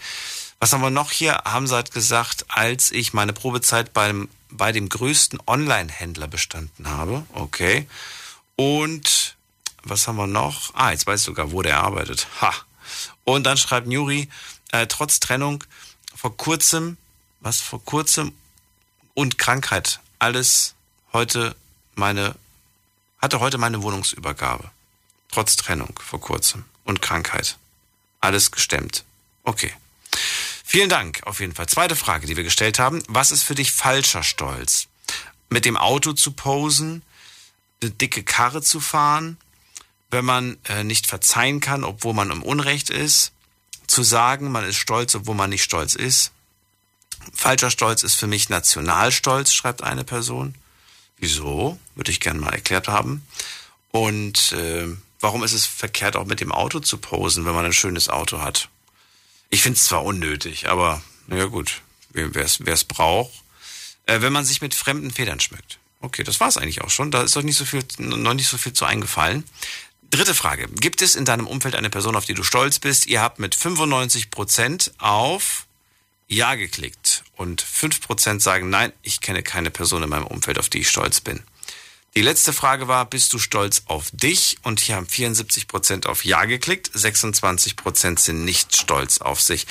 Was 0.60 0.74
haben 0.74 0.82
wir 0.82 0.90
noch 0.90 1.12
hier? 1.12 1.36
Haben 1.46 1.68
sie 1.68 1.76
halt 1.76 1.92
gesagt, 1.92 2.46
als 2.50 2.92
ich 2.92 3.14
meine 3.14 3.34
Probezeit 3.34 3.94
beim, 3.94 4.30
bei 4.50 4.72
dem 4.72 4.90
größten 4.90 5.40
Online-Händler 5.46 6.28
bestanden 6.28 6.90
habe. 6.90 7.24
Okay. 7.34 7.88
Und 8.56 9.36
was 9.84 10.08
haben 10.08 10.16
wir 10.16 10.26
noch? 10.26 10.74
Ah, 10.74 10.92
jetzt 10.92 11.06
weiß 11.06 11.20
ich 11.20 11.26
sogar, 11.26 11.52
wo 11.52 11.62
der 11.62 11.80
arbeitet. 11.80 12.28
Ha. 12.42 12.54
Und 13.26 13.44
dann 13.44 13.58
schreibt 13.58 13.86
Nuri, 13.86 14.28
äh, 14.72 14.88
trotz 14.88 15.20
Trennung 15.20 15.64
vor 16.16 16.36
kurzem, 16.36 16.98
was 17.42 17.62
vor 17.62 17.84
kurzem 17.84 18.34
und 19.14 19.38
Krankheit, 19.38 20.00
alles 20.20 20.76
heute 21.14 21.56
meine, 21.96 22.36
hatte 23.20 23.40
heute 23.40 23.58
meine 23.58 23.82
Wohnungsübergabe. 23.82 24.70
Trotz 25.32 25.56
Trennung 25.56 26.00
vor 26.04 26.22
kurzem 26.22 26.66
und 26.84 27.02
Krankheit. 27.02 27.58
Alles 28.22 28.52
gestemmt. 28.52 29.04
Okay. 29.44 29.74
Vielen 30.64 30.90
Dank 30.90 31.22
auf 31.24 31.40
jeden 31.40 31.54
Fall. 31.54 31.68
Zweite 31.68 31.96
Frage, 31.96 32.28
die 32.28 32.36
wir 32.36 32.44
gestellt 32.44 32.80
haben. 32.80 33.02
Was 33.08 33.32
ist 33.32 33.44
für 33.44 33.56
dich 33.56 33.72
falscher 33.72 34.24
Stolz? 34.24 34.88
Mit 35.50 35.66
dem 35.66 35.78
Auto 35.78 36.14
zu 36.14 36.32
posen, 36.32 37.04
eine 37.82 37.92
dicke 37.92 38.24
Karre 38.24 38.62
zu 38.62 38.80
fahren, 38.80 39.38
wenn 40.12 40.26
man 40.26 40.58
äh, 40.68 40.84
nicht 40.84 41.08
verzeihen 41.08 41.60
kann, 41.60 41.84
obwohl 41.84 42.14
man 42.14 42.32
im 42.32 42.44
Unrecht 42.44 42.90
ist, 42.90 43.32
zu 43.88 44.04
sagen, 44.04 44.52
man 44.52 44.66
ist 44.66 44.78
stolz, 44.78 45.16
obwohl 45.16 45.36
man 45.36 45.50
nicht 45.50 45.64
stolz 45.64 45.96
ist. 45.96 46.32
Falscher 47.34 47.72
Stolz 47.72 48.04
ist 48.04 48.16
für 48.16 48.28
mich 48.28 48.50
Nationalstolz, 48.50 49.54
schreibt 49.54 49.84
eine 49.84 50.04
Person. 50.04 50.56
Wieso? 51.18 51.80
Würde 51.96 52.12
ich 52.12 52.20
gerne 52.20 52.40
mal 52.40 52.54
erklärt 52.54 52.88
haben. 52.88 53.26
Und 53.92 54.52
äh, 54.52 54.88
warum 55.20 55.44
ist 55.44 55.54
es 55.54 55.66
verkehrt, 55.66 56.16
auch 56.16 56.26
mit 56.26 56.40
dem 56.40 56.52
Auto 56.52 56.80
zu 56.80 56.98
posen, 56.98 57.46
wenn 57.46 57.56
man 57.56 57.66
ein 57.66 57.74
schönes 57.74 58.10
Auto 58.10 58.42
hat? 58.42 58.70
Ich 59.50 59.62
finde 59.62 59.78
es 59.78 59.86
zwar 59.86 60.04
unnötig, 60.04 60.70
aber 60.70 61.02
naja 61.28 61.46
gut, 61.46 61.82
wer 62.12 62.46
es 62.46 62.84
braucht. 62.84 63.34
Äh, 64.06 64.22
wenn 64.22 64.34
man 64.34 64.46
sich 64.46 64.62
mit 64.62 64.74
fremden 64.74 65.12
Federn 65.12 65.40
schmückt. 65.40 65.80
Okay, 66.00 66.24
das 66.24 66.40
war 66.40 66.48
es 66.48 66.58
eigentlich 66.58 66.82
auch 66.82 66.90
schon. 66.90 67.12
Da 67.12 67.24
ist 67.24 67.36
doch 67.36 67.44
nicht 67.44 67.58
so 67.58 67.66
viel, 67.66 67.84
noch 67.98 68.34
nicht 68.34 68.48
so 68.48 68.58
viel 68.58 68.74
zu 68.74 68.86
eingefallen. 68.86 69.44
Dritte 70.10 70.34
Frage. 70.34 70.68
Gibt 70.70 71.02
es 71.02 71.16
in 71.16 71.26
deinem 71.26 71.48
Umfeld 71.48 71.76
eine 71.76 71.90
Person, 71.90 72.16
auf 72.16 72.26
die 72.26 72.34
du 72.34 72.44
stolz 72.44 72.80
bist? 72.80 73.08
Ihr 73.08 73.22
habt 73.22 73.40
mit 73.40 73.56
95 73.56 74.32
Prozent 74.32 74.94
auf 75.00 75.67
Ja 76.28 76.56
geklickt 76.56 77.24
und 77.36 77.64
5% 77.64 78.42
sagen, 78.42 78.70
nein, 78.70 78.92
ich 79.02 79.22
kenne 79.22 79.44
keine 79.44 79.72
Person 79.72 80.04
in 80.04 80.10
meinem 80.10 80.28
Umfeld, 80.28 80.60
auf 80.60 80.70
die 80.70 80.80
ich 80.80 80.90
stolz 80.90 81.22
bin. 81.22 81.42
Die 82.16 82.22
letzte 82.22 82.52
Frage 82.52 82.88
war, 82.88 83.06
bist 83.06 83.32
du 83.34 83.40
stolz 83.40 83.84
auf 83.86 84.10
dich? 84.12 84.58
Und 84.64 84.80
hier 84.80 84.96
haben 84.96 85.06
74% 85.06 86.08
auf 86.08 86.26
Ja 86.26 86.46
geklickt, 86.46 86.90
26% 86.96 88.20
sind 88.20 88.44
nicht 88.44 88.76
stolz 88.76 89.20
auf 89.20 89.40
sich. 89.40 89.68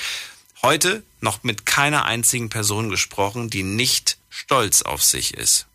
Heute 0.61 1.03
noch 1.21 1.43
mit 1.43 1.65
keiner 1.65 2.05
einzigen 2.05 2.49
Person 2.49 2.89
gesprochen, 2.89 3.49
die 3.49 3.63
nicht 3.63 4.17
stolz 4.29 4.81
auf 4.81 5.03
sich 5.03 5.33
ist. 5.33 5.67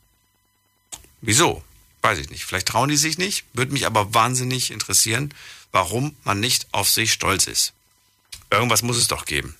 Wieso? 1.20 1.62
Weiß 2.00 2.18
ich 2.18 2.30
nicht. 2.30 2.44
Vielleicht 2.44 2.68
trauen 2.68 2.88
die 2.88 2.96
sich 2.96 3.18
nicht, 3.18 3.44
würde 3.52 3.72
mich 3.72 3.86
aber 3.86 4.14
wahnsinnig 4.14 4.70
interessieren, 4.70 5.32
warum 5.70 6.16
man 6.24 6.40
nicht 6.40 6.66
auf 6.72 6.88
sich 6.88 7.12
stolz 7.12 7.46
ist. 7.46 7.74
Irgendwas 8.50 8.82
muss 8.82 8.96
es 8.96 9.08
doch 9.08 9.24
geben. 9.24 9.56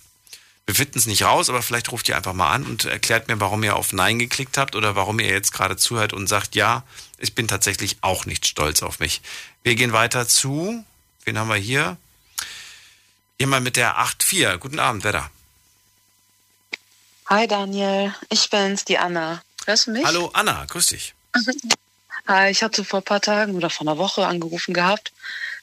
Wir 0.66 0.74
finden 0.76 0.98
es 0.98 1.06
nicht 1.06 1.24
raus, 1.24 1.48
aber 1.48 1.60
vielleicht 1.62 1.90
ruft 1.90 2.08
ihr 2.08 2.16
einfach 2.16 2.34
mal 2.34 2.52
an 2.52 2.64
und 2.64 2.84
erklärt 2.84 3.28
mir, 3.28 3.40
warum 3.40 3.64
ihr 3.64 3.74
auf 3.74 3.92
Nein 3.92 4.18
geklickt 4.18 4.56
habt 4.56 4.76
oder 4.76 4.94
warum 4.94 5.18
ihr 5.18 5.28
jetzt 5.28 5.52
gerade 5.52 5.76
zuhört 5.76 6.12
und 6.12 6.28
sagt, 6.28 6.54
ja, 6.54 6.84
ich 7.18 7.34
bin 7.34 7.48
tatsächlich 7.48 7.96
auch 8.00 8.26
nicht 8.26 8.46
stolz 8.46 8.82
auf 8.82 9.00
mich. 9.00 9.22
Wir 9.64 9.74
gehen 9.74 9.92
weiter 9.92 10.28
zu, 10.28 10.84
wen 11.24 11.38
haben 11.38 11.48
wir 11.48 11.56
hier? 11.56 11.96
Jemand 13.38 13.64
mit 13.64 13.76
der 13.76 13.98
8-4. 13.98 14.58
Guten 14.58 14.78
Abend, 14.78 15.02
wer 15.02 15.12
da? 15.12 15.30
Hi 17.26 17.48
Daniel, 17.48 18.14
ich 18.28 18.48
bin's, 18.50 18.84
die 18.84 18.98
Anna. 18.98 19.42
Hörst 19.66 19.86
du 19.86 19.92
mich? 19.92 20.04
Hallo 20.04 20.30
Anna, 20.32 20.64
grüß 20.66 20.86
dich. 20.86 21.14
Hi, 22.28 22.50
ich 22.50 22.62
hatte 22.62 22.84
vor 22.84 23.00
ein 23.00 23.04
paar 23.04 23.20
Tagen 23.20 23.56
oder 23.56 23.68
vor 23.68 23.86
einer 23.86 23.98
Woche 23.98 24.26
angerufen 24.26 24.74
gehabt. 24.74 25.12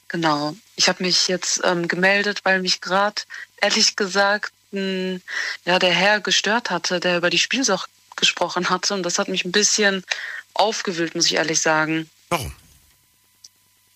Genau. 0.08 0.54
Ich 0.76 0.88
habe 0.88 1.02
mich 1.02 1.28
jetzt 1.28 1.60
ähm, 1.64 1.88
gemeldet, 1.88 2.40
weil 2.44 2.60
mich 2.60 2.80
gerade, 2.80 3.22
ehrlich 3.62 3.96
gesagt, 3.96 4.52
mh, 4.72 5.20
ja, 5.64 5.78
der 5.78 5.92
Herr 5.92 6.20
gestört 6.20 6.70
hatte, 6.70 7.00
der 7.00 7.18
über 7.18 7.30
die 7.30 7.38
Spielsucht 7.38 7.90
gesprochen 8.16 8.70
hatte. 8.70 8.94
Und 8.94 9.02
das 9.02 9.18
hat 9.18 9.28
mich 9.28 9.44
ein 9.44 9.52
bisschen 9.52 10.04
aufgewühlt, 10.54 11.14
muss 11.14 11.26
ich 11.26 11.34
ehrlich 11.34 11.60
sagen. 11.60 12.10
Warum? 12.28 12.54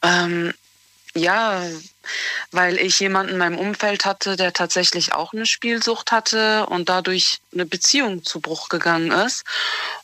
Ähm, 0.03 0.53
ja, 1.15 1.63
weil 2.51 2.79
ich 2.79 2.99
jemanden 2.99 3.33
in 3.33 3.39
meinem 3.39 3.59
Umfeld 3.59 4.05
hatte, 4.05 4.37
der 4.37 4.53
tatsächlich 4.53 5.13
auch 5.13 5.33
eine 5.33 5.47
Spielsucht 5.47 6.11
hatte 6.11 6.67
und 6.67 6.89
dadurch 6.89 7.41
eine 7.53 7.67
Beziehung 7.67 8.25
zu 8.25 8.41
Bruch 8.41 8.69
gegangen 8.69 9.13
ist. 9.13 9.45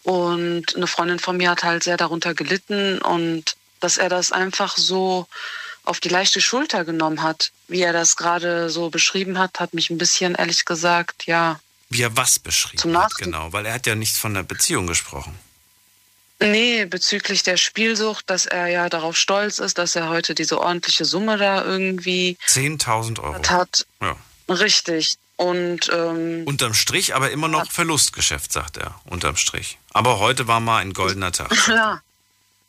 Und 0.04 0.76
eine 0.76 0.86
Freundin 0.86 1.18
von 1.18 1.36
mir 1.36 1.50
hat 1.50 1.64
halt 1.64 1.82
sehr 1.82 1.96
darunter 1.96 2.34
gelitten 2.34 3.00
und 3.02 3.56
dass 3.80 3.96
er 3.96 4.08
das 4.08 4.30
einfach 4.30 4.76
so 4.76 5.26
auf 5.90 5.98
die 5.98 6.08
leichte 6.08 6.40
Schulter 6.40 6.84
genommen 6.84 7.20
hat, 7.20 7.50
wie 7.66 7.82
er 7.82 7.92
das 7.92 8.16
gerade 8.16 8.70
so 8.70 8.90
beschrieben 8.90 9.38
hat, 9.38 9.58
hat 9.58 9.74
mich 9.74 9.90
ein 9.90 9.98
bisschen, 9.98 10.36
ehrlich 10.36 10.64
gesagt, 10.64 11.26
ja. 11.26 11.58
Wie 11.88 12.02
er 12.02 12.16
was 12.16 12.38
beschrieben 12.38 12.78
Zum 12.78 12.96
hat, 12.96 13.12
genau, 13.16 13.52
weil 13.52 13.66
er 13.66 13.74
hat 13.74 13.86
ja 13.88 13.96
nichts 13.96 14.16
von 14.16 14.30
einer 14.30 14.44
Beziehung 14.44 14.86
gesprochen. 14.86 15.36
Nee, 16.38 16.86
bezüglich 16.86 17.42
der 17.42 17.56
Spielsucht, 17.56 18.30
dass 18.30 18.46
er 18.46 18.68
ja 18.68 18.88
darauf 18.88 19.16
stolz 19.16 19.58
ist, 19.58 19.78
dass 19.78 19.96
er 19.96 20.08
heute 20.08 20.34
diese 20.36 20.60
ordentliche 20.60 21.04
Summe 21.04 21.36
da 21.36 21.64
irgendwie 21.64 22.38
10.000 22.46 23.20
Euro. 23.20 23.42
hat. 23.50 23.84
Ja. 24.00 24.16
Richtig. 24.48 25.16
Und 25.36 25.90
ähm, 25.92 26.44
Unterm 26.46 26.74
Strich 26.74 27.14
aber 27.16 27.30
immer 27.30 27.48
noch 27.48 27.70
Verlustgeschäft, 27.70 28.52
sagt 28.52 28.76
er. 28.76 28.94
Unterm 29.04 29.36
Strich. 29.36 29.78
Aber 29.92 30.18
heute 30.20 30.46
war 30.46 30.60
mal 30.60 30.78
ein 30.78 30.92
goldener 30.92 31.32
Tag. 31.32 31.50
ja. 31.68 32.00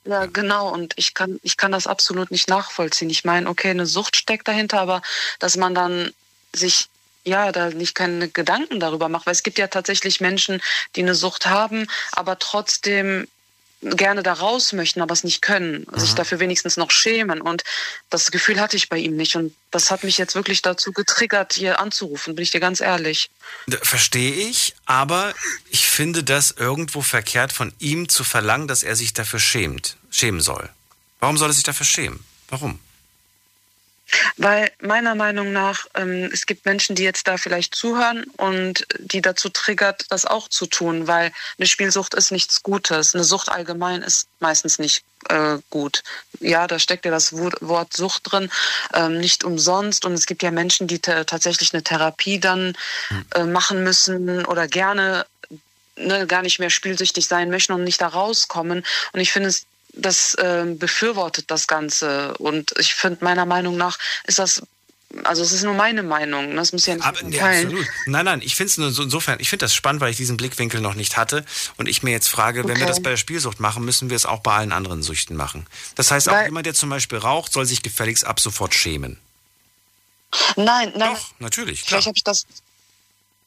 Ja, 0.06 0.26
genau. 0.26 0.69
Und 0.69 0.94
ich 0.98 1.14
kann, 1.14 1.40
ich 1.44 1.57
kann 1.57 1.72
das 1.72 1.88
absolut 1.88 2.32
nicht 2.32 2.49
nachvollziehen. 2.49 3.10
Ich 3.10 3.23
meine, 3.23 3.49
okay, 3.49 3.69
eine 3.69 3.86
Sucht 3.86 4.15
steckt 4.15 4.48
dahinter, 4.48 4.80
aber 4.82 5.02
dass 5.40 5.57
man 5.57 5.76
dann 5.76 6.11
sich 6.53 6.90
ja, 7.23 7.52
da 7.52 7.69
nicht 7.69 7.94
keine 7.94 8.30
Gedanken 8.30 8.80
darüber 8.80 9.10
macht, 9.10 9.28
weil 9.28 9.34
es 9.34 9.44
gibt 9.44 9.60
ja 9.60 9.68
tatsächlich 9.68 10.22
Menschen, 10.22 10.61
die 10.95 11.02
eine 11.03 11.15
Sucht 11.15 11.45
haben, 11.45 11.88
aber 12.14 12.40
trotzdem 12.40 13.28
gerne 13.82 14.24
da 14.24 14.34
raus 14.34 14.74
möchten, 14.74 15.02
aber 15.02 15.14
es 15.14 15.24
nicht 15.24 15.41
können, 15.41 15.86
mhm. 15.91 15.99
sich 15.99 16.14
dafür 16.14 16.40
wenigstens 16.40 16.78
noch 16.78 16.91
schämen. 16.91 17.41
Und 17.41 17.64
das 18.10 18.32
Gefühl 18.32 18.60
hatte 18.60 18.78
ich 18.78 18.90
bei 18.90 18.98
ihm 18.98 19.16
nicht. 19.16 19.36
Und 19.36 19.56
das 19.72 19.91
hat 19.91 20.03
mich 20.03 20.18
jetzt 20.18 20.36
wirklich 20.36 20.62
dazu 20.62 20.91
getriggert, 20.91 21.53
hier 21.53 21.80
anzurufen, 21.80 22.36
bin 22.36 22.44
ich 22.44 22.52
dir 22.52 22.60
ganz 22.60 22.82
ehrlich. 22.82 23.30
Verstehe 23.82 24.34
ich, 24.34 24.76
aber 24.86 25.34
ich 25.70 25.88
finde 25.88 26.24
das 26.24 26.52
irgendwo 26.52 27.02
verkehrt 27.02 27.52
von 27.52 27.74
ihm 27.80 28.08
zu 28.10 28.24
verlangen, 28.24 28.68
dass 28.68 28.84
er 28.84 28.95
sich 28.95 29.14
dafür 29.14 29.40
schämt, 29.40 29.98
schämen 30.10 30.41
soll. 30.41 30.70
Warum 31.20 31.38
soll 31.38 31.49
er 31.49 31.53
sich 31.53 31.64
dafür 31.64 31.86
schämen? 31.86 32.24
Warum? 32.49 32.80
Weil 34.38 34.71
meiner 34.81 35.15
Meinung 35.15 35.51
nach, 35.51 35.88
ähm, 35.95 36.29
es 36.31 36.45
gibt 36.45 36.65
Menschen, 36.65 36.95
die 36.95 37.03
jetzt 37.03 37.27
da 37.27 37.38
vielleicht 37.38 37.75
zuhören 37.75 38.23
und 38.38 38.85
die 38.99 39.21
dazu 39.21 39.49
triggert, 39.49 40.05
das 40.09 40.25
auch 40.25 40.47
zu 40.47 40.65
tun, 40.65 41.07
weil 41.07 41.31
eine 41.57 41.67
Spielsucht 41.67 42.13
ist 42.13 42.31
nichts 42.31 42.63
Gutes. 42.63 43.15
Eine 43.15 43.23
Sucht 43.23 43.49
allgemein 43.49 44.01
ist 44.01 44.27
meistens 44.39 44.79
nicht 44.79 45.03
äh, 45.29 45.57
gut. 45.69 46.03
Ja, 46.39 46.67
da 46.67 46.79
steckt 46.79 47.05
ja 47.05 47.11
das 47.11 47.33
Wort 47.33 47.93
Sucht 47.93 48.31
drin, 48.31 48.49
ähm, 48.93 49.19
nicht 49.19 49.43
umsonst. 49.43 50.05
Und 50.05 50.13
es 50.13 50.25
gibt 50.25 50.43
ja 50.43 50.51
Menschen, 50.51 50.88
die 50.88 50.99
tatsächlich 50.99 51.73
eine 51.73 51.83
Therapie 51.83 52.39
dann 52.39 52.73
äh, 53.35 53.43
machen 53.43 53.83
müssen 53.83 54.45
oder 54.45 54.67
gerne 54.67 55.25
ne, 55.95 56.27
gar 56.27 56.41
nicht 56.41 56.59
mehr 56.59 56.69
spielsüchtig 56.69 57.27
sein 57.27 57.49
möchten 57.49 57.73
und 57.73 57.83
nicht 57.83 58.01
da 58.01 58.07
rauskommen. 58.07 58.83
Und 59.13 59.19
ich 59.19 59.31
finde 59.31 59.49
es 59.49 59.65
das 59.93 60.35
äh, 60.35 60.65
befürwortet 60.68 61.51
das 61.51 61.68
Ganze. 61.68 62.34
Und 62.38 62.73
ich 62.80 62.93
finde, 62.93 63.23
meiner 63.23 63.45
Meinung 63.45 63.77
nach 63.77 63.97
ist 64.26 64.39
das 64.39 64.61
also 65.23 65.41
es 65.41 65.51
ist 65.51 65.63
nur 65.63 65.73
meine 65.73 66.03
Meinung, 66.03 66.49
ne? 66.49 66.55
das 66.55 66.72
muss 66.72 66.85
ja 66.85 66.95
nicht 66.95 67.05
Aber, 67.05 67.22
ja, 67.27 67.45
absolut. 67.45 67.85
Nein, 68.05 68.26
nein, 68.26 68.41
ich 68.41 68.55
finde 68.55 68.69
es 68.69 68.77
nur 68.77 68.91
so 68.91 69.03
insofern, 69.03 69.39
ich 69.39 69.49
finde 69.49 69.65
das 69.65 69.76
spannend, 69.76 70.01
weil 70.01 70.11
ich 70.11 70.18
diesen 70.18 70.38
Blickwinkel 70.38 70.80
noch 70.80 70.93
nicht 70.93 71.18
hatte 71.18 71.45
und 71.77 71.89
ich 71.89 72.01
mir 72.01 72.11
jetzt 72.11 72.30
frage, 72.30 72.61
okay. 72.61 72.69
wenn 72.69 72.80
wir 72.80 72.88
das 72.88 73.01
bei 73.01 73.09
der 73.09 73.18
Spielsucht 73.18 73.59
machen, 73.59 73.84
müssen 73.84 74.09
wir 74.09 74.15
es 74.15 74.26
auch 74.26 74.39
bei 74.39 74.53
allen 74.53 74.72
anderen 74.72 75.03
Süchten 75.03 75.35
machen. 75.35 75.68
Das 75.95 76.11
heißt, 76.11 76.27
weil, 76.27 76.43
auch 76.43 76.45
jemand, 76.45 76.65
der 76.65 76.73
zum 76.73 76.89
Beispiel 76.89 77.18
raucht, 77.18 77.51
soll 77.51 77.65
sich 77.65 77.81
gefälligst 77.81 78.26
ab 78.26 78.39
sofort 78.39 78.73
schämen. 78.73 79.19
Nein, 80.55 80.93
nein. 80.95 81.13
Doch, 81.13 81.31
natürlich. 81.39 81.84
Vielleicht 81.84 82.07
habe 82.07 82.15
ich 82.15 82.23
das 82.23 82.45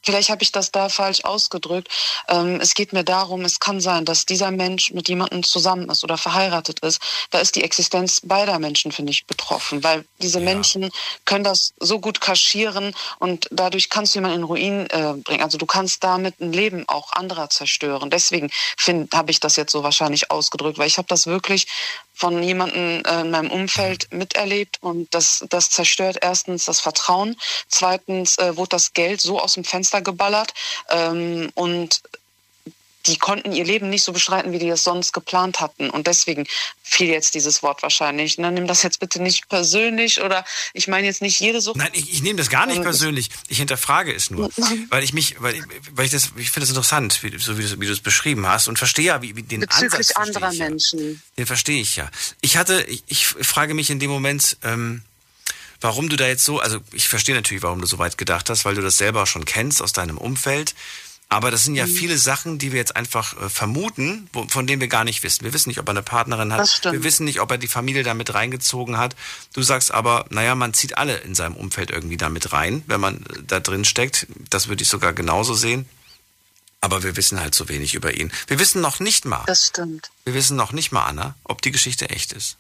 Vielleicht 0.05 0.31
habe 0.31 0.43
ich 0.43 0.53
das 0.53 0.71
da 0.71 0.89
falsch 0.89 1.25
ausgedrückt. 1.25 1.89
Ähm, 2.29 2.61
es 2.61 2.75
geht 2.75 2.93
mir 2.93 3.05
darum, 3.05 3.45
es 3.45 3.61
kann 3.61 3.81
sein, 3.81 4.05
dass 4.05 4.27
dieser 4.27 4.51
Mensch 4.51 4.93
mit 4.93 5.09
jemandem 5.09 5.43
zusammen 5.43 5.89
ist 5.89 6.05
oder 6.05 6.19
verheiratet 6.19 6.81
ist. 6.81 7.01
Da 7.31 7.39
ist 7.39 7.57
die 7.57 7.65
Existenz 7.65 8.21
beider 8.23 8.59
Menschen, 8.59 8.93
finde 8.93 9.13
ich, 9.13 9.27
betroffen, 9.27 9.83
weil 9.83 10.05
diese 10.21 10.39
ja. 10.39 10.45
Menschen 10.45 10.91
können 11.25 11.45
das 11.45 11.73
so 11.81 11.99
gut 12.01 12.21
kaschieren 12.21 12.95
und 13.19 13.49
dadurch 13.51 13.91
kannst 13.91 14.15
du 14.15 14.19
jemanden 14.19 14.39
in 14.39 14.45
Ruin 14.45 14.91
äh, 14.91 15.15
bringen. 15.15 15.43
Also 15.43 15.59
du 15.59 15.67
kannst 15.67 16.05
damit 16.05 16.41
ein 16.41 16.53
Leben 16.53 16.85
auch 16.89 17.13
anderer 17.13 17.51
zerstören. 17.51 18.11
Deswegen 18.11 18.51
habe 19.13 19.31
ich 19.31 19.41
das 19.41 19.57
jetzt 19.57 19.73
so 19.73 19.83
wahrscheinlich 19.83 20.31
ausgedrückt, 20.31 20.79
weil 20.79 20.87
ich 20.87 20.99
habe 20.99 21.09
das 21.09 21.27
wirklich 21.27 21.67
von 22.15 22.43
jemandem 22.43 23.03
äh, 23.05 23.21
in 23.21 23.31
meinem 23.31 23.51
Umfeld 23.51 24.13
miterlebt 24.13 24.79
und 24.81 25.13
das, 25.13 25.45
das 25.51 25.71
zerstört 25.71 26.19
erstens 26.23 26.65
das 26.65 26.81
Vertrauen, 26.81 27.37
zweitens 27.69 28.39
äh, 28.39 28.57
wurde 28.57 28.71
das 28.71 28.93
Geld 28.93 29.21
so 29.21 29.41
aus 29.41 29.55
dem 29.55 29.65
Fenster 29.65 30.01
geballert 30.01 30.55
ähm, 30.91 31.51
und 31.55 32.03
die 33.07 33.19
konnten 33.19 33.53
ihr 33.53 33.65
Leben 33.65 33.91
nicht 33.91 34.03
so 34.03 34.13
bestreiten, 34.13 34.53
wie 34.53 34.59
die 34.59 34.69
es 34.69 34.85
sonst 34.85 35.13
geplant 35.13 35.61
hatten. 35.61 35.91
Und 35.91 36.07
deswegen 36.07 36.47
fiel 36.83 37.09
jetzt 37.09 37.35
dieses 37.35 37.63
Wort 37.63 37.83
wahrscheinlich. 37.83 38.39
Na, 38.39 38.51
nimm 38.51 38.67
das 38.67 38.83
jetzt 38.83 39.01
bitte 39.01 39.23
nicht 39.23 39.49
persönlich 39.49 40.23
oder 40.23 40.45
ich 40.73 40.89
meine 40.89 41.07
jetzt 41.07 41.23
nicht 41.23 41.39
jede 41.39 41.61
Sucht. 41.61 41.77
Nein, 41.77 41.91
ich, 41.93 42.13
ich 42.13 42.23
nehme 42.23 42.39
das 42.39 42.49
gar 42.49 42.67
nicht 42.67 42.79
ähm, 42.79 42.83
persönlich. 42.83 43.31
Ich 43.49 43.59
hinterfrage 43.59 44.15
es 44.15 44.31
nur. 44.31 44.51
weil 44.91 45.05
ich 45.05 45.13
mich, 45.13 45.41
weil, 45.41 45.63
weil 45.93 46.07
ich 46.07 46.13
das, 46.13 46.31
ich 46.37 46.51
finde 46.51 46.61
das 46.61 46.71
interessant, 46.71 47.23
wie, 47.23 47.39
so 47.39 47.59
wie, 47.59 47.81
wie 47.81 47.87
du 47.87 47.93
es 47.93 48.01
beschrieben 48.01 48.47
hast 48.47 48.69
und 48.69 48.79
verstehe 48.79 49.07
ja, 49.07 49.23
wie, 49.23 49.37
wie 49.37 49.43
den 49.43 49.61
Bezüglich 49.61 49.93
Ansatz 49.93 50.17
anderer 50.17 50.53
ja. 50.53 50.69
Menschen. 50.69 51.23
Den 51.37 51.47
verstehe 51.47 51.81
ich 51.81 51.97
ja. 51.97 52.11
Ich 52.41 52.57
hatte, 52.57 52.83
ich, 52.85 53.05
ich 53.07 53.27
frage 53.27 53.75
mich 53.75 53.91
in 53.91 53.99
dem 53.99 54.11
Moment, 54.11 54.57
ähm, 54.63 55.03
warum 55.81 56.09
du 56.09 56.17
da 56.17 56.27
jetzt 56.27 56.45
so, 56.45 56.61
also 56.61 56.81
ich 56.93 57.09
verstehe 57.09 57.35
natürlich, 57.35 57.63
warum 57.63 57.81
du 57.81 57.87
so 57.87 57.99
weit 57.99 58.17
gedacht 58.17 58.49
hast, 58.49 58.65
weil 58.65 58.75
du 58.75 58.81
das 58.81 58.97
selber 58.97 59.27
schon 59.27 59.45
kennst 59.45 59.83
aus 59.83 59.93
deinem 59.93 60.17
Umfeld. 60.17 60.75
Aber 61.29 61.51
das 61.51 61.65
sind 61.65 61.75
ja 61.75 61.87
mhm. 61.87 61.91
viele 61.91 62.19
Sachen, 62.19 62.59
die 62.59 62.73
wir 62.73 62.79
jetzt 62.79 62.97
einfach 62.97 63.41
äh, 63.41 63.49
vermuten, 63.49 64.29
wo, 64.33 64.47
von 64.47 64.67
denen 64.67 64.81
wir 64.81 64.89
gar 64.89 65.05
nicht 65.05 65.23
wissen. 65.23 65.45
Wir 65.45 65.53
wissen 65.53 65.69
nicht, 65.69 65.81
ob 65.81 65.89
er 65.89 65.91
eine 65.91 66.03
Partnerin 66.03 66.53
hat. 66.53 66.81
Wir 66.85 67.03
wissen 67.03 67.25
nicht, 67.25 67.41
ob 67.41 67.51
er 67.51 67.59
die 67.59 67.69
Familie 67.69 68.03
damit 68.03 68.35
reingezogen 68.35 68.99
hat. 68.99 69.17
Du 69.53 69.63
sagst 69.63 69.93
aber, 69.93 70.27
naja, 70.31 70.55
man 70.55 70.75
zieht 70.75 70.97
alle 70.97 71.17
in 71.19 71.35
seinem 71.35 71.57
Umfeld 71.57 71.91
irgendwie 71.91 72.17
damit 72.17 72.53
rein, 72.53 72.83
wenn 72.87 73.01
man 73.01 73.17
äh, 73.17 73.43
da 73.47 73.61
drin 73.61 73.85
steckt. 73.85 74.27
Das 74.51 74.69
würde 74.69 74.83
ich 74.83 74.89
sogar 74.89 75.13
genauso 75.13 75.55
sehen. 75.55 75.89
Aber 76.81 77.03
wir 77.03 77.17
wissen 77.17 77.41
halt 77.41 77.55
so 77.55 77.69
wenig 77.71 77.95
über 77.95 78.15
ihn. 78.15 78.31
Wir 78.47 78.59
wissen 78.59 78.83
noch 78.83 79.01
nicht 79.01 79.25
mal. 79.25 79.43
Das 79.47 79.69
stimmt. 79.69 80.11
Wir 80.25 80.35
wissen 80.35 80.55
noch 80.55 80.73
nicht 80.73 80.93
mal, 80.93 81.07
Anna, 81.07 81.35
ob 81.43 81.63
die 81.63 81.73
Geschichte 81.73 82.11
echt 82.11 82.33
ist. 82.33 82.59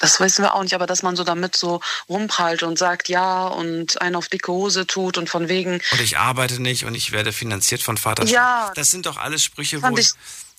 Das 0.00 0.20
wissen 0.20 0.42
wir 0.42 0.54
auch 0.54 0.62
nicht, 0.62 0.74
aber 0.74 0.86
dass 0.86 1.02
man 1.02 1.16
so 1.16 1.24
damit 1.24 1.56
so 1.56 1.80
rumprallt 2.08 2.62
und 2.62 2.78
sagt 2.78 3.08
ja 3.08 3.46
und 3.46 4.00
einen 4.00 4.16
auf 4.16 4.28
dicke 4.28 4.52
Hose 4.52 4.86
tut 4.86 5.18
und 5.18 5.28
von 5.28 5.48
wegen. 5.48 5.80
Und 5.92 6.00
ich 6.00 6.18
arbeite 6.18 6.60
nicht 6.60 6.84
und 6.84 6.94
ich 6.94 7.12
werde 7.12 7.32
finanziert 7.32 7.82
von 7.82 7.96
Vater. 7.96 8.24
Ja. 8.24 8.72
Das 8.74 8.90
sind 8.90 9.06
doch 9.06 9.16
alles 9.16 9.42
Sprüche, 9.42 9.82
wo. 9.82 9.96
Ich, 9.96 10.10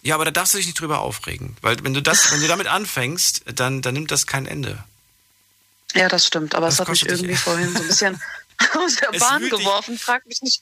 ja, 0.01 0.15
aber 0.15 0.25
da 0.25 0.31
darfst 0.31 0.53
du 0.53 0.57
dich 0.57 0.67
nicht 0.67 0.79
drüber 0.79 0.99
aufregen. 0.99 1.55
Weil 1.61 1.83
wenn 1.83 1.93
du 1.93 2.01
das, 2.01 2.31
wenn 2.31 2.41
du 2.41 2.47
damit 2.47 2.67
anfängst, 2.67 3.43
dann, 3.53 3.81
dann 3.81 3.93
nimmt 3.93 4.11
das 4.11 4.27
kein 4.27 4.45
Ende. 4.45 4.83
Ja, 5.95 6.07
das 6.07 6.25
stimmt. 6.25 6.55
Aber 6.55 6.67
es 6.67 6.79
hat 6.79 6.89
mich 6.89 7.05
irgendwie 7.05 7.35
vorhin 7.35 7.71
so 7.73 7.79
ein 7.79 7.87
bisschen 7.87 8.21
aus 8.75 8.95
der 8.95 9.17
Bahn 9.17 9.49
geworfen. 9.49 9.97
Frag 9.97 10.25
mich 10.25 10.41
nicht. 10.41 10.61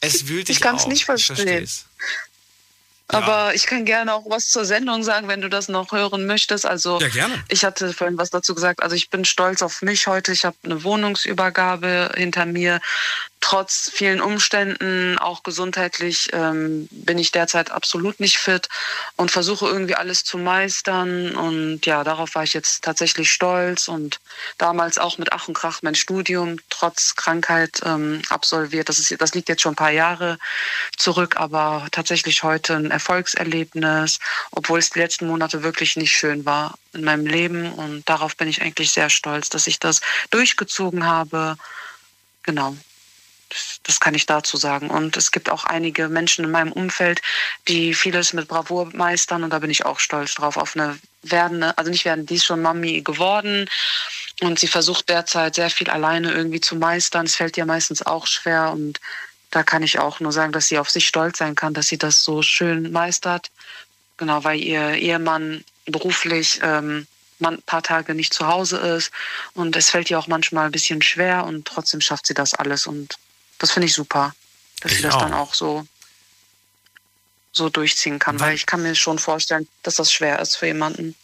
Es 0.00 0.26
wühlt 0.26 0.48
dich 0.48 0.56
Ich 0.56 0.62
kann 0.62 0.76
es 0.76 0.86
nicht 0.86 1.04
verstehen. 1.04 1.68
Aber 3.12 3.54
ich 3.54 3.66
kann 3.66 3.84
gerne 3.84 4.14
auch 4.14 4.24
was 4.28 4.48
zur 4.48 4.64
Sendung 4.64 5.02
sagen, 5.02 5.28
wenn 5.28 5.40
du 5.40 5.48
das 5.48 5.68
noch 5.68 5.92
hören 5.92 6.26
möchtest. 6.26 6.66
Also 6.66 7.00
ja, 7.00 7.08
gerne. 7.08 7.42
ich 7.48 7.64
hatte 7.64 7.92
vorhin 7.92 8.18
was 8.18 8.30
dazu 8.30 8.54
gesagt. 8.54 8.82
Also 8.82 8.96
ich 8.96 9.10
bin 9.10 9.24
stolz 9.24 9.62
auf 9.62 9.82
mich 9.82 10.06
heute. 10.06 10.32
Ich 10.32 10.44
habe 10.44 10.56
eine 10.64 10.84
Wohnungsübergabe 10.84 12.12
hinter 12.16 12.46
mir. 12.46 12.80
Trotz 13.40 13.90
vielen 13.92 14.20
Umständen, 14.20 15.18
auch 15.18 15.42
gesundheitlich, 15.42 16.28
ähm, 16.32 16.88
bin 16.90 17.18
ich 17.18 17.32
derzeit 17.32 17.70
absolut 17.70 18.20
nicht 18.20 18.38
fit 18.38 18.68
und 19.16 19.30
versuche 19.30 19.66
irgendwie 19.66 19.94
alles 19.94 20.24
zu 20.24 20.38
meistern. 20.38 21.34
Und 21.34 21.86
ja, 21.86 22.04
darauf 22.04 22.34
war 22.34 22.44
ich 22.44 22.52
jetzt 22.52 22.82
tatsächlich 22.84 23.32
stolz 23.32 23.88
und 23.88 24.20
damals 24.58 24.98
auch 24.98 25.18
mit 25.18 25.32
Ach 25.32 25.48
und 25.48 25.54
Krach 25.54 25.80
mein 25.82 25.94
Studium 25.94 26.58
trotz 26.68 27.16
Krankheit 27.16 27.80
ähm, 27.84 28.22
absolviert. 28.28 28.88
Das, 28.88 28.98
ist, 28.98 29.20
das 29.20 29.34
liegt 29.34 29.48
jetzt 29.48 29.62
schon 29.62 29.72
ein 29.72 29.76
paar 29.76 29.90
Jahre 29.90 30.38
zurück, 30.96 31.36
aber 31.36 31.88
tatsächlich 31.92 32.42
heute 32.42 32.76
ein 32.76 32.90
Erfolgserlebnis, 32.90 34.18
obwohl 34.50 34.78
es 34.78 34.90
die 34.90 34.98
letzten 34.98 35.26
Monate 35.26 35.62
wirklich 35.62 35.96
nicht 35.96 36.12
schön 36.12 36.44
war 36.44 36.78
in 36.92 37.04
meinem 37.04 37.26
Leben. 37.26 37.72
Und 37.72 38.08
darauf 38.08 38.36
bin 38.36 38.48
ich 38.48 38.60
eigentlich 38.60 38.90
sehr 38.90 39.08
stolz, 39.08 39.48
dass 39.48 39.66
ich 39.66 39.78
das 39.78 40.00
durchgezogen 40.30 41.06
habe. 41.06 41.56
Genau 42.42 42.76
das 43.82 44.00
kann 44.00 44.14
ich 44.14 44.26
dazu 44.26 44.56
sagen. 44.56 44.90
Und 44.90 45.16
es 45.16 45.32
gibt 45.32 45.50
auch 45.50 45.64
einige 45.64 46.08
Menschen 46.08 46.44
in 46.44 46.50
meinem 46.50 46.72
Umfeld, 46.72 47.20
die 47.68 47.94
vieles 47.94 48.32
mit 48.32 48.48
Bravour 48.48 48.90
meistern 48.94 49.44
und 49.44 49.50
da 49.50 49.58
bin 49.58 49.70
ich 49.70 49.84
auch 49.84 49.98
stolz 49.98 50.34
drauf. 50.34 50.56
Auf 50.56 50.76
eine 50.76 50.98
werdende, 51.22 51.76
also 51.76 51.90
nicht 51.90 52.04
werden, 52.04 52.26
die 52.26 52.36
ist 52.36 52.44
schon 52.44 52.62
Mami 52.62 53.02
geworden 53.02 53.68
und 54.40 54.58
sie 54.58 54.68
versucht 54.68 55.08
derzeit 55.08 55.54
sehr 55.54 55.70
viel 55.70 55.90
alleine 55.90 56.32
irgendwie 56.32 56.60
zu 56.60 56.76
meistern. 56.76 57.26
Es 57.26 57.36
fällt 57.36 57.56
ihr 57.56 57.66
meistens 57.66 58.02
auch 58.02 58.26
schwer 58.26 58.70
und 58.72 59.00
da 59.50 59.62
kann 59.62 59.82
ich 59.82 59.98
auch 59.98 60.20
nur 60.20 60.32
sagen, 60.32 60.52
dass 60.52 60.68
sie 60.68 60.78
auf 60.78 60.90
sich 60.90 61.08
stolz 61.08 61.38
sein 61.38 61.54
kann, 61.54 61.74
dass 61.74 61.88
sie 61.88 61.98
das 61.98 62.22
so 62.22 62.42
schön 62.42 62.92
meistert. 62.92 63.50
Genau, 64.16 64.44
weil 64.44 64.60
ihr 64.60 64.92
Ehemann 64.94 65.64
beruflich 65.86 66.60
ähm, 66.62 67.06
ein 67.42 67.62
paar 67.62 67.82
Tage 67.82 68.14
nicht 68.14 68.34
zu 68.34 68.46
Hause 68.46 68.76
ist 68.76 69.10
und 69.54 69.74
es 69.76 69.90
fällt 69.90 70.10
ihr 70.10 70.18
auch 70.18 70.26
manchmal 70.26 70.66
ein 70.66 70.72
bisschen 70.72 71.02
schwer 71.02 71.44
und 71.44 71.66
trotzdem 71.66 72.00
schafft 72.00 72.26
sie 72.26 72.34
das 72.34 72.54
alles 72.54 72.86
und 72.86 73.16
das 73.60 73.70
finde 73.70 73.86
ich 73.86 73.94
super, 73.94 74.34
dass 74.80 74.90
ich 74.90 74.98
sie 74.98 75.04
das 75.04 75.14
auch. 75.14 75.20
dann 75.20 75.34
auch 75.34 75.54
so, 75.54 75.86
so 77.52 77.68
durchziehen 77.68 78.18
kann, 78.18 78.40
Wann, 78.40 78.48
weil 78.48 78.54
ich 78.54 78.66
kann 78.66 78.82
mir 78.82 78.96
schon 78.96 79.20
vorstellen, 79.20 79.68
dass 79.84 79.94
das 79.94 80.12
schwer 80.12 80.40
ist 80.40 80.56
für 80.56 80.66
jemanden. 80.66 81.14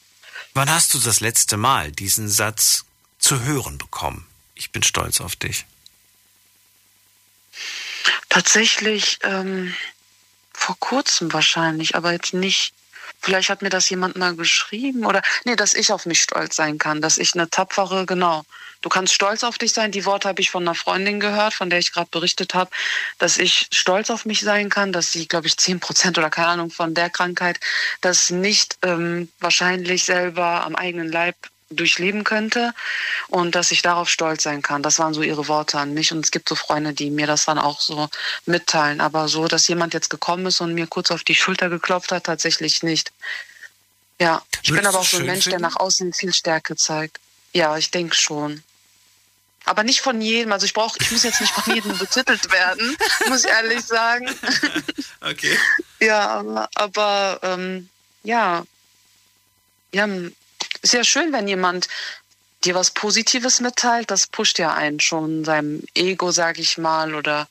Wann 0.54 0.70
hast 0.70 0.94
du 0.94 0.98
das 0.98 1.20
letzte 1.20 1.56
Mal 1.56 1.90
diesen 1.90 2.28
Satz 2.28 2.84
zu 3.18 3.42
hören 3.42 3.78
bekommen? 3.78 4.26
Ich 4.54 4.70
bin 4.70 4.82
stolz 4.82 5.20
auf 5.20 5.34
dich. 5.34 5.66
Tatsächlich 8.28 9.18
ähm, 9.22 9.74
vor 10.52 10.78
kurzem 10.78 11.32
wahrscheinlich, 11.32 11.94
aber 11.94 12.12
jetzt 12.12 12.34
nicht 12.34 12.74
Vielleicht 13.20 13.50
hat 13.50 13.62
mir 13.62 13.70
das 13.70 13.88
jemand 13.90 14.16
mal 14.16 14.34
geschrieben 14.36 15.04
oder 15.04 15.22
nee, 15.44 15.56
dass 15.56 15.74
ich 15.74 15.92
auf 15.92 16.06
mich 16.06 16.20
stolz 16.20 16.56
sein 16.56 16.78
kann, 16.78 17.00
dass 17.00 17.18
ich 17.18 17.34
eine 17.34 17.50
tapfere, 17.50 18.06
genau. 18.06 18.44
Du 18.82 18.88
kannst 18.88 19.14
stolz 19.14 19.42
auf 19.42 19.58
dich 19.58 19.72
sein. 19.72 19.90
Die 19.90 20.04
Worte 20.04 20.28
habe 20.28 20.40
ich 20.40 20.50
von 20.50 20.62
einer 20.62 20.74
Freundin 20.74 21.18
gehört, 21.18 21.54
von 21.54 21.70
der 21.70 21.78
ich 21.78 21.92
gerade 21.92 22.08
berichtet 22.10 22.54
habe, 22.54 22.70
dass 23.18 23.38
ich 23.38 23.68
stolz 23.72 24.10
auf 24.10 24.26
mich 24.26 24.40
sein 24.40 24.68
kann, 24.68 24.92
dass 24.92 25.10
sie, 25.10 25.26
glaube 25.26 25.46
ich, 25.46 25.56
zehn 25.56 25.80
Prozent 25.80 26.18
oder 26.18 26.30
keine 26.30 26.48
Ahnung 26.48 26.70
von 26.70 26.94
der 26.94 27.10
Krankheit 27.10 27.58
das 28.00 28.30
nicht 28.30 28.78
ähm, 28.82 29.28
wahrscheinlich 29.40 30.04
selber 30.04 30.64
am 30.64 30.76
eigenen 30.76 31.10
Leib 31.10 31.34
durchleben 31.70 32.24
könnte 32.24 32.72
und 33.28 33.54
dass 33.54 33.70
ich 33.70 33.82
darauf 33.82 34.08
stolz 34.08 34.44
sein 34.44 34.62
kann. 34.62 34.82
Das 34.82 34.98
waren 34.98 35.14
so 35.14 35.22
ihre 35.22 35.48
Worte 35.48 35.78
an 35.78 35.94
mich 35.94 36.12
und 36.12 36.24
es 36.24 36.30
gibt 36.30 36.48
so 36.48 36.54
Freunde, 36.54 36.92
die 36.92 37.10
mir 37.10 37.26
das 37.26 37.44
dann 37.44 37.58
auch 37.58 37.80
so 37.80 38.08
mitteilen. 38.44 39.00
Aber 39.00 39.28
so, 39.28 39.48
dass 39.48 39.66
jemand 39.66 39.92
jetzt 39.94 40.10
gekommen 40.10 40.46
ist 40.46 40.60
und 40.60 40.74
mir 40.74 40.86
kurz 40.86 41.10
auf 41.10 41.24
die 41.24 41.34
Schulter 41.34 41.68
geklopft 41.68 42.12
hat, 42.12 42.24
tatsächlich 42.24 42.82
nicht. 42.82 43.12
Ja, 44.20 44.42
ich 44.62 44.70
Würdest 44.70 44.82
bin 44.82 44.86
aber 44.86 44.98
auch 45.00 45.04
so 45.04 45.18
ein 45.18 45.26
Mensch, 45.26 45.44
finden? 45.44 45.60
der 45.60 45.68
nach 45.68 45.76
außen 45.76 46.12
viel 46.12 46.32
Stärke 46.32 46.76
zeigt. 46.76 47.18
Ja, 47.52 47.76
ich 47.76 47.90
denke 47.90 48.14
schon. 48.14 48.62
Aber 49.64 49.82
nicht 49.82 50.00
von 50.00 50.20
jedem. 50.20 50.52
Also 50.52 50.64
ich 50.64 50.72
brauche, 50.72 50.96
ich 51.00 51.10
muss 51.10 51.24
jetzt 51.24 51.40
nicht 51.40 51.52
von 51.52 51.74
jedem 51.74 51.98
betitelt 51.98 52.50
werden, 52.52 52.96
muss 53.28 53.44
ich 53.44 53.50
ehrlich 53.50 53.84
sagen. 53.84 54.28
Okay. 55.22 55.58
Ja, 55.98 56.28
aber, 56.28 56.68
aber 56.74 57.40
ähm, 57.42 57.88
ja, 58.22 58.64
ja, 59.92 60.06
ist 60.86 60.94
ja 60.94 61.04
schön, 61.04 61.32
wenn 61.32 61.48
jemand 61.48 61.88
dir 62.64 62.74
was 62.74 62.92
Positives 62.92 63.60
mitteilt. 63.60 64.10
Das 64.10 64.28
pusht 64.28 64.58
ja 64.58 64.72
einen 64.72 65.00
schon 65.00 65.44
seinem 65.44 65.82
Ego, 65.94 66.30
sag 66.30 66.58
ich 66.58 66.78
mal, 66.78 67.14
oder 67.14 67.48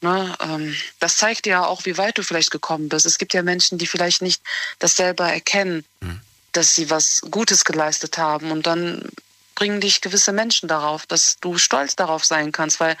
ne, 0.00 0.36
ähm, 0.40 0.76
das 1.00 1.16
zeigt 1.16 1.46
ja 1.46 1.64
auch, 1.64 1.84
wie 1.84 1.98
weit 1.98 2.18
du 2.18 2.22
vielleicht 2.22 2.52
gekommen 2.52 2.88
bist. 2.88 3.04
Es 3.04 3.18
gibt 3.18 3.34
ja 3.34 3.42
Menschen, 3.42 3.78
die 3.78 3.86
vielleicht 3.86 4.22
nicht 4.22 4.42
das 4.78 4.96
selber 4.96 5.32
erkennen, 5.32 5.84
mhm. 6.00 6.20
dass 6.52 6.74
sie 6.74 6.88
was 6.88 7.20
Gutes 7.30 7.64
geleistet 7.64 8.16
haben 8.16 8.52
und 8.52 8.66
dann 8.66 9.08
bringen 9.54 9.80
dich 9.80 10.00
gewisse 10.00 10.32
Menschen 10.32 10.68
darauf, 10.68 11.04
dass 11.06 11.38
du 11.40 11.58
stolz 11.58 11.96
darauf 11.96 12.24
sein 12.24 12.52
kannst, 12.52 12.78
weil 12.78 12.96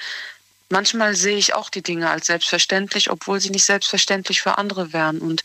manchmal 0.70 1.14
sehe 1.14 1.36
ich 1.36 1.54
auch 1.54 1.70
die 1.70 1.82
Dinge 1.82 2.10
als 2.10 2.26
selbstverständlich, 2.26 3.10
obwohl 3.10 3.40
sie 3.40 3.50
nicht 3.50 3.64
selbstverständlich 3.64 4.42
für 4.42 4.58
andere 4.58 4.92
wären 4.92 5.20
und 5.20 5.44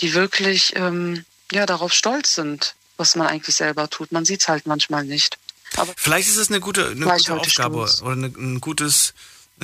die 0.00 0.14
wirklich 0.14 0.76
ähm, 0.76 1.24
ja 1.50 1.66
darauf 1.66 1.92
stolz 1.92 2.34
sind 2.34 2.74
was 2.98 3.16
man 3.16 3.26
eigentlich 3.26 3.56
selber 3.56 3.88
tut. 3.88 4.12
Man 4.12 4.24
sieht 4.24 4.42
es 4.42 4.48
halt 4.48 4.66
manchmal 4.66 5.04
nicht. 5.04 5.38
Aber 5.76 5.92
Vielleicht 5.96 6.28
ist 6.28 6.36
es 6.36 6.48
eine 6.48 6.60
gute, 6.60 6.88
eine 6.88 7.06
gute 7.06 7.34
Aufgabe 7.34 7.88
Stoß. 7.88 8.02
oder 8.02 8.12
eine, 8.12 8.26
ein 8.26 8.60
gutes, 8.60 9.14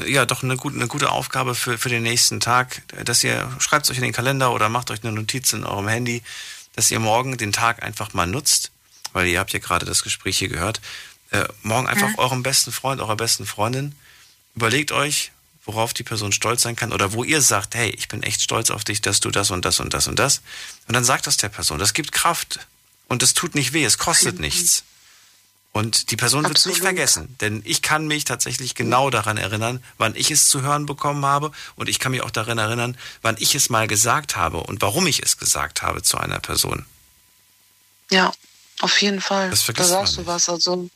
ja, 0.06 0.27
doch 0.27 0.43
eine 0.43 0.56
gute, 0.56 0.77
eine 0.77 0.86
gute 0.86 1.11
Aufgabe 1.11 1.55
für, 1.55 1.78
für 1.78 1.89
den 1.89 2.02
nächsten 2.02 2.40
Tag, 2.40 2.82
dass 3.05 3.24
ihr 3.24 3.51
schreibt 3.59 3.86
es 3.86 3.90
euch 3.90 3.98
in 3.98 4.05
den 4.05 4.12
Kalender 4.12 4.52
oder 4.52 4.69
macht 4.69 4.90
euch 4.90 5.02
eine 5.02 5.12
Notiz 5.12 5.52
in 5.52 5.65
eurem 5.65 5.89
Handy, 5.89 6.23
dass 6.74 6.90
ihr 6.90 7.01
morgen 7.01 7.36
den 7.36 7.52
Tag 7.52 7.82
einfach 7.82 8.12
mal 8.12 8.27
nutzt, 8.27 8.70
weil 9.12 9.27
ihr 9.27 9.39
habt 9.39 9.52
ja 9.52 9.59
gerade 9.59 9.86
das 9.86 10.02
Gespräch 10.02 10.39
hier 10.39 10.48
gehört. 10.48 10.81
Äh, 11.31 11.47
morgen 11.62 11.89
einfach 11.89 12.09
mhm. 12.09 12.19
eurem 12.19 12.43
besten 12.43 12.73
Freund, 12.73 13.01
eurer 13.01 13.16
besten 13.16 13.47
Freundin, 13.47 13.94
überlegt 14.55 14.93
euch, 14.93 15.32
worauf 15.65 15.94
die 15.94 16.02
Person 16.02 16.32
stolz 16.32 16.62
sein 16.62 16.77
kann 16.77 16.93
oder 16.93 17.12
wo 17.12 17.24
ihr 17.24 17.40
sagt, 17.40 17.74
hey, 17.74 17.90
ich 17.90 18.09
bin 18.09 18.23
echt 18.23 18.43
stolz 18.43 18.70
auf 18.70 18.85
dich, 18.85 19.01
dass 19.01 19.20
du 19.20 19.31
das 19.31 19.51
und 19.51 19.65
das 19.65 19.81
und 19.81 19.94
das 19.94 20.06
und 20.06 20.19
das. 20.19 20.43
Und 20.86 20.94
dann 20.94 21.05
sagt 21.05 21.27
das 21.27 21.39
der 21.39 21.48
Person. 21.48 21.78
Das 21.78 21.94
gibt 21.94 22.12
Kraft. 22.12 22.61
Und 23.09 23.22
es 23.22 23.35
tut 23.35 23.55
nicht 23.55 23.72
weh, 23.72 23.85
es 23.85 23.98
kostet 23.98 24.40
nichts. 24.40 24.85
Und 25.74 26.12
die 26.12 26.16
Person 26.16 26.44
wird 26.44 26.56
es 26.56 26.66
nicht 26.66 26.82
vergessen, 26.82 27.35
denn 27.40 27.60
ich 27.64 27.82
kann 27.82 28.06
mich 28.06 28.24
tatsächlich 28.24 28.76
genau 28.76 29.10
daran 29.10 29.36
erinnern, 29.36 29.82
wann 29.98 30.14
ich 30.14 30.31
es 30.31 30.47
zu 30.47 30.62
hören 30.62 30.86
bekommen 30.86 31.26
habe 31.26 31.51
und 31.74 31.89
ich 31.89 31.98
kann 31.98 32.12
mich 32.12 32.22
auch 32.22 32.31
daran 32.31 32.59
erinnern, 32.59 32.97
wann 33.22 33.35
ich 33.40 33.56
es 33.56 33.70
mal 33.70 33.89
gesagt 33.89 34.36
habe 34.36 34.59
und 34.59 34.82
warum 34.82 35.09
ich 35.09 35.20
es 35.20 35.36
gesagt 35.36 35.82
habe 35.82 36.01
zu 36.02 36.16
einer 36.16 36.39
Person. 36.39 36.86
Ja, 38.09 38.32
auf 38.81 39.02
jeden 39.02 39.20
Fall. 39.20 39.51
Das 39.51 39.62
vergisst 39.62 39.90
da 39.90 39.94
sagst 39.94 40.16
du 40.18 40.26
was, 40.26 40.48
also 40.48 40.89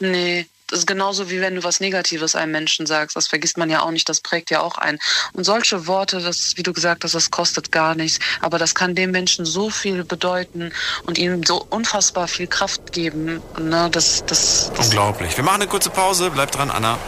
nee, 0.00 0.46
das 0.68 0.80
ist 0.80 0.86
genauso 0.86 1.30
wie 1.30 1.40
wenn 1.40 1.54
du 1.54 1.64
was 1.64 1.80
Negatives 1.80 2.34
einem 2.34 2.52
Menschen 2.52 2.86
sagst. 2.86 3.16
Das 3.16 3.28
vergisst 3.28 3.56
man 3.56 3.70
ja 3.70 3.82
auch 3.82 3.90
nicht, 3.90 4.08
das 4.08 4.20
prägt 4.20 4.50
ja 4.50 4.60
auch 4.60 4.78
ein. 4.78 4.98
Und 5.32 5.44
solche 5.44 5.86
Worte, 5.86 6.20
das, 6.20 6.56
wie 6.56 6.62
du 6.62 6.72
gesagt 6.72 7.04
hast, 7.04 7.14
das 7.14 7.30
kostet 7.30 7.70
gar 7.70 7.94
nichts. 7.94 8.18
Aber 8.40 8.58
das 8.58 8.74
kann 8.74 8.94
dem 8.94 9.10
Menschen 9.10 9.44
so 9.44 9.70
viel 9.70 10.04
bedeuten 10.04 10.72
und 11.04 11.18
ihm 11.18 11.44
so 11.44 11.64
unfassbar 11.70 12.28
viel 12.28 12.46
Kraft 12.46 12.92
geben. 12.92 13.42
Ne? 13.58 13.88
Das, 13.90 14.24
das, 14.26 14.72
das 14.76 14.86
Unglaublich. 14.86 15.36
Wir 15.36 15.44
machen 15.44 15.62
eine 15.62 15.70
kurze 15.70 15.90
Pause. 15.90 16.30
Bleib 16.30 16.50
dran, 16.50 16.70
Anna. 16.70 16.98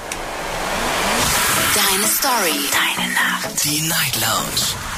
Deine 1.74 2.06
Story. 2.06 2.68
Deine 2.70 3.12
Nacht. 3.12 3.64
Die 3.64 3.80
Night 3.82 4.20
Lounge. 4.20 4.97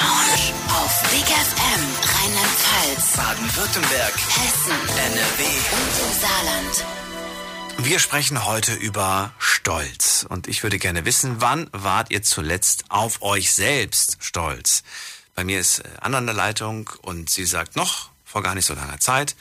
Lounge 0.00 0.54
auf 0.68 1.02
Big 1.10 1.26
FM 1.26 1.82
Rheinland-Pfalz, 2.14 3.16
Baden-Württemberg, 3.16 4.14
Hessen, 4.16 4.72
NRW 4.96 5.42
und 5.76 5.94
im 6.06 6.20
Saarland. 6.20 6.84
Wir 7.78 7.98
sprechen 7.98 8.46
heute 8.46 8.72
über 8.74 9.32
Stolz 9.38 10.24
und 10.28 10.48
ich 10.48 10.62
würde 10.62 10.78
gerne 10.78 11.04
wissen, 11.04 11.40
wann 11.40 11.68
wart 11.72 12.10
ihr 12.10 12.22
zuletzt 12.22 12.84
auf 12.88 13.20
euch 13.20 13.52
selbst 13.52 14.16
stolz? 14.20 14.84
Bei 15.34 15.44
mir 15.44 15.60
ist 15.60 15.80
äh, 15.80 15.88
Anna 16.00 16.18
an 16.18 16.26
der 16.26 16.34
Leitung 16.34 16.90
und 17.02 17.28
sie 17.28 17.44
sagt 17.44 17.76
noch 17.76 18.10
vor 18.24 18.42
gar 18.42 18.54
nicht 18.54 18.66
so 18.66 18.74
langer 18.74 19.00
Zeit. 19.00 19.36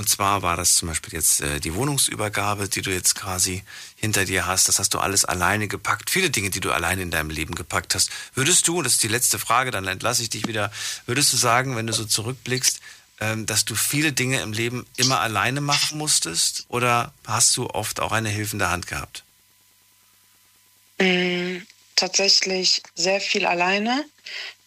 Und 0.00 0.08
zwar 0.08 0.40
war 0.40 0.56
das 0.56 0.76
zum 0.76 0.88
Beispiel 0.88 1.12
jetzt 1.12 1.42
äh, 1.42 1.60
die 1.60 1.74
Wohnungsübergabe, 1.74 2.70
die 2.70 2.80
du 2.80 2.90
jetzt 2.90 3.16
quasi 3.16 3.62
hinter 3.96 4.24
dir 4.24 4.46
hast. 4.46 4.66
Das 4.66 4.78
hast 4.78 4.94
du 4.94 4.98
alles 4.98 5.26
alleine 5.26 5.68
gepackt. 5.68 6.08
Viele 6.08 6.30
Dinge, 6.30 6.48
die 6.48 6.60
du 6.60 6.72
alleine 6.72 7.02
in 7.02 7.10
deinem 7.10 7.28
Leben 7.28 7.54
gepackt 7.54 7.94
hast. 7.94 8.08
Würdest 8.34 8.66
du, 8.66 8.80
das 8.80 8.94
ist 8.94 9.02
die 9.02 9.08
letzte 9.08 9.38
Frage, 9.38 9.70
dann 9.70 9.86
entlasse 9.86 10.22
ich 10.22 10.30
dich 10.30 10.46
wieder, 10.46 10.72
würdest 11.04 11.34
du 11.34 11.36
sagen, 11.36 11.76
wenn 11.76 11.86
du 11.86 11.92
so 11.92 12.06
zurückblickst, 12.06 12.80
ähm, 13.20 13.44
dass 13.44 13.66
du 13.66 13.74
viele 13.74 14.14
Dinge 14.14 14.40
im 14.40 14.54
Leben 14.54 14.86
immer 14.96 15.20
alleine 15.20 15.60
machen 15.60 15.98
musstest? 15.98 16.64
Oder 16.68 17.12
hast 17.26 17.54
du 17.58 17.68
oft 17.68 18.00
auch 18.00 18.12
eine 18.12 18.30
hilfende 18.30 18.70
Hand 18.70 18.86
gehabt? 18.86 19.22
Mm, 20.98 21.58
tatsächlich 21.94 22.82
sehr 22.94 23.20
viel 23.20 23.44
alleine 23.44 24.06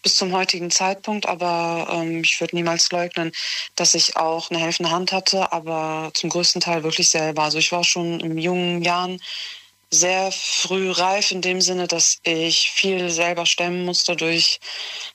bis 0.04 0.14
zum 0.14 0.32
heutigen 0.32 0.70
Zeitpunkt, 0.70 1.26
aber 1.26 1.88
ähm, 1.90 2.22
ich 2.22 2.40
würde 2.40 2.54
niemals 2.54 2.92
leugnen, 2.92 3.32
dass 3.74 3.94
ich 3.94 4.16
auch 4.16 4.50
eine 4.50 4.60
helfende 4.60 4.92
Hand 4.92 5.10
hatte, 5.10 5.50
aber 5.50 6.12
zum 6.14 6.30
größten 6.30 6.60
Teil 6.60 6.84
wirklich 6.84 7.08
selber. 7.08 7.42
Also 7.42 7.58
ich 7.58 7.72
war 7.72 7.82
schon 7.82 8.20
in 8.20 8.38
jungen 8.38 8.82
Jahren 8.82 9.20
sehr 9.90 10.30
früh 10.30 10.90
reif 10.90 11.30
in 11.30 11.40
dem 11.40 11.60
Sinne, 11.60 11.88
dass 11.88 12.18
ich 12.22 12.70
viel 12.70 13.10
selber 13.10 13.46
stemmen 13.46 13.84
musste 13.84 14.14
durch 14.14 14.60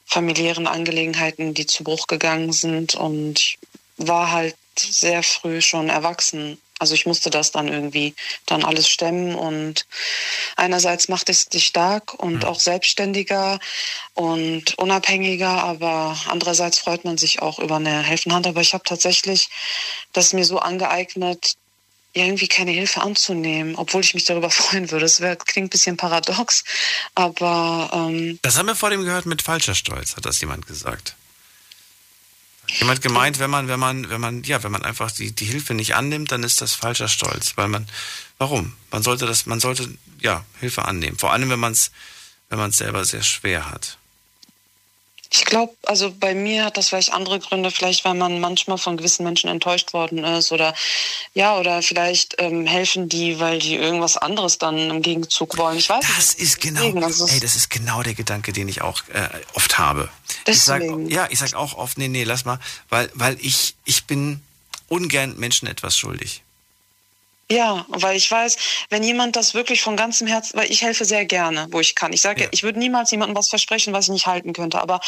familiären 0.06 0.68
Angelegenheiten, 0.68 1.54
die 1.54 1.66
zu 1.66 1.84
Bruch 1.84 2.08
gegangen 2.08 2.52
sind 2.52 2.96
und 2.96 3.56
war 3.98 4.32
halt 4.32 4.56
sehr 4.78 5.24
früh 5.24 5.62
schon 5.62 5.90
erwachsen 5.90 6.60
also 6.80 6.94
ich 6.94 7.06
musste 7.06 7.30
das 7.30 7.52
dann 7.52 7.68
irgendwie 7.68 8.16
dann 8.46 8.64
alles 8.64 8.88
stemmen 8.88 9.36
und 9.36 9.86
einerseits 10.56 11.10
macht 11.10 11.30
es 11.30 11.48
dich 11.50 11.68
stark 11.68 12.14
und 12.16 12.46
auch 12.46 12.60
selbstständiger 12.60 13.60
und 14.14 14.78
unabhängiger, 14.80 15.64
aber 15.64 16.18
andererseits 16.28 16.80
freut 16.80 17.06
man 17.06 17.18
sich 17.18 17.42
auch 17.42 17.60
über 17.60 17.76
eine 17.76 18.02
helfende 18.02 18.36
Hand. 18.36 18.48
Aber 18.48 18.62
ich 18.62 18.74
habe 18.74 18.84
tatsächlich 18.84 19.50
das 20.14 20.34
mir 20.34 20.46
so 20.46 20.60
angeeignet, 20.60 21.56
irgendwie 22.14 22.48
keine 22.48 22.72
Hilfe 22.72 23.02
anzunehmen, 23.02 23.76
obwohl 23.76 24.02
ich 24.02 24.14
mich 24.14 24.26
darüber 24.26 24.50
freuen 24.50 24.90
würde. 24.92 25.06
Das 25.06 25.20
klingt 25.20 25.68
ein 25.68 25.70
bisschen 25.70 25.98
paradox, 25.98 26.64
aber... 27.16 27.90
Ähm, 27.94 28.40
das 28.42 28.58
haben 28.58 28.68
wir 28.68 28.76
vor 28.76 28.90
dem 28.90 29.04
gehört 29.04 29.26
mit 29.26 29.42
falscher 29.42 29.76
Stolz, 29.76 30.16
hat 30.16 30.26
das 30.26 30.42
jemand 30.42 30.66
gesagt. 30.66 31.16
Jemand 32.78 33.02
gemeint, 33.02 33.40
wenn 33.40 33.50
man, 33.50 33.68
wenn 33.68 33.80
man, 33.80 34.10
wenn 34.10 34.22
man, 34.22 34.44
ja, 34.44 34.64
wenn 34.64 34.72
man 34.72 34.84
einfach 34.84 35.12
die, 35.12 35.32
die 35.32 35.46
Hilfe 35.46 35.74
nicht 35.74 35.96
annimmt, 35.96 36.32
dann 36.32 36.44
ist 36.44 36.62
das 36.62 36.74
falscher 36.74 37.08
Stolz, 37.08 37.54
weil 37.58 37.68
man, 37.68 37.88
warum? 38.38 38.74
Man 38.92 39.04
sollte 39.04 39.26
das, 39.26 39.46
man 39.46 39.60
sollte, 39.60 39.90
ja, 40.20 40.46
Hilfe 40.60 40.86
annehmen. 40.86 41.18
Vor 41.18 41.34
allem, 41.34 41.50
wenn 41.50 41.60
man 41.60 41.74
es, 41.74 41.92
wenn 42.50 42.60
man 42.60 42.72
es 42.72 42.78
selber 42.78 43.06
sehr 43.06 43.24
schwer 43.24 43.70
hat. 43.70 43.99
Ich 45.32 45.46
glaube, 45.46 45.76
also 45.86 46.12
bei 46.12 46.34
mir 46.34 46.66
hat 46.66 46.78
das 46.78 46.90
vielleicht 46.90 47.14
andere 47.14 47.40
Gründe, 47.40 47.70
vielleicht 47.70 48.04
weil 48.04 48.16
man 48.16 48.40
manchmal 48.40 48.80
von 48.80 48.98
gewissen 48.98 49.24
Menschen 49.24 49.48
enttäuscht 49.50 49.94
worden 49.94 50.24
ist 50.24 50.52
oder 50.52 50.74
ja, 51.36 51.58
oder 51.58 51.84
vielleicht 51.84 52.36
ähm, 52.40 52.66
helfen 52.66 53.10
die, 53.10 53.40
weil 53.40 53.60
die 53.60 53.76
irgendwas 53.76 54.18
anderes 54.18 54.58
dann 54.58 54.90
im 54.90 55.02
Gegenzug 55.04 55.58
wollen. 55.58 55.78
Ich 55.78 55.90
weiß 55.90 56.04
das 56.18 56.38
nicht. 56.38 56.48
ist 56.48 56.62
genau, 56.62 56.96
also 57.04 57.28
ey, 57.28 57.40
das 57.40 57.56
ist 57.56 57.70
genau 57.70 58.02
der 58.02 58.16
Gedanke, 58.16 58.54
den 58.54 58.68
ich 58.68 58.82
auch 58.82 59.02
äh, 59.10 59.30
oft 59.54 59.78
habe. 59.78 60.10
Deswegen. 60.48 61.08
Ich 61.08 61.14
sag, 61.14 61.16
ja, 61.16 61.28
ich 61.30 61.40
sag 61.40 61.54
auch 61.54 61.76
oft, 61.76 62.00
nee, 62.00 62.08
nee, 62.08 62.24
lass 62.24 62.46
mal, 62.46 62.60
weil, 62.90 63.12
weil 63.14 63.38
ich, 63.40 63.76
ich 63.86 64.06
bin 64.06 64.42
ungern 64.88 65.38
Menschen 65.38 65.68
etwas 65.68 65.96
schuldig. 65.96 66.42
Ja, 67.52 67.86
weil 67.90 68.16
ich 68.16 68.30
weiß, 68.30 68.58
wenn 68.90 69.02
jemand 69.02 69.36
das 69.36 69.56
wirklich 69.56 69.82
von 69.82 69.98
ganzem 69.98 70.28
Herzen, 70.28 70.56
weil 70.58 70.72
ich 70.72 70.84
helfe 70.84 71.04
sehr 71.04 71.26
gerne, 71.26 71.68
wo 71.72 71.80
ich 71.80 71.96
kann. 71.96 72.14
Ich 72.14 72.22
sage, 72.22 72.44
ja. 72.44 72.48
ich 72.52 72.62
würde 72.62 72.78
niemals 72.78 73.10
jemandem 73.10 73.36
was 73.36 73.50
versprechen, 73.50 73.92
was 73.92 74.06
ich 74.06 74.12
nicht 74.12 74.28
halten 74.28 74.54
könnte, 74.54 74.80
aber 74.80 75.00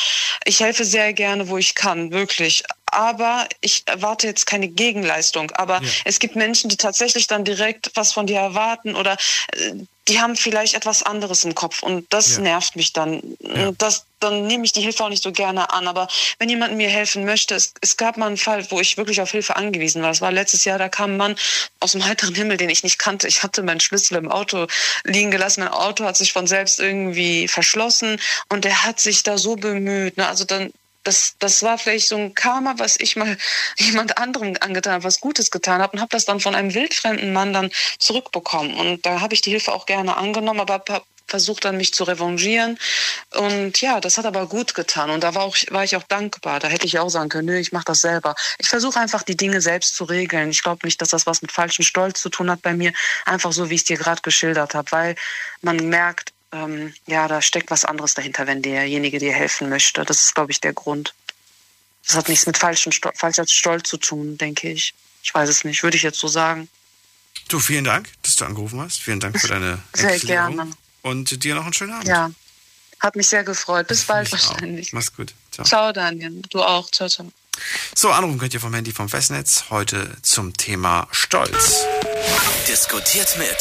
ich 0.45 0.59
helfe 0.59 0.83
sehr 0.83 1.13
gerne, 1.13 1.49
wo 1.49 1.57
ich 1.59 1.75
kann, 1.75 2.11
wirklich 2.11 2.63
aber 2.91 3.47
ich 3.61 3.83
erwarte 3.87 4.27
jetzt 4.27 4.45
keine 4.45 4.67
Gegenleistung. 4.67 5.51
Aber 5.51 5.81
ja. 5.81 5.89
es 6.05 6.19
gibt 6.19 6.35
Menschen, 6.35 6.69
die 6.69 6.77
tatsächlich 6.77 7.27
dann 7.27 7.43
direkt 7.43 7.91
was 7.95 8.13
von 8.13 8.27
dir 8.27 8.39
erwarten 8.39 8.95
oder 8.95 9.17
äh, 9.53 9.73
die 10.07 10.19
haben 10.19 10.35
vielleicht 10.35 10.73
etwas 10.73 11.03
anderes 11.03 11.45
im 11.45 11.53
Kopf 11.53 11.83
und 11.83 12.11
das 12.11 12.35
ja. 12.35 12.41
nervt 12.41 12.75
mich 12.75 12.91
dann. 12.91 13.21
Ja. 13.39 13.71
Das, 13.77 14.05
dann 14.19 14.47
nehme 14.47 14.65
ich 14.65 14.71
die 14.71 14.81
Hilfe 14.81 15.03
auch 15.03 15.09
nicht 15.09 15.23
so 15.23 15.31
gerne 15.31 15.71
an. 15.71 15.87
Aber 15.87 16.07
wenn 16.39 16.49
jemand 16.49 16.75
mir 16.75 16.89
helfen 16.89 17.23
möchte, 17.23 17.55
es, 17.55 17.73
es 17.81 17.97
gab 17.97 18.17
mal 18.17 18.27
einen 18.27 18.37
Fall, 18.37 18.69
wo 18.71 18.81
ich 18.81 18.97
wirklich 18.97 19.21
auf 19.21 19.31
Hilfe 19.31 19.55
angewiesen 19.55 20.01
war. 20.01 20.09
Das 20.09 20.19
war 20.19 20.31
letztes 20.31 20.65
Jahr, 20.65 20.79
da 20.79 20.89
kam 20.89 21.11
ein 21.11 21.17
Mann 21.17 21.35
aus 21.79 21.91
dem 21.91 22.05
heiteren 22.05 22.35
Himmel, 22.35 22.57
den 22.57 22.69
ich 22.69 22.83
nicht 22.83 22.97
kannte. 22.97 23.27
Ich 23.27 23.43
hatte 23.43 23.61
meinen 23.61 23.79
Schlüssel 23.79 24.17
im 24.17 24.31
Auto 24.31 24.67
liegen 25.03 25.31
gelassen. 25.31 25.61
Mein 25.61 25.71
Auto 25.71 26.03
hat 26.03 26.17
sich 26.17 26.33
von 26.33 26.47
selbst 26.47 26.79
irgendwie 26.79 27.47
verschlossen 27.47 28.19
und 28.49 28.65
der 28.65 28.83
hat 28.83 28.99
sich 28.99 29.23
da 29.23 29.37
so 29.37 29.55
bemüht. 29.55 30.17
Ne? 30.17 30.27
Also 30.27 30.45
dann 30.45 30.73
das, 31.03 31.35
das 31.39 31.63
war 31.63 31.77
vielleicht 31.77 32.07
so 32.07 32.17
ein 32.17 32.33
Karma, 32.33 32.75
was 32.77 32.99
ich 32.99 33.15
mal 33.15 33.37
jemand 33.77 34.17
anderem 34.17 34.55
angetan 34.59 34.93
habe, 34.93 35.03
was 35.03 35.19
Gutes 35.19 35.51
getan 35.51 35.81
habe 35.81 35.93
und 35.93 35.99
habe 35.99 36.11
das 36.11 36.25
dann 36.25 36.39
von 36.39 36.55
einem 36.55 36.73
wildfremden 36.73 37.33
Mann 37.33 37.53
dann 37.53 37.71
zurückbekommen. 37.99 38.73
Und 38.75 39.05
da 39.05 39.21
habe 39.21 39.33
ich 39.33 39.41
die 39.41 39.51
Hilfe 39.51 39.73
auch 39.73 39.85
gerne 39.85 40.17
angenommen, 40.17 40.59
aber 40.59 40.83
versucht 41.31 41.65
dann 41.65 41.77
mich 41.77 41.93
zu 41.93 42.03
revanchieren. 42.03 42.77
Und 43.33 43.79
ja, 43.81 44.01
das 44.01 44.17
hat 44.17 44.25
aber 44.25 44.47
gut 44.47 44.75
getan. 44.75 45.09
Und 45.09 45.23
da 45.23 45.33
war, 45.33 45.43
auch, 45.43 45.55
war 45.69 45.83
ich 45.83 45.95
auch 45.95 46.03
dankbar. 46.03 46.59
Da 46.59 46.67
hätte 46.67 46.85
ich 46.85 46.99
auch 46.99 47.09
sagen 47.09 47.29
können, 47.29 47.47
nö, 47.47 47.57
ich 47.57 47.71
mache 47.71 47.85
das 47.85 48.01
selber. 48.01 48.35
Ich 48.59 48.67
versuche 48.67 48.99
einfach 48.99 49.23
die 49.23 49.37
Dinge 49.37 49.61
selbst 49.61 49.95
zu 49.95 50.03
regeln. 50.03 50.51
Ich 50.51 50.61
glaube 50.61 50.85
nicht, 50.85 51.01
dass 51.01 51.09
das 51.09 51.25
was 51.25 51.41
mit 51.41 51.51
falschem 51.51 51.85
Stolz 51.85 52.21
zu 52.21 52.29
tun 52.29 52.51
hat 52.51 52.61
bei 52.61 52.73
mir. 52.73 52.91
Einfach 53.25 53.53
so, 53.53 53.69
wie 53.69 53.75
ich 53.75 53.81
es 53.81 53.85
dir 53.85 53.97
gerade 53.97 54.21
geschildert 54.21 54.75
habe. 54.75 54.91
Weil 54.91 55.15
man 55.61 55.77
merkt, 55.87 56.33
ähm, 56.51 56.93
ja, 57.07 57.27
da 57.27 57.41
steckt 57.41 57.71
was 57.71 57.85
anderes 57.85 58.13
dahinter, 58.13 58.47
wenn 58.47 58.61
derjenige 58.61 59.19
dir 59.19 59.33
helfen 59.33 59.69
möchte. 59.69 60.03
Das 60.05 60.23
ist, 60.23 60.35
glaube 60.35 60.51
ich, 60.51 60.59
der 60.61 60.73
Grund. 60.73 61.13
Das 62.05 62.15
hat 62.15 62.29
nichts 62.29 62.45
mit 62.45 62.57
falschem 62.57 62.91
Stolz, 62.91 63.19
falscher 63.19 63.45
Stolz 63.47 63.89
zu 63.89 63.97
tun, 63.97 64.37
denke 64.37 64.69
ich. 64.71 64.93
Ich 65.23 65.33
weiß 65.33 65.49
es 65.49 65.63
nicht, 65.63 65.83
würde 65.83 65.97
ich 65.97 66.03
jetzt 66.03 66.19
so 66.19 66.27
sagen. 66.27 66.67
Du, 67.47 67.59
vielen 67.59 67.83
Dank, 67.83 68.09
dass 68.23 68.35
du 68.35 68.45
angerufen 68.45 68.79
hast. 68.81 69.01
Vielen 69.01 69.19
Dank 69.19 69.39
für 69.39 69.47
deine 69.47 69.81
Sehr 69.93 70.11
Erklärung. 70.13 70.55
gerne. 70.55 70.71
Und 71.03 71.43
dir 71.43 71.55
noch 71.55 71.63
einen 71.63 71.73
schönen 71.73 71.93
Abend. 71.93 72.07
Ja, 72.07 72.31
hat 72.99 73.15
mich 73.15 73.27
sehr 73.27 73.43
gefreut. 73.43 73.87
Bis 73.87 74.03
bald 74.03 74.31
wahrscheinlich. 74.31 74.89
Auch. 74.89 74.93
Mach's 74.93 75.13
gut. 75.15 75.33
Ciao. 75.51 75.65
Ciao, 75.65 75.91
Daniel. 75.91 76.41
Du 76.49 76.61
auch. 76.61 76.89
Ciao, 76.91 77.09
ciao. 77.09 77.31
So, 77.95 78.11
anrufen 78.11 78.39
könnt 78.39 78.53
ihr 78.53 78.59
vom 78.59 78.73
Handy 78.73 78.91
vom 78.91 79.09
Festnetz. 79.09 79.65
Heute 79.69 80.15
zum 80.21 80.55
Thema 80.55 81.07
Stolz. 81.11 81.83
Diskutiert 82.67 83.37
mit 83.37 83.57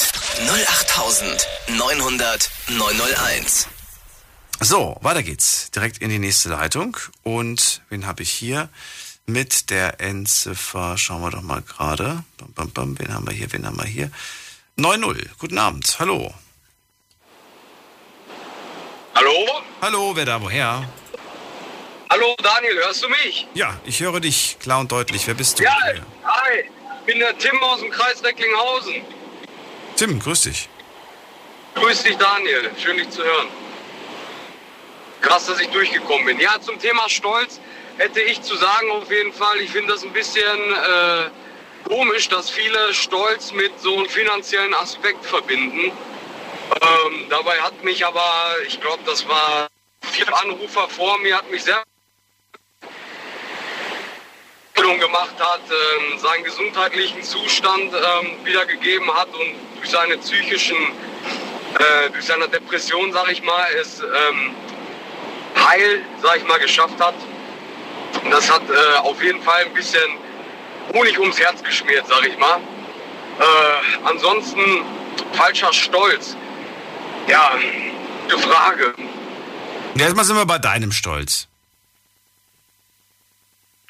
08900 0.48 2.50
901. 2.68 3.68
So, 4.60 4.96
weiter 5.00 5.22
geht's. 5.22 5.70
Direkt 5.70 5.98
in 5.98 6.10
die 6.10 6.18
nächste 6.18 6.50
Leitung. 6.50 6.96
Und 7.22 7.82
wen 7.88 8.06
habe 8.06 8.22
ich 8.22 8.30
hier? 8.30 8.68
Mit 9.26 9.70
der 9.70 10.00
Endziffer, 10.00 10.98
schauen 10.98 11.22
wir 11.22 11.30
doch 11.30 11.42
mal 11.42 11.62
gerade. 11.62 12.24
Wen 12.56 13.14
haben 13.14 13.26
wir 13.26 13.32
hier? 13.32 13.52
Wen 13.52 13.66
haben 13.66 13.78
wir 13.78 13.86
hier? 13.86 14.10
9-0. 14.76 15.28
Guten 15.38 15.58
Abend. 15.58 15.96
Hallo. 15.98 16.34
Hallo? 19.14 19.62
Hallo, 19.80 20.12
wer 20.14 20.24
da 20.24 20.40
woher? 20.40 20.88
Hallo 22.12 22.34
Daniel, 22.42 22.76
hörst 22.78 23.04
du 23.04 23.08
mich? 23.08 23.46
Ja, 23.54 23.78
ich 23.84 24.00
höre 24.00 24.18
dich 24.18 24.56
klar 24.58 24.80
und 24.80 24.90
deutlich. 24.90 25.28
Wer 25.28 25.34
bist 25.34 25.60
du? 25.60 25.62
Ja, 25.62 25.76
hi, 26.24 26.64
ich 26.98 27.06
bin 27.06 27.20
der 27.20 27.38
Tim 27.38 27.56
aus 27.62 27.78
dem 27.78 27.90
Kreis 27.92 28.20
Recklinghausen. 28.24 29.02
Tim, 29.94 30.18
grüß 30.18 30.42
dich. 30.42 30.68
Grüß 31.76 32.02
dich 32.02 32.16
Daniel, 32.16 32.68
schön 32.82 32.96
dich 32.96 33.10
zu 33.10 33.22
hören. 33.22 33.46
Krass, 35.20 35.46
dass 35.46 35.60
ich 35.60 35.68
durchgekommen 35.68 36.26
bin. 36.26 36.40
Ja, 36.40 36.60
zum 36.60 36.80
Thema 36.80 37.08
Stolz 37.08 37.60
hätte 37.98 38.20
ich 38.22 38.42
zu 38.42 38.56
sagen 38.56 38.90
auf 38.90 39.08
jeden 39.08 39.32
Fall, 39.32 39.60
ich 39.60 39.70
finde 39.70 39.92
das 39.92 40.02
ein 40.02 40.12
bisschen 40.12 40.58
äh, 40.72 41.30
komisch, 41.88 42.28
dass 42.28 42.50
viele 42.50 42.92
Stolz 42.92 43.52
mit 43.52 43.78
so 43.78 43.96
einem 43.96 44.08
finanziellen 44.08 44.74
Aspekt 44.74 45.24
verbinden. 45.24 45.92
Ähm, 46.82 47.26
dabei 47.28 47.60
hat 47.60 47.84
mich 47.84 48.04
aber, 48.04 48.56
ich 48.66 48.80
glaube, 48.80 49.04
das 49.06 49.28
war 49.28 49.68
vier 50.10 50.26
Anrufer 50.42 50.88
vor 50.88 51.16
mir, 51.18 51.36
hat 51.36 51.48
mich 51.52 51.62
sehr 51.62 51.80
gemacht 55.00 55.34
hat, 55.38 55.60
ähm, 55.68 56.18
seinen 56.18 56.44
gesundheitlichen 56.44 57.22
Zustand 57.22 57.92
ähm, 57.92 58.44
wiedergegeben 58.44 59.12
hat 59.12 59.28
und 59.28 59.54
durch 59.76 59.90
seine 59.90 60.16
psychischen, 60.18 60.76
äh, 60.76 62.10
durch 62.10 62.24
seine 62.24 62.48
Depression, 62.48 63.12
sag 63.12 63.30
ich 63.30 63.42
mal, 63.42 63.66
es 63.80 64.00
ähm, 64.00 64.54
heil, 65.56 66.02
sag 66.22 66.38
ich 66.38 66.44
mal, 66.44 66.58
geschafft 66.58 67.00
hat. 67.00 67.14
Und 68.24 68.30
das 68.30 68.50
hat 68.50 68.62
äh, 68.70 68.98
auf 68.98 69.22
jeden 69.22 69.42
Fall 69.42 69.64
ein 69.64 69.74
bisschen 69.74 70.18
Honig 70.94 71.18
ums 71.18 71.38
Herz 71.38 71.62
geschmiert, 71.62 72.06
sag 72.06 72.26
ich 72.26 72.36
mal. 72.38 72.56
Äh, 73.38 74.06
ansonsten 74.06 74.60
falscher 75.32 75.72
Stolz. 75.72 76.36
Ja, 77.28 77.52
gute 78.24 78.38
Frage. 78.38 78.94
Erstmal 79.96 80.24
sind 80.24 80.36
wir 80.36 80.46
bei 80.46 80.58
deinem 80.58 80.92
Stolz. 80.92 81.46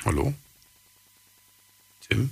Hallo? 0.05 0.35
Tim? 2.11 2.31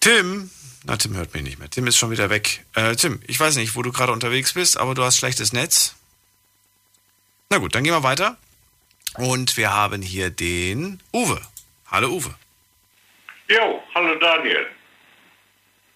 Tim? 0.00 0.50
Na, 0.84 0.96
Tim 0.96 1.14
hört 1.14 1.34
mich 1.34 1.42
nicht 1.42 1.58
mehr. 1.58 1.68
Tim 1.68 1.86
ist 1.86 1.98
schon 1.98 2.10
wieder 2.10 2.30
weg. 2.30 2.64
Äh, 2.74 2.96
Tim, 2.96 3.20
ich 3.26 3.38
weiß 3.38 3.56
nicht, 3.56 3.76
wo 3.76 3.82
du 3.82 3.92
gerade 3.92 4.12
unterwegs 4.12 4.54
bist, 4.54 4.78
aber 4.78 4.94
du 4.94 5.04
hast 5.04 5.18
schlechtes 5.18 5.52
Netz. 5.52 5.94
Na 7.50 7.58
gut, 7.58 7.74
dann 7.74 7.84
gehen 7.84 7.92
wir 7.92 8.02
weiter. 8.02 8.38
Und 9.14 9.56
wir 9.56 9.72
haben 9.72 10.02
hier 10.02 10.30
den 10.30 11.00
Uwe. 11.12 11.40
Hallo 11.90 12.08
Uwe. 12.08 12.34
Jo, 13.48 13.82
hallo 13.94 14.14
Daniel. 14.18 14.66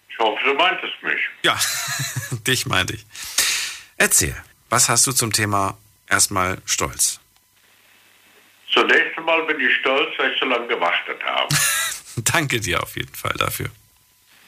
Ich 0.09 0.19
hoffe, 0.19 0.43
du 0.45 0.53
meintest 0.53 0.93
mich. 1.01 1.21
Ja, 1.43 1.57
dich 2.47 2.65
meinte 2.65 2.93
ich. 2.93 3.05
Erzähl, 3.97 4.35
was 4.69 4.89
hast 4.89 5.07
du 5.07 5.13
zum 5.13 5.31
Thema 5.31 5.77
erstmal 6.07 6.61
Stolz? 6.65 7.19
Zunächst 8.71 9.17
einmal 9.17 9.43
bin 9.45 9.59
ich 9.59 9.75
stolz, 9.77 10.13
weil 10.17 10.33
ich 10.33 10.39
so 10.39 10.45
lange 10.45 10.67
gewartet 10.67 11.23
habe. 11.23 11.55
Danke 12.33 12.59
dir 12.59 12.81
auf 12.81 12.95
jeden 12.95 13.13
Fall 13.13 13.33
dafür. 13.37 13.69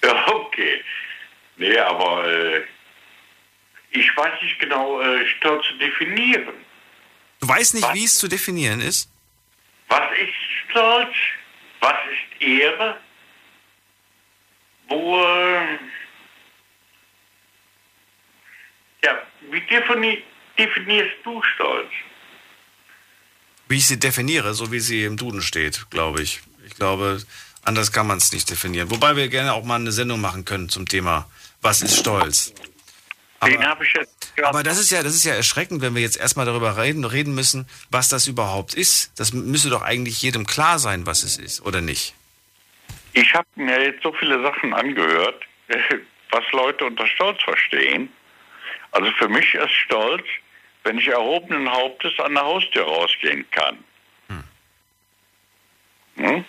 Ja, 0.03 0.27
okay. 0.27 0.83
Nee, 1.57 1.77
aber 1.77 2.27
äh, 2.27 2.63
ich 3.91 4.15
weiß 4.15 4.41
nicht 4.41 4.59
genau, 4.59 5.01
äh, 5.01 5.25
Stolz 5.37 5.65
zu 5.67 5.73
definieren. 5.77 6.53
Du 7.39 7.47
weißt 7.47 7.75
nicht, 7.75 7.83
was? 7.83 7.93
wie 7.93 8.03
es 8.03 8.17
zu 8.17 8.27
definieren 8.27 8.81
ist? 8.81 9.09
Was 9.89 10.11
ist 10.19 10.69
Stolz? 10.69 11.15
Was 11.79 11.95
ist 12.11 12.41
Ehre? 12.41 12.97
Wo, 14.89 15.19
äh, 15.19 15.77
ja, 19.03 19.21
wie 19.51 19.61
defini 19.61 20.23
definierst 20.57 21.15
du 21.23 21.41
Stolz? 21.55 21.91
Wie 23.67 23.77
ich 23.77 23.87
sie 23.87 23.99
definiere, 23.99 24.53
so 24.53 24.71
wie 24.71 24.79
sie 24.79 25.03
im 25.03 25.17
Duden 25.17 25.41
steht, 25.41 25.89
glaube 25.89 26.21
ich. 26.21 26.41
Ich 26.65 26.75
glaube, 26.75 27.21
anders 27.67 27.91
kann 27.91 28.07
man 28.07 28.17
es 28.17 28.31
nicht 28.31 28.49
definieren. 28.49 28.89
Wobei 28.89 29.15
wir 29.15 29.27
gerne 29.27 29.53
auch 29.53 29.63
mal 29.63 29.75
eine 29.75 29.91
Sendung 29.91 30.21
machen 30.21 30.45
können 30.45 30.69
zum 30.69 30.87
Thema, 30.87 31.29
was 31.61 31.81
ist 31.81 31.97
Stolz? 31.97 32.53
Aber, 33.39 33.77
aber 34.43 34.63
das 34.63 34.79
ist 34.79 34.89
ja, 34.89 35.03
das 35.03 35.13
ist 35.13 35.23
ja 35.23 35.35
erschreckend, 35.35 35.81
wenn 35.81 35.93
wir 35.93 36.01
jetzt 36.01 36.17
erstmal 36.17 36.45
darüber 36.45 36.77
reden, 36.77 37.05
reden 37.05 37.35
müssen, 37.35 37.67
was 37.91 38.09
das 38.09 38.27
überhaupt 38.27 38.73
ist. 38.73 39.11
Das 39.19 39.31
müsste 39.31 39.69
doch 39.69 39.83
eigentlich 39.83 40.21
jedem 40.21 40.47
klar 40.47 40.79
sein, 40.79 41.05
was 41.05 41.23
es 41.23 41.37
ist, 41.37 41.61
oder 41.63 41.81
nicht? 41.81 42.15
Ich 43.13 43.33
habe 43.33 43.47
mir 43.55 43.83
jetzt 43.83 44.01
so 44.01 44.11
viele 44.13 44.41
Sachen 44.41 44.73
angehört, 44.73 45.43
was 46.31 46.43
Leute 46.51 46.85
unter 46.85 47.05
Stolz 47.05 47.41
verstehen. 47.43 48.09
Also 48.91 49.11
für 49.17 49.29
mich 49.29 49.53
ist 49.53 49.71
Stolz, 49.71 50.25
wenn 50.83 50.97
ich 50.97 51.07
erhobenen 51.07 51.71
Hauptes 51.71 52.13
an 52.19 52.33
der 52.33 52.43
Haustür 52.43 52.83
rausgehen 52.83 53.45
kann. 53.51 53.77
Hm. 56.17 56.45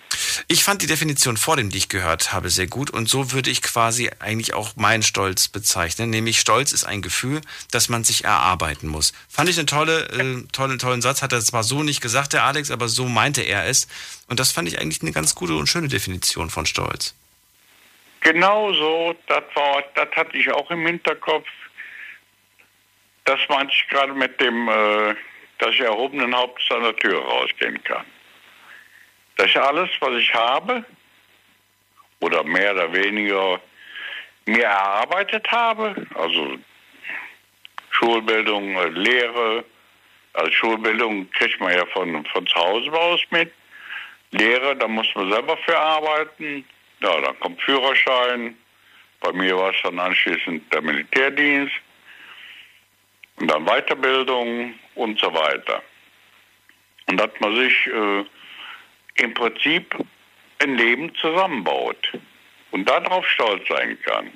Ich 0.48 0.64
fand 0.64 0.80
die 0.80 0.86
Definition 0.86 1.36
vor 1.36 1.56
dem, 1.56 1.70
die 1.70 1.78
ich 1.78 1.88
gehört 1.90 2.32
habe, 2.32 2.48
sehr 2.48 2.66
gut 2.66 2.90
und 2.90 3.08
so 3.08 3.32
würde 3.32 3.50
ich 3.50 3.60
quasi 3.60 4.10
eigentlich 4.18 4.54
auch 4.54 4.76
meinen 4.76 5.02
Stolz 5.02 5.48
bezeichnen. 5.48 6.08
Nämlich 6.08 6.40
Stolz 6.40 6.72
ist 6.72 6.84
ein 6.84 7.02
Gefühl, 7.02 7.42
das 7.70 7.90
man 7.90 8.02
sich 8.02 8.24
erarbeiten 8.24 8.88
muss. 8.88 9.12
Fand 9.28 9.50
ich 9.50 9.58
einen 9.58 9.66
tolle, 9.66 10.08
äh, 10.08 10.46
tollen, 10.52 10.78
tollen 10.78 11.02
Satz, 11.02 11.20
hat 11.20 11.32
er 11.32 11.40
zwar 11.40 11.64
so 11.64 11.82
nicht 11.82 12.00
gesagt, 12.00 12.32
der 12.32 12.44
Alex, 12.44 12.70
aber 12.70 12.88
so 12.88 13.06
meinte 13.06 13.42
er 13.42 13.66
es. 13.66 13.88
Und 14.26 14.40
das 14.40 14.50
fand 14.50 14.68
ich 14.68 14.80
eigentlich 14.80 15.02
eine 15.02 15.12
ganz 15.12 15.34
gute 15.34 15.54
und 15.54 15.66
schöne 15.66 15.88
Definition 15.88 16.48
von 16.48 16.64
Stolz. 16.64 17.14
Genau 18.20 18.72
so, 18.72 19.14
das 19.26 19.44
war, 19.54 19.84
das 19.94 20.08
hatte 20.16 20.36
ich 20.36 20.50
auch 20.50 20.70
im 20.70 20.86
Hinterkopf. 20.86 21.46
Das 23.26 23.38
meinte 23.50 23.74
ich 23.74 23.86
gerade 23.88 24.14
mit 24.14 24.40
dem, 24.40 24.68
äh, 24.68 25.14
dass 25.58 25.74
ich 25.74 25.80
erhobenen 25.80 26.34
Hauptes 26.34 26.66
an 26.70 26.82
der 26.84 26.96
Tür 26.96 27.20
rausgehen 27.20 27.82
kann. 27.84 28.06
Das 29.38 29.46
ist 29.46 29.56
alles, 29.56 29.88
was 30.00 30.14
ich 30.14 30.34
habe 30.34 30.84
oder 32.18 32.42
mehr 32.42 32.74
oder 32.74 32.92
weniger 32.92 33.60
mir 34.46 34.64
erarbeitet 34.64 35.48
habe. 35.48 35.94
Also 36.14 36.58
Schulbildung, 37.90 38.74
Lehre. 38.94 39.64
Also 40.32 40.50
Schulbildung 40.50 41.30
kriegt 41.30 41.60
man 41.60 41.72
ja 41.72 41.86
von, 41.86 42.26
von 42.26 42.46
zu 42.48 42.54
Hause 42.56 42.92
aus 42.92 43.20
mit. 43.30 43.52
Lehre, 44.32 44.74
da 44.74 44.88
muss 44.88 45.06
man 45.14 45.30
selber 45.30 45.56
für 45.58 45.78
arbeiten. 45.78 46.64
Ja, 47.00 47.20
dann 47.20 47.38
kommt 47.38 47.62
Führerschein. 47.62 48.58
Bei 49.20 49.32
mir 49.32 49.56
war 49.56 49.70
es 49.70 49.80
dann 49.84 50.00
anschließend 50.00 50.72
der 50.74 50.82
Militärdienst. 50.82 51.74
Und 53.36 53.48
dann 53.48 53.64
Weiterbildung 53.66 54.74
und 54.96 55.20
so 55.20 55.32
weiter. 55.32 55.80
Und 57.06 57.18
dass 57.18 57.30
man 57.38 57.54
sich 57.54 57.86
äh, 57.86 58.24
im 59.18 59.34
Prinzip 59.34 59.94
ein 60.60 60.74
Leben 60.76 61.14
zusammenbaut 61.16 62.12
und 62.70 62.88
darauf 62.88 63.26
stolz 63.28 63.66
sein 63.68 63.98
kann. 64.04 64.30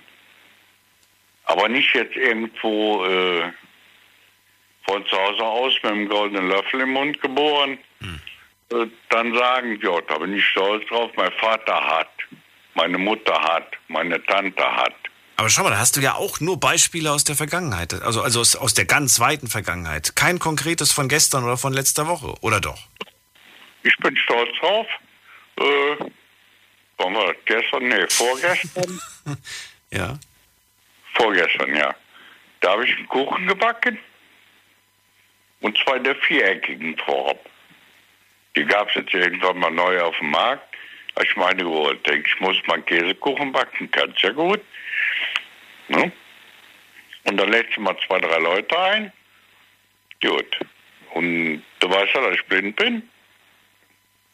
Aber 1.45 1.69
nicht 1.69 1.95
jetzt 1.95 2.17
irgendwo 2.17 3.05
äh, 3.05 3.51
von 4.87 5.05
zu 5.07 5.17
Hause 5.17 5.43
aus 5.43 5.75
mit 5.83 5.93
einem 5.93 6.09
goldenen 6.09 6.49
Löffel 6.49 6.81
im 6.81 6.91
Mund 6.91 7.21
geboren, 7.21 7.79
hm. 8.01 8.21
äh, 8.71 8.87
dann 9.11 9.35
sagen, 9.35 9.79
ja, 9.83 10.01
da 10.03 10.19
bin 10.19 10.37
ich 10.37 10.45
stolz 10.47 10.87
drauf, 10.89 11.11
mein 11.17 11.33
Vater 11.33 11.75
hat, 11.75 12.11
meine 12.75 12.99
Mutter 12.99 13.35
hat, 13.35 13.73
meine 13.89 14.23
Tante 14.25 14.65
hat. 14.65 14.95
Aber 15.37 15.49
schau 15.49 15.65
mal, 15.65 15.71
da 15.71 15.79
hast 15.79 15.97
du 15.97 16.01
ja 16.01 16.15
auch 16.15 16.41
nur 16.41 16.61
Beispiele 16.61 17.11
aus 17.11 17.25
der 17.25 17.35
Vergangenheit, 17.35 18.01
also, 18.03 18.23
also 18.23 18.41
aus, 18.41 18.55
aus 18.55 18.75
der 18.75 18.85
ganz 18.85 19.19
weiten 19.19 19.49
Vergangenheit. 19.49 20.15
Kein 20.15 20.39
konkretes 20.39 20.93
von 20.93 21.09
gestern 21.09 21.43
oder 21.45 21.57
von 21.57 21.73
letzter 21.73 22.07
Woche, 22.07 22.35
oder 22.43 22.61
doch? 22.61 22.79
Ich 23.83 23.97
bin 23.99 24.17
stolz 24.17 24.51
drauf. 24.59 24.87
Äh, 25.59 25.97
wann 26.99 27.15
war 27.15 27.33
das? 27.33 27.37
Gestern? 27.45 27.89
Nee, 27.89 28.07
vorgestern. 28.09 29.01
ja. 29.91 30.19
Vorgestern, 31.15 31.75
ja. 31.77 31.95
Da 32.61 32.73
habe 32.73 32.85
ich 32.85 32.97
einen 32.97 33.09
Kuchen 33.09 33.47
gebacken. 33.47 33.99
Und 35.61 35.79
zwar 35.79 35.97
in 35.97 36.05
der 36.05 36.17
viereckigen 36.17 36.97
Form. 36.99 37.39
Die 38.57 38.65
gab 38.65 38.89
es 38.89 38.97
jetzt 38.97 39.15
irgendwann 39.15 39.59
mal 39.59 39.71
neu 39.71 40.01
auf 40.01 40.17
dem 40.19 40.31
Markt. 40.31 40.75
Habe 41.15 41.27
ich 41.27 41.37
meine 41.37 41.63
geholt. 41.63 42.07
Denke 42.07 42.29
ich, 42.29 42.41
muss 42.41 42.57
mal 42.67 42.75
einen 42.75 42.87
Käsekuchen 42.87 43.53
backen. 43.53 43.91
Kannst 43.91 44.23
ja 44.23 44.31
gut. 44.31 44.61
Ne? 45.89 46.13
Und 47.25 47.37
dann 47.37 47.51
lädst 47.51 47.77
du 47.77 47.81
mal 47.81 47.97
zwei, 48.07 48.19
drei 48.19 48.39
Leute 48.39 48.79
ein. 48.79 49.13
Gut. 50.21 50.59
Und 51.15 51.63
du 51.81 51.91
weißt 51.91 52.15
ja, 52.15 52.23
dass 52.23 52.35
ich 52.35 52.45
blind 52.47 52.77
bin. 52.77 53.09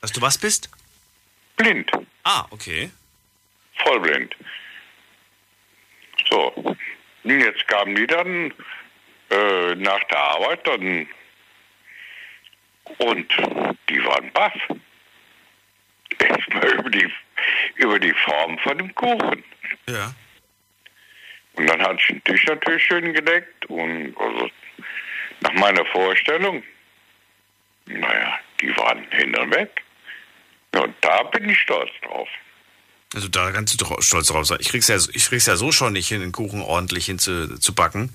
Dass 0.01 0.13
du 0.13 0.21
was 0.21 0.39
bist? 0.39 0.71
Blind. 1.57 1.91
Ah, 2.25 2.47
okay. 2.51 2.91
Vollblind. 3.85 4.35
So. 6.29 6.77
Jetzt 7.25 7.67
kamen 7.69 7.95
die 7.95 8.07
dann 8.07 8.55
äh, 9.31 9.75
nach 9.75 10.03
der 10.05 10.19
Arbeit 10.19 10.67
dann 10.67 11.09
und 12.99 13.29
die 13.89 14.05
waren 14.05 14.31
baff. 14.33 14.55
Erstmal 16.19 16.69
über 16.79 16.91
die, 16.91 17.13
über 17.77 17.99
die 17.99 18.15
Form 18.15 18.59
von 18.59 18.79
dem 18.79 18.95
Kuchen. 18.95 19.45
Ja. 19.87 20.15
Und 21.55 21.67
dann 21.67 21.83
hatte 21.83 21.99
ich 22.01 22.07
den 22.07 22.25
Tisch 22.25 22.47
natürlich 22.47 22.85
schön 22.85 23.13
gedeckt 23.13 23.67
und 23.67 24.17
also 24.17 24.51
nach 25.41 25.53
meiner 25.55 25.85
Vorstellung, 25.87 26.63
naja, 27.87 28.39
die 28.61 28.77
waren 28.77 29.05
hin 29.11 29.37
und 29.37 29.55
weg. 29.55 29.83
Ja, 30.79 30.85
und 30.85 30.95
da 31.01 31.23
bin 31.25 31.49
ich 31.49 31.59
stolz 31.61 31.91
drauf. 32.03 32.29
Also 33.15 33.29
da 33.29 33.51
kannst 33.51 33.75
du 33.75 33.85
doch 33.85 34.01
stolz 34.03 34.29
drauf 34.29 34.47
sein. 34.47 34.59
Ich 34.61 34.69
krieg's 34.69 34.89
ja, 34.89 34.97
ich 34.97 35.27
krieg's 35.27 35.47
ja 35.47 35.57
so 35.57 35.73
schon 35.73 35.95
nicht 35.95 36.09
hin, 36.09 36.21
den 36.21 36.33
Kuchen 36.33 36.61
ordentlich 36.61 37.07
hinzubacken. 37.07 38.15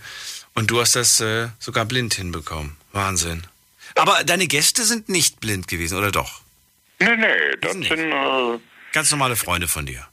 Und 0.54 0.70
du 0.70 0.80
hast 0.80 0.96
das 0.96 1.20
äh, 1.20 1.50
sogar 1.60 1.86
blind 1.86 2.14
hinbekommen. 2.14 2.78
Wahnsinn. 2.92 3.44
Aber 3.96 4.24
deine 4.24 4.48
Gäste 4.48 4.84
sind 4.84 5.10
nicht 5.10 5.40
blind 5.40 5.68
gewesen, 5.68 5.98
oder 5.98 6.12
doch? 6.12 6.42
Nee, 7.00 7.16
nee, 7.18 7.28
das 7.60 7.74
sind, 7.74 7.86
sind 7.86 8.12
äh, 8.12 8.60
ganz 8.92 9.12
normale 9.12 9.36
Freunde 9.36 9.68
von 9.68 9.86
dir. 9.86 10.08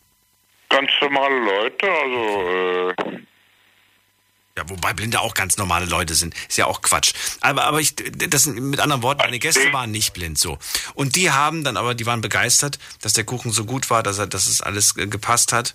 Ganz 0.70 0.90
normale 1.00 1.38
Leute, 1.38 1.90
also 1.90 2.90
äh, 2.90 3.19
ja, 4.60 4.68
wobei 4.68 4.92
Blinde 4.92 5.20
auch 5.20 5.34
ganz 5.34 5.56
normale 5.56 5.86
Leute 5.86 6.14
sind. 6.14 6.34
Ist 6.48 6.58
ja 6.58 6.66
auch 6.66 6.82
Quatsch. 6.82 7.12
Aber, 7.40 7.64
aber 7.64 7.80
ich, 7.80 7.94
das 7.96 8.44
sind, 8.44 8.60
mit 8.60 8.80
anderen 8.80 9.02
Worten, 9.02 9.22
meine 9.22 9.38
Gäste 9.38 9.72
waren 9.72 9.90
nicht 9.90 10.12
blind 10.12 10.38
so. 10.38 10.58
Und 10.94 11.16
die 11.16 11.30
haben 11.30 11.64
dann 11.64 11.76
aber, 11.76 11.94
die 11.94 12.06
waren 12.06 12.20
begeistert, 12.20 12.78
dass 13.00 13.14
der 13.14 13.24
Kuchen 13.24 13.52
so 13.52 13.64
gut 13.64 13.90
war, 13.90 14.02
dass 14.02 14.18
er, 14.18 14.26
dass 14.26 14.46
es 14.46 14.60
alles 14.60 14.96
äh, 14.96 15.06
gepasst 15.06 15.52
hat. 15.52 15.74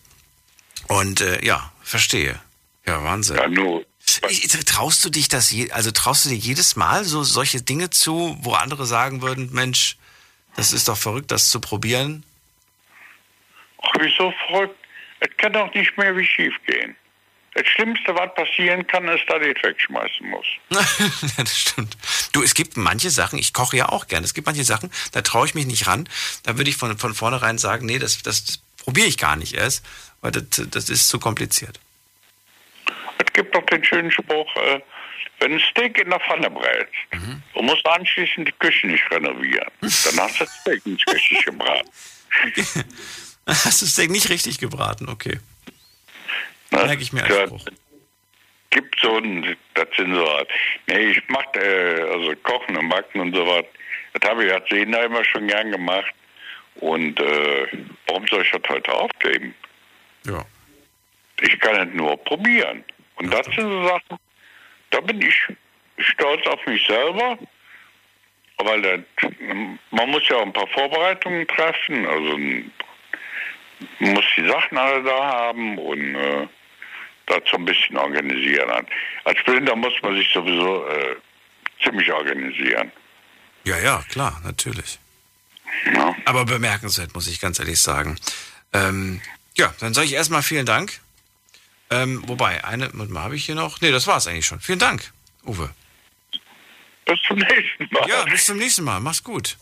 Und 0.88 1.22
äh, 1.22 1.44
ja, 1.44 1.72
verstehe. 1.82 2.40
Ja, 2.86 3.04
Wahnsinn. 3.04 3.38
Ja, 3.38 3.48
nur. 3.48 3.86
Ich, 4.30 4.48
traust 4.66 5.04
du 5.04 5.10
dich 5.10 5.30
das, 5.30 5.50
je, 5.50 5.72
also 5.72 5.90
traust 5.90 6.26
du 6.26 6.30
dir 6.30 6.36
jedes 6.36 6.76
Mal 6.76 7.04
so 7.06 7.24
solche 7.24 7.62
Dinge 7.62 7.90
zu, 7.90 8.38
wo 8.42 8.54
andere 8.54 8.86
sagen 8.86 9.24
würden, 9.24 9.52
Mensch, 9.52 9.98
das 10.56 10.74
ist 10.74 10.88
doch 10.88 10.98
verrückt, 10.98 11.32
das 11.32 11.50
zu 11.50 11.60
probieren? 11.60 12.24
Ach, 13.82 13.94
wieso 14.00 14.32
verrückt? 14.48 14.78
Es 15.22 15.30
kann 15.38 15.54
doch 15.54 15.74
nicht 15.74 15.98
mehr 15.98 16.16
wie 16.16 16.26
schief 16.26 16.54
gehen. 16.68 16.96
Das 17.56 17.66
Schlimmste, 17.68 18.14
was 18.14 18.36
passieren 18.36 18.86
kann, 18.86 19.08
ist, 19.08 19.24
dass 19.30 19.42
ich 19.42 19.64
wegschmeißen 19.64 20.30
muss. 20.30 20.46
das 21.38 21.58
stimmt. 21.58 21.98
Du, 22.34 22.44
es 22.44 22.54
gibt 22.54 22.76
manche 22.76 23.10
Sachen, 23.10 23.40
ich 23.40 23.54
koche 23.54 23.78
ja 23.78 23.90
auch 23.90 24.08
gerne, 24.08 24.26
es 24.26 24.34
gibt 24.34 24.46
manche 24.46 24.66
Sachen, 24.66 24.92
da 25.14 25.22
traue 25.22 25.48
ich 25.48 25.56
mich 25.56 25.66
nicht 25.66 25.88
ran. 25.88 26.10
Da 26.44 26.58
würde 26.58 26.70
ich 26.70 26.76
von, 26.76 26.98
von 26.98 27.14
vornherein 27.14 27.58
sagen, 27.58 27.86
nee, 27.86 27.98
das, 27.98 28.22
das, 28.24 28.44
das 28.44 28.58
probiere 28.84 29.08
ich 29.08 29.18
gar 29.18 29.38
nicht 29.38 29.54
erst, 29.54 29.86
weil 30.20 30.32
das, 30.32 30.44
das 30.70 30.90
ist 30.90 31.08
zu 31.08 31.18
kompliziert. 31.18 31.80
Es 33.26 33.32
gibt 33.32 33.56
doch 33.56 33.66
den 33.68 33.84
schönen 33.86 34.12
Spruch, 34.12 34.54
äh, 34.58 34.82
wenn 35.40 35.54
ein 35.54 35.62
Steak 35.72 35.98
in 35.98 36.10
der 36.10 36.20
Pfanne 36.20 36.50
brätst 36.50 36.94
mhm. 37.14 37.42
und 37.54 37.66
musst 37.66 37.86
anschließend 37.88 38.50
die 38.50 38.54
Küche 38.60 38.88
nicht 38.88 39.10
renovieren, 39.12 39.72
dann 39.80 40.20
hast 40.20 40.42
du 40.42 40.44
das 40.44 40.54
Steak 40.60 40.86
nicht 40.86 41.10
richtig 41.10 41.46
gebraten. 41.46 41.90
Okay. 42.48 42.66
Hast 43.48 43.82
du 43.82 43.86
das 43.86 43.94
Steak 43.94 44.10
nicht 44.10 44.30
richtig 44.30 44.58
gebraten, 44.58 45.08
okay. 45.08 45.40
Ne? 46.76 46.86
Merke 46.88 47.02
ich 47.02 47.14
mir 47.14 47.24
als 47.24 47.50
Spruch. 47.50 47.66
Gibt 48.70 49.00
so 49.00 49.18
ein, 49.18 49.56
das 49.74 49.88
sind 49.96 50.14
so, 50.14 50.28
nee, 50.88 51.12
ich 51.12 51.24
mach, 51.28 51.46
äh, 51.56 52.02
also 52.12 52.34
Kochen 52.44 52.76
und 52.76 52.90
Backen 52.90 53.22
und 53.22 53.36
so 53.36 53.46
was, 53.48 53.64
das 54.14 54.30
habe 54.30 54.46
ich 54.46 54.54
als 54.54 54.68
Sehner 54.70 55.04
immer 55.04 55.24
schon 55.24 55.48
gern 55.48 55.72
gemacht. 55.72 56.14
Und 56.76 57.20
äh, 57.20 57.68
warum 58.08 58.28
soll 58.28 58.42
ich 58.42 58.52
das 58.52 58.62
heute 58.68 58.94
aufgeben? 58.94 59.56
Ja. 60.26 60.44
Ich 61.42 61.58
kann 61.60 61.88
es 61.88 61.94
nur 61.94 62.18
probieren. 62.18 62.84
Und 63.16 63.34
das 63.34 63.46
sind 63.46 63.70
so 63.70 63.88
Sachen, 63.88 64.18
da 64.90 65.00
bin 65.00 65.22
ich 65.22 65.42
stolz 65.98 66.46
auf 66.48 66.66
mich 66.66 66.86
selber, 66.86 67.38
weil 68.58 68.82
das, 68.82 69.32
man 69.92 70.10
muss 70.10 70.28
ja 70.28 70.38
auch 70.38 70.44
ein 70.44 70.54
paar 70.54 70.68
Vorbereitungen 70.68 71.48
treffen, 71.48 72.06
also 72.08 72.38
man 74.00 74.14
muss 74.14 74.26
die 74.36 74.48
Sachen 74.48 74.78
alle 74.78 75.04
da 75.04 75.26
haben 75.26 75.78
und 75.78 76.16
äh, 76.16 76.48
dazu 77.28 77.56
ein 77.56 77.66
bisschen 77.66 77.98
organisieren. 77.98 78.86
Als 79.24 79.44
Blinder 79.44 79.76
muss 79.76 79.94
man 80.02 80.16
sich 80.16 80.32
sowieso 80.34 80.88
äh, 80.88 81.16
ziemlich 81.84 82.12
organisieren. 82.12 82.92
Ja, 83.64 83.78
ja, 83.80 84.04
klar, 84.10 84.42
natürlich. 84.44 85.00
Ja. 85.94 86.16
Aber 86.26 86.46
bemerkenswert, 86.46 87.14
muss 87.14 87.28
ich 87.28 87.40
ganz 87.40 87.60
ehrlich 87.60 87.82
sagen. 87.82 88.18
Ähm, 88.74 89.22
ja, 89.58 89.74
dann 89.80 89.94
sage 89.94 90.08
ich 90.08 90.14
erstmal 90.14 90.44
vielen 90.44 90.66
Dank. 90.66 91.00
Ähm, 91.90 92.24
wobei, 92.28 92.64
eine, 92.64 92.92
habe 93.16 93.36
ich 93.36 93.46
hier 93.46 93.56
noch? 93.56 93.82
Nee, 93.82 93.92
das 93.92 94.08
war 94.08 94.18
es 94.18 94.28
eigentlich 94.28 94.46
schon. 94.46 94.60
Vielen 94.60 94.80
Dank, 94.80 95.12
Uwe. 95.46 95.70
Bis 97.06 97.20
zum 97.28 97.38
nächsten 97.38 97.88
Mal. 97.92 98.10
Ja, 98.10 98.24
bis 98.26 98.46
zum 98.46 98.58
nächsten 98.58 98.84
Mal. 98.84 99.00
Mach's 99.00 99.24
gut. 99.24 99.58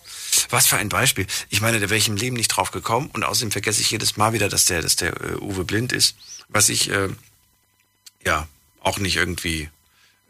Was 0.49 0.67
für 0.67 0.77
ein 0.77 0.87
Beispiel. 0.87 1.27
Ich 1.49 1.59
meine, 1.59 1.79
da 1.79 1.89
wäre 1.89 1.97
ich 1.97 2.07
im 2.07 2.15
Leben 2.15 2.37
nicht 2.37 2.47
drauf 2.47 2.71
gekommen 2.71 3.09
und 3.13 3.23
außerdem 3.23 3.51
vergesse 3.51 3.81
ich 3.81 3.91
jedes 3.91 4.15
Mal 4.15 4.31
wieder, 4.31 4.47
dass 4.47 4.65
der, 4.65 4.81
dass 4.81 4.95
der 4.95 5.09
äh, 5.21 5.35
Uwe 5.41 5.65
blind 5.65 5.91
ist, 5.91 6.17
was 6.47 6.69
ich 6.69 6.89
äh, 6.89 7.09
ja 8.25 8.47
auch 8.81 8.97
nicht 8.97 9.15
irgendwie 9.15 9.69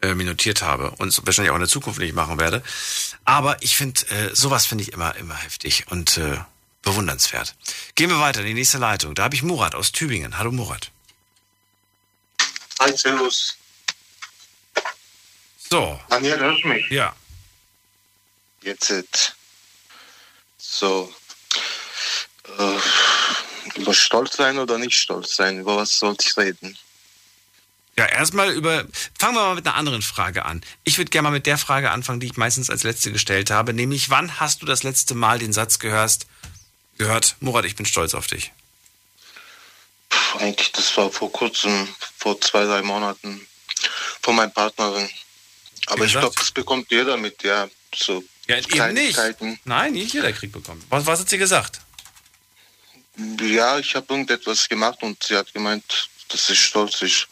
äh, 0.02 0.14
minutiert 0.14 0.62
habe 0.62 0.90
und 0.98 1.26
wahrscheinlich 1.26 1.50
auch 1.50 1.56
in 1.56 1.62
der 1.62 1.68
Zukunft 1.68 1.98
nicht 1.98 2.14
machen 2.14 2.38
werde. 2.38 2.62
Aber 3.24 3.62
ich 3.62 3.76
finde, 3.76 4.06
äh, 4.08 4.34
sowas 4.34 4.66
finde 4.66 4.82
ich 4.82 4.92
immer, 4.92 5.16
immer 5.16 5.36
heftig 5.36 5.86
und 5.90 6.18
äh, 6.18 6.38
bewundernswert. 6.82 7.54
Gehen 7.94 8.10
wir 8.10 8.20
weiter 8.20 8.40
in 8.40 8.46
die 8.46 8.54
nächste 8.54 8.78
Leitung. 8.78 9.14
Da 9.14 9.24
habe 9.24 9.34
ich 9.34 9.42
Murat 9.42 9.74
aus 9.74 9.92
Tübingen. 9.92 10.38
Hallo 10.38 10.52
Murat. 10.52 10.90
Hi, 12.80 12.96
servus. 12.96 13.56
So. 15.70 15.98
Daniel, 16.08 16.38
hörst 16.38 16.64
du 16.64 16.68
mich? 16.68 16.88
Ja. 16.90 17.14
Jetzt, 18.62 18.90
jetzt. 18.90 19.34
So. 20.58 21.12
Äh, 22.58 23.80
über 23.80 23.94
Stolz 23.94 24.36
sein 24.36 24.58
oder 24.58 24.78
nicht 24.78 24.96
stolz 24.96 25.36
sein? 25.36 25.60
Über 25.60 25.76
was 25.76 25.98
sollte 25.98 26.28
ich 26.28 26.36
reden? 26.36 26.76
Ja, 27.96 28.06
erstmal 28.06 28.50
über. 28.52 28.86
Fangen 29.18 29.36
wir 29.36 29.42
mal 29.42 29.54
mit 29.54 29.66
einer 29.66 29.76
anderen 29.76 30.02
Frage 30.02 30.44
an. 30.44 30.62
Ich 30.82 30.98
würde 30.98 31.10
gerne 31.10 31.28
mal 31.28 31.34
mit 31.34 31.46
der 31.46 31.58
Frage 31.58 31.90
anfangen, 31.90 32.20
die 32.20 32.26
ich 32.26 32.36
meistens 32.36 32.70
als 32.70 32.82
letzte 32.82 33.12
gestellt 33.12 33.50
habe, 33.50 33.72
nämlich 33.72 34.10
wann 34.10 34.40
hast 34.40 34.62
du 34.62 34.66
das 34.66 34.82
letzte 34.82 35.14
Mal 35.14 35.38
den 35.38 35.52
Satz 35.52 35.78
gehört, 35.78 36.26
gehört, 36.98 37.36
Murat, 37.40 37.64
ich 37.64 37.76
bin 37.76 37.86
stolz 37.86 38.14
auf 38.14 38.26
dich? 38.26 38.52
Puh, 40.08 40.38
eigentlich, 40.38 40.72
das 40.72 40.96
war 40.96 41.10
vor 41.10 41.30
kurzem, 41.30 41.88
vor 42.18 42.40
zwei, 42.40 42.64
drei 42.64 42.82
Monaten, 42.82 43.46
von 44.22 44.34
meiner 44.34 44.50
Partnerin. 44.50 45.08
Aber 45.86 46.04
ich 46.04 46.12
glaube, 46.12 46.34
das 46.36 46.50
bekommt 46.50 46.90
jeder 46.90 47.16
mit, 47.16 47.42
ja. 47.42 47.68
So 47.94 48.24
ja, 48.48 48.56
eben 48.56 48.94
nicht. 48.94 49.18
Nein, 49.64 49.92
nicht 49.92 50.12
jeder 50.12 50.32
kriegt 50.32 50.52
bekommen. 50.52 50.84
Was, 50.88 51.06
was 51.06 51.20
hat 51.20 51.28
sie 51.28 51.38
gesagt? 51.38 51.80
Ja, 53.40 53.78
ich 53.78 53.94
habe 53.94 54.06
irgendetwas 54.08 54.68
gemacht 54.68 55.02
und 55.02 55.22
sie 55.22 55.36
hat 55.36 55.52
gemeint, 55.52 56.08
dass 56.28 56.50
ich 56.50 56.64
stolz 56.64 57.02
ist. 57.02 57.28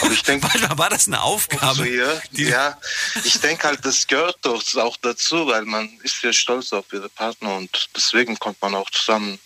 Aber 0.00 0.12
ich 0.12 0.22
denke. 0.22 0.48
war 0.78 0.90
das 0.90 1.06
eine 1.06 1.20
Aufgabe? 1.22 1.74
So, 1.74 1.84
ja, 1.84 2.20
ja, 2.32 2.78
ich 3.24 3.38
denke 3.40 3.66
halt, 3.68 3.84
das 3.84 4.06
gehört 4.06 4.38
doch 4.42 4.62
auch 4.76 4.96
dazu, 4.98 5.46
weil 5.46 5.64
man 5.64 5.88
ist 6.02 6.22
ja 6.22 6.32
stolz 6.32 6.72
auf 6.72 6.86
ihre 6.92 7.08
Partner 7.08 7.56
und 7.56 7.90
deswegen 7.94 8.38
kommt 8.38 8.60
man 8.62 8.74
auch 8.74 8.90
zusammen. 8.90 9.38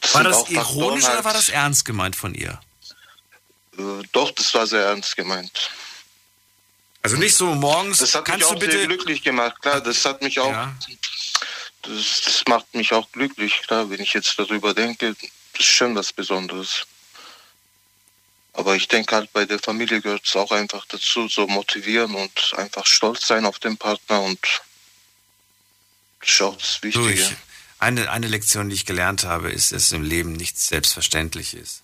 Das 0.00 0.14
war 0.14 0.24
das 0.24 0.50
ironisch 0.50 1.04
halt, 1.04 1.14
oder 1.14 1.24
war 1.24 1.32
das 1.32 1.48
ernst 1.48 1.84
gemeint 1.84 2.16
von 2.16 2.34
ihr? 2.34 2.60
Äh, 3.78 4.02
doch, 4.12 4.30
das 4.32 4.52
war 4.54 4.66
sehr 4.66 4.84
ernst 4.84 5.16
gemeint. 5.16 5.70
Also 7.02 7.16
nicht 7.16 7.36
so 7.36 7.46
morgens. 7.54 7.98
Das 7.98 8.14
hat 8.14 8.28
mich 8.28 8.44
auch 8.44 8.60
sehr 8.60 8.86
glücklich 8.86 9.22
gemacht, 9.22 9.60
klar. 9.60 9.80
Das 9.80 10.04
hat 10.04 10.22
mich 10.22 10.38
auch. 10.38 10.50
Ja. 10.50 10.74
Das, 11.82 12.22
das, 12.24 12.44
macht 12.46 12.72
mich 12.74 12.92
auch 12.92 13.10
glücklich, 13.10 13.62
klar, 13.62 13.90
wenn 13.90 14.00
ich 14.00 14.12
jetzt 14.12 14.38
darüber 14.38 14.72
denke. 14.72 15.16
Das 15.52 15.66
ist 15.66 15.72
schon 15.72 15.94
was 15.94 16.12
Besonderes. 16.12 16.86
Aber 18.54 18.76
ich 18.76 18.88
denke 18.88 19.16
halt, 19.16 19.32
bei 19.32 19.46
der 19.46 19.58
Familie 19.58 20.00
gehört 20.00 20.26
es 20.26 20.36
auch 20.36 20.52
einfach 20.52 20.84
dazu, 20.86 21.28
so 21.28 21.46
motivieren 21.46 22.14
und 22.14 22.54
einfach 22.56 22.86
stolz 22.86 23.26
sein 23.26 23.46
auf 23.46 23.58
den 23.58 23.76
Partner 23.78 24.20
und 24.20 24.38
auch 26.40 26.56
das 26.56 26.82
Wichtige. 26.82 27.04
Durch. 27.06 27.36
Eine, 27.78 28.10
eine 28.10 28.28
Lektion, 28.28 28.68
die 28.68 28.76
ich 28.76 28.86
gelernt 28.86 29.24
habe, 29.24 29.50
ist, 29.50 29.72
dass 29.72 29.90
im 29.90 30.04
Leben 30.04 30.34
nichts 30.34 30.68
selbstverständlich 30.68 31.54
ist. 31.54 31.82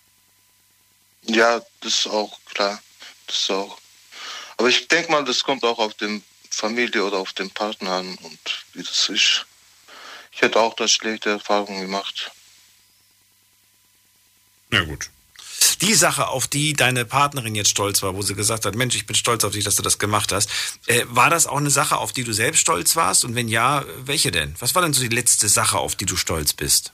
Ja, 1.22 1.60
das 1.80 2.00
ist 2.00 2.06
auch 2.06 2.38
klar. 2.54 2.80
Das 3.26 3.36
ist 3.36 3.50
auch. 3.50 3.78
Aber 4.56 4.68
ich 4.68 4.86
denke 4.88 5.10
mal, 5.10 5.24
das 5.24 5.42
kommt 5.42 5.64
auch 5.64 5.78
auf 5.78 5.94
den 5.94 6.22
Familie 6.50 7.04
oder 7.04 7.18
auf 7.18 7.32
den 7.32 7.50
Partner 7.50 7.92
an 7.92 8.16
und 8.22 8.38
wie 8.74 8.82
das 8.82 9.08
ist. 9.08 9.46
Ich 10.32 10.42
hätte 10.42 10.60
auch 10.60 10.74
da 10.74 10.86
schlechte 10.86 11.30
Erfahrungen 11.30 11.80
gemacht. 11.80 12.30
Ja 14.72 14.82
gut. 14.82 15.10
Die 15.80 15.94
Sache, 15.94 16.28
auf 16.28 16.46
die 16.46 16.72
deine 16.72 17.04
Partnerin 17.04 17.54
jetzt 17.54 17.70
stolz 17.70 18.02
war, 18.02 18.14
wo 18.14 18.22
sie 18.22 18.34
gesagt 18.34 18.64
hat, 18.64 18.74
Mensch, 18.74 18.94
ich 18.96 19.06
bin 19.06 19.16
stolz 19.16 19.44
auf 19.44 19.52
dich, 19.52 19.64
dass 19.64 19.76
du 19.76 19.82
das 19.82 19.98
gemacht 19.98 20.32
hast, 20.32 20.50
äh, 20.86 21.04
war 21.08 21.30
das 21.30 21.46
auch 21.46 21.56
eine 21.56 21.70
Sache, 21.70 21.96
auf 21.96 22.12
die 22.12 22.24
du 22.24 22.32
selbst 22.32 22.60
stolz 22.60 22.96
warst? 22.96 23.24
Und 23.24 23.34
wenn 23.34 23.48
ja, 23.48 23.84
welche 23.98 24.30
denn? 24.30 24.54
Was 24.58 24.74
war 24.74 24.82
denn 24.82 24.92
so 24.92 25.02
die 25.02 25.14
letzte 25.14 25.48
Sache, 25.48 25.78
auf 25.78 25.96
die 25.96 26.06
du 26.06 26.16
stolz 26.16 26.52
bist? 26.52 26.92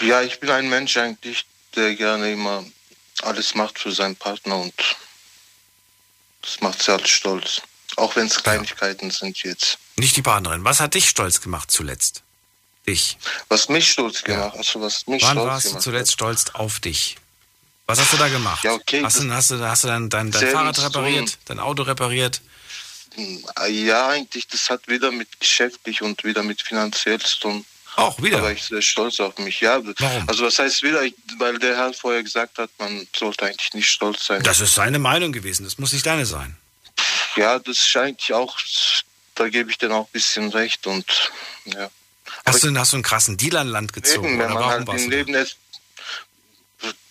Ja, 0.00 0.22
ich 0.22 0.40
bin 0.40 0.50
ein 0.50 0.68
Mensch 0.68 0.96
eigentlich, 0.96 1.44
der 1.74 1.94
gerne 1.94 2.32
immer 2.32 2.64
alles 3.22 3.54
macht 3.54 3.78
für 3.78 3.92
seinen 3.92 4.16
Partner 4.16 4.56
und 4.56 4.74
das 6.42 6.60
macht 6.60 6.82
sie 6.82 6.92
halt 6.92 7.08
stolz. 7.08 7.62
Auch 7.96 8.14
wenn 8.16 8.26
es 8.26 8.42
Kleinigkeiten 8.42 9.10
ja. 9.10 9.14
sind 9.14 9.42
jetzt. 9.42 9.78
Nicht 9.96 10.16
die 10.16 10.22
Partnerin. 10.22 10.64
Was 10.64 10.80
hat 10.80 10.94
dich 10.94 11.08
stolz 11.08 11.40
gemacht 11.40 11.70
zuletzt? 11.70 12.22
Dich. 12.88 13.18
Was 13.48 13.68
mich 13.68 13.90
stolz 13.90 14.22
gemacht 14.22 14.54
ja. 14.54 14.58
also 14.58 14.80
was 14.80 15.06
mich 15.06 15.22
Wann 15.22 15.32
stolz 15.32 15.46
warst 15.46 15.74
du 15.74 15.78
zuletzt 15.78 16.12
hat? 16.12 16.14
stolz 16.14 16.44
auf 16.54 16.80
dich? 16.80 17.16
Was 17.86 18.00
hast 18.00 18.12
du 18.12 18.16
da 18.16 18.28
gemacht? 18.28 18.64
Ja, 18.64 18.72
okay. 18.72 19.02
Hast 19.02 19.20
du, 19.20 19.30
hast 19.30 19.50
du, 19.50 19.60
hast 19.60 19.84
du 19.84 19.88
dein, 19.88 20.08
dein, 20.08 20.30
dein 20.30 20.48
Fahrrad 20.48 20.78
repariert, 20.78 21.26
tun. 21.26 21.38
dein 21.46 21.58
Auto 21.58 21.82
repariert? 21.82 22.40
Hm, 23.14 23.44
ja, 23.70 24.08
eigentlich, 24.08 24.46
das 24.46 24.70
hat 24.70 24.88
wieder 24.88 25.10
mit 25.10 25.40
geschäftlich 25.40 26.02
und 26.02 26.24
wieder 26.24 26.42
mit 26.42 26.62
finanziell 26.62 27.18
zu 27.18 27.40
tun. 27.40 27.64
Auch 27.96 28.22
wieder? 28.22 28.38
Aber 28.38 28.52
ich 28.52 28.62
sehr 28.62 28.80
stolz 28.80 29.18
auf 29.20 29.36
mich, 29.38 29.60
ja. 29.60 29.80
Warum? 29.82 30.28
Also 30.28 30.44
was 30.44 30.58
heißt 30.58 30.82
wieder, 30.82 31.02
weil 31.38 31.58
der 31.58 31.76
Herr 31.76 31.92
vorher 31.92 32.22
gesagt 32.22 32.58
hat, 32.58 32.70
man 32.78 33.08
sollte 33.16 33.44
eigentlich 33.44 33.74
nicht 33.74 33.88
stolz 33.88 34.24
sein. 34.24 34.42
Das 34.42 34.60
ist 34.60 34.74
seine 34.74 34.98
Meinung 34.98 35.32
gewesen, 35.32 35.64
das 35.64 35.78
muss 35.78 35.92
nicht 35.92 36.06
deine 36.06 36.24
sein. 36.24 36.56
Ja, 37.36 37.58
das 37.58 37.90
eigentlich 37.96 38.32
auch, 38.32 38.56
da 39.34 39.48
gebe 39.48 39.70
ich 39.70 39.78
dir 39.78 39.90
auch 39.90 40.06
ein 40.06 40.12
bisschen 40.12 40.48
recht 40.50 40.86
und 40.86 41.32
ja. 41.64 41.90
Hast 42.48 42.64
du, 42.64 42.76
hast 42.76 42.92
du 42.92 42.96
einen 42.96 43.02
krassen 43.02 43.36
Deal 43.36 43.56
an 43.56 43.68
Land 43.68 43.92
gezogen? 43.92 44.28
Eben, 44.28 44.38
wenn 44.38 44.52
man 44.52 44.64
halt 44.64 44.88
im 44.88 45.10
Leben 45.10 45.34
ist, 45.34 45.56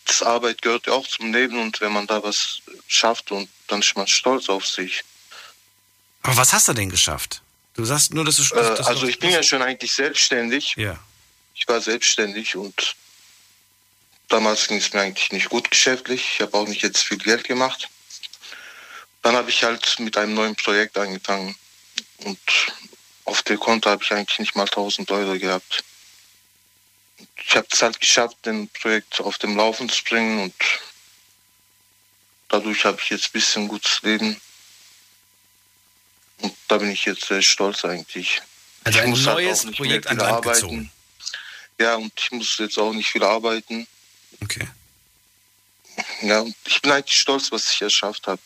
das 0.05 0.23
Arbeit 0.23 0.61
gehört 0.61 0.87
ja 0.87 0.93
auch 0.93 1.07
zum 1.07 1.33
Leben 1.33 1.59
und 1.61 1.81
wenn 1.81 1.91
man 1.91 2.07
da 2.07 2.23
was 2.23 2.61
schafft 2.87 3.31
und 3.31 3.49
dann 3.67 3.81
ist 3.81 3.95
man 3.95 4.07
stolz 4.07 4.49
auf 4.49 4.65
sich. 4.65 5.03
Aber 6.23 6.37
was 6.37 6.53
hast 6.53 6.67
du 6.67 6.73
denn 6.73 6.89
geschafft? 6.89 7.41
Du 7.73 7.85
sagst 7.85 8.13
nur, 8.13 8.25
dass 8.25 8.37
du. 8.37 8.43
Äh, 8.55 8.75
das 8.75 8.87
also 8.87 9.05
ich 9.05 9.19
bin 9.19 9.29
ja 9.29 9.43
schon 9.43 9.61
eigentlich 9.61 9.93
selbstständig. 9.93 10.75
Ja. 10.77 10.99
Ich 11.53 11.67
war 11.67 11.81
selbstständig 11.81 12.55
und 12.55 12.95
damals 14.27 14.67
ging 14.67 14.77
es 14.77 14.93
mir 14.93 15.01
eigentlich 15.01 15.31
nicht 15.31 15.49
gut 15.49 15.69
geschäftlich. 15.69 16.33
Ich 16.33 16.41
habe 16.41 16.57
auch 16.57 16.67
nicht 16.67 16.81
jetzt 16.81 17.03
viel 17.03 17.17
Geld 17.17 17.43
gemacht. 17.43 17.89
Dann 19.21 19.35
habe 19.35 19.49
ich 19.49 19.63
halt 19.63 19.99
mit 19.99 20.17
einem 20.17 20.33
neuen 20.33 20.55
Projekt 20.55 20.97
angefangen 20.97 21.55
und 22.19 22.39
Konto 23.55 23.89
habe 23.89 24.03
ich 24.03 24.11
eigentlich 24.11 24.39
nicht 24.39 24.55
mal 24.55 24.63
1000 24.63 25.09
Euro 25.11 25.39
gehabt. 25.39 25.83
Ich 27.45 27.55
habe 27.55 27.67
es 27.71 27.81
halt 27.81 27.99
geschafft, 27.99 28.37
den 28.45 28.67
Projekt 28.67 29.21
auf 29.21 29.37
dem 29.37 29.55
Laufen 29.55 29.87
zu 29.87 30.03
bringen 30.03 30.41
und 30.41 30.53
dadurch 32.49 32.83
habe 32.83 32.99
ich 33.01 33.09
jetzt 33.09 33.27
ein 33.27 33.31
bisschen 33.31 33.67
gutes 33.67 34.01
Leben. 34.01 34.39
Und 36.39 36.53
da 36.67 36.77
bin 36.77 36.91
ich 36.91 37.05
jetzt 37.05 37.25
sehr 37.25 37.41
stolz 37.41 37.85
eigentlich. 37.85 38.41
Also 38.83 38.99
ein 38.99 39.13
halt 39.13 39.23
neues 39.23 39.63
halt 39.63 39.77
Projekt 39.77 40.07
an 40.07 40.17
Land 40.17 40.31
arbeiten. 40.31 40.53
gezogen. 40.53 40.91
Ja, 41.79 41.95
und 41.95 42.11
ich 42.17 42.31
muss 42.31 42.57
jetzt 42.57 42.77
auch 42.77 42.91
nicht 42.91 43.09
viel 43.09 43.23
arbeiten. 43.23 43.87
Okay. 44.43 44.67
Ja, 46.21 46.41
und 46.41 46.55
ich 46.65 46.81
bin 46.81 46.91
eigentlich 46.91 47.17
stolz, 47.17 47.51
was 47.51 47.71
ich 47.71 47.81
erschafft 47.81 48.27
habe. 48.27 48.41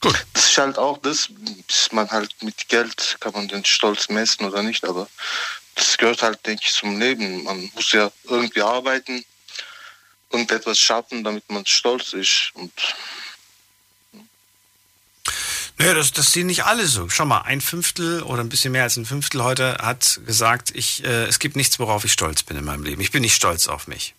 Gut. 0.00 0.26
Das 0.32 0.46
ist 0.46 0.58
halt 0.58 0.78
auch 0.78 0.98
das, 0.98 1.28
man 1.92 2.10
halt 2.10 2.34
mit 2.42 2.68
Geld 2.68 3.18
kann 3.20 3.32
man 3.32 3.48
den 3.48 3.64
Stolz 3.64 4.08
messen 4.08 4.46
oder 4.46 4.62
nicht, 4.62 4.84
aber 4.84 5.08
das 5.74 5.98
gehört 5.98 6.22
halt, 6.22 6.44
denke 6.46 6.62
ich, 6.64 6.72
zum 6.72 6.98
Leben. 6.98 7.44
Man 7.44 7.70
muss 7.74 7.92
ja 7.92 8.10
irgendwie 8.24 8.62
arbeiten 8.62 9.24
und 10.30 10.50
etwas 10.50 10.78
schaffen, 10.78 11.22
damit 11.22 11.48
man 11.50 11.66
stolz 11.66 12.12
ist. 12.14 12.50
Und 12.54 12.72
Naja, 15.76 15.94
das, 15.94 16.12
das 16.12 16.32
sehen 16.32 16.46
nicht 16.46 16.64
alle 16.64 16.86
so. 16.86 17.08
Schau 17.08 17.26
mal, 17.26 17.42
ein 17.42 17.60
Fünftel 17.60 18.22
oder 18.22 18.42
ein 18.42 18.48
bisschen 18.48 18.72
mehr 18.72 18.84
als 18.84 18.96
ein 18.96 19.06
Fünftel 19.06 19.42
heute 19.42 19.78
hat 19.80 20.20
gesagt, 20.26 20.70
ich, 20.74 21.04
äh, 21.04 21.24
es 21.24 21.38
gibt 21.38 21.56
nichts, 21.56 21.78
worauf 21.78 22.04
ich 22.04 22.12
stolz 22.12 22.42
bin 22.42 22.56
in 22.56 22.64
meinem 22.64 22.84
Leben. 22.84 23.00
Ich 23.00 23.10
bin 23.10 23.22
nicht 23.22 23.34
stolz 23.34 23.68
auf 23.68 23.86
mich. 23.86 24.14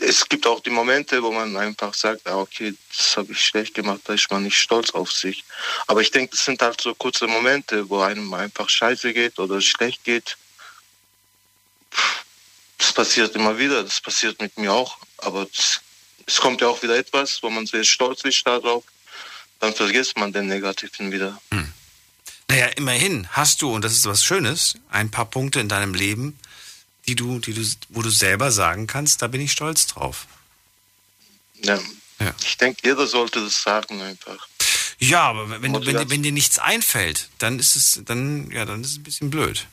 Es 0.00 0.28
gibt 0.28 0.46
auch 0.46 0.60
die 0.60 0.70
Momente, 0.70 1.22
wo 1.22 1.30
man 1.30 1.56
einfach 1.56 1.94
sagt, 1.94 2.26
ah, 2.26 2.38
okay, 2.38 2.74
das 2.96 3.16
habe 3.16 3.32
ich 3.32 3.40
schlecht 3.40 3.74
gemacht, 3.74 4.00
da 4.04 4.14
ist 4.14 4.30
man 4.30 4.42
nicht 4.42 4.56
stolz 4.56 4.90
auf 4.90 5.12
sich. 5.12 5.44
Aber 5.86 6.00
ich 6.00 6.10
denke, 6.10 6.32
das 6.32 6.44
sind 6.44 6.60
halt 6.62 6.80
so 6.80 6.94
kurze 6.94 7.26
Momente, 7.26 7.88
wo 7.88 8.00
einem 8.00 8.32
einfach 8.34 8.68
scheiße 8.68 9.12
geht 9.12 9.38
oder 9.38 9.60
schlecht 9.60 10.04
geht. 10.04 10.36
Das 12.78 12.92
passiert 12.92 13.34
immer 13.36 13.56
wieder, 13.56 13.82
das 13.82 14.00
passiert 14.00 14.40
mit 14.40 14.58
mir 14.58 14.72
auch. 14.72 14.98
Aber 15.18 15.46
es 16.26 16.36
kommt 16.36 16.60
ja 16.60 16.68
auch 16.68 16.82
wieder 16.82 16.96
etwas, 16.96 17.42
wo 17.42 17.50
man 17.50 17.66
sehr 17.66 17.84
stolz 17.84 18.22
ist 18.24 18.46
darauf. 18.46 18.84
Dann 19.60 19.74
vergisst 19.74 20.18
man 20.18 20.32
den 20.32 20.48
Negativen 20.48 21.12
wieder. 21.12 21.40
Hm. 21.50 21.72
Naja, 22.48 22.66
immerhin 22.76 23.28
hast 23.30 23.62
du, 23.62 23.72
und 23.72 23.84
das 23.84 23.92
ist 23.92 24.06
was 24.06 24.24
Schönes, 24.24 24.74
ein 24.90 25.10
paar 25.10 25.24
Punkte 25.24 25.60
in 25.60 25.68
deinem 25.68 25.94
Leben, 25.94 26.38
die 27.06 27.14
du, 27.14 27.38
die 27.38 27.54
du, 27.54 27.62
wo 27.90 28.02
du 28.02 28.10
selber 28.10 28.50
sagen 28.50 28.86
kannst, 28.86 29.22
da 29.22 29.26
bin 29.26 29.40
ich 29.40 29.52
stolz 29.52 29.86
drauf. 29.86 30.26
Ja. 31.62 31.78
ja. 32.20 32.34
Ich 32.42 32.56
denke, 32.56 32.80
jeder 32.84 33.06
sollte 33.06 33.42
das 33.42 33.62
sagen 33.62 34.00
einfach. 34.00 34.48
Ja, 34.98 35.22
aber 35.22 35.50
wenn, 35.50 35.62
wenn, 35.62 35.86
wenn, 35.86 36.10
wenn, 36.10 36.22
dir 36.22 36.32
nichts 36.32 36.58
einfällt, 36.58 37.28
dann 37.38 37.58
ist 37.58 37.76
es, 37.76 38.00
dann, 38.04 38.50
ja, 38.50 38.64
dann 38.64 38.82
ist 38.82 38.92
es 38.92 38.96
ein 38.98 39.02
bisschen 39.02 39.30
blöd. 39.30 39.66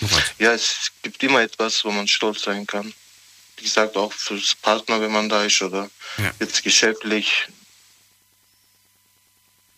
Oh 0.00 0.08
ja, 0.38 0.52
es 0.52 0.92
gibt 1.02 1.22
immer 1.22 1.40
etwas, 1.40 1.84
wo 1.84 1.90
man 1.90 2.06
stolz 2.08 2.42
sein 2.42 2.66
kann. 2.66 2.92
Wie 3.56 3.64
gesagt, 3.64 3.96
auch 3.96 4.12
fürs 4.12 4.54
Partner, 4.56 5.00
wenn 5.00 5.12
man 5.12 5.28
da 5.28 5.44
ist 5.44 5.62
oder 5.62 5.88
ja. 6.18 6.32
jetzt 6.40 6.62
geschäftlich. 6.62 7.48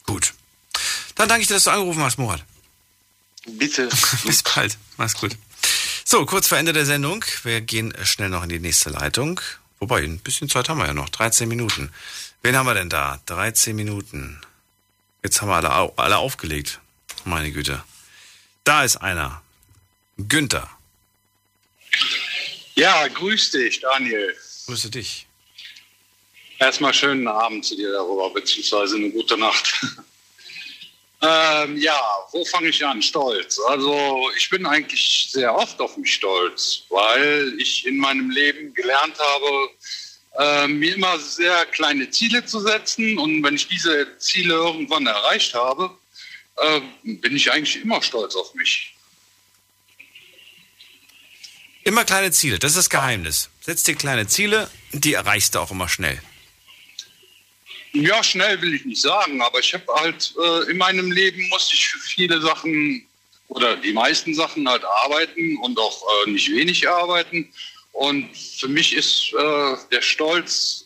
Gut. 0.04 0.34
Dann 1.14 1.28
danke 1.28 1.42
ich 1.42 1.48
dir, 1.48 1.54
dass 1.54 1.64
du 1.64 1.70
angerufen 1.70 2.02
hast, 2.02 2.18
Murat. 2.18 2.44
Bitte. 3.46 3.88
Bis 4.24 4.42
bald. 4.42 4.76
Mach's 4.96 5.14
gut. 5.14 5.36
So, 6.04 6.24
kurz 6.24 6.48
vor 6.48 6.58
Ende 6.58 6.72
der 6.72 6.86
Sendung. 6.86 7.24
Wir 7.42 7.60
gehen 7.60 7.92
schnell 8.04 8.28
noch 8.28 8.42
in 8.42 8.48
die 8.48 8.60
nächste 8.60 8.90
Leitung. 8.90 9.40
Wobei, 9.78 10.02
ein 10.02 10.18
bisschen 10.18 10.48
Zeit 10.48 10.68
haben 10.68 10.78
wir 10.78 10.86
ja 10.86 10.94
noch. 10.94 11.08
13 11.08 11.48
Minuten. 11.48 11.92
Wen 12.42 12.56
haben 12.56 12.66
wir 12.66 12.74
denn 12.74 12.88
da? 12.88 13.20
13 13.26 13.74
Minuten. 13.74 14.40
Jetzt 15.22 15.42
haben 15.42 15.48
wir 15.48 15.56
alle, 15.56 15.92
alle 15.96 16.18
aufgelegt. 16.18 16.80
Meine 17.24 17.50
Güte. 17.50 17.82
Da 18.64 18.84
ist 18.84 18.96
einer. 18.96 19.42
Günther. 20.16 20.70
Ja, 22.74 23.08
grüß 23.08 23.50
dich, 23.50 23.80
Daniel. 23.80 24.36
Grüße 24.66 24.90
dich. 24.90 25.26
Erstmal 26.58 26.94
schönen 26.94 27.28
Abend 27.28 27.64
zu 27.64 27.76
dir 27.76 27.92
darüber, 27.92 28.30
beziehungsweise 28.30 28.96
eine 28.96 29.10
gute 29.10 29.36
Nacht. 29.36 29.84
Ähm, 31.22 31.78
ja, 31.78 31.98
wo 32.32 32.44
fange 32.44 32.68
ich 32.68 32.84
an? 32.84 33.00
Stolz. 33.00 33.58
Also 33.68 34.30
ich 34.36 34.50
bin 34.50 34.66
eigentlich 34.66 35.28
sehr 35.30 35.54
oft 35.54 35.80
auf 35.80 35.96
mich 35.96 36.14
stolz, 36.14 36.82
weil 36.90 37.54
ich 37.58 37.86
in 37.86 37.96
meinem 37.96 38.30
Leben 38.30 38.74
gelernt 38.74 39.16
habe, 39.18 39.70
äh, 40.38 40.68
mir 40.68 40.94
immer 40.94 41.18
sehr 41.18 41.64
kleine 41.66 42.10
Ziele 42.10 42.44
zu 42.44 42.60
setzen. 42.60 43.18
Und 43.18 43.42
wenn 43.42 43.54
ich 43.54 43.66
diese 43.66 44.18
Ziele 44.18 44.54
irgendwann 44.54 45.06
erreicht 45.06 45.54
habe, 45.54 45.90
äh, 46.56 46.80
bin 47.02 47.34
ich 47.34 47.50
eigentlich 47.50 47.82
immer 47.82 48.02
stolz 48.02 48.36
auf 48.36 48.54
mich. 48.54 48.94
Immer 51.82 52.04
kleine 52.04 52.32
Ziele, 52.32 52.58
das 52.58 52.72
ist 52.72 52.78
das 52.78 52.90
Geheimnis. 52.90 53.48
Setz 53.60 53.84
dir 53.84 53.94
kleine 53.94 54.26
Ziele, 54.26 54.68
die 54.92 55.14
erreichst 55.14 55.54
du 55.54 55.60
auch 55.60 55.70
immer 55.70 55.88
schnell. 55.88 56.20
Ja, 58.02 58.22
schnell 58.22 58.60
will 58.60 58.74
ich 58.74 58.84
nicht 58.84 59.00
sagen, 59.00 59.40
aber 59.40 59.58
ich 59.58 59.72
habe 59.72 59.86
halt 59.94 60.34
äh, 60.38 60.70
in 60.70 60.76
meinem 60.76 61.10
Leben 61.10 61.48
musste 61.48 61.74
ich 61.74 61.88
für 61.88 61.98
viele 61.98 62.42
Sachen 62.42 63.06
oder 63.48 63.76
die 63.76 63.92
meisten 63.94 64.34
Sachen 64.34 64.68
halt 64.68 64.84
arbeiten 64.84 65.56
und 65.58 65.78
auch 65.78 66.02
äh, 66.26 66.30
nicht 66.30 66.50
wenig 66.50 66.86
arbeiten. 66.86 67.50
Und 67.92 68.36
für 68.36 68.68
mich 68.68 68.94
ist 68.94 69.32
äh, 69.32 69.76
der 69.90 70.02
Stolz, 70.02 70.84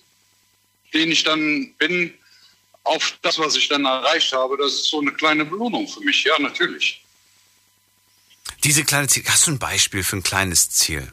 den 0.95 1.11
ich 1.11 1.24
dann 1.24 1.74
bin, 1.78 2.15
auf 2.85 3.19
das, 3.23 3.41
was 3.41 3.57
ich 3.57 3.69
dann 3.69 3.85
erreicht 3.85 4.32
habe, 4.32 4.57
das 4.57 4.73
ist 4.74 4.91
so 4.91 5.01
eine 5.01 5.12
kleine 5.12 5.45
Belohnung 5.45 5.89
für 5.89 6.01
mich, 6.01 6.23
ja, 6.23 6.39
natürlich. 6.39 7.03
Diese 8.62 8.85
kleine 8.85 9.09
Ziel, 9.09 9.24
hast 9.27 9.49
du 9.49 9.51
ein 9.51 9.59
Beispiel 9.59 10.05
für 10.05 10.16
ein 10.16 10.23
kleines 10.23 10.70
Ziel? 10.70 11.12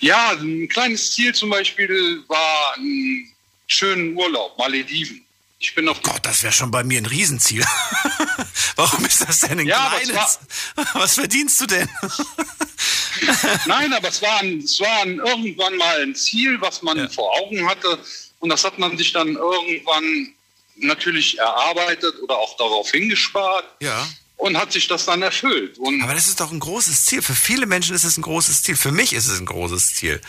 Ja, 0.00 0.30
ein 0.30 0.68
kleines 0.68 1.12
Ziel 1.12 1.32
zum 1.32 1.50
Beispiel 1.50 2.24
war 2.26 2.76
ein 2.76 3.31
schönen 3.66 4.16
Urlaub, 4.16 4.58
Malediven. 4.58 5.24
Ich 5.62 5.76
bin 5.76 5.88
auf 5.88 6.02
Gott, 6.02 6.26
das 6.26 6.42
wäre 6.42 6.52
schon 6.52 6.72
bei 6.72 6.82
mir 6.82 6.98
ein 6.98 7.06
Riesenziel. 7.06 7.64
Warum 8.76 9.04
ist 9.04 9.20
das 9.20 9.40
denn 9.40 9.60
ein 9.60 9.66
ja, 9.66 9.90
kleines? 9.90 10.40
Was 10.94 11.14
verdienst 11.14 11.60
du 11.60 11.66
denn? 11.66 11.88
Nein, 13.66 13.92
aber 13.92 14.08
es 14.08 14.20
war, 14.20 14.40
ein, 14.40 14.58
es 14.58 14.80
war 14.80 15.02
ein, 15.02 15.18
irgendwann 15.18 15.76
mal 15.76 16.02
ein 16.02 16.16
Ziel, 16.16 16.60
was 16.60 16.82
man 16.82 16.98
ja. 16.98 17.08
vor 17.08 17.32
Augen 17.38 17.68
hatte. 17.68 17.98
Und 18.40 18.48
das 18.48 18.64
hat 18.64 18.80
man 18.80 18.98
sich 18.98 19.12
dann 19.12 19.36
irgendwann 19.36 20.34
natürlich 20.76 21.38
erarbeitet 21.38 22.16
oder 22.22 22.38
auch 22.38 22.56
darauf 22.56 22.90
hingespart. 22.90 23.64
Ja. 23.80 24.08
Und 24.38 24.56
hat 24.56 24.72
sich 24.72 24.88
das 24.88 25.04
dann 25.06 25.22
erfüllt. 25.22 25.78
Und 25.78 26.02
aber 26.02 26.14
das 26.14 26.26
ist 26.26 26.40
doch 26.40 26.50
ein 26.50 26.58
großes 26.58 27.04
Ziel. 27.04 27.22
Für 27.22 27.36
viele 27.36 27.66
Menschen 27.66 27.94
ist 27.94 28.02
es 28.02 28.16
ein 28.16 28.22
großes 28.22 28.64
Ziel. 28.64 28.74
Für 28.74 28.90
mich 28.90 29.12
ist 29.12 29.28
es 29.28 29.38
ein 29.38 29.46
großes 29.46 29.94
Ziel. 29.94 30.20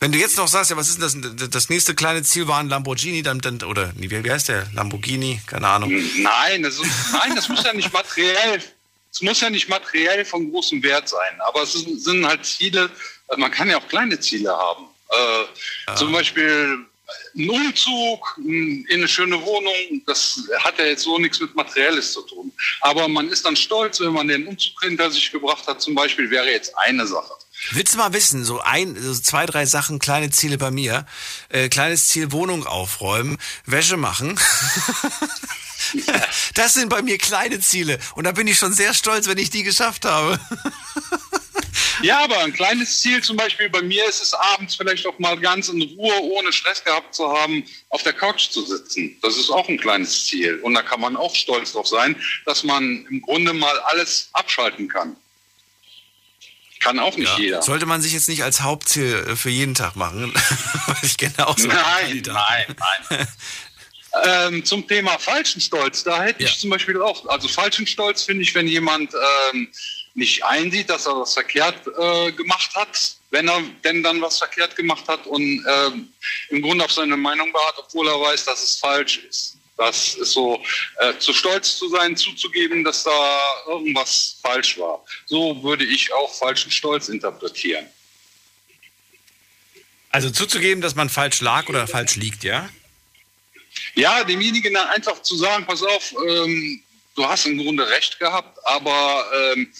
Wenn 0.00 0.12
du 0.12 0.18
jetzt 0.18 0.36
noch 0.36 0.46
sagst, 0.46 0.70
ja, 0.70 0.76
was 0.76 0.88
ist 0.88 1.00
denn 1.00 1.36
das? 1.36 1.50
Das 1.50 1.68
nächste 1.70 1.94
kleine 1.94 2.22
Ziel 2.22 2.46
war 2.46 2.58
ein 2.60 2.68
Lamborghini, 2.68 3.22
dann, 3.22 3.40
dann 3.40 3.60
oder 3.62 3.92
wie, 3.96 4.30
heißt 4.30 4.48
der? 4.48 4.68
Lamborghini? 4.72 5.40
Keine 5.46 5.66
Ahnung. 5.66 5.90
Nein, 5.90 6.62
das, 6.62 6.74
ist, 6.74 7.12
nein, 7.12 7.34
das 7.34 7.48
muss 7.48 7.64
ja 7.64 7.72
nicht 7.72 7.92
materiell, 7.92 8.62
es 9.10 9.22
muss 9.22 9.40
ja 9.40 9.50
nicht 9.50 9.68
materiell 9.68 10.24
von 10.24 10.50
großem 10.50 10.82
Wert 10.84 11.08
sein. 11.08 11.40
Aber 11.40 11.62
es 11.64 11.72
sind 11.72 12.26
halt 12.26 12.46
Ziele, 12.46 12.90
man 13.36 13.50
kann 13.50 13.68
ja 13.68 13.78
auch 13.78 13.88
kleine 13.88 14.20
Ziele 14.20 14.56
haben. 14.56 14.84
Äh, 15.10 15.44
ja. 15.88 15.96
Zum 15.96 16.12
Beispiel 16.12 16.86
ein 17.36 17.50
Umzug 17.50 18.38
in 18.44 18.86
eine 18.90 19.08
schöne 19.08 19.40
Wohnung, 19.42 20.02
das 20.06 20.42
hat 20.60 20.78
ja 20.78 20.84
jetzt 20.84 21.02
so 21.02 21.18
nichts 21.18 21.40
mit 21.40 21.54
Materielles 21.56 22.12
zu 22.12 22.22
tun. 22.22 22.52
Aber 22.82 23.08
man 23.08 23.28
ist 23.28 23.44
dann 23.44 23.56
stolz, 23.56 23.98
wenn 24.00 24.12
man 24.12 24.28
den 24.28 24.46
Umzug 24.46 24.80
hinter 24.82 25.10
sich 25.10 25.32
gebracht 25.32 25.66
hat, 25.66 25.80
zum 25.80 25.94
Beispiel, 25.94 26.30
wäre 26.30 26.50
jetzt 26.50 26.76
eine 26.78 27.06
Sache. 27.06 27.32
Willst 27.72 27.94
du 27.94 27.98
mal 27.98 28.12
wissen, 28.12 28.44
so 28.44 28.60
ein, 28.60 28.96
so 29.00 29.14
zwei, 29.14 29.44
drei 29.44 29.66
Sachen, 29.66 29.98
kleine 29.98 30.30
Ziele 30.30 30.58
bei 30.58 30.70
mir. 30.70 31.06
Äh, 31.48 31.68
kleines 31.68 32.06
Ziel, 32.06 32.32
Wohnung 32.32 32.66
aufräumen, 32.66 33.36
Wäsche 33.66 33.96
machen. 33.96 34.38
das 36.54 36.74
sind 36.74 36.88
bei 36.88 37.02
mir 37.02 37.18
kleine 37.18 37.60
Ziele. 37.60 37.98
Und 38.14 38.24
da 38.24 38.32
bin 38.32 38.46
ich 38.46 38.58
schon 38.58 38.72
sehr 38.72 38.94
stolz, 38.94 39.26
wenn 39.26 39.38
ich 39.38 39.50
die 39.50 39.64
geschafft 39.64 40.04
habe. 40.04 40.40
ja, 42.02 42.24
aber 42.24 42.38
ein 42.38 42.52
kleines 42.52 43.00
Ziel 43.00 43.22
zum 43.22 43.36
Beispiel 43.36 43.68
bei 43.68 43.82
mir 43.82 44.08
ist 44.08 44.22
es 44.22 44.32
abends 44.34 44.76
vielleicht 44.76 45.06
auch 45.06 45.18
mal 45.18 45.38
ganz 45.38 45.68
in 45.68 45.82
Ruhe, 45.82 46.22
ohne 46.22 46.52
Stress 46.52 46.82
gehabt 46.82 47.14
zu 47.14 47.28
haben, 47.28 47.64
auf 47.90 48.02
der 48.02 48.12
Couch 48.12 48.50
zu 48.50 48.64
sitzen. 48.64 49.16
Das 49.20 49.36
ist 49.36 49.50
auch 49.50 49.68
ein 49.68 49.78
kleines 49.78 50.26
Ziel. 50.26 50.60
Und 50.60 50.74
da 50.74 50.82
kann 50.82 51.00
man 51.00 51.16
auch 51.16 51.34
stolz 51.34 51.72
drauf 51.72 51.88
sein, 51.88 52.16
dass 52.46 52.62
man 52.62 53.04
im 53.10 53.20
Grunde 53.20 53.52
mal 53.52 53.78
alles 53.80 54.30
abschalten 54.32 54.88
kann. 54.88 55.16
Kann 56.88 57.00
auch 57.00 57.18
nicht 57.18 57.28
ja. 57.28 57.38
jeder. 57.38 57.62
Sollte 57.62 57.84
man 57.84 58.00
sich 58.00 58.14
jetzt 58.14 58.30
nicht 58.30 58.44
als 58.44 58.62
Hauptziel 58.62 59.26
äh, 59.28 59.36
für 59.36 59.50
jeden 59.50 59.74
Tag 59.74 59.94
machen? 59.94 60.32
ich 61.02 61.18
kenne 61.18 61.46
auch 61.46 61.58
so 61.58 61.68
Nein, 61.68 62.22
nein, 62.24 62.76
nein. 63.10 63.28
ähm, 64.24 64.64
zum 64.64 64.88
Thema 64.88 65.18
falschen 65.18 65.60
Stolz, 65.60 66.02
da 66.02 66.22
hätte 66.22 66.44
ja. 66.44 66.48
ich 66.48 66.58
zum 66.58 66.70
Beispiel 66.70 67.02
auch, 67.02 67.26
also 67.26 67.46
falschen 67.46 67.86
Stolz 67.86 68.22
finde 68.22 68.42
ich, 68.42 68.54
wenn 68.54 68.66
jemand 68.66 69.12
ähm, 69.52 69.68
nicht 70.14 70.42
einsieht, 70.46 70.88
dass 70.88 71.04
er 71.04 71.20
was 71.20 71.34
verkehrt 71.34 71.76
äh, 71.98 72.32
gemacht 72.32 72.74
hat, 72.74 73.16
wenn 73.32 73.48
er 73.48 73.62
denn 73.84 74.02
dann 74.02 74.22
was 74.22 74.38
verkehrt 74.38 74.74
gemacht 74.74 75.06
hat 75.08 75.26
und 75.26 75.42
ähm, 75.68 76.08
im 76.48 76.62
Grunde 76.62 76.86
auf 76.86 76.92
seine 76.92 77.18
Meinung 77.18 77.52
beharrt, 77.52 77.74
obwohl 77.76 78.08
er 78.08 78.18
weiß, 78.18 78.46
dass 78.46 78.62
es 78.62 78.76
falsch 78.78 79.18
ist. 79.28 79.57
Das 79.78 80.16
ist 80.16 80.32
so, 80.32 80.60
äh, 80.98 81.16
zu 81.18 81.32
stolz 81.32 81.78
zu 81.78 81.88
sein, 81.88 82.16
zuzugeben, 82.16 82.82
dass 82.82 83.04
da 83.04 83.64
irgendwas 83.68 84.38
falsch 84.42 84.76
war. 84.76 85.04
So 85.26 85.62
würde 85.62 85.84
ich 85.84 86.12
auch 86.12 86.34
falschen 86.34 86.72
Stolz 86.72 87.08
interpretieren. 87.08 87.86
Also 90.10 90.30
zuzugeben, 90.30 90.80
dass 90.80 90.96
man 90.96 91.08
falsch 91.08 91.40
lag 91.40 91.68
oder 91.68 91.86
falsch 91.86 92.16
liegt, 92.16 92.42
ja? 92.42 92.68
Ja, 93.94 94.24
demjenigen 94.24 94.74
dann 94.74 94.88
einfach 94.88 95.22
zu 95.22 95.36
sagen, 95.36 95.64
pass 95.64 95.82
auf, 95.84 96.12
ähm, 96.26 96.82
du 97.14 97.24
hast 97.24 97.46
im 97.46 97.58
Grunde 97.58 97.88
recht 97.88 98.18
gehabt, 98.18 98.58
aber 98.64 99.30
ähm, 99.54 99.72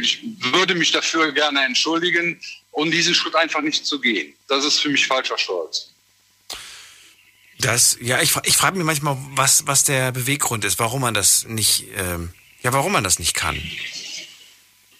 ich 0.00 0.20
würde 0.52 0.74
mich 0.74 0.90
dafür 0.90 1.30
gerne 1.30 1.64
entschuldigen 1.64 2.40
und 2.72 2.90
diesen 2.90 3.14
Schritt 3.14 3.36
einfach 3.36 3.60
nicht 3.60 3.86
zu 3.86 4.00
gehen. 4.00 4.34
Das 4.48 4.64
ist 4.64 4.80
für 4.80 4.88
mich 4.88 5.06
falscher 5.06 5.38
Stolz. 5.38 5.92
Das, 7.58 7.96
ja, 8.00 8.20
ich, 8.20 8.34
ich 8.44 8.56
frage 8.56 8.76
mich 8.76 8.84
manchmal, 8.84 9.16
was, 9.30 9.66
was 9.66 9.84
der 9.84 10.12
Beweggrund 10.12 10.64
ist, 10.64 10.78
warum 10.78 11.00
man 11.00 11.14
das 11.14 11.44
nicht, 11.46 11.84
ähm, 11.96 12.32
ja, 12.62 12.72
warum 12.72 12.92
man 12.92 13.02
das 13.02 13.18
nicht 13.18 13.34
kann. 13.34 13.60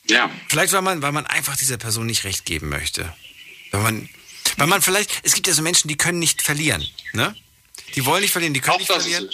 Ja. 0.08 0.30
Vielleicht, 0.48 0.72
weil 0.72 0.82
man, 0.82 1.02
weil 1.02 1.12
man 1.12 1.26
einfach 1.26 1.56
dieser 1.56 1.76
Person 1.76 2.06
nicht 2.06 2.24
recht 2.24 2.44
geben 2.44 2.68
möchte. 2.68 3.12
Weil 3.72 3.82
man, 3.82 4.08
weil 4.56 4.66
man 4.68 4.80
vielleicht, 4.80 5.10
es 5.22 5.34
gibt 5.34 5.46
ja 5.46 5.52
so 5.52 5.62
Menschen, 5.62 5.88
die 5.88 5.96
können 5.96 6.18
nicht 6.18 6.42
verlieren, 6.42 6.86
ne? 7.12 7.34
Die 7.94 8.04
wollen 8.06 8.22
nicht 8.22 8.32
verlieren, 8.32 8.54
die 8.54 8.60
können 8.60 8.74
Auch 8.74 8.78
nicht 8.78 8.90
verlieren. 8.90 9.28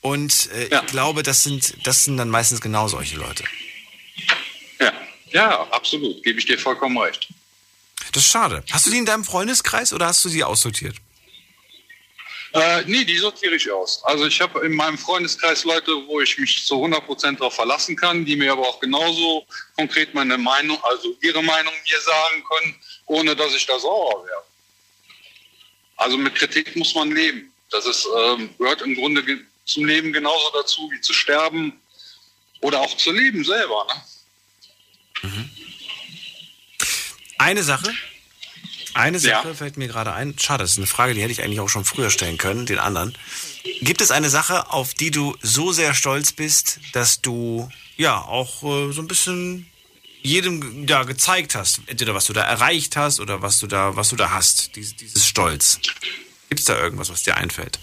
Und 0.00 0.50
äh, 0.52 0.68
ja. 0.68 0.82
ich 0.82 0.86
glaube, 0.86 1.22
das 1.22 1.42
sind, 1.42 1.86
das 1.86 2.04
sind 2.04 2.16
dann 2.16 2.28
meistens 2.28 2.60
genau 2.60 2.88
solche 2.88 3.16
Leute. 3.16 3.44
Ja. 4.80 4.92
Ja, 5.30 5.62
absolut. 5.70 6.22
Gebe 6.22 6.38
ich 6.38 6.46
dir 6.46 6.58
vollkommen 6.58 6.96
recht. 6.98 7.28
Das 8.12 8.22
ist 8.24 8.30
schade. 8.30 8.64
Hast 8.70 8.86
du 8.86 8.90
die 8.90 8.98
in 8.98 9.06
deinem 9.06 9.24
Freundeskreis 9.24 9.92
oder 9.92 10.06
hast 10.06 10.24
du 10.24 10.28
sie 10.28 10.44
aussortiert? 10.44 10.96
Äh, 12.52 12.82
nee, 12.86 13.04
die 13.04 13.18
sortiere 13.18 13.56
ich 13.56 13.70
aus. 13.70 14.02
Also 14.04 14.26
ich 14.26 14.40
habe 14.40 14.64
in 14.64 14.74
meinem 14.74 14.96
Freundeskreis 14.96 15.64
Leute, 15.64 15.92
wo 16.06 16.20
ich 16.20 16.38
mich 16.38 16.64
zu 16.64 16.76
100% 16.76 17.36
darauf 17.36 17.54
verlassen 17.54 17.94
kann, 17.94 18.24
die 18.24 18.36
mir 18.36 18.52
aber 18.52 18.62
auch 18.62 18.80
genauso 18.80 19.46
konkret 19.76 20.14
meine 20.14 20.38
Meinung, 20.38 20.82
also 20.84 21.14
ihre 21.20 21.42
Meinung 21.42 21.72
mir 21.72 22.00
sagen 22.00 22.44
können, 22.50 22.76
ohne 23.06 23.36
dass 23.36 23.54
ich 23.54 23.66
da 23.66 23.78
sauer 23.78 24.24
wäre. 24.26 24.42
Also 25.96 26.16
mit 26.16 26.34
Kritik 26.36 26.74
muss 26.76 26.94
man 26.94 27.10
leben. 27.10 27.52
Das 27.70 27.84
ist, 27.84 28.08
ähm, 28.16 28.50
gehört 28.56 28.80
im 28.80 28.94
Grunde 28.94 29.22
zum 29.66 29.84
Leben 29.84 30.12
genauso 30.12 30.50
dazu 30.54 30.90
wie 30.90 31.00
zu 31.02 31.12
sterben 31.12 31.78
oder 32.62 32.80
auch 32.80 32.96
zu 32.96 33.12
leben 33.12 33.44
selber. 33.44 33.86
Ne? 35.22 35.28
Mhm. 35.28 35.50
Eine 37.38 37.62
Sache, 37.62 37.92
eine 38.94 39.18
Sache 39.18 39.48
ja. 39.48 39.54
fällt 39.54 39.76
mir 39.76 39.88
gerade 39.88 40.12
ein. 40.12 40.34
Schade, 40.38 40.64
das 40.64 40.72
ist 40.72 40.78
eine 40.78 40.86
Frage, 40.86 41.14
die 41.14 41.22
hätte 41.22 41.32
ich 41.32 41.42
eigentlich 41.42 41.60
auch 41.60 41.68
schon 41.68 41.84
früher 41.84 42.10
stellen 42.10 42.38
können, 42.38 42.66
den 42.66 42.78
anderen. 42.78 43.16
Gibt 43.80 44.00
es 44.00 44.10
eine 44.10 44.30
Sache, 44.30 44.70
auf 44.70 44.94
die 44.94 45.10
du 45.10 45.36
so 45.42 45.72
sehr 45.72 45.94
stolz 45.94 46.32
bist, 46.32 46.80
dass 46.92 47.20
du 47.20 47.68
ja 47.96 48.20
auch 48.20 48.62
äh, 48.62 48.92
so 48.92 49.02
ein 49.02 49.08
bisschen 49.08 49.70
jedem 50.22 50.86
da 50.86 51.04
gezeigt 51.04 51.54
hast, 51.54 51.80
entweder 51.86 52.14
was 52.14 52.26
du 52.26 52.32
da 52.32 52.42
erreicht 52.42 52.96
hast 52.96 53.20
oder 53.20 53.42
was 53.42 53.58
du 53.58 53.66
da, 53.66 53.96
was 53.96 54.10
du 54.10 54.16
da 54.16 54.30
hast, 54.30 54.74
dieses, 54.76 54.96
dieses 54.96 55.26
Stolz. 55.26 55.80
Gibt 56.48 56.60
es 56.60 56.64
da 56.64 56.78
irgendwas, 56.78 57.10
was 57.10 57.22
dir 57.22 57.36
einfällt? 57.36 57.78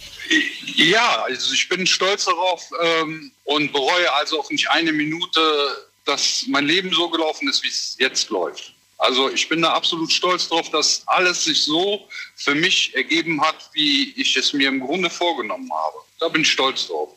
Ja, 0.76 1.24
also 1.24 1.54
ich 1.54 1.70
bin 1.70 1.86
stolz 1.86 2.26
darauf 2.26 2.64
ähm, 2.82 3.32
und 3.44 3.72
bereue 3.72 4.12
also 4.14 4.40
auch 4.40 4.50
nicht 4.50 4.70
eine 4.70 4.92
Minute, 4.92 5.88
dass 6.06 6.46
mein 6.48 6.66
Leben 6.66 6.92
so 6.94 7.10
gelaufen 7.10 7.48
ist, 7.48 7.64
wie 7.64 7.68
es 7.68 7.96
jetzt 8.00 8.30
läuft. 8.30 8.75
Also 9.06 9.30
ich 9.30 9.48
bin 9.48 9.62
da 9.62 9.74
absolut 9.74 10.12
stolz 10.12 10.50
darauf, 10.50 10.72
dass 10.72 11.04
alles 11.06 11.44
sich 11.44 11.64
so 11.64 12.10
für 12.36 12.56
mich 12.56 12.96
ergeben 12.96 13.40
hat, 13.40 13.70
wie 13.74 14.12
ich 14.20 14.36
es 14.36 14.52
mir 14.52 14.68
im 14.68 14.80
Grunde 14.80 15.12
vorgenommen 15.12 15.70
habe. 15.72 15.98
Da 16.20 16.28
bin 16.28 16.42
ich 16.42 16.52
stolz 16.52 16.88
drauf. 16.88 17.10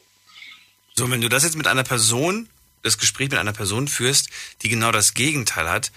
So, 0.95 1.11
wenn 1.11 1.23
du 1.23 1.31
das 1.31 1.45
jetzt 1.45 1.57
mit 1.57 1.67
einer 1.67 1.85
Person, 1.85 2.51
das 2.83 2.99
Gespräch 2.99 3.31
mit 3.31 3.39
einer 3.39 3.55
Person 3.55 3.89
führst, 3.89 4.29
die 4.61 4.69
genau 4.69 4.93
das 4.93 5.15
Gegenteil 5.15 5.67
hat, 5.71 5.91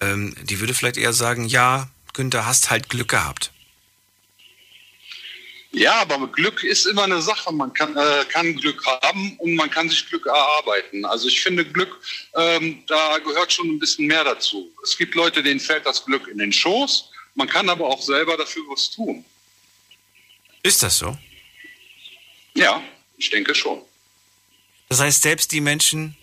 ähm, 0.00 0.34
die 0.44 0.60
würde 0.60 0.72
vielleicht 0.72 0.96
eher 0.96 1.12
sagen, 1.12 1.44
ja, 1.44 1.90
Günther, 2.14 2.46
hast 2.46 2.70
halt 2.70 2.88
Glück 2.88 3.08
gehabt. 3.08 3.52
Ja, 5.74 6.02
aber 6.02 6.28
Glück 6.28 6.62
ist 6.62 6.86
immer 6.86 7.02
eine 7.02 7.20
Sache. 7.20 7.52
Man 7.52 7.72
kann, 7.74 7.96
äh, 7.96 8.24
kann 8.28 8.54
Glück 8.54 8.84
haben 9.02 9.36
und 9.38 9.54
man 9.56 9.68
kann 9.68 9.88
sich 9.88 10.08
Glück 10.08 10.24
erarbeiten. 10.26 11.04
Also 11.04 11.26
ich 11.26 11.40
finde 11.40 11.64
Glück, 11.64 12.00
ähm, 12.36 12.84
da 12.86 13.18
gehört 13.18 13.52
schon 13.52 13.68
ein 13.68 13.78
bisschen 13.80 14.06
mehr 14.06 14.22
dazu. 14.22 14.72
Es 14.84 14.96
gibt 14.96 15.16
Leute, 15.16 15.42
denen 15.42 15.58
fällt 15.58 15.84
das 15.84 16.04
Glück 16.04 16.28
in 16.28 16.38
den 16.38 16.52
Schoß. 16.52 17.10
Man 17.34 17.48
kann 17.48 17.68
aber 17.68 17.86
auch 17.86 18.00
selber 18.00 18.36
dafür 18.36 18.62
was 18.68 18.90
tun. 18.90 19.24
Ist 20.62 20.82
das 20.84 20.98
so? 20.98 21.18
Ja, 22.54 22.80
ich 23.18 23.30
denke 23.30 23.52
schon. 23.54 23.82
Das 24.88 25.00
heißt, 25.00 25.22
selbst 25.22 25.50
die 25.50 25.60
Menschen, 25.60 26.16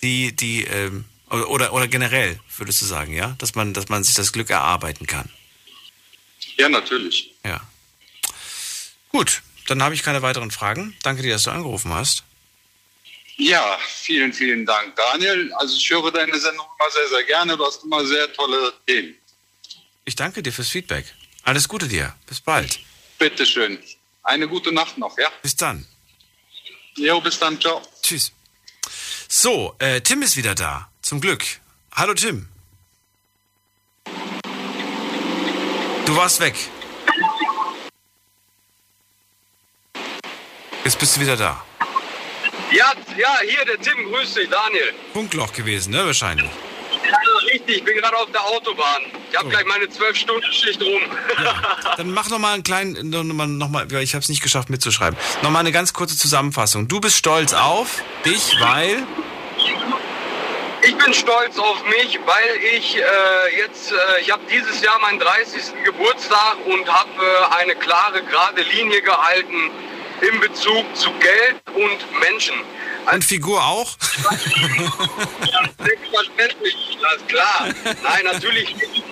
die, 0.00 0.34
die, 0.34 0.62
ähm, 0.62 1.06
oder, 1.28 1.72
oder 1.72 1.88
generell, 1.88 2.38
würdest 2.56 2.80
du 2.80 2.84
sagen, 2.84 3.12
ja, 3.12 3.34
dass 3.38 3.56
man, 3.56 3.74
dass 3.74 3.88
man 3.88 4.04
sich 4.04 4.14
das 4.14 4.32
Glück 4.32 4.50
erarbeiten 4.50 5.08
kann? 5.08 5.28
Ja, 6.56 6.68
natürlich. 6.68 7.34
Ja. 7.44 7.60
Gut, 9.14 9.42
dann 9.68 9.80
habe 9.80 9.94
ich 9.94 10.02
keine 10.02 10.22
weiteren 10.22 10.50
Fragen. 10.50 10.96
Danke 11.04 11.22
dir, 11.22 11.34
dass 11.34 11.44
du 11.44 11.52
angerufen 11.52 11.94
hast. 11.94 12.24
Ja, 13.36 13.78
vielen, 13.86 14.32
vielen 14.32 14.66
Dank, 14.66 14.96
Daniel. 14.96 15.52
Also 15.52 15.76
ich 15.76 15.88
höre 15.88 16.10
deine 16.10 16.36
Sendung 16.36 16.66
immer 16.76 16.90
sehr, 16.90 17.08
sehr 17.08 17.22
gerne. 17.22 17.56
Du 17.56 17.64
hast 17.64 17.84
immer 17.84 18.04
sehr 18.04 18.32
tolle 18.32 18.72
Themen. 18.88 19.14
Ich 20.04 20.16
danke 20.16 20.42
dir 20.42 20.52
fürs 20.52 20.68
Feedback. 20.68 21.14
Alles 21.44 21.68
Gute 21.68 21.86
dir. 21.86 22.12
Bis 22.26 22.40
bald. 22.40 22.80
Bitteschön. 23.20 23.78
Eine 24.24 24.48
gute 24.48 24.72
Nacht 24.72 24.98
noch, 24.98 25.16
ja? 25.16 25.28
Bis 25.42 25.54
dann. 25.54 25.86
Jo, 26.96 27.20
bis 27.20 27.38
dann. 27.38 27.60
Ciao. 27.60 27.82
Tschüss. 28.02 28.32
So, 29.28 29.76
äh, 29.78 30.00
Tim 30.00 30.22
ist 30.22 30.36
wieder 30.36 30.56
da. 30.56 30.90
Zum 31.02 31.20
Glück. 31.20 31.44
Hallo 31.92 32.14
Tim. 32.14 32.48
Du 36.04 36.16
warst 36.16 36.40
weg. 36.40 36.56
Jetzt 40.84 40.98
bist 40.98 41.16
du 41.16 41.20
wieder 41.22 41.36
da. 41.36 41.64
Ja, 42.70 42.92
ja, 43.16 43.38
hier 43.48 43.64
der 43.64 43.80
Tim, 43.80 44.04
grüß 44.10 44.34
dich, 44.34 44.50
Daniel. 44.50 44.92
Funkloch 45.14 45.50
gewesen, 45.54 45.92
ne, 45.92 46.04
wahrscheinlich. 46.04 46.50
Ja, 47.04 47.18
richtig, 47.52 47.78
ich 47.78 47.84
bin 47.84 47.96
gerade 47.96 48.16
auf 48.18 48.30
der 48.32 48.44
Autobahn. 48.44 49.02
Ich 49.30 49.36
habe 49.36 49.46
oh. 49.46 49.50
gleich 49.50 49.64
meine 49.64 49.86
12-Stunden-Schicht 49.86 50.82
rum. 50.82 51.00
Ja, 51.42 51.94
dann 51.96 52.10
mach 52.10 52.28
noch 52.28 52.38
mal 52.38 52.52
einen 52.52 52.64
kleinen, 52.64 53.08
noch 53.08 53.24
mal, 53.24 53.46
noch 53.46 53.68
mal 53.68 53.90
ich 54.02 54.14
habe 54.14 54.22
es 54.22 54.28
nicht 54.28 54.42
geschafft 54.42 54.68
mitzuschreiben. 54.68 55.18
Noch 55.42 55.50
mal 55.50 55.60
eine 55.60 55.72
ganz 55.72 55.94
kurze 55.94 56.18
Zusammenfassung. 56.18 56.86
Du 56.86 57.00
bist 57.00 57.16
stolz 57.16 57.54
auf 57.54 58.02
dich, 58.26 58.54
weil... 58.60 59.06
Ich 60.82 60.96
bin 60.98 61.14
stolz 61.14 61.56
auf 61.56 61.82
mich, 61.84 62.20
weil 62.26 62.76
ich 62.76 62.98
äh, 62.98 63.56
jetzt, 63.56 63.90
äh, 63.90 64.20
ich 64.20 64.30
habe 64.30 64.42
dieses 64.50 64.82
Jahr 64.82 64.98
meinen 65.00 65.18
30. 65.18 65.82
Geburtstag 65.82 66.58
und 66.66 66.86
habe 66.92 67.08
äh, 67.22 67.54
eine 67.62 67.74
klare, 67.74 68.22
gerade 68.22 68.60
Linie 68.60 69.00
gehalten 69.00 69.70
in 70.28 70.40
Bezug 70.40 70.84
zu 70.94 71.10
Geld 71.12 71.62
und 71.74 72.20
Menschen. 72.20 72.54
Und 73.12 73.24
Figur 73.24 73.62
auch? 73.62 73.96
ja, 75.50 75.60
selbstverständlich, 75.78 76.98
das 77.00 77.16
ist 77.16 77.28
klar. 77.28 77.68
Nein, 78.02 78.24
natürlich 78.24 78.74
nicht. 78.76 79.04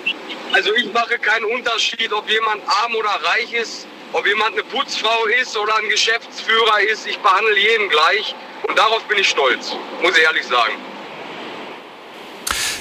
Also 0.52 0.74
ich 0.74 0.92
mache 0.92 1.18
keinen 1.18 1.44
Unterschied, 1.46 2.12
ob 2.12 2.28
jemand 2.28 2.62
arm 2.66 2.94
oder 2.94 3.10
reich 3.24 3.52
ist, 3.52 3.86
ob 4.12 4.26
jemand 4.26 4.52
eine 4.52 4.64
Putzfrau 4.64 5.26
ist 5.40 5.56
oder 5.56 5.76
ein 5.76 5.88
Geschäftsführer 5.88 6.80
ist. 6.92 7.06
Ich 7.06 7.18
behandle 7.18 7.58
jeden 7.58 7.88
gleich 7.88 8.34
und 8.64 8.78
darauf 8.78 9.02
bin 9.04 9.18
ich 9.18 9.28
stolz, 9.28 9.72
muss 10.02 10.16
ich 10.16 10.24
ehrlich 10.24 10.46
sagen. 10.46 10.74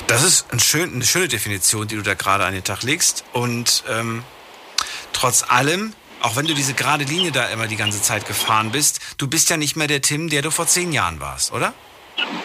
Das 0.07 0.23
ist 0.23 0.51
ein 0.51 0.59
schön, 0.59 0.93
eine 0.93 1.05
schöne 1.05 1.29
Definition, 1.29 1.87
die 1.87 1.95
du 1.95 2.01
da 2.01 2.13
gerade 2.13 2.43
an 2.43 2.53
den 2.53 2.63
Tag 2.65 2.83
legst. 2.83 3.23
Und 3.31 3.83
ähm, 3.87 4.23
trotz 5.13 5.43
allem 5.47 5.93
auch 6.21 6.35
wenn 6.35 6.45
du 6.45 6.53
diese 6.53 6.73
gerade 6.73 7.03
Linie 7.03 7.31
da 7.31 7.47
immer 7.47 7.67
die 7.67 7.75
ganze 7.75 8.01
Zeit 8.01 8.27
gefahren 8.27 8.71
bist, 8.71 8.99
du 9.17 9.27
bist 9.27 9.49
ja 9.49 9.57
nicht 9.57 9.75
mehr 9.75 9.87
der 9.87 10.01
Tim, 10.01 10.29
der 10.29 10.41
du 10.41 10.51
vor 10.51 10.67
zehn 10.67 10.91
Jahren 10.91 11.19
warst, 11.19 11.51
oder? 11.51 11.73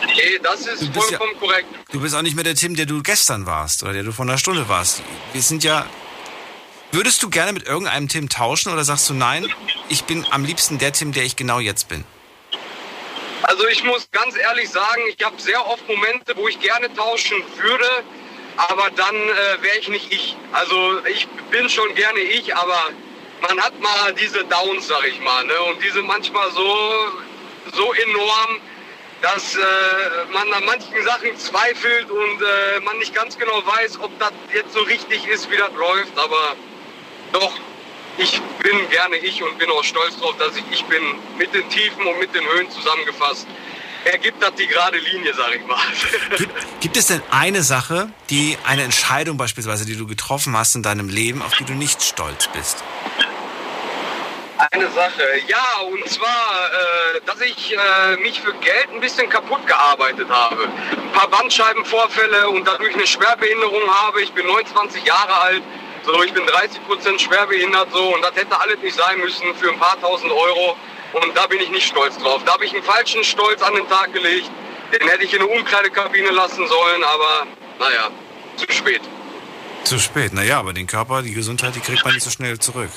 Nee, 0.06 0.38
das 0.42 0.66
ist 0.66 0.84
vollkommen 0.94 1.32
ja, 1.34 1.38
korrekt. 1.38 1.66
Du 1.92 2.00
bist 2.00 2.14
auch 2.14 2.22
nicht 2.22 2.34
mehr 2.34 2.44
der 2.44 2.54
Tim, 2.54 2.74
der 2.76 2.86
du 2.86 3.02
gestern 3.02 3.46
warst 3.46 3.82
oder 3.82 3.92
der 3.92 4.02
du 4.02 4.12
vor 4.12 4.24
einer 4.24 4.38
Stunde 4.38 4.68
warst. 4.68 5.02
Wir 5.32 5.42
sind 5.42 5.64
ja. 5.64 5.86
Würdest 6.92 7.22
du 7.22 7.28
gerne 7.28 7.52
mit 7.52 7.66
irgendeinem 7.66 8.08
Tim 8.08 8.28
tauschen 8.28 8.72
oder 8.72 8.84
sagst 8.84 9.10
du 9.10 9.14
nein, 9.14 9.52
ich 9.88 10.04
bin 10.04 10.24
am 10.30 10.44
liebsten 10.44 10.78
der 10.78 10.92
Tim, 10.92 11.12
der 11.12 11.24
ich 11.24 11.36
genau 11.36 11.58
jetzt 11.58 11.88
bin? 11.88 12.04
Also 13.42 13.66
ich 13.68 13.84
muss 13.84 14.08
ganz 14.12 14.36
ehrlich 14.36 14.70
sagen, 14.70 15.02
ich 15.14 15.22
habe 15.24 15.40
sehr 15.40 15.66
oft 15.66 15.86
Momente, 15.88 16.34
wo 16.36 16.48
ich 16.48 16.58
gerne 16.60 16.92
tauschen 16.94 17.36
würde, 17.58 17.86
aber 18.56 18.90
dann 18.90 19.14
äh, 19.14 19.62
wäre 19.62 19.78
ich 19.78 19.88
nicht 19.88 20.12
ich. 20.12 20.36
Also 20.52 21.04
ich 21.06 21.28
bin 21.50 21.68
schon 21.68 21.94
gerne 21.94 22.20
ich, 22.20 22.56
aber 22.56 22.90
man 23.40 23.60
hat 23.60 23.78
mal 23.80 24.12
diese 24.14 24.44
Downs, 24.44 24.88
sag 24.88 25.06
ich 25.06 25.20
mal, 25.20 25.44
ne? 25.44 25.60
und 25.68 25.82
diese 25.82 26.02
manchmal 26.02 26.50
so, 26.52 27.12
so 27.72 27.92
enorm, 27.92 28.60
dass 29.22 29.56
äh, 29.56 29.60
man 30.32 30.52
an 30.52 30.64
manchen 30.64 31.02
Sachen 31.04 31.36
zweifelt 31.36 32.10
und 32.10 32.42
äh, 32.42 32.80
man 32.84 32.98
nicht 32.98 33.14
ganz 33.14 33.38
genau 33.38 33.62
weiß, 33.66 34.00
ob 34.00 34.18
das 34.18 34.32
jetzt 34.54 34.72
so 34.72 34.80
richtig 34.80 35.26
ist, 35.26 35.50
wie 35.50 35.56
das 35.56 35.72
läuft. 35.72 36.18
Aber 36.18 36.56
doch, 37.32 37.52
ich 38.18 38.40
bin 38.62 38.88
gerne 38.90 39.16
ich 39.16 39.42
und 39.42 39.58
bin 39.58 39.70
auch 39.70 39.84
stolz 39.84 40.16
darauf, 40.18 40.36
dass 40.38 40.56
ich 40.56 40.64
ich 40.70 40.84
bin, 40.84 41.02
mit 41.38 41.52
den 41.54 41.68
Tiefen 41.70 42.06
und 42.06 42.18
mit 42.18 42.34
den 42.34 42.44
Höhen 42.46 42.70
zusammengefasst. 42.70 43.46
Ergibt 44.06 44.40
das 44.40 44.54
die 44.54 44.68
gerade 44.68 44.98
Linie, 44.98 45.34
sag 45.34 45.52
ich 45.52 45.66
mal. 45.66 45.78
Gibt, 46.36 46.80
gibt 46.80 46.96
es 46.96 47.06
denn 47.06 47.20
eine 47.32 47.64
Sache, 47.64 48.08
die 48.30 48.56
eine 48.64 48.84
Entscheidung 48.84 49.36
beispielsweise, 49.36 49.84
die 49.84 49.96
du 49.96 50.06
getroffen 50.06 50.56
hast 50.56 50.76
in 50.76 50.84
deinem 50.84 51.08
Leben, 51.08 51.42
auf 51.42 51.54
die 51.54 51.64
du 51.64 51.72
nicht 51.72 52.02
stolz 52.02 52.46
bist? 52.48 52.84
Eine 54.70 54.88
Sache, 54.92 55.24
ja, 55.48 55.80
und 55.90 56.08
zwar, 56.08 56.28
äh, 56.28 57.20
dass 57.26 57.40
ich 57.40 57.74
äh, 57.74 58.16
mich 58.22 58.40
für 58.40 58.54
Geld 58.54 58.90
ein 58.94 59.00
bisschen 59.00 59.28
kaputt 59.28 59.66
gearbeitet 59.66 60.28
habe. 60.30 60.68
Ein 60.92 61.12
paar 61.12 61.28
Bandscheibenvorfälle 61.28 62.48
und 62.48 62.64
dadurch 62.64 62.94
eine 62.94 63.06
Schwerbehinderung 63.08 63.90
habe. 64.02 64.22
Ich 64.22 64.32
bin 64.32 64.46
29 64.46 65.04
Jahre 65.04 65.40
alt, 65.40 65.62
so 66.04 66.22
ich 66.22 66.32
bin 66.32 66.46
30 66.46 66.86
Prozent 66.86 67.20
schwerbehindert 67.20 67.88
so 67.92 68.14
und 68.14 68.22
das 68.22 68.36
hätte 68.36 68.58
alles 68.58 68.78
nicht 68.78 68.96
sein 68.96 69.18
müssen 69.18 69.52
für 69.56 69.70
ein 69.70 69.78
paar 69.80 70.00
tausend 70.00 70.30
Euro. 70.30 70.76
Und 71.22 71.34
da 71.34 71.46
bin 71.46 71.60
ich 71.60 71.70
nicht 71.70 71.86
stolz 71.86 72.18
drauf. 72.18 72.42
Da 72.44 72.52
habe 72.52 72.66
ich 72.66 72.74
einen 72.74 72.82
falschen 72.82 73.24
Stolz 73.24 73.62
an 73.62 73.74
den 73.74 73.88
Tag 73.88 74.12
gelegt. 74.12 74.50
Den 74.92 75.08
hätte 75.08 75.24
ich 75.24 75.32
in 75.32 75.40
eine 75.40 75.48
Umkleidekabine 75.48 76.30
lassen 76.30 76.66
sollen, 76.68 77.02
aber 77.02 77.46
naja, 77.78 78.10
zu 78.56 78.70
spät. 78.70 79.00
Zu 79.84 79.98
spät, 79.98 80.34
naja, 80.34 80.58
aber 80.58 80.74
den 80.74 80.86
Körper, 80.86 81.22
die 81.22 81.32
Gesundheit, 81.32 81.74
die 81.74 81.80
kriegt 81.80 82.04
man 82.04 82.12
nicht 82.12 82.22
so 82.22 82.30
schnell 82.30 82.58
zurück. 82.58 82.90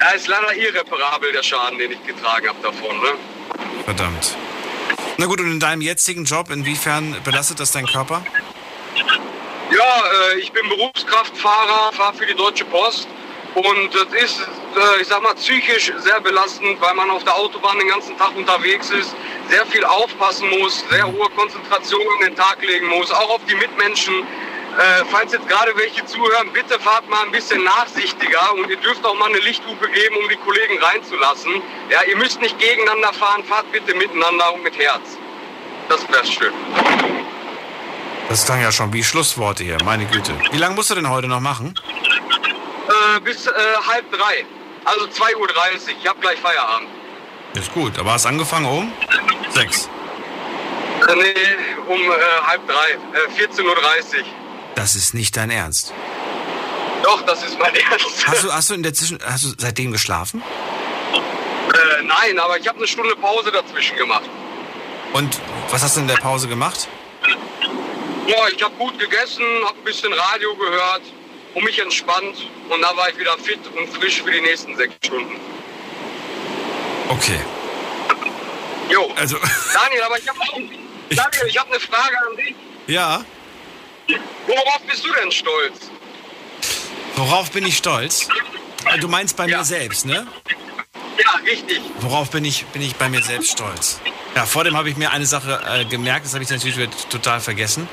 Ja, 0.00 0.10
ist 0.10 0.28
leider 0.28 0.54
irreparabel, 0.54 1.32
der 1.32 1.42
Schaden, 1.42 1.78
den 1.78 1.92
ich 1.92 2.06
getragen 2.06 2.48
habe 2.48 2.58
davon. 2.62 3.00
Ne? 3.00 3.14
Verdammt. 3.84 4.36
Na 5.16 5.26
gut, 5.26 5.40
und 5.40 5.50
in 5.50 5.60
deinem 5.60 5.80
jetzigen 5.80 6.24
Job, 6.24 6.50
inwiefern 6.50 7.16
belastet 7.24 7.58
das 7.58 7.72
deinen 7.72 7.86
Körper? 7.86 8.22
Ja, 8.94 10.02
äh, 10.34 10.38
ich 10.40 10.52
bin 10.52 10.68
Berufskraftfahrer, 10.68 11.92
fahre 11.92 12.14
für 12.14 12.26
die 12.26 12.34
Deutsche 12.34 12.64
Post 12.66 13.08
und 13.58 13.94
das 13.94 14.22
ist, 14.22 14.40
äh, 14.40 15.00
ich 15.00 15.08
sag 15.08 15.22
mal, 15.22 15.34
psychisch 15.34 15.92
sehr 15.98 16.20
belastend, 16.20 16.80
weil 16.80 16.94
man 16.94 17.10
auf 17.10 17.24
der 17.24 17.34
Autobahn 17.34 17.78
den 17.78 17.88
ganzen 17.88 18.16
Tag 18.16 18.36
unterwegs 18.36 18.90
ist, 18.90 19.14
sehr 19.48 19.66
viel 19.66 19.84
aufpassen 19.84 20.48
muss, 20.50 20.84
sehr 20.90 21.06
hohe 21.06 21.28
Konzentration 21.30 22.02
an 22.14 22.26
den 22.26 22.36
Tag 22.36 22.58
legen 22.62 22.86
muss, 22.86 23.10
auch 23.10 23.30
auf 23.30 23.40
die 23.48 23.56
Mitmenschen. 23.56 24.14
Äh, 24.78 25.04
falls 25.10 25.32
jetzt 25.32 25.48
gerade 25.48 25.74
welche 25.76 26.04
zuhören, 26.06 26.52
bitte 26.52 26.78
fahrt 26.78 27.08
mal 27.08 27.24
ein 27.24 27.32
bisschen 27.32 27.64
nachsichtiger 27.64 28.52
und 28.54 28.70
ihr 28.70 28.76
dürft 28.76 29.04
auch 29.04 29.14
mal 29.18 29.28
eine 29.28 29.38
Lichthupe 29.38 29.88
geben, 29.88 30.16
um 30.22 30.28
die 30.28 30.36
Kollegen 30.36 30.78
reinzulassen. 30.78 31.62
Ja, 31.90 32.02
ihr 32.08 32.16
müsst 32.16 32.40
nicht 32.40 32.58
gegeneinander 32.58 33.12
fahren, 33.12 33.42
fahrt 33.42 33.72
bitte 33.72 33.94
miteinander 33.94 34.54
und 34.54 34.62
mit 34.62 34.78
Herz. 34.78 35.18
Das 35.88 36.06
wäre 36.08 36.24
schön. 36.26 36.52
Das 38.28 38.44
klang 38.44 38.60
ja 38.60 38.70
schon 38.70 38.92
wie 38.92 39.02
Schlussworte 39.02 39.64
hier, 39.64 39.78
meine 39.84 40.04
Güte. 40.04 40.32
Wie 40.52 40.58
lange 40.58 40.74
musst 40.74 40.90
du 40.90 40.94
denn 40.94 41.08
heute 41.08 41.26
noch 41.28 41.40
machen? 41.40 41.74
Äh, 42.88 43.20
bis 43.20 43.46
äh, 43.46 43.50
halb 43.86 44.10
drei. 44.10 44.46
Also 44.84 45.04
2.30 45.04 45.36
Uhr. 45.36 45.48
Ich 46.00 46.08
habe 46.08 46.20
gleich 46.20 46.40
Feierabend. 46.40 46.88
Ist 47.54 47.72
gut, 47.72 47.98
aber 47.98 48.12
hast 48.12 48.24
angefangen 48.24 48.66
um? 48.66 48.92
Sechs. 49.50 49.90
Äh, 51.06 51.14
nee, 51.14 51.34
um 51.86 52.00
äh, 52.00 52.14
halb 52.46 52.66
drei. 52.66 52.92
Äh, 52.92 53.46
14.30 53.46 53.64
Uhr. 53.64 53.76
Das 54.74 54.94
ist 54.94 55.12
nicht 55.12 55.36
dein 55.36 55.50
Ernst. 55.50 55.92
Doch, 57.02 57.22
das 57.22 57.42
ist 57.42 57.58
mein 57.58 57.74
Ernst. 57.90 58.26
Hast 58.26 58.44
du, 58.44 58.52
hast 58.52 58.70
du 58.70 58.74
in 58.74 58.82
der 58.82 58.94
Zwischen, 58.94 59.18
hast 59.22 59.44
du 59.44 59.48
seitdem 59.58 59.92
geschlafen? 59.92 60.42
Äh, 61.12 62.02
nein, 62.04 62.38
aber 62.38 62.58
ich 62.58 62.66
habe 62.66 62.78
eine 62.78 62.86
Stunde 62.86 63.14
Pause 63.16 63.52
dazwischen 63.52 63.96
gemacht. 63.98 64.28
Und 65.12 65.40
was 65.70 65.82
hast 65.82 65.96
du 65.96 66.00
in 66.00 66.08
der 66.08 66.16
Pause 66.16 66.48
gemacht? 66.48 66.88
Boah, 68.26 68.48
ich 68.50 68.62
habe 68.62 68.74
gut 68.76 68.98
gegessen, 68.98 69.44
habe 69.64 69.78
ein 69.78 69.84
bisschen 69.84 70.12
Radio 70.12 70.54
gehört 70.54 71.02
und 71.54 71.64
mich 71.64 71.78
entspannt. 71.78 72.48
Und 72.68 72.82
da 72.82 72.96
war 72.96 73.08
ich 73.08 73.18
wieder 73.18 73.36
fit 73.38 73.60
und 73.76 73.88
frisch 73.94 74.22
für 74.22 74.30
die 74.30 74.40
nächsten 74.40 74.76
sechs 74.76 74.94
Stunden. 75.04 75.36
Okay. 77.08 77.40
Jo. 78.90 79.10
Also. 79.16 79.36
Daniel, 79.72 80.02
aber 80.02 80.18
ich 80.18 80.28
habe 80.28 80.38
Daniel, 81.10 81.46
ich 81.48 81.58
habe 81.58 81.70
eine 81.70 81.80
Frage 81.80 82.16
an 82.30 82.36
dich. 82.36 82.54
Ja. 82.86 83.24
Worauf 84.46 84.80
bist 84.88 85.04
du 85.04 85.12
denn 85.12 85.30
stolz? 85.30 85.90
Worauf 87.16 87.50
bin 87.50 87.66
ich 87.66 87.76
stolz? 87.76 88.28
Äh, 88.86 88.98
Du 88.98 89.08
meinst 89.08 89.36
bei 89.36 89.46
mir 89.46 89.64
selbst, 89.64 90.06
ne? 90.06 90.26
Ja, 91.18 91.30
richtig. 91.44 91.80
Worauf 92.00 92.30
bin 92.30 92.44
ich, 92.44 92.64
bin 92.66 92.80
ich 92.80 92.94
bei 92.96 93.08
mir 93.08 93.22
selbst 93.22 93.52
stolz? 93.52 94.00
Ja, 94.34 94.46
vor 94.46 94.64
dem 94.64 94.76
habe 94.76 94.88
ich 94.88 94.96
mir 94.96 95.10
eine 95.10 95.26
Sache 95.26 95.60
äh, 95.68 95.84
gemerkt, 95.84 96.26
das 96.26 96.34
habe 96.34 96.44
ich 96.44 96.50
natürlich 96.50 96.88
total 97.10 97.40
vergessen. 97.40 97.88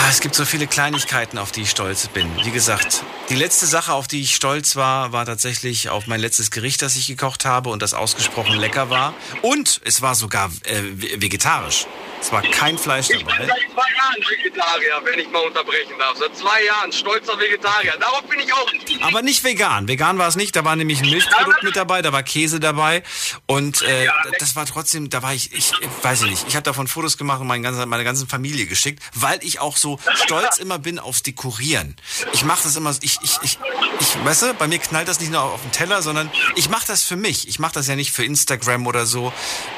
Ah, 0.00 0.10
es 0.10 0.20
gibt 0.20 0.34
so 0.36 0.44
viele 0.44 0.66
Kleinigkeiten, 0.68 1.38
auf 1.38 1.50
die 1.50 1.62
ich 1.62 1.70
stolz 1.70 2.06
bin. 2.08 2.28
Wie 2.44 2.52
gesagt, 2.52 3.02
die 3.30 3.34
letzte 3.34 3.66
Sache, 3.66 3.92
auf 3.92 4.06
die 4.06 4.20
ich 4.20 4.34
stolz 4.34 4.76
war, 4.76 5.12
war 5.12 5.26
tatsächlich 5.26 5.88
auf 5.88 6.06
mein 6.06 6.20
letztes 6.20 6.52
Gericht, 6.52 6.82
das 6.82 6.94
ich 6.94 7.08
gekocht 7.08 7.44
habe 7.44 7.70
und 7.70 7.82
das 7.82 7.94
ausgesprochen 7.94 8.56
lecker 8.56 8.90
war. 8.90 9.12
Und 9.42 9.80
es 9.84 10.00
war 10.00 10.14
sogar 10.14 10.50
äh, 10.64 10.82
ve- 10.82 11.20
vegetarisch. 11.20 11.86
Es 12.20 12.32
war 12.32 12.42
kein 12.42 12.76
Fleisch 12.78 13.10
Ich 13.10 13.18
bin 13.18 13.26
dabei. 13.26 13.46
seit 13.46 13.72
zwei 13.72 13.96
Jahren 13.96 14.16
Vegetarier, 14.28 15.00
wenn 15.04 15.18
ich 15.18 15.30
mal 15.30 15.38
unterbrechen 15.40 15.92
darf. 15.98 16.16
Seit 16.18 16.36
zwei 16.36 16.64
Jahren 16.64 16.92
stolzer 16.92 17.38
Vegetarier. 17.38 17.94
Darauf 17.98 18.22
bin 18.22 18.40
ich 18.40 18.52
auch. 18.52 18.70
Aber 19.02 19.22
nicht 19.22 19.44
vegan. 19.44 19.88
Vegan 19.88 20.18
war 20.18 20.28
es 20.28 20.36
nicht. 20.36 20.54
Da 20.56 20.64
war 20.64 20.76
nämlich 20.76 21.00
ein 21.00 21.08
Milchprodukt 21.10 21.62
mit 21.62 21.76
dabei, 21.76 22.02
da 22.02 22.12
war 22.12 22.22
Käse 22.22 22.60
dabei. 22.60 23.02
Und 23.46 23.82
äh, 23.82 24.08
das 24.38 24.56
war 24.56 24.66
trotzdem, 24.66 25.10
da 25.10 25.22
war 25.22 25.32
ich, 25.34 25.52
ich 25.52 25.72
weiß 26.02 26.22
ich 26.22 26.30
nicht, 26.30 26.44
ich 26.48 26.56
habe 26.56 26.64
davon 26.64 26.88
Fotos 26.88 27.16
gemacht 27.16 27.40
und 27.40 27.46
meine 27.46 27.62
ganze, 27.62 27.86
meine 27.86 28.04
ganze 28.04 28.26
Familie 28.26 28.66
geschickt, 28.66 29.02
weil 29.14 29.38
ich 29.42 29.60
auch 29.60 29.76
so 29.76 29.98
stolz 30.14 30.58
immer 30.58 30.78
bin 30.78 30.98
aufs 30.98 31.22
Dekorieren. 31.22 31.96
Ich 32.32 32.44
mache 32.44 32.62
das 32.64 32.76
immer, 32.76 32.94
ich, 33.00 33.18
ich, 33.22 33.38
ich, 33.42 33.58
ich, 34.00 34.24
weißt 34.24 34.42
du, 34.42 34.54
bei 34.54 34.66
mir 34.66 34.78
knallt 34.78 35.08
das 35.08 35.20
nicht 35.20 35.30
nur 35.30 35.42
auf 35.42 35.62
den 35.62 35.72
Teller, 35.72 36.02
sondern 36.02 36.30
ich 36.56 36.68
mache 36.68 36.86
das 36.86 37.02
für 37.04 37.16
mich. 37.16 37.48
Ich 37.48 37.58
mache 37.58 37.74
das 37.74 37.86
ja 37.86 37.96
nicht 37.96 38.12
für 38.12 38.24
Instagram 38.24 38.86
oder 38.86 39.06
so. 39.06 39.32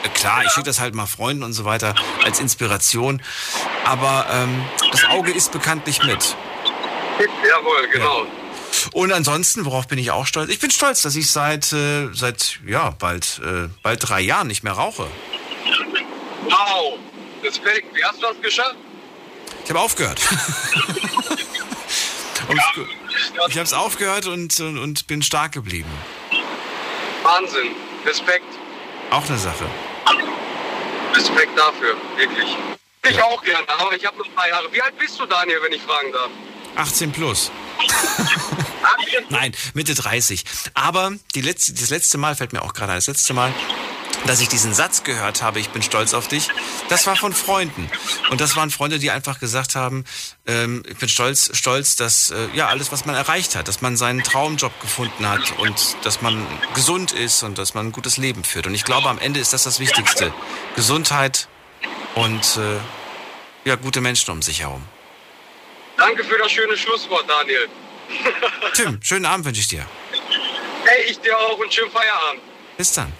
Äh, 0.04 0.08
klar, 0.10 0.42
ich 0.44 0.50
schicke 0.52 0.66
das 0.66 0.80
halt 0.80 0.94
mal 0.94 1.06
Freunden 1.06 1.42
und 1.42 1.52
so 1.52 1.64
weiter 1.64 1.94
als 2.30 2.40
Inspiration. 2.40 3.22
Aber 3.84 4.26
ähm, 4.30 4.64
das 4.90 5.04
Auge 5.04 5.32
ist 5.32 5.52
bekanntlich 5.52 6.02
mit. 6.04 6.36
Jawohl, 7.46 7.88
genau. 7.92 8.26
Und 8.92 9.12
ansonsten, 9.12 9.64
worauf 9.64 9.88
bin 9.88 9.98
ich 9.98 10.10
auch 10.10 10.26
stolz? 10.26 10.48
Ich 10.50 10.60
bin 10.60 10.70
stolz, 10.70 11.02
dass 11.02 11.16
ich 11.16 11.30
seit, 11.30 11.72
äh, 11.72 12.08
seit 12.12 12.60
ja, 12.66 12.90
bald, 12.90 13.40
äh, 13.44 13.68
bald 13.82 14.08
drei 14.08 14.20
Jahren 14.20 14.46
nicht 14.46 14.62
mehr 14.62 14.72
rauche. 14.72 15.06
Wow. 16.44 16.98
Respekt. 17.42 17.94
Wie 17.94 18.04
hast 18.04 18.18
du 18.18 18.26
das 18.26 18.40
geschafft? 18.40 18.76
Ich 19.64 19.70
habe 19.70 19.80
aufgehört. 19.80 20.20
Ich 23.48 23.54
habe 23.54 23.62
es 23.62 23.72
aufgehört 23.72 24.26
und, 24.26 24.58
und, 24.58 24.76
und 24.76 25.06
bin 25.06 25.22
stark 25.22 25.52
geblieben. 25.52 25.90
Wahnsinn. 27.22 27.68
Respekt. 28.04 28.44
Auch 29.10 29.24
eine 29.28 29.38
Sache. 29.38 29.66
Respekt 31.14 31.58
dafür. 31.58 31.96
Wirklich. 32.16 32.56
Ich 33.08 33.22
auch 33.22 33.42
gerne, 33.42 33.66
aber 33.68 33.94
ich 33.94 34.04
habe 34.04 34.18
noch 34.18 34.26
drei 34.34 34.48
Jahre. 34.50 34.72
Wie 34.72 34.82
alt 34.82 34.96
bist 34.98 35.18
du, 35.18 35.26
Daniel, 35.26 35.58
wenn 35.62 35.72
ich 35.72 35.82
fragen 35.82 36.12
darf? 36.12 36.30
18 36.76 37.12
plus. 37.12 37.50
Nein, 39.30 39.54
Mitte 39.74 39.94
30. 39.94 40.44
Aber 40.74 41.12
die 41.34 41.40
letzte, 41.40 41.72
das 41.72 41.90
letzte 41.90 42.18
Mal, 42.18 42.34
fällt 42.34 42.52
mir 42.52 42.62
auch 42.62 42.72
gerade 42.72 42.92
ein, 42.92 42.98
das 42.98 43.06
letzte 43.06 43.34
Mal, 43.34 43.52
dass 44.26 44.40
ich 44.40 44.48
diesen 44.48 44.74
Satz 44.74 45.02
gehört 45.02 45.42
habe, 45.42 45.60
ich 45.60 45.70
bin 45.70 45.82
stolz 45.82 46.14
auf 46.14 46.28
dich, 46.28 46.48
das 46.88 47.06
war 47.06 47.16
von 47.16 47.32
Freunden. 47.32 47.90
Und 48.30 48.40
das 48.40 48.56
waren 48.56 48.70
Freunde, 48.70 48.98
die 48.98 49.10
einfach 49.10 49.40
gesagt 49.40 49.74
haben, 49.74 50.04
ähm, 50.46 50.82
ich 50.86 50.96
bin 50.96 51.08
stolz, 51.08 51.50
stolz, 51.54 51.96
dass 51.96 52.30
äh, 52.30 52.48
ja 52.54 52.68
alles, 52.68 52.92
was 52.92 53.06
man 53.06 53.14
erreicht 53.14 53.56
hat, 53.56 53.68
dass 53.68 53.80
man 53.80 53.96
seinen 53.96 54.22
Traumjob 54.22 54.78
gefunden 54.80 55.28
hat 55.28 55.58
und 55.58 55.96
dass 56.04 56.22
man 56.22 56.46
gesund 56.74 57.12
ist 57.12 57.42
und 57.42 57.58
dass 57.58 57.74
man 57.74 57.88
ein 57.88 57.92
gutes 57.92 58.16
Leben 58.16 58.44
führt. 58.44 58.66
Und 58.66 58.74
ich 58.74 58.84
glaube, 58.84 59.08
am 59.08 59.18
Ende 59.18 59.40
ist 59.40 59.52
das 59.52 59.64
das 59.64 59.80
Wichtigste. 59.80 60.32
Gesundheit 60.76 61.48
und 62.14 62.56
äh, 62.56 63.68
ja, 63.68 63.76
gute 63.76 64.00
Menschen 64.00 64.30
um 64.30 64.42
sich 64.42 64.60
herum. 64.60 64.82
Danke 65.96 66.24
für 66.24 66.38
das 66.38 66.50
schöne 66.50 66.76
Schlusswort, 66.76 67.28
Daniel. 67.28 67.68
Tim, 68.74 69.00
schönen 69.02 69.26
Abend 69.26 69.44
wünsche 69.44 69.60
ich 69.60 69.68
dir. 69.68 69.84
Hey, 70.84 71.10
ich 71.10 71.20
dir 71.20 71.36
auch 71.36 71.58
und 71.58 71.72
schönen 71.72 71.90
Feierabend. 71.90 72.42
Bis 72.76 72.92
dann. 72.92 73.12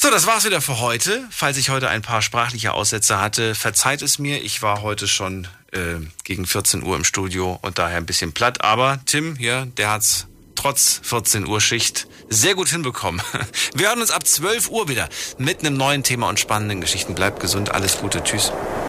So, 0.00 0.12
das 0.12 0.28
war's 0.28 0.44
wieder 0.44 0.60
für 0.60 0.78
heute. 0.78 1.26
Falls 1.28 1.56
ich 1.56 1.70
heute 1.70 1.88
ein 1.88 2.02
paar 2.02 2.22
sprachliche 2.22 2.72
Aussätze 2.72 3.18
hatte, 3.18 3.56
verzeiht 3.56 4.00
es 4.00 4.20
mir. 4.20 4.40
Ich 4.44 4.62
war 4.62 4.82
heute 4.82 5.08
schon 5.08 5.48
äh, 5.72 5.96
gegen 6.22 6.46
14 6.46 6.84
Uhr 6.84 6.94
im 6.94 7.02
Studio 7.02 7.58
und 7.62 7.80
daher 7.80 7.96
ein 7.96 8.06
bisschen 8.06 8.32
platt. 8.32 8.60
Aber 8.60 9.00
Tim 9.06 9.34
hier, 9.34 9.66
der 9.76 9.90
hat's 9.90 10.28
trotz 10.54 11.00
14 11.02 11.48
Uhr 11.48 11.60
Schicht 11.60 12.06
sehr 12.28 12.54
gut 12.54 12.68
hinbekommen. 12.68 13.20
Wir 13.74 13.88
hören 13.88 14.00
uns 14.00 14.12
ab 14.12 14.24
12 14.24 14.68
Uhr 14.68 14.88
wieder 14.88 15.08
mit 15.36 15.60
einem 15.60 15.76
neuen 15.76 16.04
Thema 16.04 16.28
und 16.28 16.38
spannenden 16.38 16.80
Geschichten. 16.80 17.16
Bleibt 17.16 17.40
gesund, 17.40 17.72
alles 17.72 17.98
Gute, 17.98 18.22
tschüss. 18.22 18.52